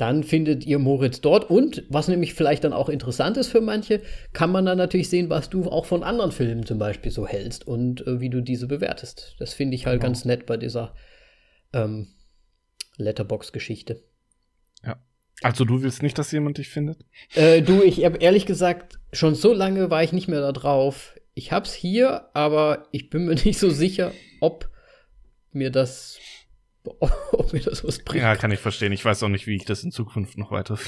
dann 0.00 0.24
findet 0.24 0.64
ihr 0.64 0.78
Moritz 0.78 1.20
dort. 1.20 1.50
Und 1.50 1.84
was 1.88 2.08
nämlich 2.08 2.34
vielleicht 2.34 2.64
dann 2.64 2.72
auch 2.72 2.88
interessant 2.88 3.36
ist 3.36 3.48
für 3.48 3.60
manche, 3.60 4.00
kann 4.32 4.50
man 4.50 4.64
dann 4.64 4.78
natürlich 4.78 5.10
sehen, 5.10 5.28
was 5.28 5.50
du 5.50 5.70
auch 5.70 5.84
von 5.84 6.02
anderen 6.02 6.32
Filmen 6.32 6.64
zum 6.64 6.78
Beispiel 6.78 7.12
so 7.12 7.26
hältst 7.26 7.66
und 7.66 8.06
äh, 8.06 8.20
wie 8.20 8.30
du 8.30 8.40
diese 8.40 8.66
bewertest. 8.66 9.36
Das 9.38 9.52
finde 9.52 9.74
ich 9.74 9.86
halt 9.86 10.00
genau. 10.00 10.08
ganz 10.08 10.24
nett 10.24 10.46
bei 10.46 10.56
dieser 10.56 10.94
ähm, 11.72 12.08
Letterbox-Geschichte. 12.96 14.02
Ja. 14.84 15.02
Also 15.42 15.64
du 15.64 15.82
willst 15.82 16.02
nicht, 16.02 16.16
dass 16.18 16.32
jemand 16.32 16.58
dich 16.58 16.68
findet? 16.68 17.04
Äh, 17.34 17.62
du, 17.62 17.82
ich 17.82 18.04
habe 18.04 18.18
ehrlich 18.18 18.46
gesagt, 18.46 18.98
schon 19.12 19.34
so 19.34 19.52
lange 19.52 19.90
war 19.90 20.02
ich 20.02 20.12
nicht 20.12 20.28
mehr 20.28 20.40
da 20.40 20.52
drauf. 20.52 21.18
Ich 21.34 21.52
hab's 21.52 21.74
hier, 21.74 22.34
aber 22.34 22.88
ich 22.90 23.10
bin 23.10 23.26
mir 23.26 23.34
nicht 23.44 23.58
so 23.58 23.68
sicher, 23.68 24.12
ob 24.40 24.70
mir 25.52 25.70
das 25.70 26.18
ob 27.32 27.52
mir 27.52 27.60
das 27.60 27.84
was 27.84 27.98
bringt. 27.98 28.22
Ja, 28.22 28.36
kann 28.36 28.50
ich 28.50 28.60
verstehen. 28.60 28.92
Ich 28.92 29.04
weiß 29.04 29.22
auch 29.22 29.28
nicht, 29.28 29.46
wie 29.46 29.56
ich 29.56 29.64
das 29.64 29.84
in 29.84 29.92
Zukunft 29.92 30.38
noch 30.38 30.50
weiter. 30.50 30.78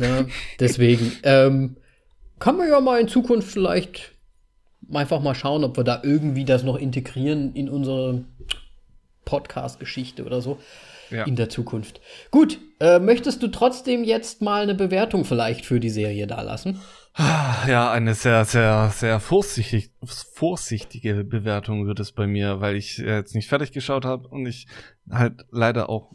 ja, 0.00 0.26
deswegen. 0.60 1.12
Ähm, 1.22 1.76
kann 2.38 2.56
man 2.56 2.68
ja 2.68 2.80
mal 2.80 3.00
in 3.00 3.08
Zukunft 3.08 3.50
vielleicht 3.50 4.12
einfach 4.92 5.20
mal 5.20 5.34
schauen, 5.34 5.64
ob 5.64 5.76
wir 5.76 5.84
da 5.84 6.00
irgendwie 6.04 6.44
das 6.44 6.62
noch 6.62 6.76
integrieren 6.76 7.52
in 7.54 7.68
unsere 7.68 8.24
Podcast-Geschichte 9.24 10.24
oder 10.24 10.40
so. 10.40 10.58
Ja. 11.10 11.24
In 11.24 11.36
der 11.36 11.48
Zukunft. 11.48 12.02
Gut, 12.30 12.58
äh, 12.80 12.98
möchtest 12.98 13.42
du 13.42 13.48
trotzdem 13.48 14.04
jetzt 14.04 14.42
mal 14.42 14.62
eine 14.62 14.74
Bewertung 14.74 15.24
vielleicht 15.24 15.64
für 15.64 15.80
die 15.80 15.88
Serie 15.88 16.26
da 16.26 16.42
lassen? 16.42 16.82
Ja, 17.16 17.90
eine 17.90 18.14
sehr, 18.14 18.44
sehr, 18.44 18.90
sehr 18.90 19.18
vorsichtig, 19.18 19.90
vorsichtige 20.04 21.24
Bewertung 21.24 21.86
wird 21.86 21.98
es 22.00 22.12
bei 22.12 22.26
mir, 22.26 22.60
weil 22.60 22.76
ich 22.76 22.98
jetzt 22.98 23.34
nicht 23.34 23.48
fertig 23.48 23.72
geschaut 23.72 24.04
habe 24.04 24.28
und 24.28 24.46
ich 24.46 24.68
halt 25.10 25.44
leider 25.50 25.88
auch 25.88 26.14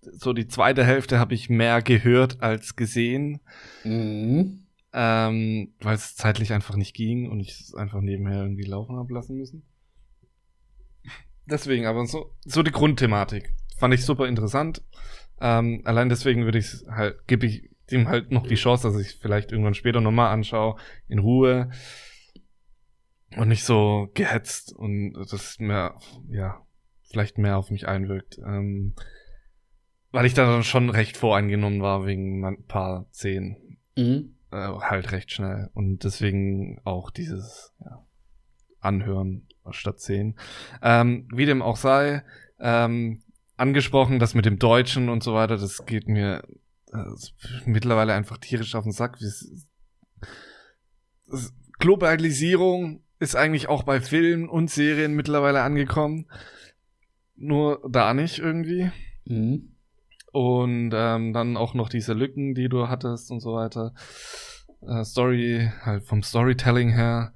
so 0.00 0.32
die 0.32 0.48
zweite 0.48 0.84
Hälfte 0.84 1.18
habe 1.18 1.34
ich 1.34 1.50
mehr 1.50 1.82
gehört 1.82 2.40
als 2.42 2.76
gesehen. 2.76 3.40
Mhm. 3.84 4.64
Ähm, 4.92 5.74
weil 5.80 5.94
es 5.94 6.16
zeitlich 6.16 6.52
einfach 6.52 6.76
nicht 6.76 6.94
ging 6.94 7.30
und 7.30 7.40
ich 7.40 7.60
es 7.60 7.74
einfach 7.74 8.00
nebenher 8.00 8.42
irgendwie 8.42 8.64
laufen 8.64 8.96
habe 8.96 9.12
lassen 9.12 9.36
müssen. 9.36 9.62
Deswegen, 11.44 11.86
aber 11.86 12.06
so, 12.06 12.34
so 12.44 12.62
die 12.62 12.70
Grundthematik 12.70 13.54
fand 13.76 13.94
ich 13.94 14.04
super 14.04 14.26
interessant. 14.26 14.82
Ähm, 15.40 15.82
allein 15.84 16.08
deswegen 16.08 16.44
würde 16.44 16.58
ich 16.58 16.84
halt, 16.90 17.26
gebe 17.26 17.46
ich 17.46 17.70
ihm 17.92 18.08
halt 18.08 18.30
noch 18.30 18.46
die 18.46 18.54
Chance, 18.54 18.88
dass 18.88 19.00
ich 19.00 19.16
vielleicht 19.16 19.52
irgendwann 19.52 19.74
später 19.74 20.00
nochmal 20.00 20.32
anschaue, 20.32 20.76
in 21.08 21.18
Ruhe 21.18 21.70
und 23.36 23.48
nicht 23.48 23.64
so 23.64 24.08
gehetzt 24.14 24.72
und 24.74 25.14
das 25.30 25.58
mehr, 25.58 25.98
ja, 26.28 26.62
vielleicht 27.10 27.38
mehr 27.38 27.58
auf 27.58 27.70
mich 27.70 27.86
einwirkt. 27.86 28.38
Ähm, 28.38 28.94
weil 30.10 30.26
ich 30.26 30.34
da 30.34 30.46
dann 30.46 30.64
schon 30.64 30.90
recht 30.90 31.16
voreingenommen 31.16 31.82
war 31.82 32.06
wegen 32.06 32.44
ein 32.44 32.64
paar 32.64 33.06
Szenen. 33.12 33.78
Mhm. 33.96 34.34
Äh, 34.50 34.56
halt 34.56 35.12
recht 35.12 35.30
schnell. 35.30 35.70
Und 35.74 36.04
deswegen 36.04 36.80
auch 36.84 37.10
dieses 37.10 37.74
ja, 37.84 38.06
Anhören 38.80 39.46
statt 39.70 40.00
sehen. 40.00 40.38
Ähm, 40.82 41.28
wie 41.32 41.44
dem 41.44 41.60
auch 41.60 41.76
sei, 41.76 42.22
ähm, 42.58 43.22
angesprochen, 43.56 44.18
das 44.18 44.34
mit 44.34 44.46
dem 44.46 44.58
Deutschen 44.58 45.08
und 45.08 45.22
so 45.22 45.34
weiter, 45.34 45.56
das 45.56 45.84
geht 45.84 46.08
mir 46.08 46.42
mittlerweile 47.64 48.14
einfach 48.14 48.38
tierisch 48.38 48.74
auf 48.74 48.84
den 48.84 48.92
Sack. 48.92 49.18
Globalisierung 51.78 53.02
ist 53.18 53.36
eigentlich 53.36 53.68
auch 53.68 53.82
bei 53.82 54.00
Filmen 54.00 54.48
und 54.48 54.70
Serien 54.70 55.14
mittlerweile 55.14 55.62
angekommen. 55.62 56.26
Nur 57.36 57.80
da 57.88 58.14
nicht 58.14 58.38
irgendwie. 58.38 58.90
Mhm. 59.24 59.74
Und 60.32 60.92
ähm, 60.94 61.32
dann 61.32 61.56
auch 61.56 61.74
noch 61.74 61.88
diese 61.88 62.12
Lücken, 62.12 62.54
die 62.54 62.68
du 62.68 62.88
hattest 62.88 63.30
und 63.30 63.40
so 63.40 63.54
weiter. 63.54 63.94
Äh, 64.86 65.04
Story, 65.04 65.70
halt 65.82 66.04
vom 66.04 66.22
Storytelling 66.22 66.90
her, 66.90 67.32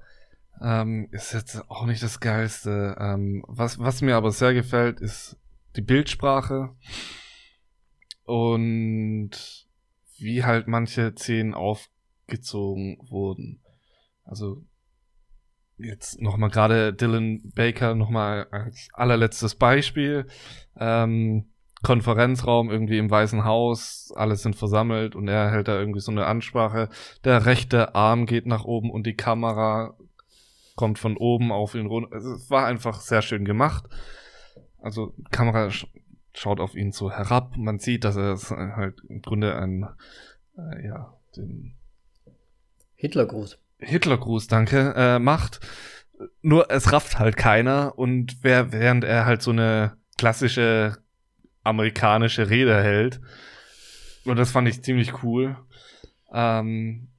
ähm, 0.61 1.07
ist 1.11 1.33
jetzt 1.33 1.69
auch 1.69 1.85
nicht 1.85 2.03
das 2.03 2.19
Geilste. 2.19 2.95
Ähm, 2.99 3.43
was, 3.47 3.79
was 3.79 4.01
mir 4.01 4.15
aber 4.15 4.31
sehr 4.31 4.53
gefällt, 4.53 4.99
ist 4.99 5.37
die 5.75 5.81
Bildsprache 5.81 6.69
und 8.25 9.31
wie 10.17 10.43
halt 10.43 10.67
manche 10.67 11.13
Szenen 11.15 11.53
aufgezogen 11.53 12.97
wurden. 13.09 13.61
Also 14.23 14.63
jetzt 15.77 16.21
nochmal 16.21 16.49
gerade 16.49 16.93
Dylan 16.93 17.51
Baker 17.55 17.95
nochmal 17.95 18.47
als 18.51 18.89
allerletztes 18.93 19.55
Beispiel. 19.55 20.27
Ähm, 20.77 21.49
Konferenzraum 21.83 22.71
irgendwie 22.71 22.97
im 22.97 23.11
Weißen 23.11 23.43
Haus, 23.43 24.13
alle 24.15 24.37
sind 24.37 24.55
versammelt 24.55 25.15
und 25.15 25.27
er 25.27 25.51
hält 25.51 25.67
da 25.67 25.77
irgendwie 25.77 25.99
so 25.99 26.11
eine 26.11 26.25
Ansprache. 26.25 26.87
Der 27.25 27.45
rechte 27.45 27.93
Arm 27.93 28.25
geht 28.25 28.45
nach 28.45 28.63
oben 28.63 28.89
und 28.89 29.05
die 29.05 29.15
Kamera 29.15 29.97
kommt 30.75 30.97
von 30.97 31.17
oben 31.17 31.51
auf 31.51 31.75
ihn 31.75 31.85
runter. 31.85 32.13
Also, 32.13 32.33
es 32.33 32.49
war 32.49 32.65
einfach 32.65 33.01
sehr 33.01 33.21
schön 33.21 33.43
gemacht. 33.43 33.83
Also 34.83 35.13
Kamera 35.31 35.69
schaut 36.33 36.59
auf 36.59 36.75
ihn 36.75 36.91
so 36.91 37.11
herab. 37.11 37.57
Man 37.57 37.79
sieht, 37.79 38.03
dass 38.03 38.15
er 38.15 38.37
halt 38.75 39.01
im 39.07 39.21
Grunde 39.21 39.55
ein, 39.55 39.87
äh, 40.57 40.87
ja, 40.87 41.17
den 41.35 41.75
Hitlergruß. 42.95 43.57
Hitlergruß, 43.79 44.47
danke, 44.47 44.93
äh, 44.95 45.19
macht. 45.19 45.59
Nur 46.41 46.71
es 46.71 46.91
rafft 46.93 47.19
halt 47.19 47.35
keiner 47.35 47.97
und 47.97 48.37
wer, 48.43 48.71
während 48.71 49.03
er 49.03 49.25
halt 49.25 49.41
so 49.41 49.51
eine 49.51 49.97
klassische 50.17 50.97
amerikanische 51.63 52.49
Rede 52.49 52.81
hält. 52.81 53.19
Und 54.25 54.37
das 54.37 54.51
fand 54.51 54.67
ich 54.67 54.83
ziemlich 54.83 55.23
cool. 55.23 55.57
Ähm, 56.31 57.09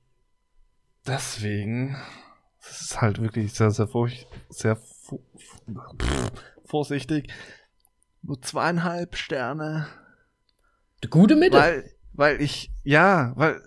deswegen, 1.06 1.96
das 2.62 2.80
ist 2.80 3.00
halt 3.00 3.20
wirklich 3.20 3.52
sehr, 3.52 3.70
sehr, 3.70 3.88
furcht, 3.88 4.26
sehr 4.48 4.78
vorsichtig. 6.64 7.30
Nur 8.26 8.40
zweieinhalb 8.40 9.16
Sterne. 9.16 9.86
Die 11.02 11.08
gute 11.08 11.36
Mitte. 11.36 11.58
Weil, 11.58 11.90
weil 12.14 12.40
ich, 12.40 12.70
ja, 12.82 13.32
weil 13.36 13.60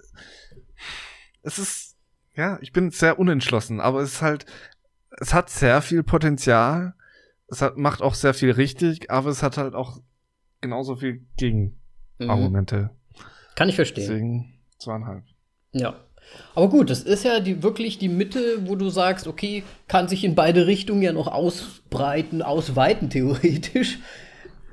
es 1.43 1.59
ist, 1.59 1.95
ja, 2.35 2.57
ich 2.61 2.73
bin 2.73 2.89
sehr 2.89 3.19
unentschlossen, 3.19 3.79
aber 3.79 4.01
es 4.01 4.13
ist 4.13 4.21
halt, 4.21 4.45
es 5.19 5.33
hat 5.33 5.49
sehr 5.49 5.81
viel 5.81 6.03
Potenzial. 6.03 6.95
Es 7.49 7.61
hat, 7.61 7.77
macht 7.77 8.01
auch 8.01 8.15
sehr 8.15 8.33
viel 8.33 8.51
richtig, 8.51 9.11
aber 9.11 9.29
es 9.29 9.43
hat 9.43 9.57
halt 9.57 9.73
auch 9.73 9.99
genauso 10.59 10.95
viel 10.95 11.25
Gegenargumente. 11.37 12.89
Mhm. 13.15 13.23
Kann 13.55 13.69
ich 13.69 13.75
verstehen. 13.75 14.07
Deswegen 14.07 14.59
zweieinhalb. 14.79 15.23
Ja. 15.71 16.03
Aber 16.55 16.67
gut, 16.69 16.89
das 16.89 17.03
ist 17.03 17.23
ja 17.23 17.39
die, 17.39 17.63
wirklich 17.63 17.99
die 17.99 18.09
Mitte, 18.09 18.67
wo 18.67 18.75
du 18.75 18.89
sagst, 18.89 19.27
okay, 19.27 19.63
kann 19.87 20.09
sich 20.09 20.23
in 20.23 20.35
beide 20.35 20.67
Richtungen 20.67 21.01
ja 21.01 21.13
noch 21.13 21.27
ausbreiten, 21.27 22.41
ausweiten, 22.41 23.09
theoretisch. 23.11 23.99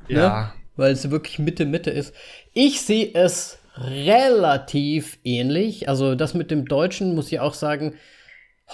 Ne? 0.08 0.16
Ja. 0.16 0.40
Ne? 0.40 0.52
Weil 0.76 0.92
es 0.92 1.10
wirklich 1.10 1.38
Mitte, 1.38 1.66
Mitte 1.66 1.90
ist. 1.90 2.14
Ich 2.52 2.80
sehe 2.80 3.10
es 3.14 3.58
relativ 3.76 5.18
ähnlich. 5.24 5.88
Also, 5.88 6.14
das 6.14 6.34
mit 6.34 6.50
dem 6.50 6.66
Deutschen 6.66 7.14
muss 7.14 7.30
ich 7.30 7.40
auch 7.40 7.54
sagen, 7.54 7.94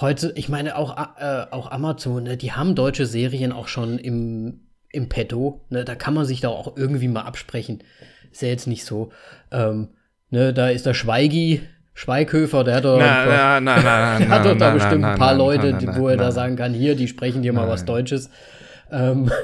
heute, 0.00 0.32
ich 0.36 0.48
meine, 0.48 0.76
auch, 0.76 0.96
äh, 1.18 1.46
auch 1.50 1.70
Amazon, 1.70 2.24
ne, 2.24 2.36
die 2.36 2.52
haben 2.52 2.74
deutsche 2.74 3.06
Serien 3.06 3.52
auch 3.52 3.68
schon 3.68 3.98
im, 3.98 4.60
im 4.90 5.08
Petto. 5.08 5.60
Ne, 5.68 5.84
da 5.84 5.94
kann 5.94 6.14
man 6.14 6.24
sich 6.24 6.40
da 6.40 6.48
auch 6.48 6.76
irgendwie 6.76 7.08
mal 7.08 7.22
absprechen. 7.22 7.82
Ist 8.30 8.42
ja 8.42 8.48
jetzt 8.48 8.66
nicht 8.66 8.84
so. 8.84 9.10
Ähm, 9.50 9.88
ne, 10.30 10.54
da 10.54 10.68
ist 10.68 10.86
der 10.86 10.94
Schweigi, 10.94 11.62
Schweighöfer, 11.92 12.64
der 12.64 12.76
hat 12.76 12.84
doch, 12.84 12.98
na, 12.98 13.26
na, 13.26 13.60
na, 13.60 13.82
na, 13.82 14.18
der 14.18 14.28
hat 14.28 14.46
doch 14.46 14.56
da 14.56 14.70
bestimmt 14.70 15.04
ein 15.04 15.18
paar 15.18 15.34
Leute, 15.34 15.76
wo 15.96 16.08
er 16.08 16.16
da 16.16 16.30
sagen 16.32 16.56
kann, 16.56 16.72
hier, 16.72 16.94
die 16.94 17.08
sprechen 17.08 17.42
dir 17.42 17.52
mal 17.52 17.68
was 17.68 17.84
Deutsches. 17.84 18.30
Ähm 18.90 19.30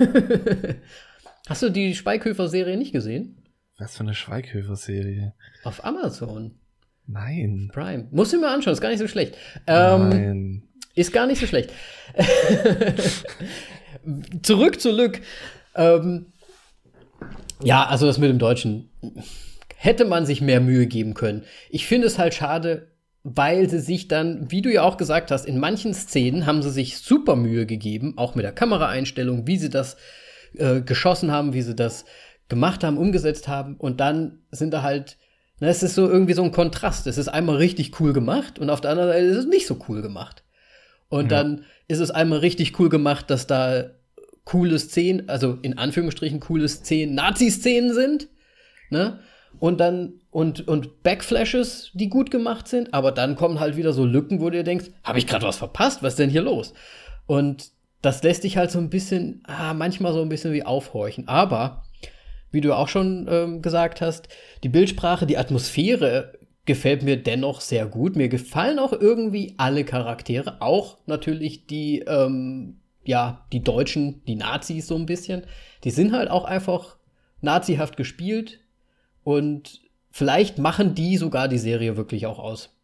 Hast 1.47 1.63
du 1.63 1.71
die 1.71 1.95
Schweighöfer-Serie 1.95 2.77
nicht 2.77 2.93
gesehen? 2.93 3.37
Was 3.79 3.97
für 3.97 4.03
eine 4.03 4.15
Schweighöfer-Serie? 4.15 5.33
Auf 5.63 5.85
Amazon. 5.85 6.59
Nein. 7.07 7.71
Prime. 7.73 8.09
Muss 8.11 8.33
ich 8.33 8.41
mir 8.41 8.49
anschauen, 8.49 8.73
ist 8.73 8.81
gar 8.81 8.89
nicht 8.89 8.99
so 8.99 9.07
schlecht. 9.07 9.37
Ähm, 9.67 10.09
Nein. 10.09 10.63
Ist 10.97 11.13
gar 11.13 11.27
nicht 11.27 11.41
so 11.41 11.47
schlecht. 11.47 11.71
Zurück 14.43 14.81
zu 14.81 14.91
Lück. 14.91 15.21
Ähm, 15.77 16.27
ja, 17.63 17.87
also 17.87 18.07
das 18.07 18.19
mit 18.19 18.29
dem 18.29 18.39
Deutschen 18.39 18.91
hätte 19.77 20.05
man 20.05 20.27
sich 20.27 20.41
mehr 20.41 20.61
Mühe 20.61 20.87
geben 20.87 21.15
können. 21.15 21.45
Ich 21.71 21.87
finde 21.87 22.09
es 22.09 22.19
halt 22.19 22.35
schade, 22.35 22.89
weil 23.23 23.69
sie 23.69 23.79
sich 23.79 24.09
dann, 24.09 24.51
wie 24.51 24.63
du 24.63 24.73
ja 24.73 24.83
auch 24.83 24.97
gesagt 24.97 25.31
hast, 25.31 25.47
in 25.47 25.61
manchen 25.61 25.95
Szenen 25.95 26.47
haben 26.47 26.63
sie 26.63 26.71
sich 26.71 26.99
super 26.99 27.37
Mühe 27.37 27.67
gegeben, 27.67 28.15
auch 28.17 28.35
mit 28.35 28.45
der 28.45 28.53
Kameraeinstellung, 28.53 29.47
wie 29.47 29.59
sie 29.59 29.71
das 29.71 29.97
äh, 30.59 30.83
geschossen 30.83 31.31
haben, 31.31 31.53
wie 31.53 31.63
sie 31.63 31.75
das 31.75 32.05
gemacht 32.49 32.85
haben, 32.85 32.99
umgesetzt 32.99 33.49
haben. 33.49 33.77
Und 33.77 34.01
dann 34.01 34.41
sind 34.51 34.73
da 34.73 34.83
halt, 34.83 35.17
na, 35.61 35.69
es 35.69 35.83
ist 35.83 35.95
so 35.95 36.09
irgendwie 36.09 36.35
so 36.35 36.43
ein 36.43 36.53
Kontrast. 36.53 37.07
Es 37.07 37.19
ist 37.19 37.29
einmal 37.29 37.57
richtig 37.57 38.01
cool 38.01 38.13
gemacht 38.13 38.59
und 38.59 38.71
auf 38.71 38.81
der 38.81 38.93
anderen 38.93 39.11
Seite 39.11 39.27
ist 39.27 39.37
es 39.37 39.47
nicht 39.47 39.67
so 39.67 39.79
cool 39.89 40.03
gemacht. 40.03 40.45
Und 41.09 41.31
ja. 41.31 41.43
dann 41.43 41.65
ist 41.89 42.01
es 42.01 42.11
einmal 42.11 42.41
richtig 42.41 42.79
cool 42.79 42.89
gemacht, 42.89 43.31
dass 43.31 43.47
da 43.47 43.91
coole 44.45 44.79
Szenen, 44.79 45.29
also 45.29 45.59
in 45.63 45.79
Anführungsstrichen 45.79 46.41
coole 46.41 46.69
Szenen, 46.69 47.15
Nazi-Szenen 47.15 47.95
sind, 47.95 48.29
ne? 48.91 49.21
Und 49.59 49.81
dann, 49.81 50.21
und, 50.31 50.69
und 50.69 51.03
Backflashes, 51.03 51.91
die 51.95 52.11
gut 52.11 52.31
gemacht 52.31 52.69
sind, 52.69 52.93
aber 52.93 53.11
dann 53.11 53.37
kommen 53.37 53.59
halt 53.59 53.77
wieder 53.77 53.95
so 53.95 54.05
Lücken, 54.05 54.41
wo 54.41 54.51
du 54.51 54.59
dir 54.59 54.65
denkst, 54.65 54.91
habe 55.03 55.19
ich 55.19 55.27
gerade 55.27 55.47
was 55.47 55.57
verpasst? 55.57 56.03
Was 56.03 56.13
ist 56.13 56.19
denn 56.19 56.29
hier 56.29 56.43
los? 56.43 56.75
Und 57.25 57.71
das 58.07 58.23
lässt 58.23 58.45
dich 58.45 58.57
halt 58.57 58.71
so 58.71 58.79
ein 58.79 58.89
bisschen, 58.89 59.43
ah, 59.47 59.75
manchmal 59.75 60.13
so 60.13 60.23
ein 60.23 60.29
bisschen 60.29 60.53
wie 60.53 60.63
aufhorchen. 60.63 61.27
Aber, 61.27 61.83
wie 62.53 62.61
du 62.61 62.73
auch 62.73 62.89
schon 62.89 63.27
ähm, 63.29 63.63
gesagt 63.63 64.01
hast, 64.01 64.29
die 64.63 64.69
Bildsprache, 64.69 65.27
die 65.27 65.39
Atmosphäre 65.39 66.39
gefällt 66.67 67.03
mir 67.03 67.21
dennoch 67.21 67.61
sehr 67.61 67.87
gut. 67.87 68.15
Mir 68.15 68.29
gefallen 68.29 68.79
auch 68.79 68.93
irgendwie 68.93 69.55
alle 69.57 69.85
Charaktere, 69.85 70.61
auch 70.61 70.99
natürlich 71.07 71.67
die, 71.67 72.01
ähm, 72.07 72.81
ja, 73.05 73.45
die 73.53 73.65
Deutschen, 73.65 74.25
die 74.27 74.37
Nazis 74.37 74.87
so 74.87 74.95
ein 74.95 75.07
bisschen. 75.07 75.43
Die 75.83 75.91
sind 75.91 76.13
halt 76.13 76.31
auch 76.31 76.45
einfach 76.45 76.99
nazihaft 77.41 77.97
gespielt 77.97 78.61
und 79.25 79.81
vielleicht 80.13 80.59
machen 80.59 80.95
die 80.95 81.17
sogar 81.17 81.49
die 81.49 81.59
Serie 81.59 81.97
wirklich 81.97 82.27
auch 82.27 82.39
aus 82.39 82.76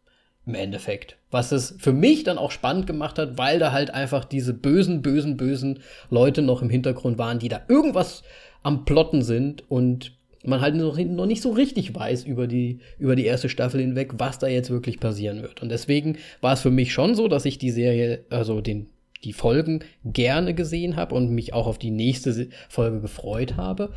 im 0.45 0.55
Endeffekt. 0.55 1.17
Was 1.31 1.51
es 1.51 1.75
für 1.79 1.93
mich 1.93 2.23
dann 2.23 2.37
auch 2.37 2.51
spannend 2.51 2.87
gemacht 2.87 3.17
hat, 3.17 3.37
weil 3.37 3.59
da 3.59 3.71
halt 3.71 3.91
einfach 3.91 4.25
diese 4.25 4.53
bösen, 4.53 5.01
bösen, 5.01 5.37
bösen 5.37 5.79
Leute 6.09 6.41
noch 6.41 6.61
im 6.61 6.69
Hintergrund 6.69 7.17
waren, 7.17 7.39
die 7.39 7.49
da 7.49 7.61
irgendwas 7.67 8.23
am 8.61 8.85
Plotten 8.85 9.21
sind 9.21 9.69
und 9.69 10.17
man 10.45 10.61
halt 10.61 10.75
noch, 10.75 10.97
noch 10.97 11.25
nicht 11.25 11.41
so 11.41 11.51
richtig 11.51 11.95
weiß 11.95 12.25
über 12.25 12.47
die, 12.47 12.79
über 12.99 13.15
die 13.15 13.25
erste 13.25 13.49
Staffel 13.49 13.79
hinweg, 13.79 14.13
was 14.17 14.39
da 14.39 14.47
jetzt 14.47 14.69
wirklich 14.69 14.99
passieren 14.99 15.41
wird. 15.41 15.61
Und 15.61 15.69
deswegen 15.69 16.17
war 16.41 16.53
es 16.53 16.61
für 16.61 16.71
mich 16.71 16.91
schon 16.91 17.15
so, 17.15 17.27
dass 17.27 17.45
ich 17.45 17.57
die 17.57 17.71
Serie, 17.71 18.25
also 18.29 18.59
den, 18.59 18.89
die 19.23 19.33
Folgen 19.33 19.83
gerne 20.03 20.53
gesehen 20.53 20.97
habe 20.97 21.15
und 21.15 21.29
mich 21.29 21.53
auch 21.53 21.67
auf 21.67 21.79
die 21.79 21.91
nächste 21.91 22.49
Folge 22.67 22.99
gefreut 22.99 23.55
habe. 23.55 23.93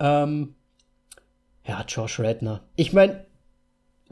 Ähm, 0.00 0.54
ja, 1.66 1.84
Josh 1.86 2.18
Redner. 2.20 2.62
Ich 2.76 2.92
meine, 2.92 3.24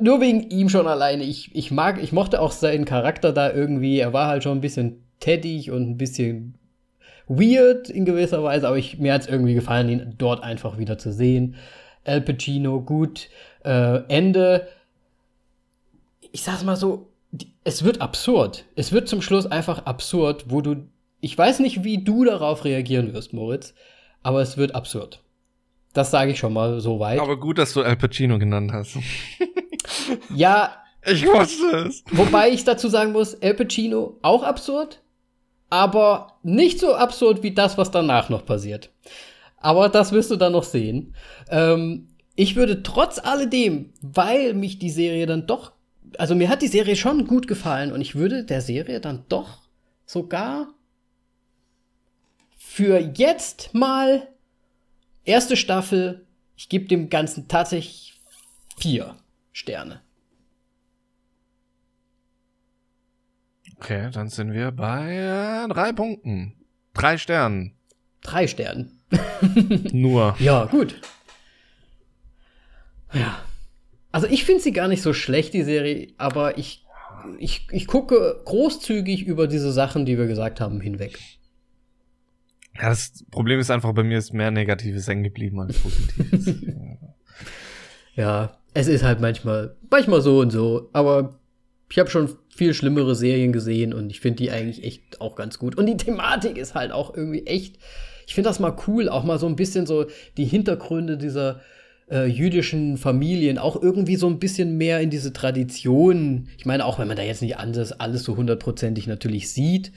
nur 0.00 0.20
wegen 0.20 0.50
ihm 0.50 0.68
schon 0.68 0.86
alleine. 0.86 1.24
Ich, 1.24 1.54
ich 1.54 1.70
mag, 1.70 2.02
ich 2.02 2.12
mochte 2.12 2.40
auch 2.40 2.52
seinen 2.52 2.84
Charakter 2.84 3.32
da 3.32 3.52
irgendwie. 3.52 3.98
Er 3.98 4.12
war 4.12 4.28
halt 4.28 4.42
schon 4.42 4.58
ein 4.58 4.60
bisschen 4.60 5.02
teddig 5.20 5.70
und 5.70 5.90
ein 5.90 5.98
bisschen 5.98 6.54
weird 7.28 7.88
in 7.88 8.04
gewisser 8.04 8.42
Weise, 8.42 8.66
aber 8.66 8.76
ich, 8.76 8.98
mir 8.98 9.14
hat 9.14 9.22
es 9.22 9.28
irgendwie 9.28 9.54
gefallen, 9.54 9.88
ihn 9.88 10.14
dort 10.18 10.42
einfach 10.42 10.78
wieder 10.78 10.98
zu 10.98 11.12
sehen. 11.12 11.54
Al 12.04 12.20
Pacino, 12.20 12.80
gut. 12.80 13.28
Äh, 13.64 14.00
Ende. 14.08 14.68
Ich 16.32 16.42
sag's 16.42 16.64
mal 16.64 16.76
so, 16.76 17.08
es 17.64 17.84
wird 17.84 18.00
absurd. 18.00 18.64
Es 18.74 18.92
wird 18.92 19.08
zum 19.08 19.22
Schluss 19.22 19.46
einfach 19.46 19.86
absurd, 19.86 20.46
wo 20.48 20.60
du. 20.60 20.88
Ich 21.20 21.36
weiß 21.36 21.60
nicht, 21.60 21.84
wie 21.84 22.02
du 22.02 22.24
darauf 22.24 22.64
reagieren 22.64 23.12
wirst, 23.12 23.32
Moritz, 23.32 23.74
aber 24.22 24.40
es 24.40 24.56
wird 24.56 24.74
absurd. 24.74 25.22
Das 25.92 26.10
sage 26.10 26.32
ich 26.32 26.38
schon 26.38 26.52
mal 26.52 26.80
so 26.80 26.98
weit. 26.98 27.20
Aber 27.20 27.38
gut, 27.38 27.58
dass 27.58 27.72
du 27.74 27.82
Al 27.82 27.96
Pacino 27.96 28.38
genannt 28.38 28.72
hast. 28.72 28.96
Ja. 30.34 30.76
Ich 31.06 31.26
wusste 31.26 31.88
es. 31.88 32.04
Wobei 32.10 32.50
ich 32.50 32.64
dazu 32.64 32.88
sagen 32.88 33.12
muss, 33.12 33.34
El 33.34 33.54
Pacino 33.54 34.18
auch 34.20 34.42
absurd, 34.42 35.00
aber 35.70 36.38
nicht 36.42 36.78
so 36.78 36.94
absurd 36.94 37.42
wie 37.42 37.54
das, 37.54 37.78
was 37.78 37.90
danach 37.90 38.28
noch 38.28 38.44
passiert. 38.44 38.90
Aber 39.56 39.88
das 39.88 40.12
wirst 40.12 40.30
du 40.30 40.36
dann 40.36 40.52
noch 40.52 40.64
sehen. 40.64 41.14
Ähm, 41.48 42.08
ich 42.34 42.56
würde 42.56 42.82
trotz 42.82 43.18
alledem, 43.18 43.92
weil 44.02 44.54
mich 44.54 44.78
die 44.78 44.90
Serie 44.90 45.26
dann 45.26 45.46
doch, 45.46 45.72
also 46.18 46.34
mir 46.34 46.48
hat 46.48 46.62
die 46.62 46.68
Serie 46.68 46.96
schon 46.96 47.26
gut 47.26 47.46
gefallen 47.46 47.92
und 47.92 48.00
ich 48.00 48.14
würde 48.14 48.44
der 48.44 48.60
Serie 48.60 49.00
dann 49.00 49.24
doch 49.28 49.58
sogar 50.06 50.68
für 52.56 52.98
jetzt 52.98 53.74
mal 53.74 54.28
erste 55.24 55.56
Staffel, 55.56 56.26
ich 56.56 56.68
gebe 56.68 56.86
dem 56.86 57.10
Ganzen 57.10 57.48
tatsächlich 57.48 58.20
vier. 58.78 59.16
Sterne. 59.52 60.02
Okay, 63.76 64.10
dann 64.12 64.28
sind 64.28 64.52
wir 64.52 64.72
bei 64.72 65.64
äh, 65.64 65.68
drei 65.68 65.92
Punkten. 65.92 66.54
Drei 66.92 67.16
Sternen. 67.16 67.74
Drei 68.20 68.46
Sternen. 68.46 69.00
Nur. 69.92 70.36
Ja, 70.38 70.66
gut. 70.66 71.00
Ja. 73.12 73.42
Also 74.12 74.26
ich 74.26 74.44
finde 74.44 74.62
sie 74.62 74.72
gar 74.72 74.88
nicht 74.88 75.02
so 75.02 75.12
schlecht, 75.12 75.54
die 75.54 75.62
Serie, 75.62 76.12
aber 76.18 76.58
ich, 76.58 76.84
ich, 77.38 77.68
ich 77.70 77.86
gucke 77.86 78.42
großzügig 78.44 79.24
über 79.24 79.46
diese 79.46 79.72
Sachen, 79.72 80.04
die 80.04 80.18
wir 80.18 80.26
gesagt 80.26 80.60
haben, 80.60 80.80
hinweg. 80.80 81.18
Ja, 82.74 82.88
das 82.88 83.24
Problem 83.30 83.60
ist 83.60 83.70
einfach, 83.70 83.92
bei 83.92 84.02
mir 84.02 84.18
ist 84.18 84.32
mehr 84.32 84.50
Negatives 84.50 85.08
hängen 85.08 85.22
geblieben 85.22 85.60
als 85.60 85.78
Positives. 85.78 86.56
ja, 88.14 88.59
es 88.74 88.88
ist 88.88 89.04
halt 89.04 89.20
manchmal, 89.20 89.76
manchmal 89.90 90.20
so 90.20 90.40
und 90.40 90.50
so, 90.50 90.88
aber 90.92 91.40
ich 91.90 91.98
habe 91.98 92.10
schon 92.10 92.28
viel 92.54 92.74
schlimmere 92.74 93.14
Serien 93.14 93.52
gesehen 93.52 93.92
und 93.92 94.10
ich 94.10 94.20
finde 94.20 94.42
die 94.42 94.50
eigentlich 94.50 94.84
echt 94.84 95.20
auch 95.20 95.34
ganz 95.34 95.58
gut. 95.58 95.76
Und 95.76 95.86
die 95.86 95.96
Thematik 95.96 96.56
ist 96.56 96.74
halt 96.74 96.92
auch 96.92 97.14
irgendwie 97.14 97.46
echt, 97.46 97.78
ich 98.26 98.34
finde 98.34 98.48
das 98.48 98.60
mal 98.60 98.76
cool, 98.86 99.08
auch 99.08 99.24
mal 99.24 99.38
so 99.38 99.46
ein 99.46 99.56
bisschen 99.56 99.86
so 99.86 100.06
die 100.36 100.44
Hintergründe 100.44 101.16
dieser 101.16 101.60
äh, 102.10 102.26
jüdischen 102.26 102.96
Familien 102.96 103.58
auch 103.58 103.80
irgendwie 103.80 104.16
so 104.16 104.28
ein 104.28 104.38
bisschen 104.38 104.76
mehr 104.76 105.00
in 105.00 105.10
diese 105.10 105.32
Tradition. 105.32 106.48
Ich 106.58 106.66
meine, 106.66 106.84
auch 106.84 106.98
wenn 106.98 107.08
man 107.08 107.16
da 107.16 107.22
jetzt 107.22 107.42
nicht 107.42 107.58
alles, 107.58 107.92
alles 107.92 108.24
so 108.24 108.36
hundertprozentig 108.36 109.06
natürlich 109.06 109.50
sieht, 109.50 109.92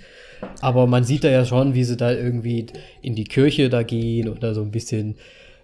aber 0.62 0.88
man 0.88 1.04
sieht 1.04 1.24
da 1.24 1.30
ja 1.30 1.45
schon, 1.45 1.74
wie 1.74 1.84
sie 1.84 1.98
da 1.98 2.12
irgendwie 2.12 2.68
in 3.02 3.16
die 3.16 3.24
Kirche 3.24 3.70
da 3.70 3.84
gehen 3.84 4.30
oder 4.30 4.54
so 4.54 4.62
ein 4.62 4.72
bisschen 4.72 5.16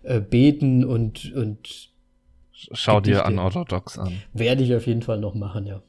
äh, 0.03 0.19
beten 0.19 0.85
und, 0.85 1.33
und 1.33 1.88
Schau 2.71 2.99
dir 2.99 3.25
unorthodox 3.25 3.97
an. 3.97 4.21
Werde 4.33 4.63
ich 4.63 4.75
auf 4.75 4.87
jeden 4.87 5.01
Fall 5.01 5.19
noch 5.19 5.35
machen, 5.35 5.65
ja. 5.65 5.81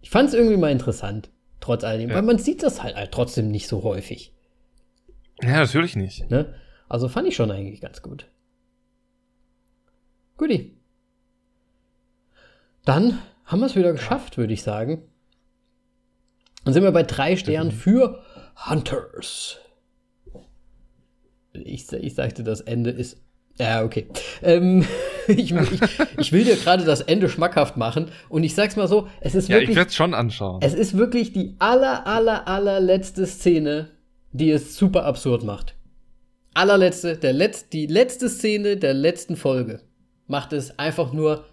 Ich 0.00 0.10
fand 0.10 0.28
es 0.28 0.34
irgendwie 0.34 0.56
mal 0.56 0.72
interessant, 0.72 1.30
trotz 1.60 1.84
alledem, 1.84 2.10
ja. 2.10 2.16
weil 2.16 2.22
man 2.22 2.38
sieht 2.38 2.62
das 2.62 2.82
halt, 2.82 2.96
halt 2.96 3.12
trotzdem 3.12 3.50
nicht 3.50 3.68
so 3.68 3.82
häufig. 3.82 4.32
Ja, 5.42 5.60
natürlich 5.60 5.96
nicht. 5.96 6.30
Ne? 6.30 6.54
Also 6.88 7.08
fand 7.08 7.28
ich 7.28 7.36
schon 7.36 7.50
eigentlich 7.50 7.80
ganz 7.80 8.02
gut. 8.02 8.26
Guti. 10.36 10.76
Dann 12.84 13.18
haben 13.44 13.60
wir 13.60 13.66
es 13.66 13.76
wieder 13.76 13.92
geschafft, 13.92 14.38
würde 14.38 14.52
ich 14.52 14.62
sagen. 14.62 15.02
Dann 16.64 16.74
sind 16.74 16.82
wir 16.82 16.92
bei 16.92 17.02
drei 17.02 17.36
Sternen 17.36 17.72
für 17.72 18.22
Hunters. 18.68 19.58
Ich, 21.52 21.92
ich 21.92 22.14
sagte, 22.14 22.44
das 22.44 22.60
Ende 22.60 22.90
ist. 22.90 23.22
Ja, 23.62 23.84
okay. 23.84 24.08
Ähm, 24.42 24.84
ich, 25.28 25.52
ich, 25.52 25.80
ich, 26.18 26.32
will 26.32 26.44
dir 26.44 26.56
gerade 26.56 26.84
das 26.84 27.00
Ende 27.00 27.28
schmackhaft 27.28 27.76
machen 27.76 28.10
und 28.28 28.42
ich 28.42 28.56
sag's 28.56 28.74
mal 28.74 28.88
so, 28.88 29.08
es 29.20 29.36
ist 29.36 29.48
wirklich. 29.48 29.68
Ja, 29.68 29.72
ich 29.72 29.76
werde 29.76 29.92
schon 29.92 30.14
anschauen. 30.14 30.60
Es 30.62 30.74
ist 30.74 30.96
wirklich 30.96 31.32
die 31.32 31.54
aller, 31.60 32.06
aller, 32.06 32.48
allerletzte 32.48 33.24
Szene, 33.24 33.90
die 34.32 34.50
es 34.50 34.76
super 34.76 35.04
absurd 35.04 35.44
macht. 35.44 35.76
Allerletzte, 36.54 37.16
der 37.16 37.34
Letz-, 37.34 37.68
die 37.70 37.86
letzte 37.86 38.28
Szene 38.28 38.76
der 38.76 38.94
letzten 38.94 39.36
Folge 39.36 39.80
macht 40.26 40.52
es 40.52 40.76
einfach 40.78 41.12
nur 41.12 41.44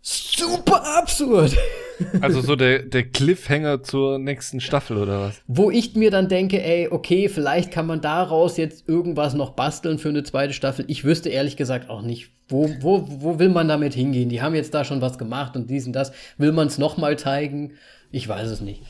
super 0.00 0.82
absurd. 0.98 1.54
Also 2.20 2.40
so 2.40 2.56
der, 2.56 2.80
der 2.80 3.04
Cliffhanger 3.04 3.82
zur 3.82 4.18
nächsten 4.18 4.60
Staffel 4.60 4.96
oder 4.96 5.20
was? 5.20 5.42
Wo 5.46 5.70
ich 5.70 5.94
mir 5.94 6.10
dann 6.10 6.28
denke, 6.28 6.62
ey, 6.62 6.88
okay, 6.90 7.28
vielleicht 7.28 7.70
kann 7.70 7.86
man 7.86 8.00
daraus 8.00 8.56
jetzt 8.56 8.88
irgendwas 8.88 9.34
noch 9.34 9.50
basteln 9.50 9.98
für 9.98 10.08
eine 10.08 10.22
zweite 10.22 10.52
Staffel. 10.52 10.84
Ich 10.88 11.04
wüsste 11.04 11.28
ehrlich 11.28 11.56
gesagt 11.56 11.90
auch 11.90 12.02
nicht, 12.02 12.30
wo, 12.48 12.70
wo, 12.80 13.06
wo 13.08 13.38
will 13.38 13.48
man 13.48 13.68
damit 13.68 13.94
hingehen? 13.94 14.28
Die 14.28 14.42
haben 14.42 14.54
jetzt 14.54 14.74
da 14.74 14.84
schon 14.84 15.00
was 15.00 15.18
gemacht 15.18 15.56
und 15.56 15.70
dies 15.70 15.86
und 15.86 15.92
das. 15.92 16.12
Will 16.38 16.52
man 16.52 16.66
es 16.66 16.78
noch 16.78 16.96
mal 16.96 17.18
zeigen? 17.18 17.72
Ich 18.10 18.28
weiß 18.28 18.48
es 18.48 18.60
nicht. 18.60 18.82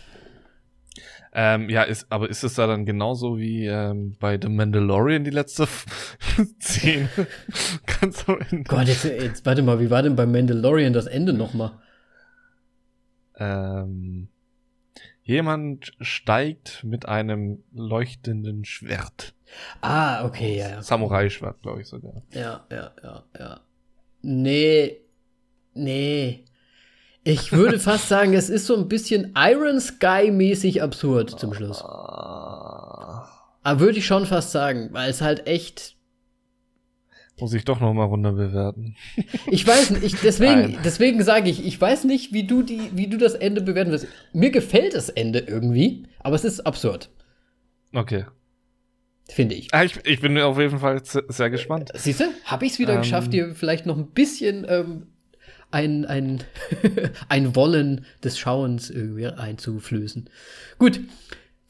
Ähm, 1.34 1.70
ja, 1.70 1.82
ist, 1.82 2.06
aber 2.10 2.28
ist 2.28 2.44
es 2.44 2.54
da 2.54 2.66
dann 2.66 2.84
genauso 2.84 3.38
wie 3.38 3.66
ähm, 3.66 4.16
bei 4.20 4.38
The 4.40 4.48
Mandalorian 4.48 5.24
die 5.24 5.30
letzte 5.30 5.66
Szene? 6.60 7.08
Ganz 8.00 8.28
am 8.28 8.38
Ende. 8.50 8.64
Gott, 8.64 8.86
jetzt, 8.86 9.04
jetzt 9.04 9.46
warte 9.46 9.62
mal, 9.62 9.80
wie 9.80 9.90
war 9.90 10.02
denn 10.02 10.14
bei 10.14 10.26
Mandalorian 10.26 10.92
das 10.92 11.06
Ende 11.06 11.32
nochmal? 11.32 11.72
Ähm, 13.36 14.28
jemand 15.22 15.92
steigt 16.00 16.84
mit 16.84 17.06
einem 17.06 17.62
leuchtenden 17.72 18.64
Schwert. 18.64 19.34
Ah, 19.80 20.24
okay, 20.24 20.58
ja. 20.58 20.68
ja. 20.70 20.82
Samurai-Schwert, 20.82 21.62
glaube 21.62 21.82
ich 21.82 21.88
sogar. 21.88 22.22
Ja, 22.30 22.64
ja, 22.70 22.92
ja, 23.02 23.24
ja. 23.38 23.60
Nee, 24.22 25.00
nee. 25.74 26.44
Ich 27.24 27.52
würde 27.52 27.78
fast 27.80 28.08
sagen, 28.08 28.34
es 28.34 28.48
ist 28.48 28.66
so 28.66 28.76
ein 28.76 28.88
bisschen 28.88 29.34
Iron 29.36 29.80
Sky-mäßig 29.80 30.82
absurd 30.82 31.38
zum 31.38 31.54
Schluss. 31.54 31.82
Ah. 31.82 33.28
Aber 33.62 33.80
würde 33.80 33.98
ich 33.98 34.06
schon 34.06 34.26
fast 34.26 34.50
sagen, 34.50 34.88
weil 34.92 35.10
es 35.10 35.20
halt 35.20 35.46
echt. 35.46 35.96
Muss 37.40 37.54
ich 37.54 37.64
doch 37.64 37.80
noch 37.80 37.92
mal 37.92 38.04
runter 38.04 38.32
bewerten. 38.32 38.96
Ich 39.50 39.66
weiß 39.66 39.90
nicht, 39.90 40.22
deswegen, 40.22 40.78
deswegen 40.84 41.22
sage 41.24 41.50
ich, 41.50 41.64
ich 41.66 41.80
weiß 41.80 42.04
nicht, 42.04 42.32
wie 42.32 42.44
du 42.44 42.62
die, 42.62 42.90
wie 42.92 43.08
du 43.08 43.18
das 43.18 43.34
Ende 43.34 43.60
bewerten 43.60 43.90
wirst. 43.90 44.06
Mir 44.32 44.50
gefällt 44.50 44.94
das 44.94 45.08
Ende 45.08 45.40
irgendwie, 45.40 46.04
aber 46.20 46.36
es 46.36 46.44
ist 46.44 46.60
absurd. 46.60 47.10
Okay. 47.92 48.24
Finde 49.28 49.54
ich. 49.54 49.72
Ah, 49.72 49.84
ich. 49.84 49.98
Ich 50.04 50.20
bin 50.20 50.38
auf 50.38 50.58
jeden 50.58 50.78
Fall 50.78 51.00
sehr 51.04 51.50
gespannt. 51.50 51.90
Siehst 51.94 52.20
du, 52.20 52.24
habe 52.44 52.66
ich 52.66 52.72
es 52.72 52.78
wieder 52.78 52.94
ähm, 52.94 53.02
geschafft, 53.02 53.32
dir 53.32 53.54
vielleicht 53.54 53.86
noch 53.86 53.96
ein 53.96 54.08
bisschen 54.08 54.66
ähm, 54.68 55.06
ein, 55.70 56.04
ein, 56.04 56.44
ein 57.28 57.56
Wollen 57.56 58.04
des 58.22 58.38
Schauens 58.38 58.90
irgendwie 58.90 59.26
einzuflößen. 59.26 60.28
Gut. 60.78 61.00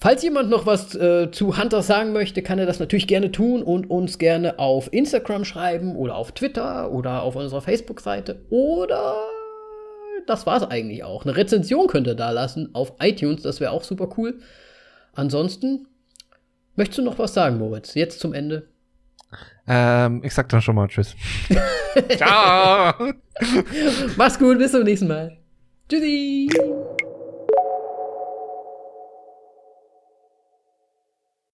Falls 0.03 0.21
jemand 0.25 0.51
noch 0.51 0.67
was 0.67 0.97
äh, 0.97 1.31
zu 1.31 1.57
Hunter 1.57 1.81
sagen 1.81 2.13
möchte, 2.13 2.43
kann 2.43 2.59
er 2.59 2.67
das 2.67 2.81
natürlich 2.81 3.07
gerne 3.07 3.31
tun 3.31 3.63
und 3.63 3.89
uns 3.89 4.19
gerne 4.19 4.59
auf 4.59 4.93
Instagram 4.93 5.45
schreiben 5.45 5.95
oder 5.95 6.17
auf 6.17 6.33
Twitter 6.33 6.91
oder 6.91 7.23
auf 7.23 7.37
unserer 7.37 7.63
Facebook-Seite 7.63 8.45
oder 8.51 9.15
das 10.27 10.45
war's 10.45 10.65
eigentlich 10.65 11.05
auch. 11.05 11.25
Eine 11.25 11.37
Rezension 11.37 11.87
könnt 11.87 12.09
ihr 12.09 12.17
da 12.17 12.31
lassen 12.33 12.71
auf 12.73 12.95
iTunes, 12.99 13.43
das 13.43 13.61
wäre 13.61 13.71
auch 13.71 13.85
super 13.85 14.09
cool. 14.17 14.41
Ansonsten, 15.15 15.87
möchtest 16.75 16.99
du 16.99 17.03
noch 17.03 17.21
was 17.21 17.33
sagen, 17.33 17.59
Moritz? 17.59 17.95
Jetzt 17.95 18.19
zum 18.19 18.35
Ende. 18.35 18.71
Ähm, 19.69 20.21
ich 20.25 20.35
sag 20.35 20.49
dann 20.49 20.63
schon 20.63 20.75
mal 20.75 20.89
Tschüss. 20.89 21.15
Ciao. 22.17 22.93
Mach's 24.17 24.37
gut, 24.37 24.59
bis 24.59 24.73
zum 24.73 24.83
nächsten 24.83 25.07
Mal. 25.07 25.39
Tschüssi. 25.89 26.49